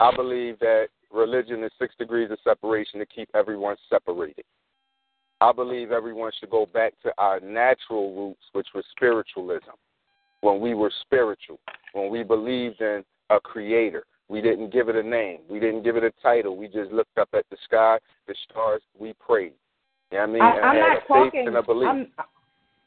I 0.00 0.14
believe 0.14 0.58
that 0.60 0.88
religion 1.16 1.64
is 1.64 1.72
six 1.78 1.94
degrees 1.98 2.30
of 2.30 2.38
separation 2.44 3.00
to 3.00 3.06
keep 3.06 3.28
everyone 3.34 3.76
separated. 3.90 4.44
I 5.40 5.52
believe 5.52 5.92
everyone 5.92 6.30
should 6.38 6.50
go 6.50 6.66
back 6.66 6.94
to 7.02 7.12
our 7.18 7.40
natural 7.40 8.14
roots, 8.14 8.42
which 8.52 8.68
was 8.74 8.84
spiritualism. 8.96 9.76
When 10.40 10.60
we 10.60 10.74
were 10.74 10.92
spiritual, 11.02 11.58
when 11.92 12.10
we 12.10 12.22
believed 12.22 12.80
in 12.80 13.04
a 13.30 13.40
creator, 13.40 14.04
we 14.28 14.40
didn't 14.40 14.72
give 14.72 14.88
it 14.88 14.96
a 14.96 15.02
name, 15.02 15.40
we 15.48 15.60
didn't 15.60 15.82
give 15.82 15.96
it 15.96 16.04
a 16.04 16.12
title. 16.22 16.56
We 16.56 16.66
just 16.66 16.90
looked 16.90 17.18
up 17.18 17.28
at 17.32 17.44
the 17.50 17.56
sky, 17.64 17.98
the 18.26 18.34
stars, 18.48 18.82
we 18.98 19.14
prayed. 19.14 19.52
You 20.10 20.18
know 20.18 20.26
what 20.26 20.28
I 20.28 20.32
mean? 20.32 20.42
I, 20.42 20.56
and 20.56 20.64
I'm 20.64 20.78
not 20.78 21.06
talking, 21.08 21.46
and 21.48 21.56
a 21.56 21.62
belief. 21.62 21.88
I'm, 21.88 22.06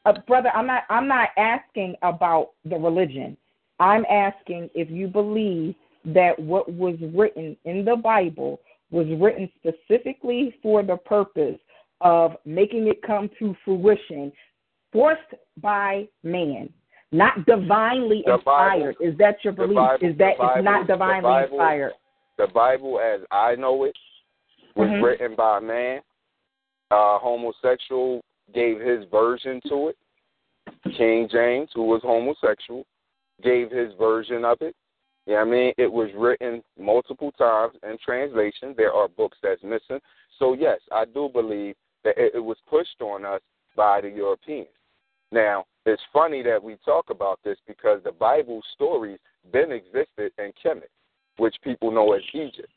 uh, 0.06 0.12
brother. 0.26 0.50
I'm 0.54 0.66
not. 0.66 0.84
I'm 0.88 1.06
not 1.06 1.30
asking 1.36 1.96
about 2.02 2.50
the 2.64 2.76
religion. 2.76 3.36
I'm 3.78 4.04
asking 4.10 4.70
if 4.74 4.90
you 4.90 5.08
believe 5.08 5.74
that 6.04 6.38
what 6.38 6.72
was 6.72 6.96
written 7.14 7.56
in 7.64 7.84
the 7.84 7.96
Bible 7.96 8.60
was 8.90 9.06
written 9.20 9.50
specifically 9.58 10.54
for 10.62 10.82
the 10.82 10.96
purpose 10.96 11.58
of 12.00 12.32
making 12.44 12.88
it 12.88 13.02
come 13.02 13.30
to 13.38 13.54
fruition, 13.64 14.32
forced 14.92 15.20
by 15.60 16.08
man, 16.22 16.68
not 17.12 17.44
divinely 17.46 18.22
The 18.26 18.34
inspired. 18.34 18.96
Bible- 18.98 19.12
Is 19.12 19.18
that 19.18 19.44
your 19.44 19.52
belief? 19.52 19.76
Bible- 19.76 20.06
Is 20.06 20.16
that 20.18 20.36
the 20.38 20.44
it's 20.56 20.64
not 20.64 20.64
Bible- 20.64 20.84
divinely 20.86 21.22
Bible- 21.22 21.54
inspired? 21.54 21.94
The 22.38 22.46
Bible, 22.48 23.00
as 23.00 23.20
I 23.30 23.54
know 23.56 23.84
it, 23.84 23.96
was 24.74 24.88
Mhm. 24.88 25.02
written 25.02 25.34
by 25.34 25.58
a 25.58 25.60
man. 25.60 26.02
Uh, 26.90 27.18
homosexual 27.18 28.22
gave 28.52 28.80
his 28.80 29.04
version 29.06 29.60
to 29.68 29.88
it. 29.88 29.96
King 30.96 31.28
James, 31.28 31.70
who 31.74 31.84
was 31.84 32.02
homosexual, 32.02 32.86
gave 33.42 33.70
his 33.70 33.92
version 33.94 34.44
of 34.44 34.60
it. 34.62 34.74
You 35.30 35.36
know 35.36 35.42
I 35.42 35.44
mean? 35.44 35.72
It 35.78 35.92
was 35.92 36.10
written 36.16 36.60
multiple 36.76 37.30
times 37.38 37.74
in 37.88 37.96
translation. 38.04 38.74
There 38.76 38.92
are 38.92 39.06
books 39.06 39.38
that's 39.40 39.62
missing. 39.62 40.00
So, 40.40 40.54
yes, 40.54 40.80
I 40.90 41.04
do 41.04 41.30
believe 41.32 41.76
that 42.02 42.18
it, 42.18 42.32
it 42.34 42.40
was 42.40 42.56
pushed 42.68 43.00
on 43.00 43.24
us 43.24 43.40
by 43.76 44.00
the 44.00 44.08
Europeans. 44.08 44.66
Now, 45.30 45.66
it's 45.86 46.02
funny 46.12 46.42
that 46.42 46.60
we 46.60 46.78
talk 46.84 47.10
about 47.10 47.38
this 47.44 47.58
because 47.68 48.00
the 48.02 48.10
Bible 48.10 48.60
stories 48.74 49.20
then 49.52 49.70
existed 49.70 50.32
in 50.36 50.52
Kemet, 50.64 50.90
which 51.36 51.54
people 51.62 51.92
know 51.92 52.12
as 52.12 52.22
Egypt. 52.34 52.72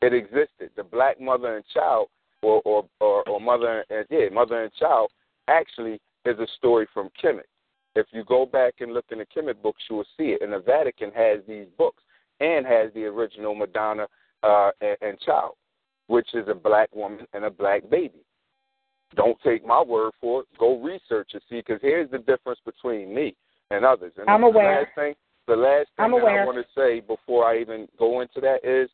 It 0.00 0.14
existed. 0.14 0.70
The 0.76 0.84
black 0.84 1.20
mother 1.20 1.56
and 1.56 1.64
child, 1.74 2.10
or 2.42 2.62
or 2.64 2.84
or, 3.00 3.28
or 3.28 3.40
mother 3.40 3.84
and 3.90 4.06
yeah, 4.08 4.28
mother 4.32 4.62
and 4.62 4.72
child, 4.74 5.10
actually 5.48 6.00
is 6.24 6.38
a 6.38 6.46
story 6.58 6.86
from 6.94 7.10
Kemet. 7.20 7.50
If 7.98 8.06
you 8.12 8.24
go 8.24 8.46
back 8.46 8.74
and 8.78 8.92
look 8.92 9.06
in 9.10 9.18
the 9.18 9.26
Kemet 9.26 9.60
books, 9.60 9.82
you 9.90 9.96
will 9.96 10.06
see 10.16 10.26
it. 10.26 10.42
And 10.42 10.52
the 10.52 10.60
Vatican 10.60 11.10
has 11.16 11.40
these 11.48 11.66
books 11.76 12.02
and 12.38 12.64
has 12.64 12.92
the 12.94 13.04
original 13.04 13.56
Madonna 13.56 14.06
uh, 14.44 14.70
and, 14.80 14.96
and 15.02 15.20
child, 15.20 15.54
which 16.06 16.28
is 16.34 16.46
a 16.48 16.54
black 16.54 16.94
woman 16.94 17.26
and 17.32 17.44
a 17.44 17.50
black 17.50 17.88
baby. 17.90 18.20
Don't 19.16 19.38
take 19.42 19.66
my 19.66 19.82
word 19.82 20.12
for 20.20 20.42
it. 20.42 20.46
Go 20.58 20.80
research 20.80 21.30
and 21.32 21.42
See, 21.48 21.56
because 21.56 21.80
here's 21.82 22.10
the 22.10 22.18
difference 22.18 22.60
between 22.64 23.12
me 23.12 23.34
and 23.70 23.84
others. 23.84 24.12
And 24.16 24.28
I'm 24.28 24.44
aware. 24.44 24.82
last 24.82 24.94
thing, 24.94 25.14
the 25.48 25.56
last 25.56 25.88
thing 25.96 26.04
I'm 26.04 26.12
that 26.12 26.18
aware. 26.18 26.42
I 26.42 26.46
want 26.46 26.58
to 26.58 26.80
say 26.80 27.00
before 27.00 27.46
I 27.46 27.58
even 27.58 27.88
go 27.98 28.20
into 28.20 28.40
that 28.42 28.58
is, 28.62 28.88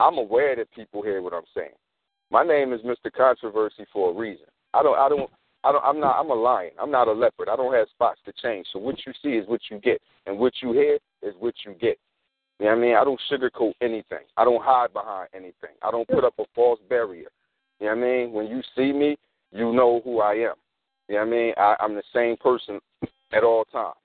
I'm 0.00 0.18
aware 0.18 0.54
that 0.56 0.70
people 0.72 1.02
hear 1.02 1.22
what 1.22 1.32
I'm 1.32 1.42
saying. 1.54 1.76
My 2.30 2.44
name 2.44 2.72
is 2.72 2.80
Mr. 2.82 3.10
Controversy 3.10 3.86
for 3.92 4.10
a 4.10 4.14
reason. 4.14 4.46
I 4.74 4.82
don't. 4.82 4.98
I 4.98 5.08
don't. 5.08 5.30
I 5.62 5.72
don't. 5.72 5.84
I'm 5.84 6.00
not. 6.00 6.18
I'm 6.18 6.30
a 6.30 6.34
lion. 6.34 6.72
I'm 6.80 6.90
not 6.90 7.08
a 7.08 7.12
leopard. 7.12 7.48
I 7.48 7.56
don't 7.56 7.74
have 7.74 7.88
spots 7.90 8.20
to 8.24 8.32
change. 8.42 8.66
So 8.72 8.78
what 8.78 8.96
you 9.06 9.12
see 9.22 9.30
is 9.30 9.46
what 9.46 9.60
you 9.70 9.78
get, 9.78 10.00
and 10.26 10.38
what 10.38 10.54
you 10.62 10.72
hear 10.72 10.98
is 11.22 11.34
what 11.38 11.54
you 11.64 11.72
get. 11.72 11.98
You 12.58 12.66
know 12.66 12.72
what 12.72 12.78
I 12.78 12.80
mean? 12.80 12.96
I 12.96 13.04
don't 13.04 13.20
sugarcoat 13.30 13.72
anything. 13.80 14.24
I 14.36 14.44
don't 14.44 14.62
hide 14.62 14.92
behind 14.92 15.28
anything. 15.34 15.76
I 15.82 15.90
don't 15.90 16.08
put 16.08 16.24
up 16.24 16.34
a 16.38 16.44
false 16.54 16.80
barrier. 16.88 17.28
You 17.78 17.86
know 17.86 17.96
what 17.96 18.04
I 18.04 18.06
mean? 18.06 18.32
When 18.32 18.46
you 18.46 18.60
see 18.76 18.92
me, 18.92 19.16
you 19.50 19.72
know 19.72 20.02
who 20.04 20.20
I 20.20 20.32
am. 20.32 20.54
You 21.08 21.16
know 21.16 21.20
what 21.20 21.26
I 21.26 21.30
mean? 21.30 21.52
I, 21.56 21.76
I'm 21.80 21.94
the 21.94 22.02
same 22.14 22.36
person 22.36 22.78
at 23.32 23.44
all 23.44 23.64
times. 23.64 23.96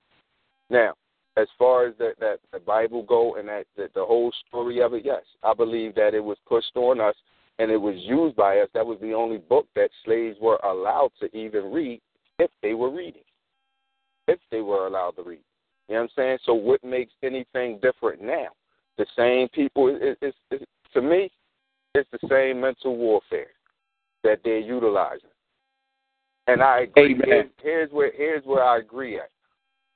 Now, 0.70 0.94
as 1.36 1.48
far 1.58 1.86
as 1.86 1.94
that 1.98 2.14
that 2.18 2.38
the 2.52 2.58
Bible 2.58 3.02
go 3.02 3.36
and 3.36 3.48
that, 3.48 3.66
that 3.76 3.92
the 3.94 4.04
whole 4.04 4.32
story 4.48 4.80
of 4.80 4.94
it, 4.94 5.04
yes, 5.04 5.22
I 5.42 5.52
believe 5.54 5.94
that 5.96 6.14
it 6.14 6.24
was 6.24 6.38
pushed 6.48 6.74
on 6.76 7.00
us 7.00 7.14
and 7.58 7.70
it 7.70 7.76
was 7.76 7.94
used 7.98 8.36
by 8.36 8.58
us. 8.58 8.68
That 8.74 8.86
was 8.86 8.98
the 9.00 9.12
only 9.12 9.38
book 9.38 9.66
that 9.74 9.90
slaves 10.04 10.36
were 10.40 10.58
allowed 10.64 11.10
to 11.20 11.34
even 11.36 11.72
read 11.72 12.00
if 12.38 12.50
they 12.62 12.74
were 12.74 12.90
reading, 12.90 13.22
if 14.28 14.38
they 14.50 14.60
were 14.60 14.86
allowed 14.86 15.16
to 15.16 15.22
read. 15.22 15.40
You 15.88 15.94
know 15.94 16.02
what 16.02 16.10
I'm 16.10 16.10
saying? 16.16 16.38
So 16.44 16.54
what 16.54 16.82
makes 16.84 17.12
anything 17.22 17.78
different 17.80 18.20
now? 18.20 18.48
The 18.98 19.06
same 19.16 19.48
people. 19.48 19.88
It, 19.88 20.18
it, 20.20 20.34
it, 20.50 20.68
to 20.94 21.02
me, 21.02 21.30
it's 21.94 22.08
the 22.10 22.28
same 22.28 22.60
mental 22.60 22.96
warfare 22.96 23.48
that 24.24 24.40
they're 24.44 24.58
utilizing. 24.58 25.30
And 26.46 26.62
I 26.62 26.80
agree. 26.80 27.14
Amen. 27.14 27.24
Here's, 27.26 27.50
here's 27.62 27.90
where 27.90 28.12
here's 28.16 28.44
where 28.44 28.64
I 28.64 28.78
agree 28.78 29.18
at, 29.18 29.30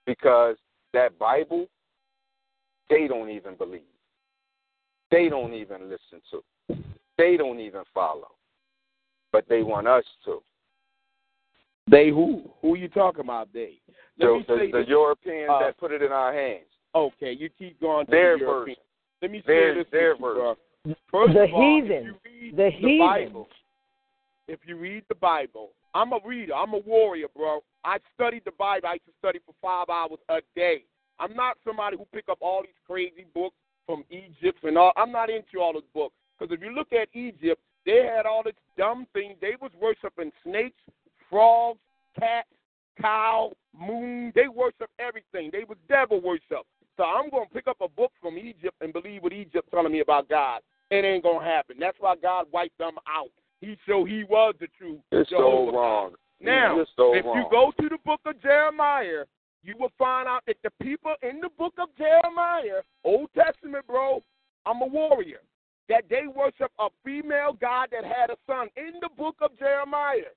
because 0.07 0.57
that 0.93 1.19
Bible, 1.19 1.66
they 2.89 3.07
don't 3.07 3.31
even 3.31 3.55
believe. 3.57 3.82
They 5.11 5.28
don't 5.28 5.55
even 5.55 5.89
listen 5.91 6.20
to. 6.31 6.43
They 7.20 7.36
don't 7.36 7.60
even 7.60 7.82
follow. 7.92 8.28
But 9.32 9.44
they 9.48 9.62
want 9.62 9.86
us 9.86 10.05
to. 10.24 10.42
They 11.90 12.09
who? 12.09 12.51
Who 12.62 12.76
you 12.76 12.88
talking 12.88 13.20
about? 13.22 13.48
They. 13.52 13.80
Let 14.18 14.26
The, 14.26 14.32
me 14.34 14.44
the, 14.48 14.56
say 14.59 14.70
the. 14.72 14.84
Europeans 14.88 15.51
Uh, 15.52 15.60
that 15.60 15.78
put 15.78 15.92
it 15.92 16.02
in 16.02 16.12
our 16.12 16.32
hands. 16.32 16.66
Okay, 16.94 17.32
you 17.32 17.48
keep 17.59 17.80
going 17.80 18.06
to 18.06 18.10
Their 18.10 18.38
the 18.38 18.44
version. 18.44 18.74
Let 19.22 19.30
me 19.30 19.38
say 19.40 19.47
Their, 19.47 19.74
this 19.74 19.86
their 19.92 20.12
with 20.16 20.20
you, 20.20 20.56
version. 20.86 20.97
First 21.10 21.34
the 21.34 21.42
of 21.44 21.55
all, 21.55 21.80
heathen. 21.82 21.90
if 21.92 22.05
you 22.05 22.16
read 22.24 22.56
The 22.56 22.62
the 22.64 22.70
heathen. 22.70 22.98
Bible, 22.98 23.48
if 24.48 24.60
you 24.66 24.76
read 24.76 25.05
the 25.09 25.14
Bible, 25.14 25.70
I'm 25.94 26.12
a 26.12 26.18
reader. 26.24 26.55
I'm 26.55 26.72
a 26.74 26.78
warrior, 26.78 27.26
bro. 27.36 27.60
I 27.84 27.98
studied 28.14 28.42
the 28.44 28.52
Bible. 28.59 28.88
I 28.88 28.94
used 28.94 29.06
to 29.06 29.12
study 29.18 29.38
for 29.44 29.55
five 29.62 29.88
hours 29.88 30.18
a 30.28 30.40
day. 30.56 30.84
I'm 31.18 31.34
not 31.36 31.59
somebody 31.64 31.97
who 31.97 32.05
pick 32.12 32.28
up 32.30 32.38
all 32.40 32.62
these 32.62 32.80
crazy 32.86 33.26
books 33.34 33.56
from 33.86 34.05
Egypt 34.10 34.59
and 34.64 34.78
all. 34.78 34.92
I'm 34.97 35.12
not 35.12 35.28
into 35.30 35.60
all 35.60 35.74
those 35.74 35.82
books 35.94 36.14
because 36.41 36.55
if 36.55 36.62
you 36.62 36.75
look 36.75 36.93
at 36.93 37.09
Egypt, 37.15 37.61
they 37.85 38.09
had 38.17 38.27
all 38.27 38.43
this 38.43 38.55
dumb 38.79 39.07
thing. 39.12 39.37
They 39.41 39.53
was 39.61 39.71
worshiping 39.81 40.33
snakes, 40.43 40.81
frogs, 41.29 41.79
cats, 42.19 42.49
cow, 43.01 43.53
moon. 43.79 44.33
They 44.35 44.49
worship 44.49 44.91
everything. 44.99 45.51
They 45.53 45.65
was 45.69 45.79
devil 45.89 46.21
worship. 46.21 46.67
So 46.97 47.05
I'm 47.05 47.31
gonna 47.31 47.47
pick 47.53 47.67
up 47.67 47.79
a 47.81 47.89
book 47.89 48.12
from 48.21 48.39
Egypt 48.39 48.77
and 48.81 48.93
believe 48.93 49.23
what 49.23 49.33
Egypt 49.33 49.69
telling 49.71 49.93
me 49.93 50.01
about 50.01 50.29
God. 50.29 50.61
It 50.91 51.05
ain't 51.05 51.23
gonna 51.23 51.45
happen. 51.45 51.77
That's 51.79 51.97
why 52.01 52.17
God 52.17 52.47
wiped 52.53 52.79
them 52.79 52.97
out. 53.09 53.31
He 53.61 53.77
showed 53.87 54.09
he 54.09 54.25
was 54.25 54.55
the 54.61 54.69
truth. 54.79 55.01
It's 55.12 55.31
so 55.31 55.37
Jehovah 55.37 55.73
God. 55.73 55.79
wrong. 55.79 56.12
Now, 56.41 56.85
so 56.97 57.15
if 57.15 57.25
wrong. 57.25 57.37
you 57.37 57.45
go 57.51 57.73
to 57.81 57.89
the 57.89 57.99
book 58.05 58.21
of 58.25 58.41
Jeremiah, 58.43 59.25
you 59.62 59.75
will 59.79 59.93
find 59.99 60.27
out 60.27 60.43
that 60.47 60.57
the 60.62 60.71
people 60.83 61.15
in 61.23 61.41
the 61.41 61.51
book 61.59 61.75
of 61.79 61.89
Jeremiah, 61.97 62.83
Old 63.05 63.29
Testament, 63.35 63.87
bro, 63.87 64.23
I'm 64.65 64.81
a 64.81 64.87
warrior, 64.87 65.41
that 65.91 66.05
they 66.09 66.23
worship 66.35 66.71
a 66.79 66.89
female 67.05 67.53
god 67.61 67.89
that 67.91 68.05
had 68.05 68.31
a 68.31 68.37
son 68.47 68.69
in 68.77 68.95
the 69.03 69.11
book 69.19 69.35
of 69.43 69.59
Jeremiah. 69.59 70.33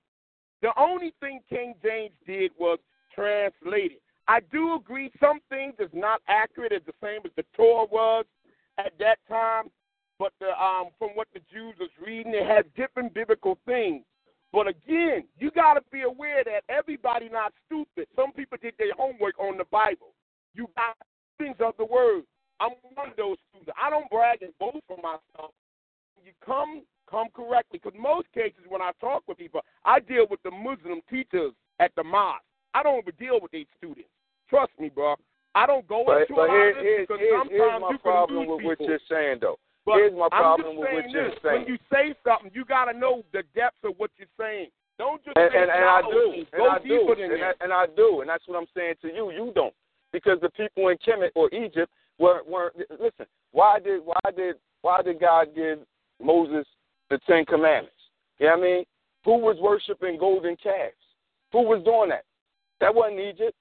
The 0.63 0.71
only 0.77 1.13
thing 1.21 1.41
King 1.47 1.75
James 1.83 2.13
did 2.25 2.51
was 2.59 2.79
translate 3.13 3.93
it. 3.93 4.01
I 4.27 4.39
do 4.51 4.75
agree 4.75 5.11
some 5.19 5.39
things 5.49 5.75
is 5.79 5.91
not 5.93 6.21
accurate 6.27 6.73
as 6.73 6.81
the 6.87 6.93
same 7.03 7.21
as 7.23 7.31
the 7.35 7.45
Torah 7.55 7.85
was 7.91 8.25
at 8.79 8.93
that 8.97 9.19
time, 9.29 9.65
but 10.17 10.33
the, 10.39 10.47
um, 10.59 10.87
from 10.97 11.09
what 11.09 11.27
the 11.33 11.41
Jews 11.51 11.75
was 11.79 11.89
reading, 12.03 12.33
it 12.33 12.47
has 12.47 12.65
different 12.75 13.13
biblical 13.13 13.59
things. 13.65 14.03
But 14.51 14.67
again, 14.67 15.25
you 15.37 15.51
got 15.51 15.75
to 15.75 15.81
be 15.91 16.01
aware 16.01 16.43
that 16.45 16.63
everybody 16.69 17.29
not 17.29 17.53
stupid. 17.67 18.07
Some 18.15 18.31
people 18.31 18.57
did 18.59 18.73
their 18.79 18.93
homework 18.97 19.37
on 19.37 19.57
the 19.57 19.65
Bible. 19.65 20.15
You 20.55 20.67
got 20.75 20.95
things 21.37 21.57
of 21.59 21.73
the 21.77 21.85
word. 21.85 22.23
I'm 22.63 22.71
one 22.95 23.11
of 23.11 23.17
those 23.17 23.35
students. 23.49 23.75
I 23.75 23.89
don't 23.89 24.09
brag 24.09 24.41
and 24.41 24.55
boast 24.59 24.79
for 24.87 24.95
myself. 24.97 25.51
You 26.23 26.31
come 26.45 26.83
come 27.11 27.27
correctly. 27.35 27.81
Because 27.83 27.99
most 27.99 28.31
cases 28.33 28.63
when 28.69 28.81
I 28.81 28.91
talk 29.01 29.23
with 29.27 29.37
people, 29.37 29.59
I 29.83 29.99
deal 29.99 30.25
with 30.29 30.41
the 30.43 30.51
Muslim 30.51 31.01
teachers 31.09 31.51
at 31.79 31.91
the 31.97 32.03
mosque. 32.03 32.47
I 32.73 32.81
don't 32.81 32.99
even 32.99 33.13
deal 33.19 33.39
with 33.41 33.51
these 33.51 33.67
students. 33.77 34.09
Trust 34.49 34.71
me, 34.79 34.87
bro. 34.87 35.15
I 35.55 35.67
don't 35.67 35.85
go 35.87 36.03
But, 36.07 36.21
into 36.21 36.33
but 36.33 36.49
a 36.49 36.53
lot 36.53 36.55
here, 36.55 36.81
here, 36.81 37.01
because 37.01 37.19
here, 37.19 37.37
sometimes 37.37 37.51
here's 37.51 37.81
my 37.81 37.91
you 37.91 37.97
problem 37.99 38.47
with 38.47 38.65
what 38.65 38.79
you're 38.79 39.05
saying, 39.11 39.37
though. 39.41 39.59
But 39.85 39.95
here's 39.97 40.13
my 40.15 40.29
problem 40.29 40.77
with 40.77 40.87
what 40.89 41.09
you're 41.11 41.29
this. 41.29 41.39
saying. 41.43 41.59
When 41.59 41.67
you 41.67 41.77
say 41.91 42.15
something, 42.25 42.49
you 42.55 42.65
got 42.65 42.85
to 42.85 42.97
know 42.97 43.21
the 43.33 43.43
depth 43.53 43.83
of 43.83 43.93
what 43.97 44.09
you're 44.17 44.31
saying. 44.39 44.69
Don't 44.97 45.23
just 45.25 45.35
and, 45.37 45.51
say 45.51 45.61
and, 45.61 45.69
and 45.69 45.85
I 45.85 46.01
do, 46.01 46.31
things. 46.31 46.47
and 46.53 46.59
Go 46.61 46.69
I 46.69 46.79
deeper 46.79 47.15
do, 47.15 47.21
than 47.21 47.31
and 47.33 47.43
I, 47.43 47.51
and 47.61 47.73
I 47.73 47.85
do, 47.95 48.21
and 48.21 48.29
that's 48.29 48.47
what 48.47 48.57
I'm 48.57 48.69
saying 48.73 48.95
to 49.01 49.13
you. 49.13 49.29
You 49.31 49.51
don't, 49.53 49.73
because 50.11 50.39
the 50.41 50.49
people 50.51 50.87
in 50.89 50.97
Kemet 50.97 51.29
or 51.35 51.53
Egypt 51.53 51.91
were 52.23 52.41
were 52.47 52.71
listen. 52.99 53.25
Why 53.51 53.79
did 53.79 54.01
why 54.05 54.19
did 54.35 54.55
why 54.81 55.01
did 55.01 55.19
God 55.19 55.47
give 55.55 55.79
Moses 56.21 56.65
the 57.09 57.19
Ten 57.27 57.45
Commandments? 57.45 57.95
You 58.39 58.47
know 58.47 58.57
what 58.57 58.63
I 58.65 58.67
mean? 58.69 58.83
Who 59.25 59.37
was 59.37 59.57
worshiping 59.61 60.17
golden 60.19 60.55
calves? 60.57 60.95
Who 61.51 61.61
was 61.63 61.83
doing 61.83 62.09
that? 62.09 62.23
That 62.81 62.93
wasn't 62.93 63.19
Egypt. 63.19 63.55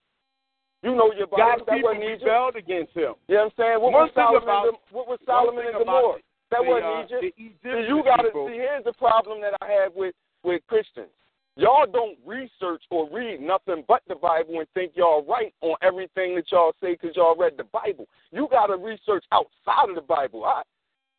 You 0.83 0.95
know 0.97 1.13
your 1.13 1.27
Bible. 1.29 1.39
God's 1.45 1.63
That 1.67 1.75
people 1.77 1.91
wasn't 1.91 2.05
Egypt. 2.11 2.25
rebelled 2.25 2.57
against 2.57 2.93
him. 2.97 3.15
You 3.29 3.35
know 3.37 3.45
what 3.45 3.45
I'm 3.45 3.53
saying? 3.59 3.79
What 3.83 3.93
One 3.93 4.03
was 4.03 4.11
Solomon? 4.15 4.43
about- 4.43 4.67
and- 4.69 4.77
what 4.91 5.07
was 5.07 5.19
Sodom 5.27 5.59
and 5.59 5.73
Gomorrah? 5.79 6.19
That 6.51 6.63
the, 6.65 6.69
wasn't 6.69 6.91
uh, 6.91 7.01
Egypt. 7.07 7.23
the 7.23 7.45
Egyptian 7.45 7.87
you 7.87 8.03
got 8.03 8.23
to 8.27 8.31
see. 8.49 8.57
Here's 8.59 8.85
the 8.85 8.93
problem 8.95 9.41
that 9.43 9.55
I 9.63 9.67
have 9.71 9.95
with 9.95 10.15
with 10.43 10.61
Christians. 10.67 11.13
Y'all 11.57 11.87
don't 11.91 12.17
research 12.25 12.83
or 12.91 13.09
read 13.13 13.41
nothing 13.41 13.85
but 13.87 14.01
the 14.09 14.15
Bible 14.15 14.59
and 14.61 14.67
think 14.73 14.93
y'all 14.95 15.25
right 15.29 15.53
on 15.61 15.77
everything 15.83 16.35
that 16.37 16.51
y'all 16.51 16.73
say 16.81 16.93
because 16.93 17.15
y'all 17.15 17.37
read 17.37 17.53
the 17.59 17.65
Bible. 17.65 18.07
You 18.31 18.49
got 18.51 18.67
to 18.69 18.77
research 18.77 19.25
outside 19.33 19.91
of 19.91 19.95
the 19.95 20.01
Bible. 20.01 20.45
I, 20.45 20.63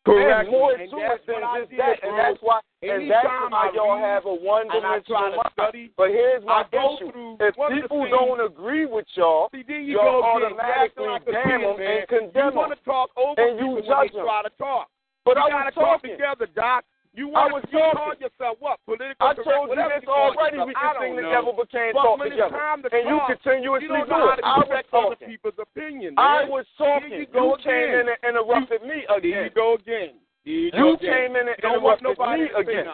Correct. 0.06 0.50
There's 0.50 0.52
more 0.52 0.72
And 0.76 0.90
to 0.92 0.98
it 1.00 1.22
than 1.28 1.40
just 1.56 1.70
did, 1.72 1.80
that, 1.80 2.04
and 2.04 2.18
that's 2.20 2.38
why 2.42 2.60
Anytime 2.84 3.00
and 3.00 3.12
that's 3.12 3.32
why 3.56 3.72
y'all 3.74 3.96
have 3.96 4.26
a 4.26 4.36
one-dimensional 4.36 5.32
to 5.32 5.38
mind. 5.40 5.54
study, 5.56 5.92
But 5.96 6.10
here's 6.10 6.44
my 6.44 6.68
issue: 6.68 7.08
through 7.08 7.38
if 7.40 7.56
one 7.56 7.72
of 7.72 7.78
the 7.78 7.82
people 7.88 8.04
don't 8.12 8.44
agree 8.44 8.86
with 8.86 9.06
y'all, 9.16 9.48
See, 9.56 9.64
then 9.66 9.86
you 9.88 9.96
y'all 9.96 10.20
go 10.20 10.44
automatically 10.44 11.08
like 11.08 11.24
damn 11.24 11.62
them 11.64 11.80
and 11.80 12.04
condemn 12.10 12.52
them. 12.56 12.68
to 12.68 12.76
talk 12.84 13.12
over 13.16 13.40
And 13.40 13.56
you 13.56 13.80
judge 13.88 14.12
them. 14.12 14.26
try 14.28 14.44
to 14.44 14.52
talk. 14.60 14.90
But 15.24 15.38
you 15.38 15.44
I 15.44 15.50
gotta 15.50 15.72
was 15.72 15.74
talk 15.80 16.02
together, 16.04 16.48
Doc. 16.52 16.84
You 17.14 17.30
I 17.30 17.46
want 17.46 17.54
was 17.54 17.64
to 17.70 17.78
you 17.78 17.84
call 17.94 18.14
yourself 18.18 18.58
what? 18.58 18.82
Political 18.90 19.22
I 19.22 19.34
told 19.38 19.70
you 19.70 19.78
this 19.78 20.02
you 20.02 20.10
already. 20.10 20.58
We 20.66 20.74
I 20.74 20.98
can 20.98 21.02
sing 21.02 21.14
know. 21.14 21.22
together, 21.30 21.52
but 21.54 21.70
can't 21.70 21.94
but 21.94 22.02
talk 22.02 22.18
together. 22.26 22.50
Time 22.50 22.82
to 22.82 22.90
and 22.90 23.04
you 23.06 23.18
continuously 23.30 23.86
you 23.86 23.94
don't 23.94 24.10
do 24.10 24.34
it. 24.34 24.42
I 24.42 24.58
was 24.66 24.86
talking. 24.90 25.28
people's 25.30 25.60
opinion. 25.62 26.18
I 26.18 26.42
man. 26.42 26.50
was 26.50 26.66
Here 26.74 26.90
talking. 26.90 27.14
you 27.14 27.26
go 27.30 27.54
came 27.62 28.02
in 28.02 28.10
and 28.10 28.18
interrupted 28.26 28.82
me 28.82 29.06
Here 29.06 29.14
again. 29.14 29.44
you 29.46 29.50
go 29.54 29.78
again. 29.78 30.12
You, 30.44 30.74
You 30.74 30.98
came 30.98 31.38
in 31.38 31.46
and 31.54 31.58
interrupted 31.62 32.18
me 32.18 32.50
again. 32.58 32.90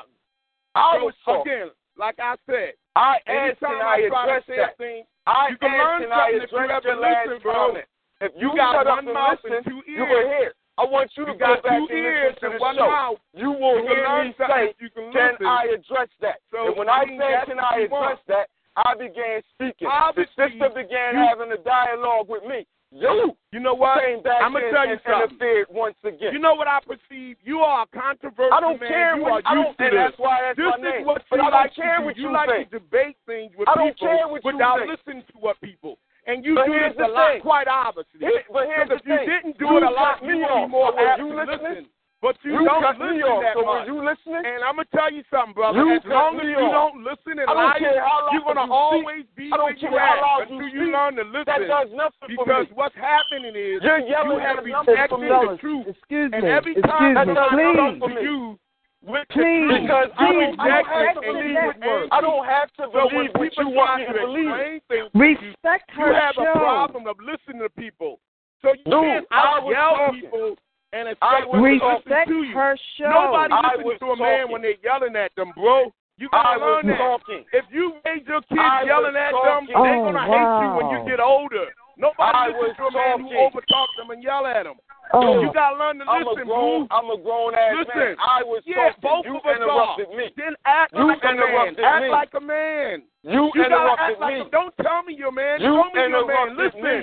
I 0.75 0.99
was 0.99 1.15
talking. 1.23 1.71
like 1.97 2.19
I 2.19 2.35
said. 2.45 2.75
I 2.99 3.23
asked 3.23 3.63
anytime 3.63 3.79
and 3.79 3.87
I 3.87 3.95
addressed 4.03 4.51
that. 4.51 4.75
thing, 4.77 5.03
I 5.27 5.47
you 5.49 5.57
can 5.63 5.71
asked 5.71 5.79
learn 5.79 6.03
and 6.03 6.13
I 6.13 6.29
you 6.35 6.43
addressed 6.43 6.83
your 6.85 6.99
last 6.99 7.29
comment. 7.43 7.85
If 8.19 8.31
you, 8.35 8.51
You 8.51 8.57
got 8.57 8.83
shut 8.83 8.87
one 8.87 9.13
mouth 9.13 9.39
listen, 9.47 9.57
and 9.57 9.65
two 9.65 9.79
you 9.87 10.03
ears. 10.03 10.09
will 10.11 10.27
hear. 10.27 10.51
I 10.79 10.85
want 10.87 11.11
you 11.19 11.25
to 11.27 11.31
You 11.35 11.37
go 11.37 11.59
back 11.59 11.63
two 11.63 11.91
and 11.91 11.91
listen 11.91 12.39
to 12.39 12.47
and 12.55 12.55
the 12.55 12.73
show. 12.79 12.87
mouth. 12.87 13.19
You 13.35 13.51
will 13.51 13.83
You 13.83 13.91
hear 13.91 14.23
me 14.23 14.31
say, 14.39 14.71
you 14.79 14.89
can 14.95 15.11
can. 15.11 15.35
I 15.45 15.75
address 15.75 16.07
that? 16.23 16.39
So, 16.51 16.71
and 16.71 16.77
when 16.79 16.87
I 16.87 17.03
I, 17.03 17.05
mean, 17.05 17.19
said, 17.19 17.31
that's 17.35 17.49
can 17.51 17.59
I 17.59 17.83
address 17.83 18.19
that, 18.31 18.47
I 18.79 18.95
began 18.95 19.43
speaking. 19.53 19.91
Obviously, 19.91 20.31
the 20.39 20.47
sister 20.55 20.69
began 20.71 21.19
you- 21.19 21.27
having 21.27 21.51
a 21.51 21.59
dialogue 21.59 22.29
with 22.31 22.43
me. 22.47 22.63
You, 22.91 23.37
You 23.53 23.59
know 23.59 23.75
what? 23.75 24.01
came 24.01 24.23
back 24.23 24.41
I'm 24.41 24.49
gonna 24.51 24.71
tell 24.73 24.87
you 24.89 24.97
something. 25.05 25.37
interfered 25.37 25.67
once 25.69 25.93
again. 26.03 26.33
You 26.33 26.39
know 26.39 26.55
what 26.55 26.65
I 26.67 26.79
perceive? 26.81 27.37
You 27.45 27.59
are 27.59 27.85
a 27.85 27.87
controversial 27.93 28.49
I 28.51 28.59
don't 28.59 28.81
man. 28.81 28.89
care 28.89 29.15
you 29.15 29.21
what 29.21 29.45
are 29.45 29.51
I 29.51 29.53
used 29.61 29.77
don't, 29.77 29.77
to 29.77 29.83
and 29.85 29.93
this. 29.93 30.01
that's 30.09 30.17
why 30.17 30.41
that's 30.41 30.57
this 30.57 30.65
my 30.65 30.77
is 30.77 30.81
name. 30.97 31.05
what 31.05 31.21
but 31.29 31.35
you 31.37 31.41
I 31.45 31.49
don't 31.51 31.59
like 31.61 31.75
care 31.75 32.01
what 32.01 32.17
you 32.17 32.23
you 32.23 32.33
like 32.33 32.49
think. 32.49 32.71
to 32.71 32.79
debate 32.81 33.17
things 33.29 33.51
with 33.55 33.69
I 33.69 33.75
don't 33.77 33.93
people 33.93 34.07
care 34.09 34.25
what 34.27 34.41
you 34.43 34.49
without 34.57 34.79
think. 34.81 34.89
listening 34.89 35.21
to 35.21 35.33
what 35.37 35.61
people. 35.61 35.99
And 36.27 36.43
you 36.45 36.55
But 36.55 36.65
do 36.67 36.71
here's 36.73 36.93
this 36.95 37.05
a 37.05 37.07
the 37.07 37.13
lot, 37.13 37.31
thing. 37.33 37.41
quite 37.41 37.67
obviously. 37.67 38.19
Here- 38.19 38.43
but 38.51 38.67
here's 38.67 38.89
Because 38.89 39.01
if 39.01 39.05
the 39.05 39.13
you 39.13 39.29
didn't 39.29 39.57
do 39.57 39.65
You 39.65 39.77
it 39.77 39.83
a 39.83 39.89
lot, 39.89 40.19
cut 40.19 40.23
you 40.27 40.35
me 40.35 40.39
would 40.41 40.47
be 40.47 40.53
off. 40.53 40.69
more 40.69 40.91
So 40.93 40.99
apt 41.07 41.19
you 41.19 41.29
to 41.29 41.35
listening? 41.35 41.61
listen. 41.69 41.89
But 42.21 42.35
you, 42.43 42.51
You 42.51 42.65
don't 42.67 42.83
cut 42.83 42.99
me 42.99 43.05
listen 43.15 43.31
off. 43.31 43.41
that 43.47 43.53
So 43.55 43.63
much. 43.63 43.87
you 43.87 43.95
listening? 44.03 44.43
And 44.45 44.59
I'm 44.67 44.75
gonna 44.75 44.91
tell 44.91 45.07
you 45.09 45.23
something, 45.31 45.53
brother. 45.55 45.79
You 45.79 45.95
as 45.95 46.03
long 46.03 46.35
as 46.35 46.47
you 46.51 46.59
off. 46.59 46.71
don't 46.75 46.97
listen 47.07 47.39
and 47.39 47.47
I 47.49 47.53
don't 47.55 47.63
lie, 47.63 47.79
care 47.79 48.03
how 48.03 48.19
loud 48.27 48.33
you're 48.35 48.43
gonna 48.43 48.59
you 48.59 48.67
speak. 48.67 48.75
always 48.75 49.25
be 49.39 49.47
I 49.47 49.55
don't 49.55 49.63
where 49.63 49.73
care 49.79 49.91
you 49.91 49.97
how 49.97 50.13
at 50.15 50.21
loud 50.21 50.41
until 50.51 50.59
you 50.59 50.67
you 50.67 50.83
speak. 50.83 50.93
learn 50.99 51.15
to 51.15 51.23
listen. 51.23 51.45
That 51.47 51.61
does 51.71 51.89
nothing 51.95 52.35
for 52.35 52.43
because 52.45 52.67
me. 52.67 52.75
what's 52.75 52.95
happening 52.99 53.55
is 53.55 53.79
You're 53.81 53.99
yelling 54.03 54.31
you 54.35 54.39
have 54.43 54.57
at 54.59 54.65
nothing 54.67 54.93
rejected 54.99 55.31
the 55.31 55.57
truth. 55.63 55.87
Excuse 55.87 56.29
And 56.35 56.43
me. 56.43 56.49
every 56.51 56.73
Excuse 56.75 56.91
time 56.91 57.13
me. 57.15 57.19
I 57.21 57.25
come 57.25 57.99
Please. 58.03 58.15
to 58.19 58.21
you 58.21 58.59
with 59.05 59.27
the 59.29 59.33
Please. 59.33 59.63
truth, 59.67 59.81
Because 59.83 60.09
I 60.17 60.27
you 60.27 60.33
don't, 60.39 60.59
I 60.59 60.67
don't 60.67 60.75
reject 60.75 60.87
have 60.89 61.15
to 61.15 61.21
believe 61.21 61.45
leave 61.45 61.55
what 61.55 61.75
it 61.75 61.83
empty. 61.87 62.09
I 62.11 62.19
don't 62.21 62.45
have 62.45 62.69
to 62.79 62.83
believe 62.91 63.31
what 63.33 63.49
people 63.49 63.63
you 63.63 63.69
want 63.75 63.95
me 63.99 64.07
to 64.07 64.13
to 64.13 64.19
believe. 64.19 64.49
explain 64.49 64.75
things 64.91 65.07
to 65.11 65.17
you, 65.17 65.49
Respect 65.55 65.85
you 65.95 66.03
her 66.03 66.11
have 66.13 66.35
a 66.35 66.43
show. 66.43 66.59
problem 66.59 67.03
of 67.07 67.15
listening 67.23 67.61
to 67.63 67.69
people. 67.79 68.19
So 68.61 68.75
you 68.75 68.83
Dude, 68.91 68.99
can't 69.23 69.27
I 69.31 69.39
out 69.55 69.63
was 69.63 69.71
yell 69.71 69.95
talking. 69.95 70.19
people 70.19 70.47
and 70.91 71.07
I 71.07 71.11
expect 71.15 71.47
was 71.47 71.59
them 71.59 71.63
to 71.63 71.71
listen 71.71 71.95
Respect 72.03 72.27
to 72.27 72.39
you. 72.43 72.53
her 72.59 72.73
show. 72.99 73.09
Nobody 73.13 73.53
I 73.55 73.71
listens 73.79 73.99
to 74.03 74.07
a 74.11 74.17
man 74.19 74.43
when 74.51 74.59
they're 74.61 74.81
yelling 74.83 75.15
at 75.15 75.31
them, 75.39 75.53
bro. 75.55 75.93
You 76.19 76.27
gotta 76.35 76.49
I 76.49 76.55
learn 76.59 76.83
that. 76.91 76.99
talking. 76.99 77.45
If 77.55 77.63
you 77.71 77.95
raise 78.03 78.27
your 78.27 78.43
kids 78.51 78.59
I 78.59 78.83
yelling 78.83 79.15
at 79.15 79.31
talking. 79.31 79.71
them, 79.71 79.79
they're 79.79 80.03
Oh, 80.03 80.11
gonna 80.11 80.27
hate 80.27 80.51
you 80.59 80.69
when 80.75 80.87
you 80.91 80.99
oh, 80.99 81.07
get 81.07 81.19
older. 81.23 81.71
Nobody 81.99 82.31
I 82.31 82.47
listens 82.47 82.63
was 82.63 82.75
to 82.79 82.83
a 82.87 82.91
man 82.95 83.19
who 83.19 83.27
talking. 83.27 83.43
overtalk 83.43 83.89
them 83.99 84.09
and 84.15 84.23
yell 84.23 84.47
at 84.47 84.63
them. 84.63 84.79
Oh. 85.11 85.41
You 85.43 85.51
gotta 85.51 85.75
learn 85.75 85.99
to 85.99 86.05
I'm 86.07 86.23
a 86.23 86.31
listen, 86.31 86.47
grown, 86.47 86.87
boo. 86.87 86.95
I'm 86.95 87.09
a 87.11 87.17
grown 87.19 87.51
ass 87.57 87.75
Listen. 87.75 87.97
man. 87.97 88.15
I 88.23 88.39
was 88.45 88.61
Yeah, 88.63 88.93
talking. 88.95 89.03
both 89.03 89.25
you 89.25 89.35
of 89.35 89.43
us 89.43 89.57
interrupted 89.59 90.07
are. 90.07 90.15
me. 90.17 90.25
Then 90.37 90.53
act 90.63 90.93
You 90.95 91.07
like 91.07 91.19
a 91.19 91.25
man. 91.27 91.33
interrupted 91.35 91.83
Act 91.83 92.03
me. 92.03 92.09
like 92.09 92.33
a 92.33 92.39
man. 92.39 92.95
You, 93.27 93.41
You 93.53 93.63
interrupted 93.67 94.15
act 94.15 94.21
like 94.21 94.33
me. 94.33 94.41
a, 94.41 94.49
don't 94.53 94.73
tell 94.79 95.01
me 95.03 95.11
you're 95.17 95.33
a 95.33 95.35
man. 95.35 95.59
You 95.59 95.75
Show 95.75 95.89
me 95.91 96.07
you're 96.07 96.23
a 96.23 96.27
man. 96.29 96.47
Listen. 96.55 96.81
me. 96.81 96.97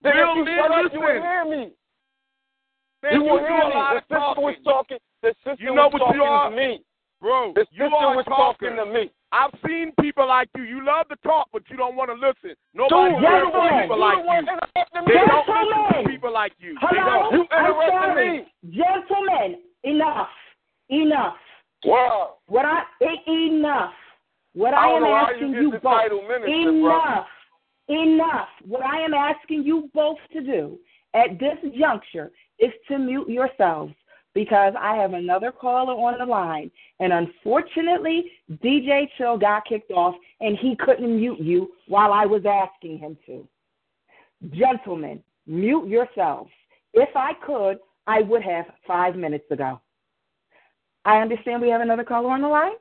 Then 0.00 0.12
Real 0.16 0.30
if 0.32 0.36
you 0.40 0.44
men, 0.44 0.56
shut 0.62 0.70
up, 0.72 0.78
listen. 0.84 0.94
you 0.94 1.04
would 1.04 1.20
hear 1.22 1.44
me. 1.44 1.62
Man, 3.02 3.12
you 3.12 3.20
you 3.20 3.24
will 3.28 3.38
hear 3.44 3.60
me. 3.68 3.74
lot 3.76 3.92
The 3.92 3.98
of 3.98 4.02
sister 4.08 4.16
talking. 4.16 4.44
was 4.44 4.56
talking. 4.64 4.98
The 5.22 5.30
sister 5.44 5.60
You 5.64 5.74
know 5.74 5.88
was 5.92 6.00
what 6.00 6.14
you 6.16 6.22
are? 6.24 6.48
to 6.50 6.56
me. 6.56 6.80
Bro, 7.20 7.52
The 7.58 7.66
you 7.72 7.84
are 7.84 8.16
was 8.16 8.24
a 8.26 8.30
talking 8.30 8.76
to 8.76 8.86
me. 8.86 9.10
I've 9.34 9.50
seen 9.66 9.92
people 10.00 10.28
like 10.28 10.48
you. 10.56 10.62
You 10.62 10.86
love 10.86 11.08
to 11.08 11.16
talk, 11.16 11.48
but 11.52 11.62
you 11.68 11.76
don't 11.76 11.96
want 11.96 12.08
to 12.08 12.14
listen. 12.14 12.54
Nobody 12.72 13.14
Dude, 13.14 13.22
you're 13.22 13.50
to 13.50 13.82
people 13.82 13.98
like 13.98 14.18
you. 14.18 14.46
They 15.06 15.14
don't 15.26 15.48
listen 15.48 16.04
to 16.04 16.08
people 16.08 16.32
like 16.32 16.52
you. 16.60 16.76
Hello? 16.80 17.30
You 17.32 17.44
sorry. 17.50 18.38
me. 18.38 18.46
Gentlemen, 18.70 19.60
enough. 19.82 20.28
Enough. 20.88 21.34
Wow. 21.84 22.36
What 22.46 22.64
I 22.64 22.82
enough. 23.26 23.92
What 24.54 24.72
I 24.72 24.88
I, 24.88 24.96
am 24.96 25.02
asking 25.02 25.50
you 25.50 25.62
you, 25.62 25.78
both. 25.82 26.12
minister, 26.28 26.46
enough. 26.46 27.26
Enough. 27.88 28.48
What 28.64 28.84
I 28.84 29.00
am 29.00 29.14
asking 29.14 29.64
you 29.64 29.90
both 29.92 30.18
to 30.32 30.42
do 30.42 30.78
at 31.12 31.40
this 31.40 31.58
juncture 31.76 32.30
is 32.60 32.70
to 32.86 32.98
mute 32.98 33.28
yourselves 33.28 33.94
because 34.34 34.74
I 34.78 34.96
have 34.96 35.12
another 35.12 35.52
caller 35.52 35.92
on 35.92 36.18
the 36.18 36.26
line. 36.26 36.70
And 37.00 37.12
unfortunately, 37.12 38.24
DJ 38.62 39.08
Chill 39.16 39.38
got 39.38 39.64
kicked 39.66 39.92
off 39.92 40.16
and 40.40 40.58
he 40.58 40.76
couldn't 40.76 41.16
mute 41.16 41.40
you 41.40 41.72
while 41.86 42.12
I 42.12 42.26
was 42.26 42.42
asking 42.44 42.98
him 42.98 43.16
to. 43.26 43.46
Gentlemen, 44.50 45.22
mute 45.46 45.88
yourselves. 45.88 46.50
If 46.92 47.10
I 47.16 47.32
could, 47.46 47.78
I 48.06 48.22
would 48.22 48.42
have 48.42 48.66
five 48.86 49.16
minutes 49.16 49.50
ago. 49.50 49.80
I 51.04 51.20
understand 51.20 51.62
we 51.62 51.70
have 51.70 51.80
another 51.80 52.04
caller 52.04 52.30
on 52.30 52.42
the 52.42 52.48
line. 52.48 52.72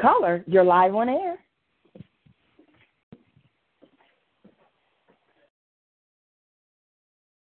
Caller, 0.00 0.44
you're 0.46 0.64
live 0.64 0.94
on 0.94 1.08
air. 1.08 1.38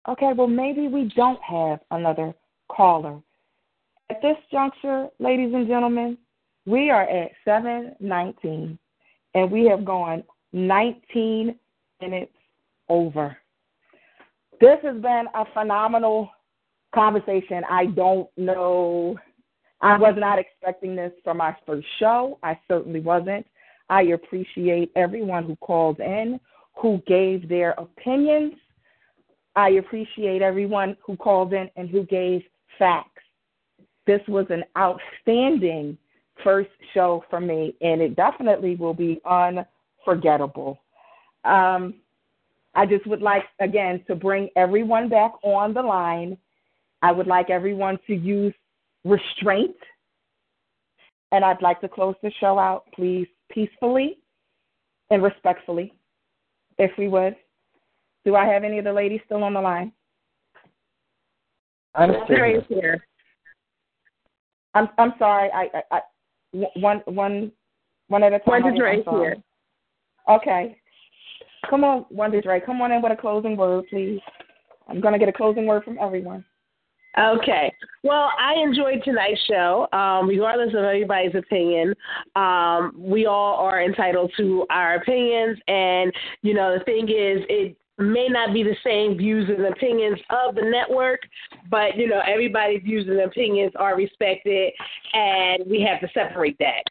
Okay, 0.08 0.32
well, 0.34 0.46
maybe 0.46 0.88
we 0.88 1.12
don't 1.14 1.40
have 1.42 1.80
another 1.90 2.32
caller. 2.68 3.20
At 4.08 4.22
this 4.22 4.36
juncture, 4.50 5.08
ladies 5.18 5.52
and 5.54 5.68
gentlemen, 5.68 6.16
we 6.66 6.90
are 6.90 7.02
at 7.02 7.30
719, 7.44 8.78
and 9.34 9.50
we 9.50 9.66
have 9.66 9.84
gone 9.84 10.24
19 10.52 11.54
minutes 12.00 12.32
over. 12.88 13.36
This 14.60 14.78
has 14.82 15.00
been 15.00 15.26
a 15.34 15.44
phenomenal 15.54 16.30
conversation. 16.94 17.62
I 17.68 17.86
don't 17.86 18.28
know. 18.36 19.16
I 19.80 19.96
was 19.96 20.14
not 20.18 20.38
expecting 20.38 20.96
this 20.96 21.12
for 21.24 21.34
my 21.34 21.56
first 21.66 21.86
show. 21.98 22.38
I 22.42 22.58
certainly 22.68 23.00
wasn't. 23.00 23.46
I 23.88 24.02
appreciate 24.02 24.92
everyone 24.96 25.44
who 25.44 25.56
called 25.56 26.00
in, 26.00 26.38
who 26.76 27.02
gave 27.06 27.48
their 27.48 27.72
opinions. 27.72 28.54
I 29.60 29.70
appreciate 29.72 30.40
everyone 30.40 30.96
who 31.04 31.16
called 31.16 31.52
in 31.52 31.68
and 31.76 31.90
who 31.90 32.04
gave 32.06 32.40
facts. 32.78 33.22
This 34.06 34.22
was 34.26 34.46
an 34.48 34.64
outstanding 34.78 35.98
first 36.42 36.70
show 36.94 37.22
for 37.28 37.40
me, 37.40 37.74
and 37.82 38.00
it 38.00 38.16
definitely 38.16 38.74
will 38.76 38.94
be 38.94 39.20
unforgettable. 39.26 40.80
Um, 41.44 41.96
I 42.74 42.86
just 42.86 43.06
would 43.06 43.20
like, 43.20 43.44
again, 43.60 44.02
to 44.06 44.14
bring 44.14 44.48
everyone 44.56 45.10
back 45.10 45.32
on 45.42 45.74
the 45.74 45.82
line. 45.82 46.38
I 47.02 47.12
would 47.12 47.26
like 47.26 47.50
everyone 47.50 47.98
to 48.06 48.14
use 48.14 48.54
restraint. 49.04 49.76
And 51.32 51.44
I'd 51.44 51.60
like 51.60 51.82
to 51.82 51.88
close 51.88 52.14
the 52.22 52.32
show 52.40 52.58
out, 52.58 52.84
please, 52.94 53.28
peacefully 53.50 54.20
and 55.10 55.22
respectfully, 55.22 55.92
if 56.78 56.92
we 56.96 57.08
would. 57.08 57.36
Do 58.24 58.36
I 58.36 58.46
have 58.46 58.64
any 58.64 58.78
of 58.78 58.84
the 58.84 58.92
ladies 58.92 59.20
still 59.26 59.42
on 59.42 59.54
the 59.54 59.60
line? 59.60 59.92
I'm 61.94 62.12
Desiree 62.12 62.64
here. 62.68 63.04
I'm 64.74 64.88
I'm 64.98 65.14
sorry. 65.18 65.50
I, 65.52 65.68
I, 65.74 65.82
I 65.96 66.00
one 66.76 67.02
one 67.06 67.52
one 68.08 68.22
at 68.22 68.32
a 68.32 68.38
time. 68.38 68.62
One 68.62 68.64
I'm 68.64 68.74
here. 68.74 69.36
Okay. 70.28 70.76
Come 71.68 71.84
on, 71.84 72.06
one 72.08 72.30
Desiree. 72.30 72.60
Come 72.64 72.80
on 72.80 72.92
in 72.92 73.02
with 73.02 73.12
a 73.12 73.16
closing 73.16 73.56
word, 73.56 73.86
please. 73.90 74.20
I'm 74.88 75.00
gonna 75.00 75.18
get 75.18 75.28
a 75.28 75.32
closing 75.32 75.66
word 75.66 75.84
from 75.84 75.98
everyone. 75.98 76.44
Okay. 77.18 77.72
Well, 78.04 78.30
I 78.38 78.54
enjoyed 78.62 79.02
tonight's 79.04 79.40
show. 79.48 79.88
Um, 79.92 80.28
regardless 80.28 80.70
of 80.70 80.84
everybody's 80.84 81.34
opinion, 81.34 81.94
um, 82.36 82.92
we 82.96 83.26
all 83.26 83.56
are 83.56 83.82
entitled 83.82 84.32
to 84.36 84.64
our 84.70 84.94
opinions. 84.94 85.58
And, 85.66 86.12
you 86.42 86.54
know, 86.54 86.78
the 86.78 86.84
thing 86.84 87.08
is, 87.08 87.44
it 87.48 87.76
may 88.00 88.28
not 88.28 88.52
be 88.52 88.62
the 88.62 88.76
same 88.84 89.16
views 89.16 89.48
and 89.48 89.66
opinions 89.66 90.18
of 90.30 90.54
the 90.54 90.62
network, 90.62 91.20
but, 91.70 91.96
you 91.96 92.08
know, 92.08 92.20
everybody's 92.26 92.82
views 92.82 93.06
and 93.08 93.20
opinions 93.20 93.72
are 93.76 93.96
respected, 93.96 94.72
and 95.12 95.62
we 95.70 95.80
have 95.80 96.00
to 96.00 96.08
separate 96.12 96.58
that. 96.58 96.82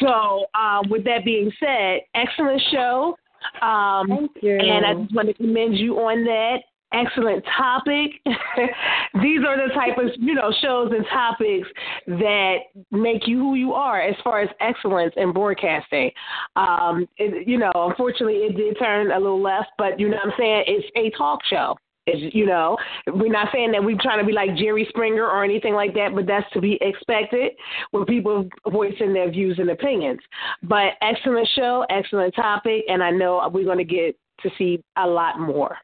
So, 0.00 0.46
um, 0.54 0.90
with 0.90 1.04
that 1.04 1.24
being 1.24 1.50
said, 1.58 2.00
excellent 2.14 2.62
show. 2.70 3.16
Um, 3.62 4.08
Thank 4.08 4.30
you. 4.42 4.56
And 4.58 4.86
I 4.86 4.94
just 4.94 5.14
want 5.14 5.28
to 5.28 5.34
commend 5.34 5.76
you 5.76 5.96
on 5.96 6.24
that. 6.24 6.58
Excellent 6.94 7.44
topic. 7.56 8.12
These 9.22 9.40
are 9.46 9.56
the 9.56 9.74
type 9.74 9.98
of 9.98 10.10
you 10.18 10.34
know 10.34 10.52
shows 10.62 10.92
and 10.94 11.04
topics 11.12 11.68
that 12.06 12.56
make 12.90 13.26
you 13.26 13.38
who 13.38 13.54
you 13.54 13.72
are 13.72 14.00
as 14.00 14.16
far 14.22 14.40
as 14.40 14.48
excellence 14.60 15.12
in 15.16 15.32
broadcasting. 15.32 16.10
Um, 16.56 17.06
it, 17.16 17.46
you 17.46 17.58
know, 17.58 17.72
unfortunately, 17.74 18.38
it 18.38 18.56
did 18.56 18.78
turn 18.78 19.10
a 19.10 19.18
little 19.18 19.42
left, 19.42 19.70
but 19.78 19.98
you 19.98 20.08
know 20.08 20.16
what 20.16 20.32
I'm 20.32 20.38
saying. 20.38 20.64
It's 20.66 20.86
a 20.96 21.16
talk 21.16 21.40
show. 21.48 21.76
It's, 22.06 22.34
you 22.34 22.44
know, 22.44 22.76
we're 23.06 23.32
not 23.32 23.48
saying 23.52 23.72
that 23.72 23.82
we're 23.82 23.96
trying 24.00 24.18
to 24.18 24.26
be 24.26 24.32
like 24.32 24.56
Jerry 24.56 24.86
Springer 24.90 25.24
or 25.24 25.42
anything 25.42 25.72
like 25.72 25.94
that, 25.94 26.10
but 26.14 26.26
that's 26.26 26.50
to 26.52 26.60
be 26.60 26.78
expected 26.82 27.52
when 27.92 28.04
people 28.04 28.46
voicing 28.70 29.14
their 29.14 29.30
views 29.30 29.58
and 29.58 29.70
opinions. 29.70 30.20
But 30.62 30.92
excellent 31.00 31.48
show, 31.56 31.86
excellent 31.88 32.34
topic, 32.34 32.84
and 32.88 33.02
I 33.02 33.10
know 33.10 33.48
we're 33.52 33.64
going 33.64 33.78
to 33.78 33.84
get 33.84 34.16
to 34.42 34.50
see 34.58 34.82
a 34.98 35.06
lot 35.06 35.40
more. 35.40 35.78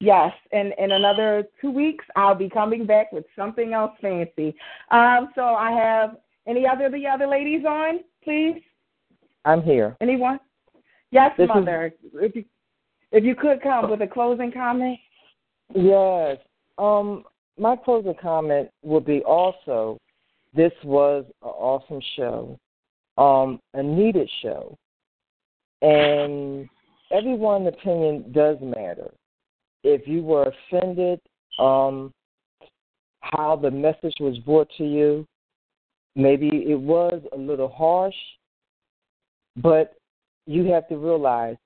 Yes, 0.00 0.32
and 0.52 0.72
in 0.78 0.92
another 0.92 1.44
two 1.60 1.70
weeks, 1.70 2.04
I'll 2.16 2.34
be 2.34 2.48
coming 2.48 2.86
back 2.86 3.12
with 3.12 3.26
something 3.36 3.74
else 3.74 3.92
fancy. 4.00 4.54
Um, 4.90 5.28
so 5.34 5.42
I 5.42 5.70
have 5.72 6.16
any 6.46 6.66
other 6.66 6.88
the 6.88 7.06
other 7.06 7.26
ladies 7.26 7.66
on, 7.66 8.00
please. 8.24 8.62
I'm 9.44 9.62
here. 9.62 9.96
Anyone? 10.00 10.40
Yes, 11.10 11.36
This 11.36 11.44
is- 11.44 11.54
mother. 11.54 11.94
If 12.14 12.34
you 12.34 12.44
if 13.12 13.24
you 13.24 13.34
could 13.34 13.60
come 13.60 13.90
with 13.90 14.00
a 14.02 14.06
closing 14.06 14.52
comment. 14.52 14.98
Yes. 15.74 16.38
Um, 16.78 17.24
my 17.58 17.76
closing 17.76 18.14
comment 18.14 18.70
would 18.82 19.04
be 19.04 19.22
also 19.24 19.98
this 20.54 20.72
was 20.84 21.24
an 21.42 21.48
awesome 21.48 22.00
show, 22.16 22.58
um, 23.18 23.60
a 23.74 23.82
needed 23.82 24.30
show. 24.40 24.78
And 25.82 26.68
everyone's 27.10 27.68
opinion 27.68 28.32
does 28.32 28.58
matter. 28.60 29.12
If 29.82 30.06
you 30.06 30.22
were 30.22 30.52
offended, 30.70 31.20
um, 31.58 32.12
how 33.20 33.56
the 33.56 33.70
message 33.70 34.14
was 34.20 34.38
brought 34.38 34.68
to 34.78 34.84
you, 34.84 35.26
maybe 36.16 36.48
it 36.48 36.78
was 36.78 37.22
a 37.32 37.36
little 37.36 37.68
harsh, 37.68 38.14
but 39.56 39.94
you 40.46 40.64
have 40.72 40.88
to 40.88 40.96
realize 40.96 41.56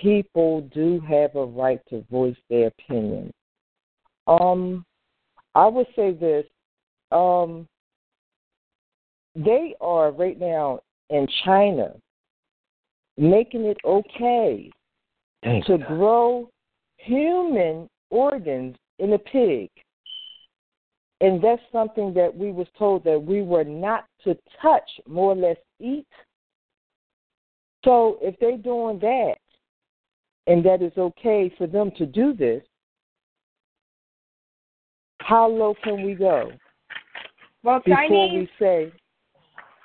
people 0.00 0.62
do 0.74 1.00
have 1.00 1.34
a 1.36 1.44
right 1.44 1.80
to 1.90 2.04
voice 2.10 2.36
their 2.48 2.68
opinion. 2.68 3.32
Um, 4.26 4.84
I 5.54 5.66
would 5.66 5.86
say 5.94 6.12
this. 6.12 6.46
Um, 7.10 7.68
they 9.34 9.74
are 9.80 10.10
right 10.10 10.38
now 10.38 10.80
in 11.10 11.26
China 11.44 11.94
making 13.16 13.64
it 13.64 13.78
okay 13.84 14.70
to 15.42 15.78
grow 15.86 16.48
human 17.02 17.88
organs 18.10 18.76
in 18.98 19.12
a 19.12 19.18
pig. 19.18 19.68
And 21.20 21.42
that's 21.42 21.62
something 21.70 22.12
that 22.14 22.36
we 22.36 22.50
was 22.50 22.66
told 22.76 23.04
that 23.04 23.22
we 23.22 23.42
were 23.42 23.64
not 23.64 24.06
to 24.24 24.36
touch, 24.60 24.88
more 25.06 25.32
or 25.32 25.36
less 25.36 25.56
eat. 25.80 26.06
So 27.84 28.18
if 28.20 28.34
they're 28.40 28.56
doing 28.56 28.98
that, 29.00 29.36
and 30.46 30.64
that 30.64 30.82
is 30.82 30.92
okay 30.96 31.52
for 31.56 31.66
them 31.66 31.92
to 31.96 32.06
do 32.06 32.34
this, 32.34 32.62
how 35.20 35.48
low 35.48 35.74
can 35.84 36.04
we 36.04 36.14
go 36.14 36.50
Well, 37.62 37.78
before 37.78 38.08
Chinese. 38.08 38.48
we 38.60 38.64
say 38.64 38.92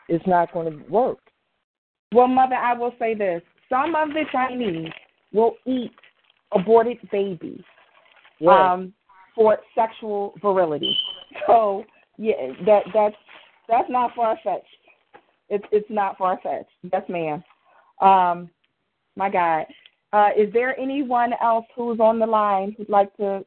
it's 0.09 0.25
not 0.25 0.51
going 0.51 0.71
to 0.71 0.89
work? 0.89 1.19
Well, 2.11 2.27
mother, 2.27 2.55
I 2.55 2.73
will 2.73 2.93
say 2.97 3.13
this: 3.13 3.43
some 3.69 3.93
of 3.93 4.09
the 4.09 4.23
Chinese 4.31 4.89
will 5.31 5.55
eat 5.67 5.91
aborted 6.53 6.98
babies 7.11 7.64
Yeah. 8.40 8.74
um, 8.74 8.93
for 9.35 9.59
sexual 9.76 10.34
virility. 10.42 10.95
So 11.45 11.84
yeah, 12.17 12.53
that 12.66 12.84
that's 12.93 13.16
that's 13.67 13.90
not 13.90 14.16
far 14.16 14.38
fetched. 14.43 14.66
It's 15.50 15.66
it's 15.72 15.90
not 15.90 16.17
far 16.17 16.40
fetched. 16.42 16.69
Yes, 16.92 17.03
ma'am. 17.09 17.43
Um, 18.01 18.50
my 19.16 19.30
God, 19.30 19.66
uh, 20.14 20.30
is 20.38 20.51
there 20.53 20.77
anyone 20.80 21.34
else 21.42 21.66
who's 21.76 22.00
on 22.00 22.19
the 22.19 22.26
line 22.26 22.76
who'd 22.77 22.90
like 22.90 23.16
to 23.17 23.43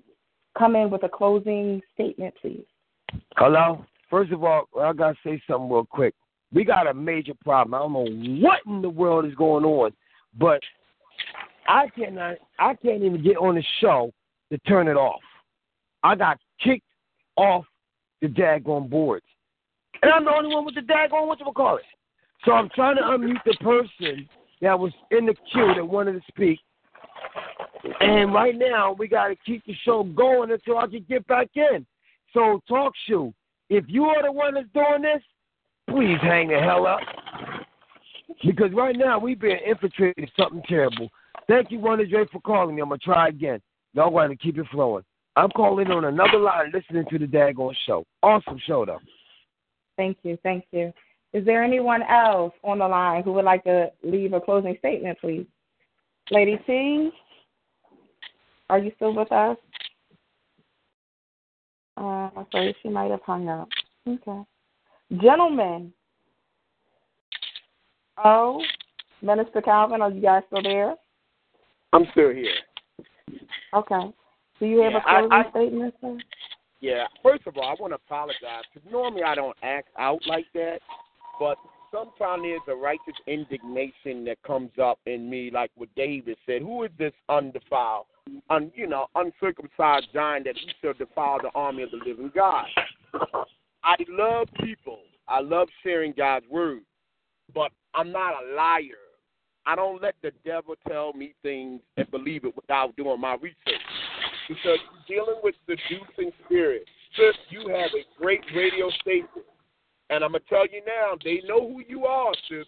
come 0.59 0.77
in 0.77 0.91
with 0.91 1.03
a 1.05 1.09
closing 1.09 1.81
statement, 1.95 2.35
please? 2.41 2.65
Hello. 3.37 3.85
First 4.09 4.33
of 4.33 4.43
all, 4.43 4.65
I 4.79 4.93
gotta 4.93 5.17
say 5.25 5.41
something 5.49 5.71
real 5.71 5.85
quick. 5.85 6.15
We 6.53 6.65
got 6.65 6.89
a 6.89 6.95
major 6.95 7.35
problem. 7.45 7.75
I 7.75 7.79
don't 7.79 7.93
know 7.93 8.41
what 8.49 8.61
in 8.67 8.83
the 8.83 8.91
world 8.91 9.25
is 9.25 9.35
going 9.37 9.65
on, 9.65 9.93
but 10.39 10.61
I 11.71 11.89
cannot. 11.97 12.37
I 12.59 12.75
can't 12.75 13.05
even 13.05 13.23
get 13.23 13.37
on 13.37 13.55
the 13.55 13.63
show 13.81 14.11
to 14.51 14.59
turn 14.59 14.89
it 14.89 14.97
off. 14.97 15.21
I 16.03 16.17
got 16.17 16.37
kicked 16.61 16.85
off 17.37 17.65
the 18.21 18.27
daggone 18.27 18.91
boards, 18.91 19.25
and 20.03 20.11
I'm 20.11 20.25
the 20.25 20.33
only 20.33 20.53
one 20.53 20.65
with 20.65 20.75
the 20.75 20.81
daggone 20.81 21.29
what 21.29 21.39
you 21.39 21.47
call 21.55 21.77
it. 21.77 21.85
So 22.45 22.53
I'm 22.53 22.71
trying 22.75 22.97
to 22.97 23.03
unmute 23.03 23.45
the 23.47 23.57
person 23.61 24.29
that 24.61 24.77
was 24.77 24.93
in 25.13 25.27
the 25.27 25.35
queue 25.53 25.73
that 25.77 25.87
wanted 25.87 26.15
to 26.15 26.23
speak. 26.27 26.59
And 28.01 28.35
right 28.35 28.59
now, 28.59 28.93
we 28.93 29.07
got 29.07 29.29
to 29.29 29.37
keep 29.47 29.65
the 29.65 29.75
show 29.85 30.03
going 30.03 30.51
until 30.51 30.79
I 30.79 30.89
can 30.89 31.07
get 31.09 31.25
back 31.29 31.51
in. 31.55 31.87
So, 32.35 32.61
Talk 32.69 32.93
Shoe, 33.07 33.33
if 33.69 33.85
you 33.87 34.05
are 34.07 34.23
the 34.25 34.33
one 34.33 34.55
that's 34.55 34.67
doing 34.75 35.03
this, 35.03 35.23
please 35.89 36.19
hang 36.21 36.49
the 36.49 36.59
hell 36.59 36.87
up. 36.87 37.01
Because 38.45 38.73
right 38.73 38.97
now, 38.97 39.21
we've 39.21 39.41
been 39.41 39.59
infiltrated 39.67 40.31
something 40.37 40.63
terrible. 40.69 41.11
Thank 41.49 41.71
you, 41.71 41.81
Wonder 41.81 42.07
Dre, 42.07 42.27
for 42.31 42.41
calling 42.41 42.77
me. 42.77 42.83
I'm 42.83 42.89
going 42.89 43.01
to 43.01 43.05
try 43.05 43.29
again. 43.29 43.61
Y'all 43.93 44.29
to 44.29 44.37
keep 44.37 44.57
it 44.59 44.67
flowing. 44.71 45.05
I'm 45.37 45.51
calling 45.51 45.91
on 45.91 46.05
another 46.05 46.39
line 46.39 46.73
listening 46.73 47.05
to 47.11 47.19
the 47.19 47.27
daggone 47.27 47.75
show. 47.87 48.05
Awesome 48.23 48.61
show, 48.67 48.85
though. 48.85 49.01
Thank 49.97 50.19
you, 50.23 50.39
thank 50.43 50.65
you. 50.73 50.93
Is 51.33 51.45
there 51.45 51.63
anyone 51.63 52.03
else 52.03 52.53
on 52.65 52.79
the 52.79 52.89
line 52.89 53.23
who 53.23 53.33
would 53.35 53.45
like 53.45 53.65
to 53.65 53.91
leave 54.03 54.33
a 54.33 54.41
closing 54.41 54.77
statement, 54.79 55.19
please? 55.21 55.47
Lady 56.31 56.59
T, 56.67 57.11
are 58.69 58.79
you 58.79 58.93
still 58.97 59.15
with 59.15 59.31
us? 59.31 59.57
Uh, 61.97 62.31
I'm 62.37 62.47
sorry, 62.51 62.75
she 62.83 62.89
might 62.89 63.11
have 63.11 63.23
hung 63.23 63.49
up. 63.49 63.69
Okay. 64.09 64.43
Gentlemen, 65.21 65.93
oh, 68.25 68.63
Minister 69.23 69.61
Calvin, 69.61 70.03
are 70.03 70.11
you 70.11 70.23
guys 70.23 70.43
still 70.47 70.63
there? 70.63 70.95
I'm 71.93 72.07
still 72.13 72.31
here. 72.31 72.55
Okay. 73.75 74.13
Do 74.59 74.67
you 74.67 74.81
have 74.81 74.93
Yeah, 74.93 74.99
a 74.99 75.03
closing 75.03 75.33
I- 75.33 75.45
I- 75.45 75.51
statement, 75.51 75.95
sir? 76.01 76.19
Yeah. 76.81 77.07
First 77.23 77.47
of 77.47 77.57
all, 77.57 77.65
I 77.65 77.75
want 77.81 77.93
to 77.93 77.97
apologize 77.97 78.65
because 78.73 78.91
normally 78.91 79.23
I 79.23 79.35
don't 79.35 79.57
act 79.63 79.89
out 79.99 80.25
like 80.27 80.47
that, 80.55 80.81
but 81.39 81.59
sometimes 81.91 82.43
there's 82.43 82.61
a 82.69 82.75
righteous 82.75 83.17
indignation 83.27 84.25
that 84.25 84.41
comes 84.43 84.71
up 84.79 84.99
in 85.07 85.29
me, 85.29 85.51
like 85.51 85.71
what 85.75 85.89
David 85.95 86.37
said. 86.47 86.63
Who 86.63 86.85
is 86.85 86.91
this 86.99 87.13
undefiled, 87.29 88.07
un, 88.49 88.73
you 88.75 88.87
know, 88.87 89.09
uncircumcised 89.15 90.13
giant 90.13 90.45
that 90.47 90.57
he 90.57 90.73
shall 90.81 90.95
defile 90.95 91.39
the 91.43 91.51
army 91.55 91.83
of 91.83 91.91
the 91.91 91.99
living 91.99 92.31
God? 92.35 92.67
I 93.83 93.97
love 94.09 94.49
people. 94.63 95.01
I 95.29 95.41
love 95.41 95.69
sharing 95.83 96.13
God's 96.13 96.47
word, 96.49 96.83
but 97.55 97.73
I'm 97.95 98.13
not 98.13 98.43
a 98.43 98.55
liar. 98.55 99.10
I 99.67 99.77
don't 99.77 100.03
let 100.03 100.15
the 100.23 100.33
devil 100.45 100.75
tell 100.89 101.13
me 101.13 101.35
things 101.43 101.81
and 101.97 102.11
believe 102.11 102.45
it 102.45 102.57
without 102.57 102.97
doing 102.97 103.21
my 103.21 103.35
research. 103.35 103.81
Because 104.49 104.79
dealing 105.07 105.41
with 105.43 105.55
seducing 105.67 106.33
spirit. 106.45 106.85
Sis, 107.17 107.37
you 107.51 107.69
have 107.69 107.91
a 107.95 108.21
great 108.21 108.41
radio 108.55 108.91
station. 109.01 109.45
And 110.09 110.25
I'm 110.25 110.33
going 110.33 110.43
to 110.43 110.49
tell 110.49 110.67
you 110.67 110.83
now, 110.87 111.17
they 111.25 111.41
know 111.47 111.69
who 111.69 111.83
you 111.87 112.05
are, 112.05 112.33
sis. 112.49 112.67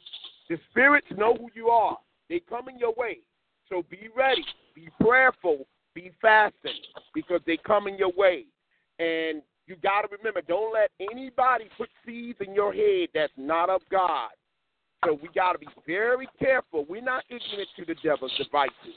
The 0.49 0.59
spirits 0.71 1.07
know 1.17 1.35
who 1.35 1.49
you 1.55 1.69
are. 1.69 1.99
They 2.29 2.41
coming 2.41 2.79
your 2.79 2.95
way. 2.97 3.19
So 3.69 3.85
be 3.91 4.09
ready. 4.17 4.45
Be 4.75 4.89
prayerful. 5.01 5.67
Be 5.95 6.13
fasting 6.21 6.73
because 7.15 7.41
they 7.47 7.57
coming 7.57 7.97
your 7.99 8.13
way. 8.17 8.45
And 8.99 9.43
you 9.67 9.77
got 9.83 10.03
to 10.03 10.09
remember, 10.17 10.43
don't 10.43 10.73
let 10.73 10.91
anybody 11.01 11.65
put 11.77 11.89
seeds 12.05 12.39
in 12.47 12.55
your 12.55 12.73
head 12.73 13.09
that's 13.15 13.33
not 13.37 13.71
of 13.71 13.81
God. 13.91 14.31
So 15.05 15.19
we 15.21 15.29
got 15.35 15.53
to 15.53 15.59
be 15.59 15.69
very 15.87 16.29
careful. 16.39 16.85
We're 16.89 17.03
not 17.03 17.25
ignorant 17.29 17.69
to 17.77 17.85
the 17.85 17.95
devil's 18.03 18.33
devices. 18.39 18.95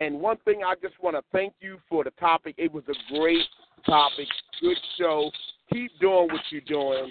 And 0.00 0.20
one 0.20 0.36
thing 0.44 0.60
I 0.64 0.74
just 0.80 1.02
want 1.02 1.16
to 1.16 1.22
thank 1.32 1.54
you 1.60 1.78
for 1.88 2.04
the 2.04 2.10
topic. 2.12 2.54
It 2.58 2.72
was 2.72 2.84
a 2.88 3.14
great 3.14 3.44
topic, 3.86 4.28
good 4.60 4.76
show. 4.98 5.30
Keep 5.72 5.92
doing 6.00 6.28
what 6.28 6.42
you're 6.50 6.60
doing. 6.62 7.10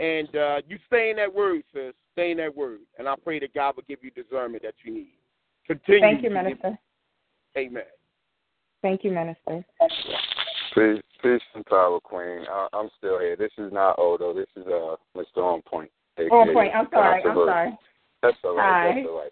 And 0.00 0.34
uh, 0.34 0.62
you 0.68 0.78
stay 0.86 1.10
in 1.10 1.16
that 1.16 1.32
word, 1.32 1.62
sis. 1.72 1.92
Stay 2.12 2.30
in 2.30 2.36
that 2.38 2.56
word. 2.56 2.80
And 2.98 3.08
I 3.08 3.14
pray 3.22 3.40
that 3.40 3.52
God 3.52 3.76
will 3.76 3.84
give 3.88 3.98
you 4.02 4.10
discernment 4.10 4.62
that 4.62 4.74
you 4.84 4.94
need. 4.94 5.14
Continue. 5.66 6.00
Thank 6.00 6.22
you, 6.22 6.30
Minister. 6.30 6.78
Amen. 7.56 7.82
Thank 8.82 9.04
you, 9.04 9.10
Minister. 9.10 9.64
Peace, 10.74 11.02
peace 11.22 11.40
and 11.54 11.64
power, 11.66 12.00
Queen. 12.00 12.44
I, 12.50 12.68
I'm 12.72 12.90
still 12.98 13.18
here. 13.18 13.36
This 13.36 13.52
is 13.58 13.72
not 13.72 13.98
Odo. 13.98 14.34
This 14.34 14.48
is 14.56 14.66
uh 14.66 14.96
Mr. 15.16 15.38
On 15.38 15.62
Point. 15.62 15.90
On 16.18 16.52
point. 16.52 16.72
I'm 16.74 16.86
sorry. 16.92 17.22
I'm 17.24 17.34
sorry. 17.34 17.78
That's 18.22 18.36
all 18.44 18.56
right. 18.56 18.64
Hi. 18.64 18.94
That's 18.94 19.08
all 19.08 19.18
right. 19.18 19.30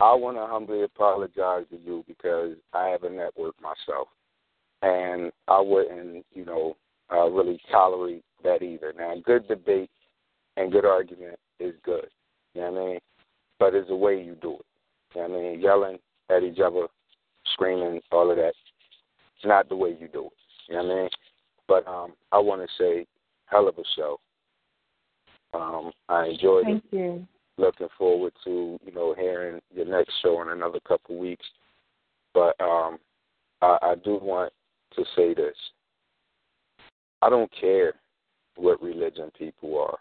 I 0.00 0.14
want 0.14 0.36
to 0.36 0.46
humbly 0.46 0.82
apologize 0.82 1.64
to 1.70 1.76
you 1.76 2.04
because 2.06 2.56
I 2.72 2.88
have 2.88 3.02
a 3.02 3.10
network 3.10 3.54
myself, 3.60 4.08
and 4.82 5.32
I 5.48 5.60
wouldn't, 5.60 6.24
you 6.32 6.44
know, 6.44 6.76
uh, 7.12 7.28
really 7.28 7.60
tolerate 7.70 8.22
that 8.44 8.62
either. 8.62 8.92
Now, 8.96 9.14
good 9.24 9.48
debate 9.48 9.90
and 10.56 10.70
good 10.70 10.84
argument 10.84 11.38
is 11.58 11.74
good. 11.84 12.06
You 12.54 12.60
know 12.60 12.70
what 12.70 12.80
I 12.80 12.86
mean? 12.86 12.98
But 13.58 13.74
it's 13.74 13.88
the 13.88 13.96
way 13.96 14.22
you 14.22 14.36
do 14.40 14.54
it. 14.54 14.66
You 15.14 15.22
know 15.22 15.28
what 15.28 15.38
I 15.38 15.42
mean? 15.42 15.60
Yelling 15.60 15.98
at 16.30 16.44
each 16.44 16.60
other, 16.64 16.86
screaming, 17.54 18.00
all 18.12 18.30
of 18.30 18.36
that. 18.36 18.52
It's 19.36 19.46
not 19.46 19.68
the 19.68 19.76
way 19.76 19.96
you 19.98 20.08
do 20.08 20.26
it. 20.26 20.32
You 20.68 20.76
know 20.76 20.84
what 20.84 20.92
I 20.92 21.00
mean? 21.00 21.08
But 21.66 21.88
um, 21.88 22.12
I 22.30 22.38
want 22.38 22.62
to 22.62 22.68
say, 22.78 23.06
hell 23.46 23.68
of 23.68 23.78
a 23.78 23.82
show. 23.96 24.20
Um, 25.54 25.92
I 26.08 26.26
enjoyed 26.26 26.64
Thank 26.64 26.84
it. 26.92 26.96
you. 26.96 27.26
Looking 27.56 27.88
forward 27.96 28.32
to 28.44 28.78
you 28.84 28.92
know 28.92 29.14
hearing 29.18 29.60
your 29.74 29.86
next 29.86 30.12
show 30.22 30.40
in 30.42 30.48
another 30.50 30.78
couple 30.86 31.16
of 31.16 31.20
weeks. 31.20 31.44
But 32.34 32.54
um, 32.60 32.98
I, 33.62 33.78
I 33.82 33.94
do 34.04 34.18
want 34.22 34.52
to 34.94 35.04
say 35.16 35.34
this. 35.34 35.56
I 37.20 37.28
don't 37.28 37.50
care 37.60 37.94
what 38.56 38.82
religion 38.82 39.30
people 39.36 39.78
are. 39.80 39.98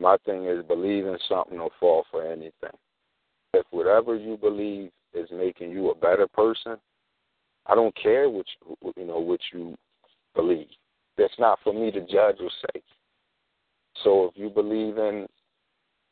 My 0.00 0.16
thing 0.24 0.46
is 0.46 0.64
believe 0.64 1.06
in 1.06 1.16
something 1.28 1.58
or 1.58 1.70
fall 1.80 2.04
for 2.10 2.24
anything. 2.24 2.76
If 3.54 3.66
whatever 3.70 4.14
you 4.14 4.36
believe 4.36 4.90
is 5.14 5.28
making 5.32 5.70
you 5.70 5.90
a 5.90 5.94
better 5.94 6.28
person, 6.28 6.76
I 7.66 7.74
don't 7.74 7.94
care 7.96 8.28
what 8.28 8.46
you, 8.60 8.92
you 8.96 9.06
know 9.06 9.18
what 9.18 9.40
you 9.52 9.74
believe. 10.34 10.68
That's 11.16 11.38
not 11.38 11.58
for 11.64 11.72
me 11.72 11.90
to 11.90 12.00
judge 12.00 12.36
or 12.40 12.50
say. 12.62 12.82
So 14.04 14.26
if 14.26 14.32
you 14.36 14.50
believe 14.50 14.98
in 14.98 15.26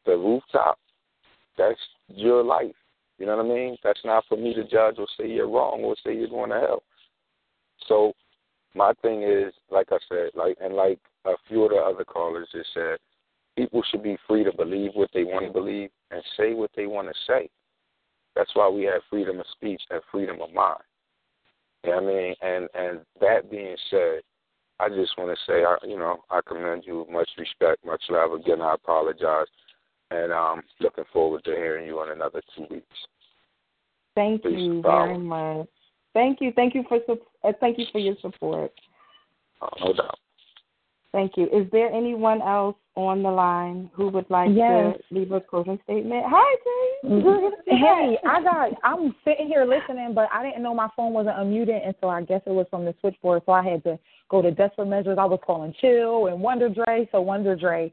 the 0.04 0.16
rooftop, 0.16 0.78
that's 1.58 1.78
your 2.08 2.42
life. 2.42 2.74
You 3.18 3.26
know 3.26 3.36
what 3.36 3.46
I 3.46 3.48
mean? 3.48 3.76
That's 3.82 4.00
not 4.04 4.24
for 4.28 4.36
me 4.36 4.54
to 4.54 4.64
judge 4.64 4.96
or 4.98 5.06
say 5.18 5.28
you're 5.28 5.48
wrong 5.48 5.82
or 5.82 5.96
say 6.04 6.14
you're 6.14 6.28
going 6.28 6.50
to 6.50 6.60
hell. 6.60 6.82
So 7.88 8.12
my 8.74 8.92
thing 9.02 9.22
is, 9.22 9.54
like 9.70 9.88
I 9.90 9.98
said, 10.08 10.30
like 10.34 10.58
and 10.60 10.74
like 10.74 10.98
a 11.24 11.32
few 11.48 11.64
of 11.64 11.70
the 11.70 11.76
other 11.76 12.04
callers 12.04 12.48
just 12.52 12.68
said, 12.74 12.98
people 13.56 13.82
should 13.90 14.02
be 14.02 14.18
free 14.28 14.44
to 14.44 14.52
believe 14.54 14.90
what 14.94 15.10
they 15.14 15.24
want 15.24 15.46
to 15.46 15.52
believe 15.52 15.90
and 16.10 16.22
say 16.36 16.52
what 16.52 16.70
they 16.76 16.86
want 16.86 17.08
to 17.08 17.14
say. 17.26 17.48
That's 18.34 18.50
why 18.54 18.68
we 18.68 18.84
have 18.84 19.00
freedom 19.08 19.40
of 19.40 19.46
speech 19.52 19.80
and 19.90 20.00
freedom 20.12 20.42
of 20.42 20.52
mind. 20.52 20.82
You 21.84 21.90
know 21.90 22.02
what 22.02 22.12
I 22.12 22.16
mean? 22.16 22.34
And 22.42 22.68
and 22.74 23.00
that 23.20 23.50
being 23.50 23.76
said, 23.90 24.20
I 24.78 24.88
just 24.88 25.16
want 25.16 25.36
to 25.36 25.44
say, 25.46 25.64
I, 25.64 25.76
you 25.86 25.98
know, 25.98 26.24
I 26.30 26.40
commend 26.46 26.84
you. 26.86 27.06
Much 27.10 27.28
respect, 27.38 27.84
much 27.84 28.02
love. 28.10 28.32
Again, 28.32 28.60
I 28.60 28.74
apologize, 28.74 29.46
and 30.10 30.32
um, 30.32 30.62
looking 30.80 31.04
forward 31.12 31.44
to 31.44 31.50
hearing 31.52 31.86
you 31.86 32.02
in 32.02 32.10
another 32.10 32.42
two 32.54 32.66
weeks. 32.70 32.86
Thank 34.14 34.44
you 34.44 34.82
very 34.82 35.18
much. 35.18 35.68
Thank 36.14 36.40
you. 36.40 36.52
Thank 36.54 36.74
you 36.74 36.84
for 36.88 36.98
uh, 37.44 37.52
thank 37.60 37.78
you 37.78 37.84
for 37.92 37.98
your 37.98 38.16
support. 38.20 38.72
Uh, 39.60 39.68
no 39.80 39.92
doubt. 39.92 40.18
Thank 41.16 41.38
you. 41.38 41.44
Is 41.44 41.66
there 41.72 41.90
anyone 41.90 42.42
else 42.42 42.76
on 42.94 43.22
the 43.22 43.30
line 43.30 43.90
who 43.94 44.08
would 44.08 44.28
like 44.28 44.50
Yes. 44.52 44.98
to 44.98 45.14
leave 45.14 45.32
a 45.32 45.40
closing 45.40 45.80
statement? 45.84 46.26
Hi, 46.28 46.56
Jay. 46.62 47.48
Hey, 47.68 48.18
I 48.22 48.42
got. 48.42 48.72
I'm 48.84 49.14
sitting 49.24 49.46
here 49.46 49.64
listening, 49.64 50.12
but 50.12 50.28
I 50.30 50.42
didn't 50.42 50.62
know 50.62 50.74
my 50.74 50.90
phone 50.94 51.14
wasn't 51.14 51.36
unmuted, 51.36 51.86
and 51.86 51.94
so 52.02 52.10
I 52.10 52.20
guess 52.20 52.42
it 52.44 52.50
was 52.50 52.66
from 52.68 52.84
the 52.84 52.94
switchboard. 53.00 53.44
So 53.46 53.52
I 53.52 53.62
had 53.62 53.82
to 53.84 53.98
go 54.28 54.42
to 54.42 54.50
desperate 54.50 54.88
measures. 54.88 55.16
I 55.18 55.24
was 55.24 55.40
calling 55.42 55.72
Chill 55.80 56.26
and 56.26 56.38
Wonder 56.38 56.68
Dre. 56.68 57.08
So 57.10 57.22
Wonder 57.22 57.56
Dre, 57.56 57.90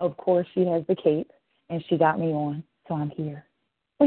of 0.00 0.16
course, 0.16 0.46
she 0.54 0.64
has 0.64 0.82
the 0.86 0.96
cape, 0.96 1.30
and 1.68 1.84
she 1.90 1.98
got 1.98 2.18
me 2.18 2.32
on, 2.32 2.64
so 2.88 2.94
I'm 2.94 3.10
here. 3.10 3.44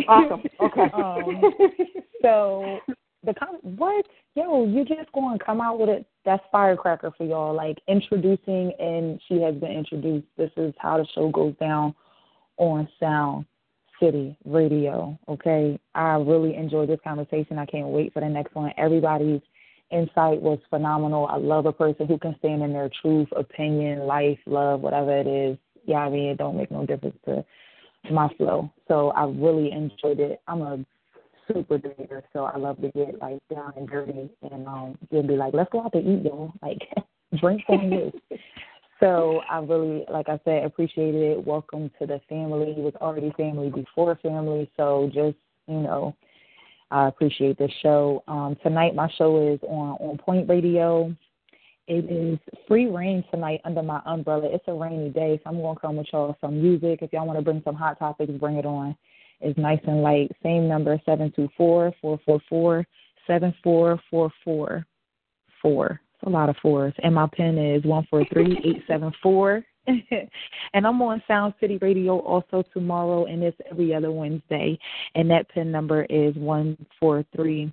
Awesome. 0.07 0.41
Okay. 0.59 0.89
um, 0.93 1.53
so 2.23 2.79
the 3.25 3.33
com- 3.33 3.59
what? 3.77 4.05
Yo, 4.35 4.65
you 4.65 4.85
just 4.85 5.11
going 5.13 5.37
to 5.37 5.43
come 5.43 5.61
out 5.61 5.79
with 5.79 5.89
it? 5.89 6.05
That's 6.25 6.43
firecracker 6.51 7.11
for 7.17 7.25
y'all. 7.25 7.55
Like 7.55 7.77
introducing, 7.87 8.73
and 8.79 9.19
she 9.27 9.41
has 9.41 9.55
been 9.55 9.71
introduced. 9.71 10.27
This 10.37 10.51
is 10.57 10.73
how 10.77 10.97
the 10.97 11.05
show 11.13 11.29
goes 11.29 11.55
down 11.59 11.95
on 12.57 12.87
Sound 12.99 13.45
City 13.99 14.37
Radio. 14.45 15.17
Okay, 15.27 15.79
I 15.93 16.13
really 16.15 16.55
enjoyed 16.55 16.89
this 16.89 16.99
conversation. 17.03 17.57
I 17.57 17.65
can't 17.65 17.87
wait 17.87 18.13
for 18.13 18.21
the 18.21 18.29
next 18.29 18.55
one. 18.55 18.71
Everybody's 18.77 19.41
insight 19.91 20.41
was 20.41 20.59
phenomenal. 20.69 21.27
I 21.27 21.37
love 21.37 21.65
a 21.65 21.73
person 21.73 22.07
who 22.07 22.17
can 22.17 22.35
stand 22.39 22.63
in 22.63 22.73
their 22.73 22.89
truth, 23.01 23.27
opinion, 23.35 23.99
life, 23.99 24.39
love, 24.45 24.81
whatever 24.81 25.17
it 25.17 25.27
is. 25.27 25.57
Yeah, 25.85 25.97
I 25.97 26.09
mean, 26.09 26.29
it 26.29 26.37
don't 26.37 26.57
make 26.57 26.71
no 26.71 26.85
difference 26.85 27.17
to 27.25 27.45
my 28.11 28.29
flow. 28.37 28.71
So 28.87 29.09
I 29.11 29.25
really 29.25 29.71
enjoyed 29.71 30.19
it. 30.19 30.41
I'm 30.47 30.61
a 30.61 30.85
super 31.51 31.77
debater, 31.77 32.23
so 32.33 32.45
I 32.45 32.57
love 32.57 32.81
to 32.81 32.91
get 32.91 33.19
like 33.21 33.39
down 33.53 33.73
and 33.77 33.87
dirty 33.87 34.29
and 34.51 34.67
um 34.67 34.97
just 35.11 35.27
be 35.27 35.35
like, 35.35 35.53
let's 35.53 35.69
go 35.71 35.83
out 35.83 35.93
to 35.93 35.99
eat, 35.99 36.23
y'all. 36.23 36.53
Like 36.61 36.81
drink 37.39 37.63
on 37.69 37.89
this. 37.89 38.39
So 39.01 39.41
I 39.49 39.59
really, 39.59 40.05
like 40.09 40.29
I 40.29 40.39
said, 40.45 40.63
appreciated 40.63 41.21
it. 41.21 41.45
Welcome 41.45 41.91
to 41.99 42.07
the 42.07 42.21
family. 42.29 42.71
It 42.71 42.77
was 42.77 42.93
already 43.01 43.29
family 43.35 43.69
before 43.69 44.17
family, 44.23 44.71
so 44.77 45.11
just 45.13 45.35
you 45.67 45.81
know, 45.81 46.15
I 46.91 47.07
appreciate 47.07 47.57
this 47.57 47.71
show. 47.81 48.23
Um, 48.27 48.55
tonight, 48.63 48.95
my 48.95 49.09
show 49.17 49.53
is 49.53 49.59
on 49.63 49.97
On 49.99 50.17
Point 50.17 50.47
Radio. 50.47 51.13
It 51.87 52.09
is 52.09 52.39
free 52.67 52.87
rain 52.87 53.23
tonight 53.31 53.61
under 53.63 53.83
my 53.83 54.01
umbrella. 54.05 54.49
It's 54.51 54.63
a 54.67 54.73
rainy 54.73 55.09
day, 55.09 55.39
so 55.43 55.49
I'm 55.49 55.61
gonna 55.61 55.79
come 55.79 55.97
with 55.97 56.07
y'all 56.11 56.35
some 56.41 56.61
music. 56.61 56.99
If 57.01 57.13
y'all 57.13 57.27
want 57.27 57.37
to 57.37 57.43
bring 57.43 57.61
some 57.65 57.75
hot 57.75 57.99
topics, 57.99 58.31
bring 58.39 58.55
it 58.55 58.65
on. 58.65 58.95
It's 59.41 59.57
nice 59.57 59.79
and 59.85 60.01
light. 60.01 60.31
Same 60.43 60.67
number 60.67 60.99
seven 61.05 61.31
two 61.35 61.49
four 61.57 61.93
four 62.01 62.19
four 62.25 62.39
four 62.49 62.85
seven 63.27 63.53
four 63.63 63.99
four 64.09 64.31
four 64.43 64.85
four. 65.61 65.99
It's 66.13 66.27
a 66.27 66.29
lot 66.29 66.49
of 66.49 66.55
fours. 66.61 66.93
And 67.03 67.15
my 67.15 67.27
pin 67.31 67.57
is 67.57 67.83
one 67.83 68.07
four 68.09 68.25
three 68.31 68.57
eight 68.63 68.83
seven 68.87 69.11
four. 69.21 69.63
and 69.87 70.87
I'm 70.87 71.01
on 71.01 71.21
Sound 71.27 71.53
City 71.59 71.77
Radio 71.81 72.19
also 72.19 72.63
tomorrow, 72.73 73.25
and 73.25 73.43
it's 73.43 73.57
every 73.69 73.93
other 73.93 74.11
Wednesday. 74.11 74.79
And 75.13 75.29
that 75.29 75.49
pin 75.49 75.71
number 75.71 76.05
is 76.05 76.35
one 76.35 76.77
four 76.99 77.23
three 77.35 77.71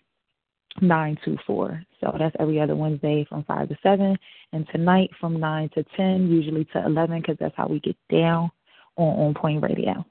nine 0.81 1.19
two 1.25 1.37
four. 1.47 1.83
So 2.01 2.15
that's 2.19 2.37
every 2.39 2.61
other 2.61 2.77
Wednesday 2.77 3.25
from 3.29 3.45
five 3.45 3.69
to 3.69 3.77
seven, 3.83 4.19
and 4.53 4.67
tonight 4.73 5.11
from 5.21 5.39
nine 5.39 5.71
to 5.75 5.85
ten, 5.97 6.29
usually 6.29 6.65
to 6.73 6.85
eleven, 6.85 7.21
because 7.21 7.37
that's 7.39 7.57
how 7.57 7.69
we 7.69 7.81
get 7.81 7.97
down 8.11 8.51
on 8.97 9.27
On 9.27 9.35
Point 9.35 9.63
Radio. 9.63 10.05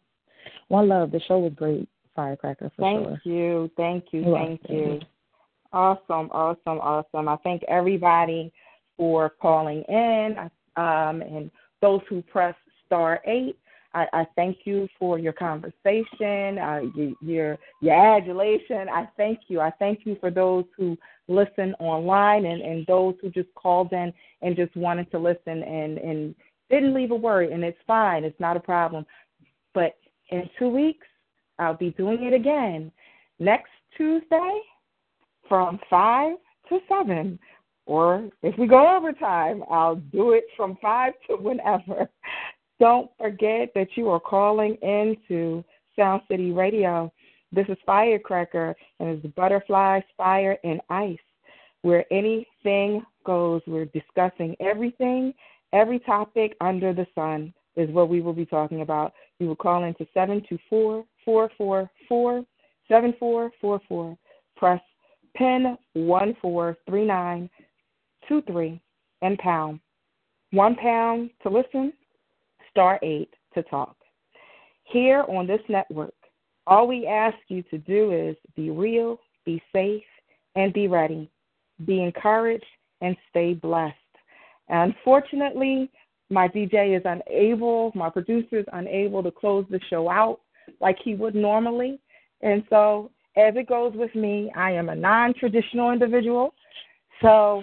One 0.71 0.87
love. 0.87 1.11
The 1.11 1.19
show 1.27 1.39
was 1.39 1.51
great, 1.53 1.89
Firecracker 2.15 2.71
for 2.73 2.81
Thank 2.81 3.05
sure. 3.05 3.21
you. 3.25 3.71
Thank 3.75 4.05
you. 4.11 4.21
You're 4.21 4.37
Thank 4.37 4.61
welcome. 4.69 4.75
you. 4.77 4.99
Awesome, 5.73 6.29
awesome, 6.31 6.79
awesome. 6.79 7.27
I 7.27 7.35
thank 7.43 7.63
everybody 7.63 8.53
for 8.95 9.31
calling 9.41 9.83
in 9.89 10.37
um, 10.77 11.21
and 11.21 11.51
those 11.81 11.99
who 12.07 12.21
pressed 12.21 12.57
star 12.85 13.19
eight. 13.25 13.57
I, 13.93 14.07
I 14.13 14.27
thank 14.37 14.59
you 14.63 14.87
for 14.97 15.19
your 15.19 15.33
conversation, 15.33 16.57
uh, 16.57 16.79
your, 16.95 17.11
your 17.21 17.57
your 17.81 18.15
adulation. 18.15 18.87
I 18.87 19.09
thank 19.17 19.39
you. 19.49 19.59
I 19.59 19.71
thank 19.71 20.05
you 20.05 20.15
for 20.21 20.31
those 20.31 20.63
who 20.77 20.97
listen 21.27 21.75
online 21.81 22.45
and, 22.45 22.61
and 22.61 22.87
those 22.87 23.15
who 23.21 23.29
just 23.29 23.53
called 23.55 23.91
in 23.91 24.13
and 24.41 24.55
just 24.55 24.73
wanted 24.77 25.11
to 25.11 25.19
listen 25.19 25.63
and, 25.63 25.97
and 25.97 26.33
didn't 26.69 26.93
leave 26.93 27.11
a 27.11 27.15
word. 27.15 27.49
And 27.49 27.61
it's 27.61 27.77
fine. 27.85 28.23
It's 28.23 28.39
not 28.39 28.55
a 28.55 28.61
problem. 28.61 29.05
But 29.73 29.95
in 30.31 30.49
two 30.57 30.69
weeks, 30.69 31.07
I'll 31.59 31.77
be 31.77 31.91
doing 31.91 32.23
it 32.23 32.33
again 32.33 32.91
next 33.39 33.71
Tuesday 33.95 34.61
from 35.47 35.79
5 35.89 36.35
to 36.69 36.79
7. 36.87 37.37
Or 37.85 38.29
if 38.41 38.57
we 38.57 38.67
go 38.67 38.95
overtime, 38.95 39.63
I'll 39.69 39.95
do 39.95 40.31
it 40.31 40.45
from 40.55 40.77
5 40.81 41.13
to 41.27 41.35
whenever. 41.35 42.09
Don't 42.79 43.11
forget 43.19 43.69
that 43.75 43.89
you 43.95 44.09
are 44.09 44.19
calling 44.19 44.75
into 44.81 45.63
Sound 45.95 46.21
City 46.29 46.51
Radio. 46.51 47.11
This 47.51 47.67
is 47.67 47.77
Firecracker, 47.85 48.75
and 48.99 49.09
it's 49.09 49.35
Butterflies, 49.35 50.03
Fire, 50.17 50.57
and 50.63 50.79
Ice, 50.89 51.17
where 51.81 52.05
anything 52.11 53.03
goes. 53.25 53.61
We're 53.67 53.85
discussing 53.85 54.55
everything, 54.59 55.33
every 55.73 55.99
topic 55.99 56.55
under 56.61 56.93
the 56.93 57.05
sun 57.13 57.53
is 57.75 57.89
what 57.89 58.09
we 58.09 58.21
will 58.21 58.33
be 58.33 58.45
talking 58.45 58.81
about. 58.81 59.13
You 59.41 59.47
will 59.47 59.55
call 59.55 59.85
into 59.85 60.05
724 60.13 61.03
444 61.25 62.45
7444. 62.87 64.17
Press 64.55 64.79
pin 65.35 65.75
143923 65.95 68.81
and 69.23 69.39
pound. 69.39 69.79
One 70.51 70.75
pound 70.75 71.31
to 71.41 71.49
listen, 71.49 71.91
star 72.69 72.99
eight 73.01 73.33
to 73.55 73.63
talk. 73.63 73.95
Here 74.83 75.25
on 75.27 75.47
this 75.47 75.61
network, 75.67 76.13
all 76.67 76.87
we 76.87 77.07
ask 77.07 77.35
you 77.47 77.63
to 77.71 77.79
do 77.79 78.11
is 78.11 78.35
be 78.55 78.69
real, 78.69 79.19
be 79.43 79.59
safe, 79.73 80.03
and 80.55 80.71
be 80.71 80.87
ready. 80.87 81.31
Be 81.87 82.03
encouraged 82.03 82.63
and 83.01 83.17
stay 83.31 83.55
blessed. 83.55 83.95
Unfortunately, 84.69 85.89
my 86.31 86.47
DJ 86.47 86.97
is 86.97 87.03
unable, 87.05 87.91
my 87.93 88.09
producer 88.09 88.59
is 88.59 88.65
unable 88.73 89.21
to 89.21 89.31
close 89.31 89.65
the 89.69 89.79
show 89.89 90.09
out 90.09 90.39
like 90.79 90.97
he 91.03 91.13
would 91.13 91.35
normally. 91.35 91.99
And 92.41 92.63
so, 92.69 93.11
as 93.35 93.53
it 93.55 93.67
goes 93.67 93.93
with 93.95 94.13
me, 94.15 94.51
I 94.55 94.71
am 94.71 94.89
a 94.89 94.95
non 94.95 95.33
traditional 95.33 95.91
individual. 95.91 96.53
So, 97.21 97.61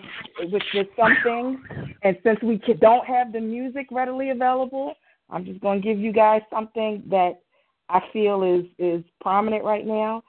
which 0.50 0.62
is 0.74 0.86
something, 0.96 1.60
and 2.04 2.16
since 2.22 2.40
we 2.42 2.60
don't 2.80 3.06
have 3.06 3.32
the 3.32 3.40
music 3.40 3.88
readily 3.90 4.30
available, 4.30 4.94
I'm 5.30 5.44
just 5.44 5.60
going 5.60 5.82
to 5.82 5.88
give 5.88 5.98
you 5.98 6.12
guys 6.12 6.42
something 6.50 7.02
that 7.10 7.40
I 7.88 8.00
feel 8.12 8.42
is 8.42 8.66
is 8.78 9.02
prominent 9.20 9.64
right 9.64 9.86
now, 9.86 10.22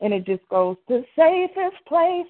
and 0.00 0.12
it 0.12 0.26
just 0.26 0.46
goes 0.50 0.76
the 0.88 1.04
safest 1.16 1.82
place 1.86 2.26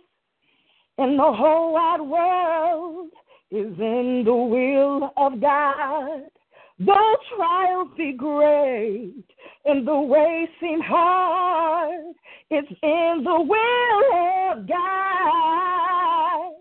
in 0.98 1.16
the 1.16 1.32
whole 1.32 1.72
wide 1.72 2.00
world 2.00 3.10
is 3.50 3.78
in 3.78 4.22
the 4.24 4.34
will 4.34 5.12
of 5.16 5.40
God. 5.40 6.22
Though 6.78 7.16
trials 7.36 7.88
be 7.96 8.12
great 8.12 9.24
and 9.64 9.86
the 9.86 10.00
way 10.00 10.48
seem 10.60 10.80
hard, 10.80 12.14
it's 12.50 12.68
in 12.82 13.24
the 13.24 13.40
will 13.40 14.12
of 14.52 14.68
God. 14.68 16.52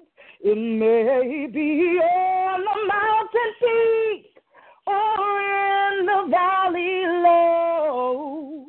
It 0.42 0.56
may 0.56 1.48
be 1.48 2.00
on 2.00 2.62
the 2.62 2.88
mountain 2.88 3.54
peak 3.60 4.42
or 4.88 5.42
in 5.42 6.06
the 6.06 6.28
valley 6.32 7.04
low, 7.24 8.66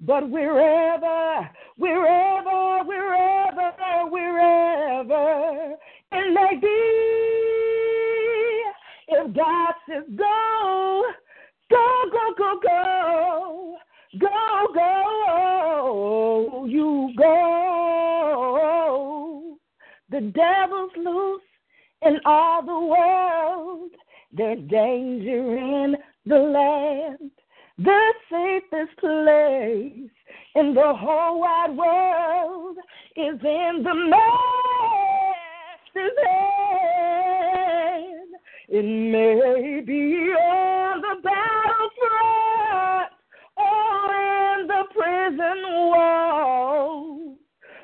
but 0.00 0.28
wherever, 0.28 1.48
wherever, 1.76 2.33
devil's 20.34 20.90
loose 20.96 21.42
in 22.02 22.18
all 22.24 22.62
the 22.62 22.78
world. 22.86 23.90
There's 24.32 24.58
danger 24.68 25.56
in 25.56 25.96
the 26.26 26.38
land. 26.38 27.30
The 27.78 28.12
safest 28.30 28.98
place 28.98 30.10
in 30.54 30.74
the 30.74 30.94
whole 30.94 31.40
wide 31.40 31.76
world 31.76 32.76
is 33.16 33.40
in 33.42 33.82
the 33.82 33.94
master's 33.94 34.18
hand. 36.24 36.74
It 38.68 38.84
may 38.84 39.80
be 39.84 40.32
on 40.32 41.00
the 41.00 41.16
battlefront 41.22 43.12
or 43.56 44.14
in 44.60 44.66
the 44.66 44.84
prison 44.94 45.62
wall. 45.90 47.36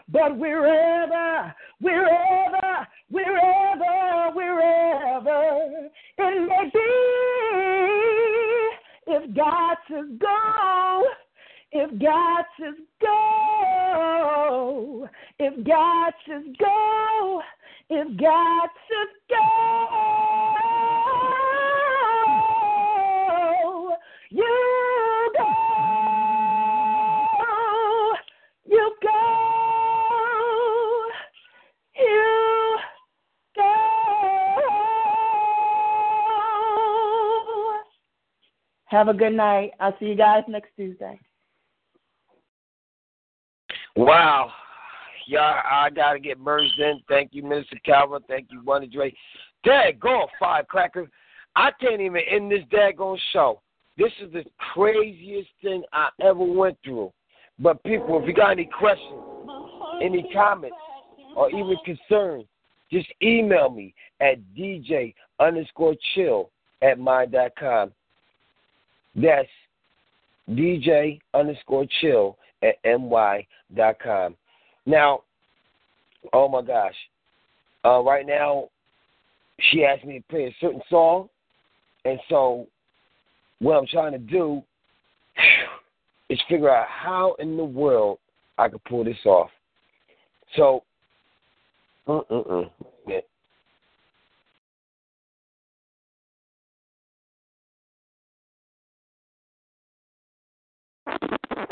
But 0.09 0.37
wherever, 0.37 1.55
it 6.63 6.73
be, 6.73 6.81
if 9.13 9.35
God 9.35 9.77
says 9.91 10.07
go, 10.21 11.05
if 11.73 11.91
God 12.01 12.45
says 12.59 12.75
go, 13.01 15.09
if 15.39 15.65
God 15.67 16.13
says 16.29 16.43
go, 16.59 17.43
if 17.89 18.21
God 18.21 18.69
says 18.89 19.09
go, 19.29 19.37
you 24.31 24.90
Have 38.91 39.07
a 39.07 39.15
good 39.15 39.35
night. 39.35 39.71
I'll 39.79 39.97
see 40.01 40.07
you 40.07 40.17
guys 40.17 40.43
next 40.49 40.71
Tuesday. 40.77 41.19
Wow. 43.95 44.51
Yeah, 45.29 45.61
I 45.71 45.91
gotta 45.91 46.19
get 46.19 46.41
merged 46.41 46.79
in. 46.79 47.01
Thank 47.09 47.33
you, 47.33 47.45
Minister 47.45 47.79
Calvin. 47.85 48.21
Thank 48.27 48.49
you, 48.51 48.63
Wonder 48.65 48.89
Dre. 48.89 49.15
Daggone 49.65 50.27
firecracker. 50.41 51.09
I 51.55 51.71
can't 51.81 52.01
even 52.01 52.21
end 52.29 52.51
this 52.51 52.65
daggone 52.73 53.19
show. 53.33 53.61
This 53.97 54.11
is 54.21 54.33
the 54.33 54.45
craziest 54.75 55.51
thing 55.63 55.85
I 55.93 56.09
ever 56.21 56.43
went 56.43 56.79
through. 56.85 57.13
But 57.61 57.83
people, 57.85 58.21
if 58.21 58.27
you 58.27 58.35
got 58.35 58.53
any 58.53 58.69
questions, 58.77 59.23
any 60.03 60.29
comments, 60.33 60.77
or 61.37 61.49
even 61.51 61.77
concerns, 61.85 62.47
just 62.91 63.07
email 63.23 63.71
me 63.71 63.95
at 64.21 64.39
DJ 64.59 65.15
underscore 65.39 65.95
chill 66.15 66.51
at 66.83 66.99
mine.com. 66.99 67.93
That's 69.15 69.49
DJ 70.49 71.21
underscore 71.35 71.87
chill 72.01 72.37
at 72.63 73.01
my.com. 73.01 74.37
Now, 74.87 75.23
oh 76.33 76.49
my 76.49 76.63
gosh. 76.63 76.95
Uh, 77.85 78.01
right 78.01 78.27
now, 78.27 78.69
she 79.71 79.85
asked 79.85 80.05
me 80.05 80.19
to 80.19 80.25
play 80.29 80.45
a 80.45 80.57
certain 80.61 80.83
song. 80.91 81.29
And 82.05 82.19
so, 82.29 82.67
what 83.59 83.77
I'm 83.77 83.87
trying 83.87 84.13
to 84.13 84.19
do 84.19 84.63
is 86.29 86.39
figure 86.49 86.71
out 86.71 86.87
how 86.89 87.35
in 87.39 87.57
the 87.57 87.65
world 87.65 88.19
I 88.59 88.69
could 88.69 88.85
pull 88.85 89.05
this 89.05 89.17
off. 89.25 89.51
So, 90.57 90.83
uh-uh-uh. 92.07 92.65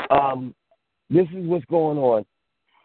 Um, 0.09 0.55
this 1.09 1.27
is 1.35 1.45
what's 1.47 1.65
going 1.65 1.97
on. 1.97 2.25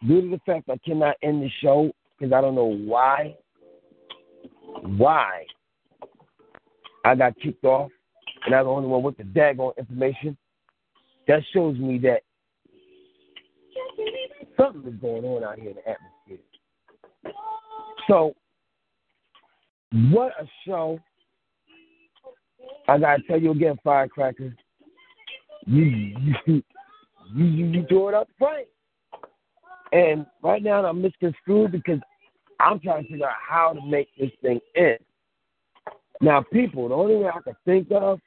Due 0.07 0.21
to 0.21 0.27
the 0.29 0.39
fact 0.45 0.69
I 0.69 0.77
cannot 0.85 1.15
end 1.23 1.41
the 1.41 1.49
show 1.61 1.91
because 2.17 2.33
I 2.33 2.41
don't 2.41 2.55
know 2.55 2.75
why, 2.75 3.35
why 4.81 5.45
I 7.03 7.15
got 7.15 7.39
kicked 7.39 7.63
off 7.65 7.91
and 8.45 8.53
I'm 8.53 8.65
the 8.65 8.71
only 8.71 8.87
one 8.87 9.03
with 9.03 9.17
the 9.17 9.23
daggone 9.23 9.77
information. 9.77 10.37
That 11.27 11.41
shows 11.53 11.77
me 11.77 11.97
that 11.99 12.21
something 14.57 14.91
is 14.91 14.99
going 14.99 15.25
on 15.25 15.43
out 15.43 15.59
here 15.59 15.71
in 15.71 15.75
the 15.75 15.89
atmosphere. 15.89 16.45
So, 18.07 18.35
what 20.11 20.33
a 20.39 20.45
show. 20.65 20.99
I 22.87 22.99
gotta 22.99 23.23
tell 23.27 23.41
you 23.41 23.51
again, 23.51 23.77
Firecracker. 23.83 24.55
You 25.65 26.13
you 26.45 26.63
you 27.35 27.45
you, 27.45 27.65
you 27.65 27.85
threw 27.87 28.07
it 28.09 28.13
up 28.15 28.29
front. 28.39 28.65
And 29.91 30.25
right 30.41 30.63
now 30.63 30.85
I'm 30.85 31.01
misconstrued 31.01 31.71
because 31.71 31.99
I'm 32.59 32.79
trying 32.79 33.03
to 33.03 33.09
figure 33.09 33.27
out 33.27 33.35
how 33.47 33.73
to 33.73 33.85
make 33.85 34.07
this 34.17 34.31
thing 34.41 34.59
end. 34.75 34.99
Now, 36.21 36.43
people, 36.53 36.87
the 36.87 36.95
only 36.95 37.17
way 37.17 37.29
I 37.29 37.41
can 37.41 37.55
think 37.65 37.87
of 37.91 38.19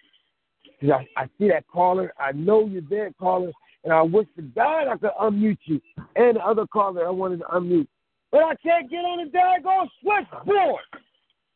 is 0.81 0.91
I, 0.91 1.07
I 1.17 1.25
see 1.39 1.49
that 1.49 1.67
caller. 1.67 2.13
I 2.21 2.33
know 2.33 2.67
you're 2.67 2.83
there, 2.89 3.11
caller, 3.19 3.51
and 3.85 3.93
I 3.93 4.03
wish 4.03 4.27
to 4.37 4.43
God 4.43 4.89
I 4.89 4.97
could 4.99 5.11
unmute 5.21 5.59
you 5.65 5.81
and 6.17 6.37
the 6.37 6.41
other 6.41 6.67
caller 6.67 7.07
I 7.07 7.11
wanted 7.11 7.39
to 7.39 7.45
unmute. 7.47 7.89
But 8.31 8.43
I 8.43 8.55
can't 8.57 8.91
get 8.91 8.99
on 8.99 9.25
the 9.25 9.31
daggone 9.31 9.89
switchboard. 10.03 10.83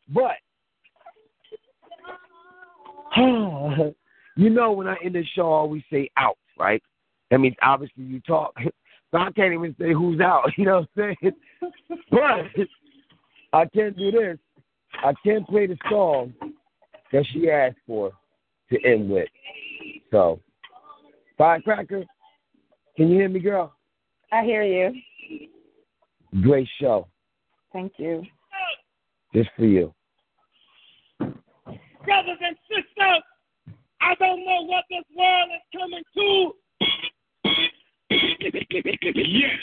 But 0.09 0.37
you 4.37 4.51
know 4.51 4.73
when 4.73 4.89
I 4.89 4.97
end 5.05 5.15
the 5.15 5.25
show 5.35 5.43
I 5.43 5.57
always 5.57 5.83
say 5.91 6.11
out, 6.17 6.39
right? 6.59 6.83
That 7.33 7.41
means 7.41 7.57
obviously 7.63 8.05
you 8.05 8.21
talk. 8.21 8.55
So 9.11 9.19
I 9.19 9.31
can't 9.33 9.55
even 9.55 9.75
say 9.81 9.93
who's 9.95 10.21
out, 10.21 10.51
you 10.59 10.67
know 10.67 10.87
what 10.95 11.05
I'm 11.05 11.17
saying? 11.23 11.33
But 12.11 12.67
I 13.55 13.65
can't 13.67 13.97
do 13.97 14.11
this. 14.11 14.39
I 15.03 15.15
can't 15.25 15.47
play 15.49 15.67
the 15.67 15.79
song 15.91 16.35
that 17.11 17.27
she 17.33 17.51
asked 17.51 17.79
for 17.87 18.13
to 18.71 18.85
end 18.85 19.09
with. 19.09 19.29
So 20.11 20.41
Firecracker, 21.39 22.05
can 22.97 23.09
you 23.09 23.17
hear 23.17 23.31
me, 23.31 23.41
girl? 23.41 23.75
I 24.31 24.45
hear 24.45 24.63
you. 24.63 25.49
Great 26.43 26.69
show. 26.81 27.09
Thank 27.73 27.95
you. 27.97 28.23
Just 29.35 29.49
for 29.57 29.65
you. 29.65 29.95
Brothers 31.19 32.39
and 32.43 32.57
sisters, 32.69 33.23
I 34.03 34.15
don't 34.19 34.45
know 34.45 34.65
what 34.67 34.85
this 34.91 35.05
world 35.17 35.51
is 35.55 35.81
coming 35.81 36.03
to. 36.15 36.53
Yes, 38.13 39.57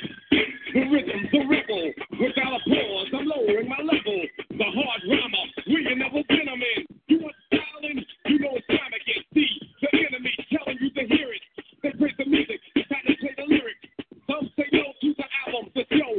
the 0.74 0.82
rhythm, 0.90 1.30
the 1.32 1.40
rebel, 1.46 1.94
without 2.18 2.54
a 2.58 2.62
pause, 2.66 3.08
I'm 3.14 3.26
lowering 3.26 3.70
my 3.70 3.78
level. 3.78 4.20
The 4.50 4.64
hard 4.66 5.02
rhymer, 5.06 5.46
we 5.68 5.86
ain't 5.86 6.00
never 6.00 6.24
been 6.26 6.48
a 6.50 6.58
man. 6.58 6.82
You 7.08 7.20
want 7.22 7.36
styling? 7.46 8.06
You 8.26 8.40
know 8.40 8.58
it's 8.58 8.66
time 8.68 8.90
to 8.90 9.00
get 9.06 9.22
deep. 9.34 9.62
The 9.82 9.90
enemy 9.94 10.34
telling 10.50 10.78
you 10.82 10.90
to 10.90 11.04
hear 11.06 11.30
it. 11.30 11.42
They 11.84 11.92
praise 11.94 12.18
the 12.18 12.26
music, 12.26 12.60
time 12.90 13.06
to 13.06 13.14
play 13.22 13.34
the 13.38 13.46
lyrics. 13.46 13.86
Some 14.26 14.50
say 14.58 14.66
no 14.74 14.98
to 15.02 15.14
the 15.14 15.28
album, 15.46 15.70
the 15.76 15.86
show, 15.94 16.14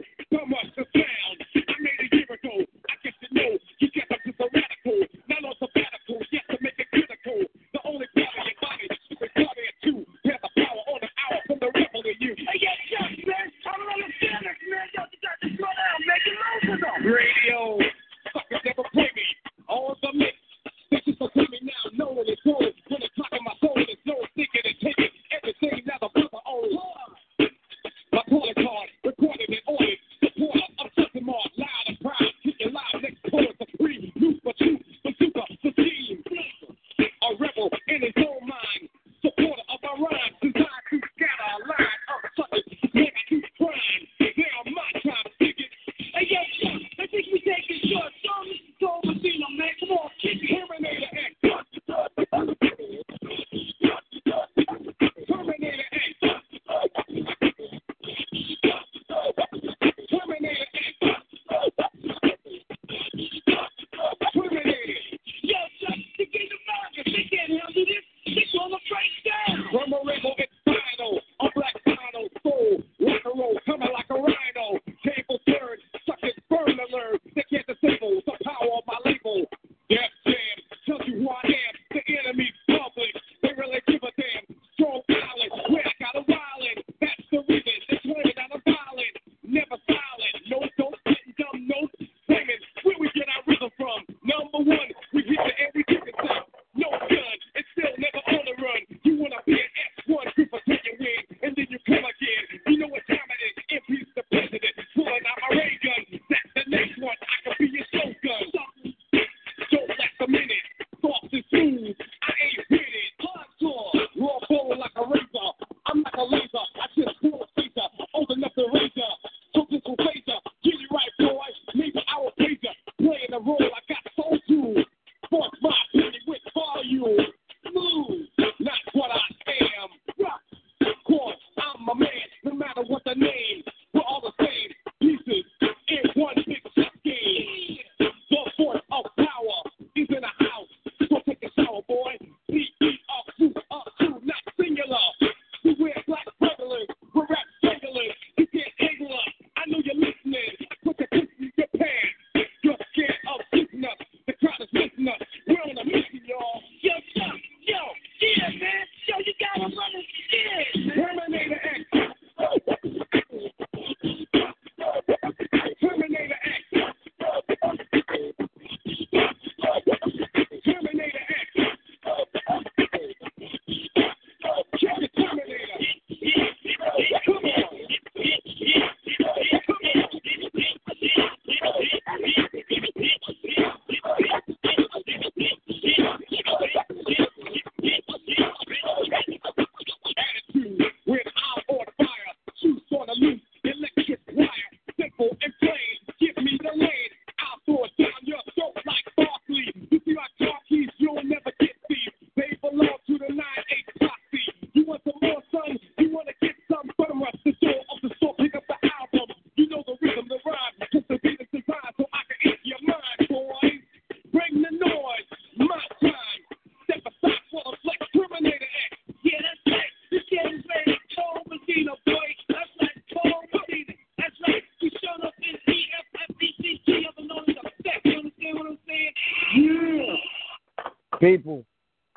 People, 231.20 231.64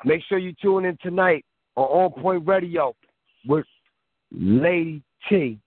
make 0.04 0.22
sure 0.28 0.38
you 0.38 0.54
tune 0.60 0.86
in 0.86 0.96
tonight 1.02 1.44
on 1.76 1.84
On 1.84 2.22
Point 2.22 2.46
Radio 2.46 2.94
with 3.46 3.66
Lady 4.32 5.02
T. 5.28 5.58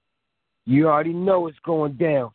You 0.66 0.90
already 0.90 1.14
know 1.14 1.48
it's 1.48 1.58
going 1.64 1.94
down. 1.94 2.32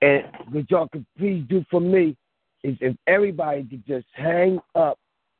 And 0.00 0.24
what 0.50 0.70
y'all 0.70 0.88
can 0.88 1.06
please 1.18 1.44
do 1.48 1.64
for 1.70 1.80
me 1.80 2.16
is 2.62 2.76
if 2.80 2.96
everybody 3.06 3.64
could 3.64 3.86
just 3.86 4.06
hang 4.14 4.58
up, 4.74 4.98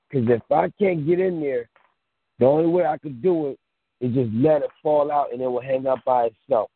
because 0.09 0.29
if 0.29 0.43
I 0.53 0.71
can't 0.79 1.07
get 1.07 1.21
in 1.21 1.41
there, 1.41 1.69
the 2.39 2.45
only 2.45 2.69
way 2.69 2.85
I 2.85 2.99
could 2.99 3.23
do 3.23 3.49
it 3.49 3.59
is 4.01 4.15
just 4.15 4.31
let 4.35 4.63
it 4.63 4.71
fall 4.83 5.11
out 5.11 5.33
and 5.33 5.41
it 5.41 5.47
will 5.47 5.61
hang 5.61 5.87
up 5.87 6.01
by 6.05 6.27
itself. 6.27 6.71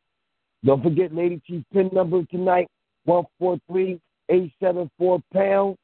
Don't 0.64 0.82
forget 0.82 1.14
Lady 1.14 1.40
T's 1.46 1.62
pin 1.72 1.90
number 1.92 2.22
tonight, 2.24 2.68
143-874 3.06 4.00
pound. 5.32 5.76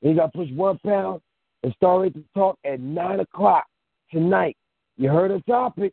And 0.00 0.10
you 0.10 0.16
got 0.16 0.32
to 0.32 0.38
push 0.38 0.50
one 0.52 0.78
pound 0.78 1.20
and 1.68 1.74
start 1.76 2.00
ready 2.00 2.14
to 2.14 2.24
talk 2.34 2.58
at 2.64 2.80
9 2.80 3.20
o'clock 3.20 3.66
tonight. 4.10 4.56
You 4.96 5.10
heard 5.10 5.30
the 5.30 5.42
topic. 5.50 5.92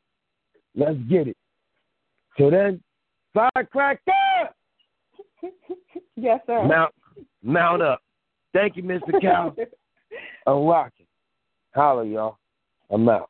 Let's 0.74 0.98
get 1.10 1.28
it. 1.28 1.36
So 2.38 2.50
then, 2.50 2.82
firecracker! 3.34 4.02
yes, 6.16 6.40
sir. 6.48 6.64
Mount, 6.64 6.94
mount 7.44 7.82
up. 7.82 8.00
Thank 8.54 8.78
you, 8.78 8.84
Mr. 8.84 9.20
Cal. 9.20 9.54
I'm 10.48 10.64
rocking. 10.64 11.08
Holla, 11.74 12.06
y'all. 12.06 12.38
I'm 12.90 13.08
out. 13.10 13.30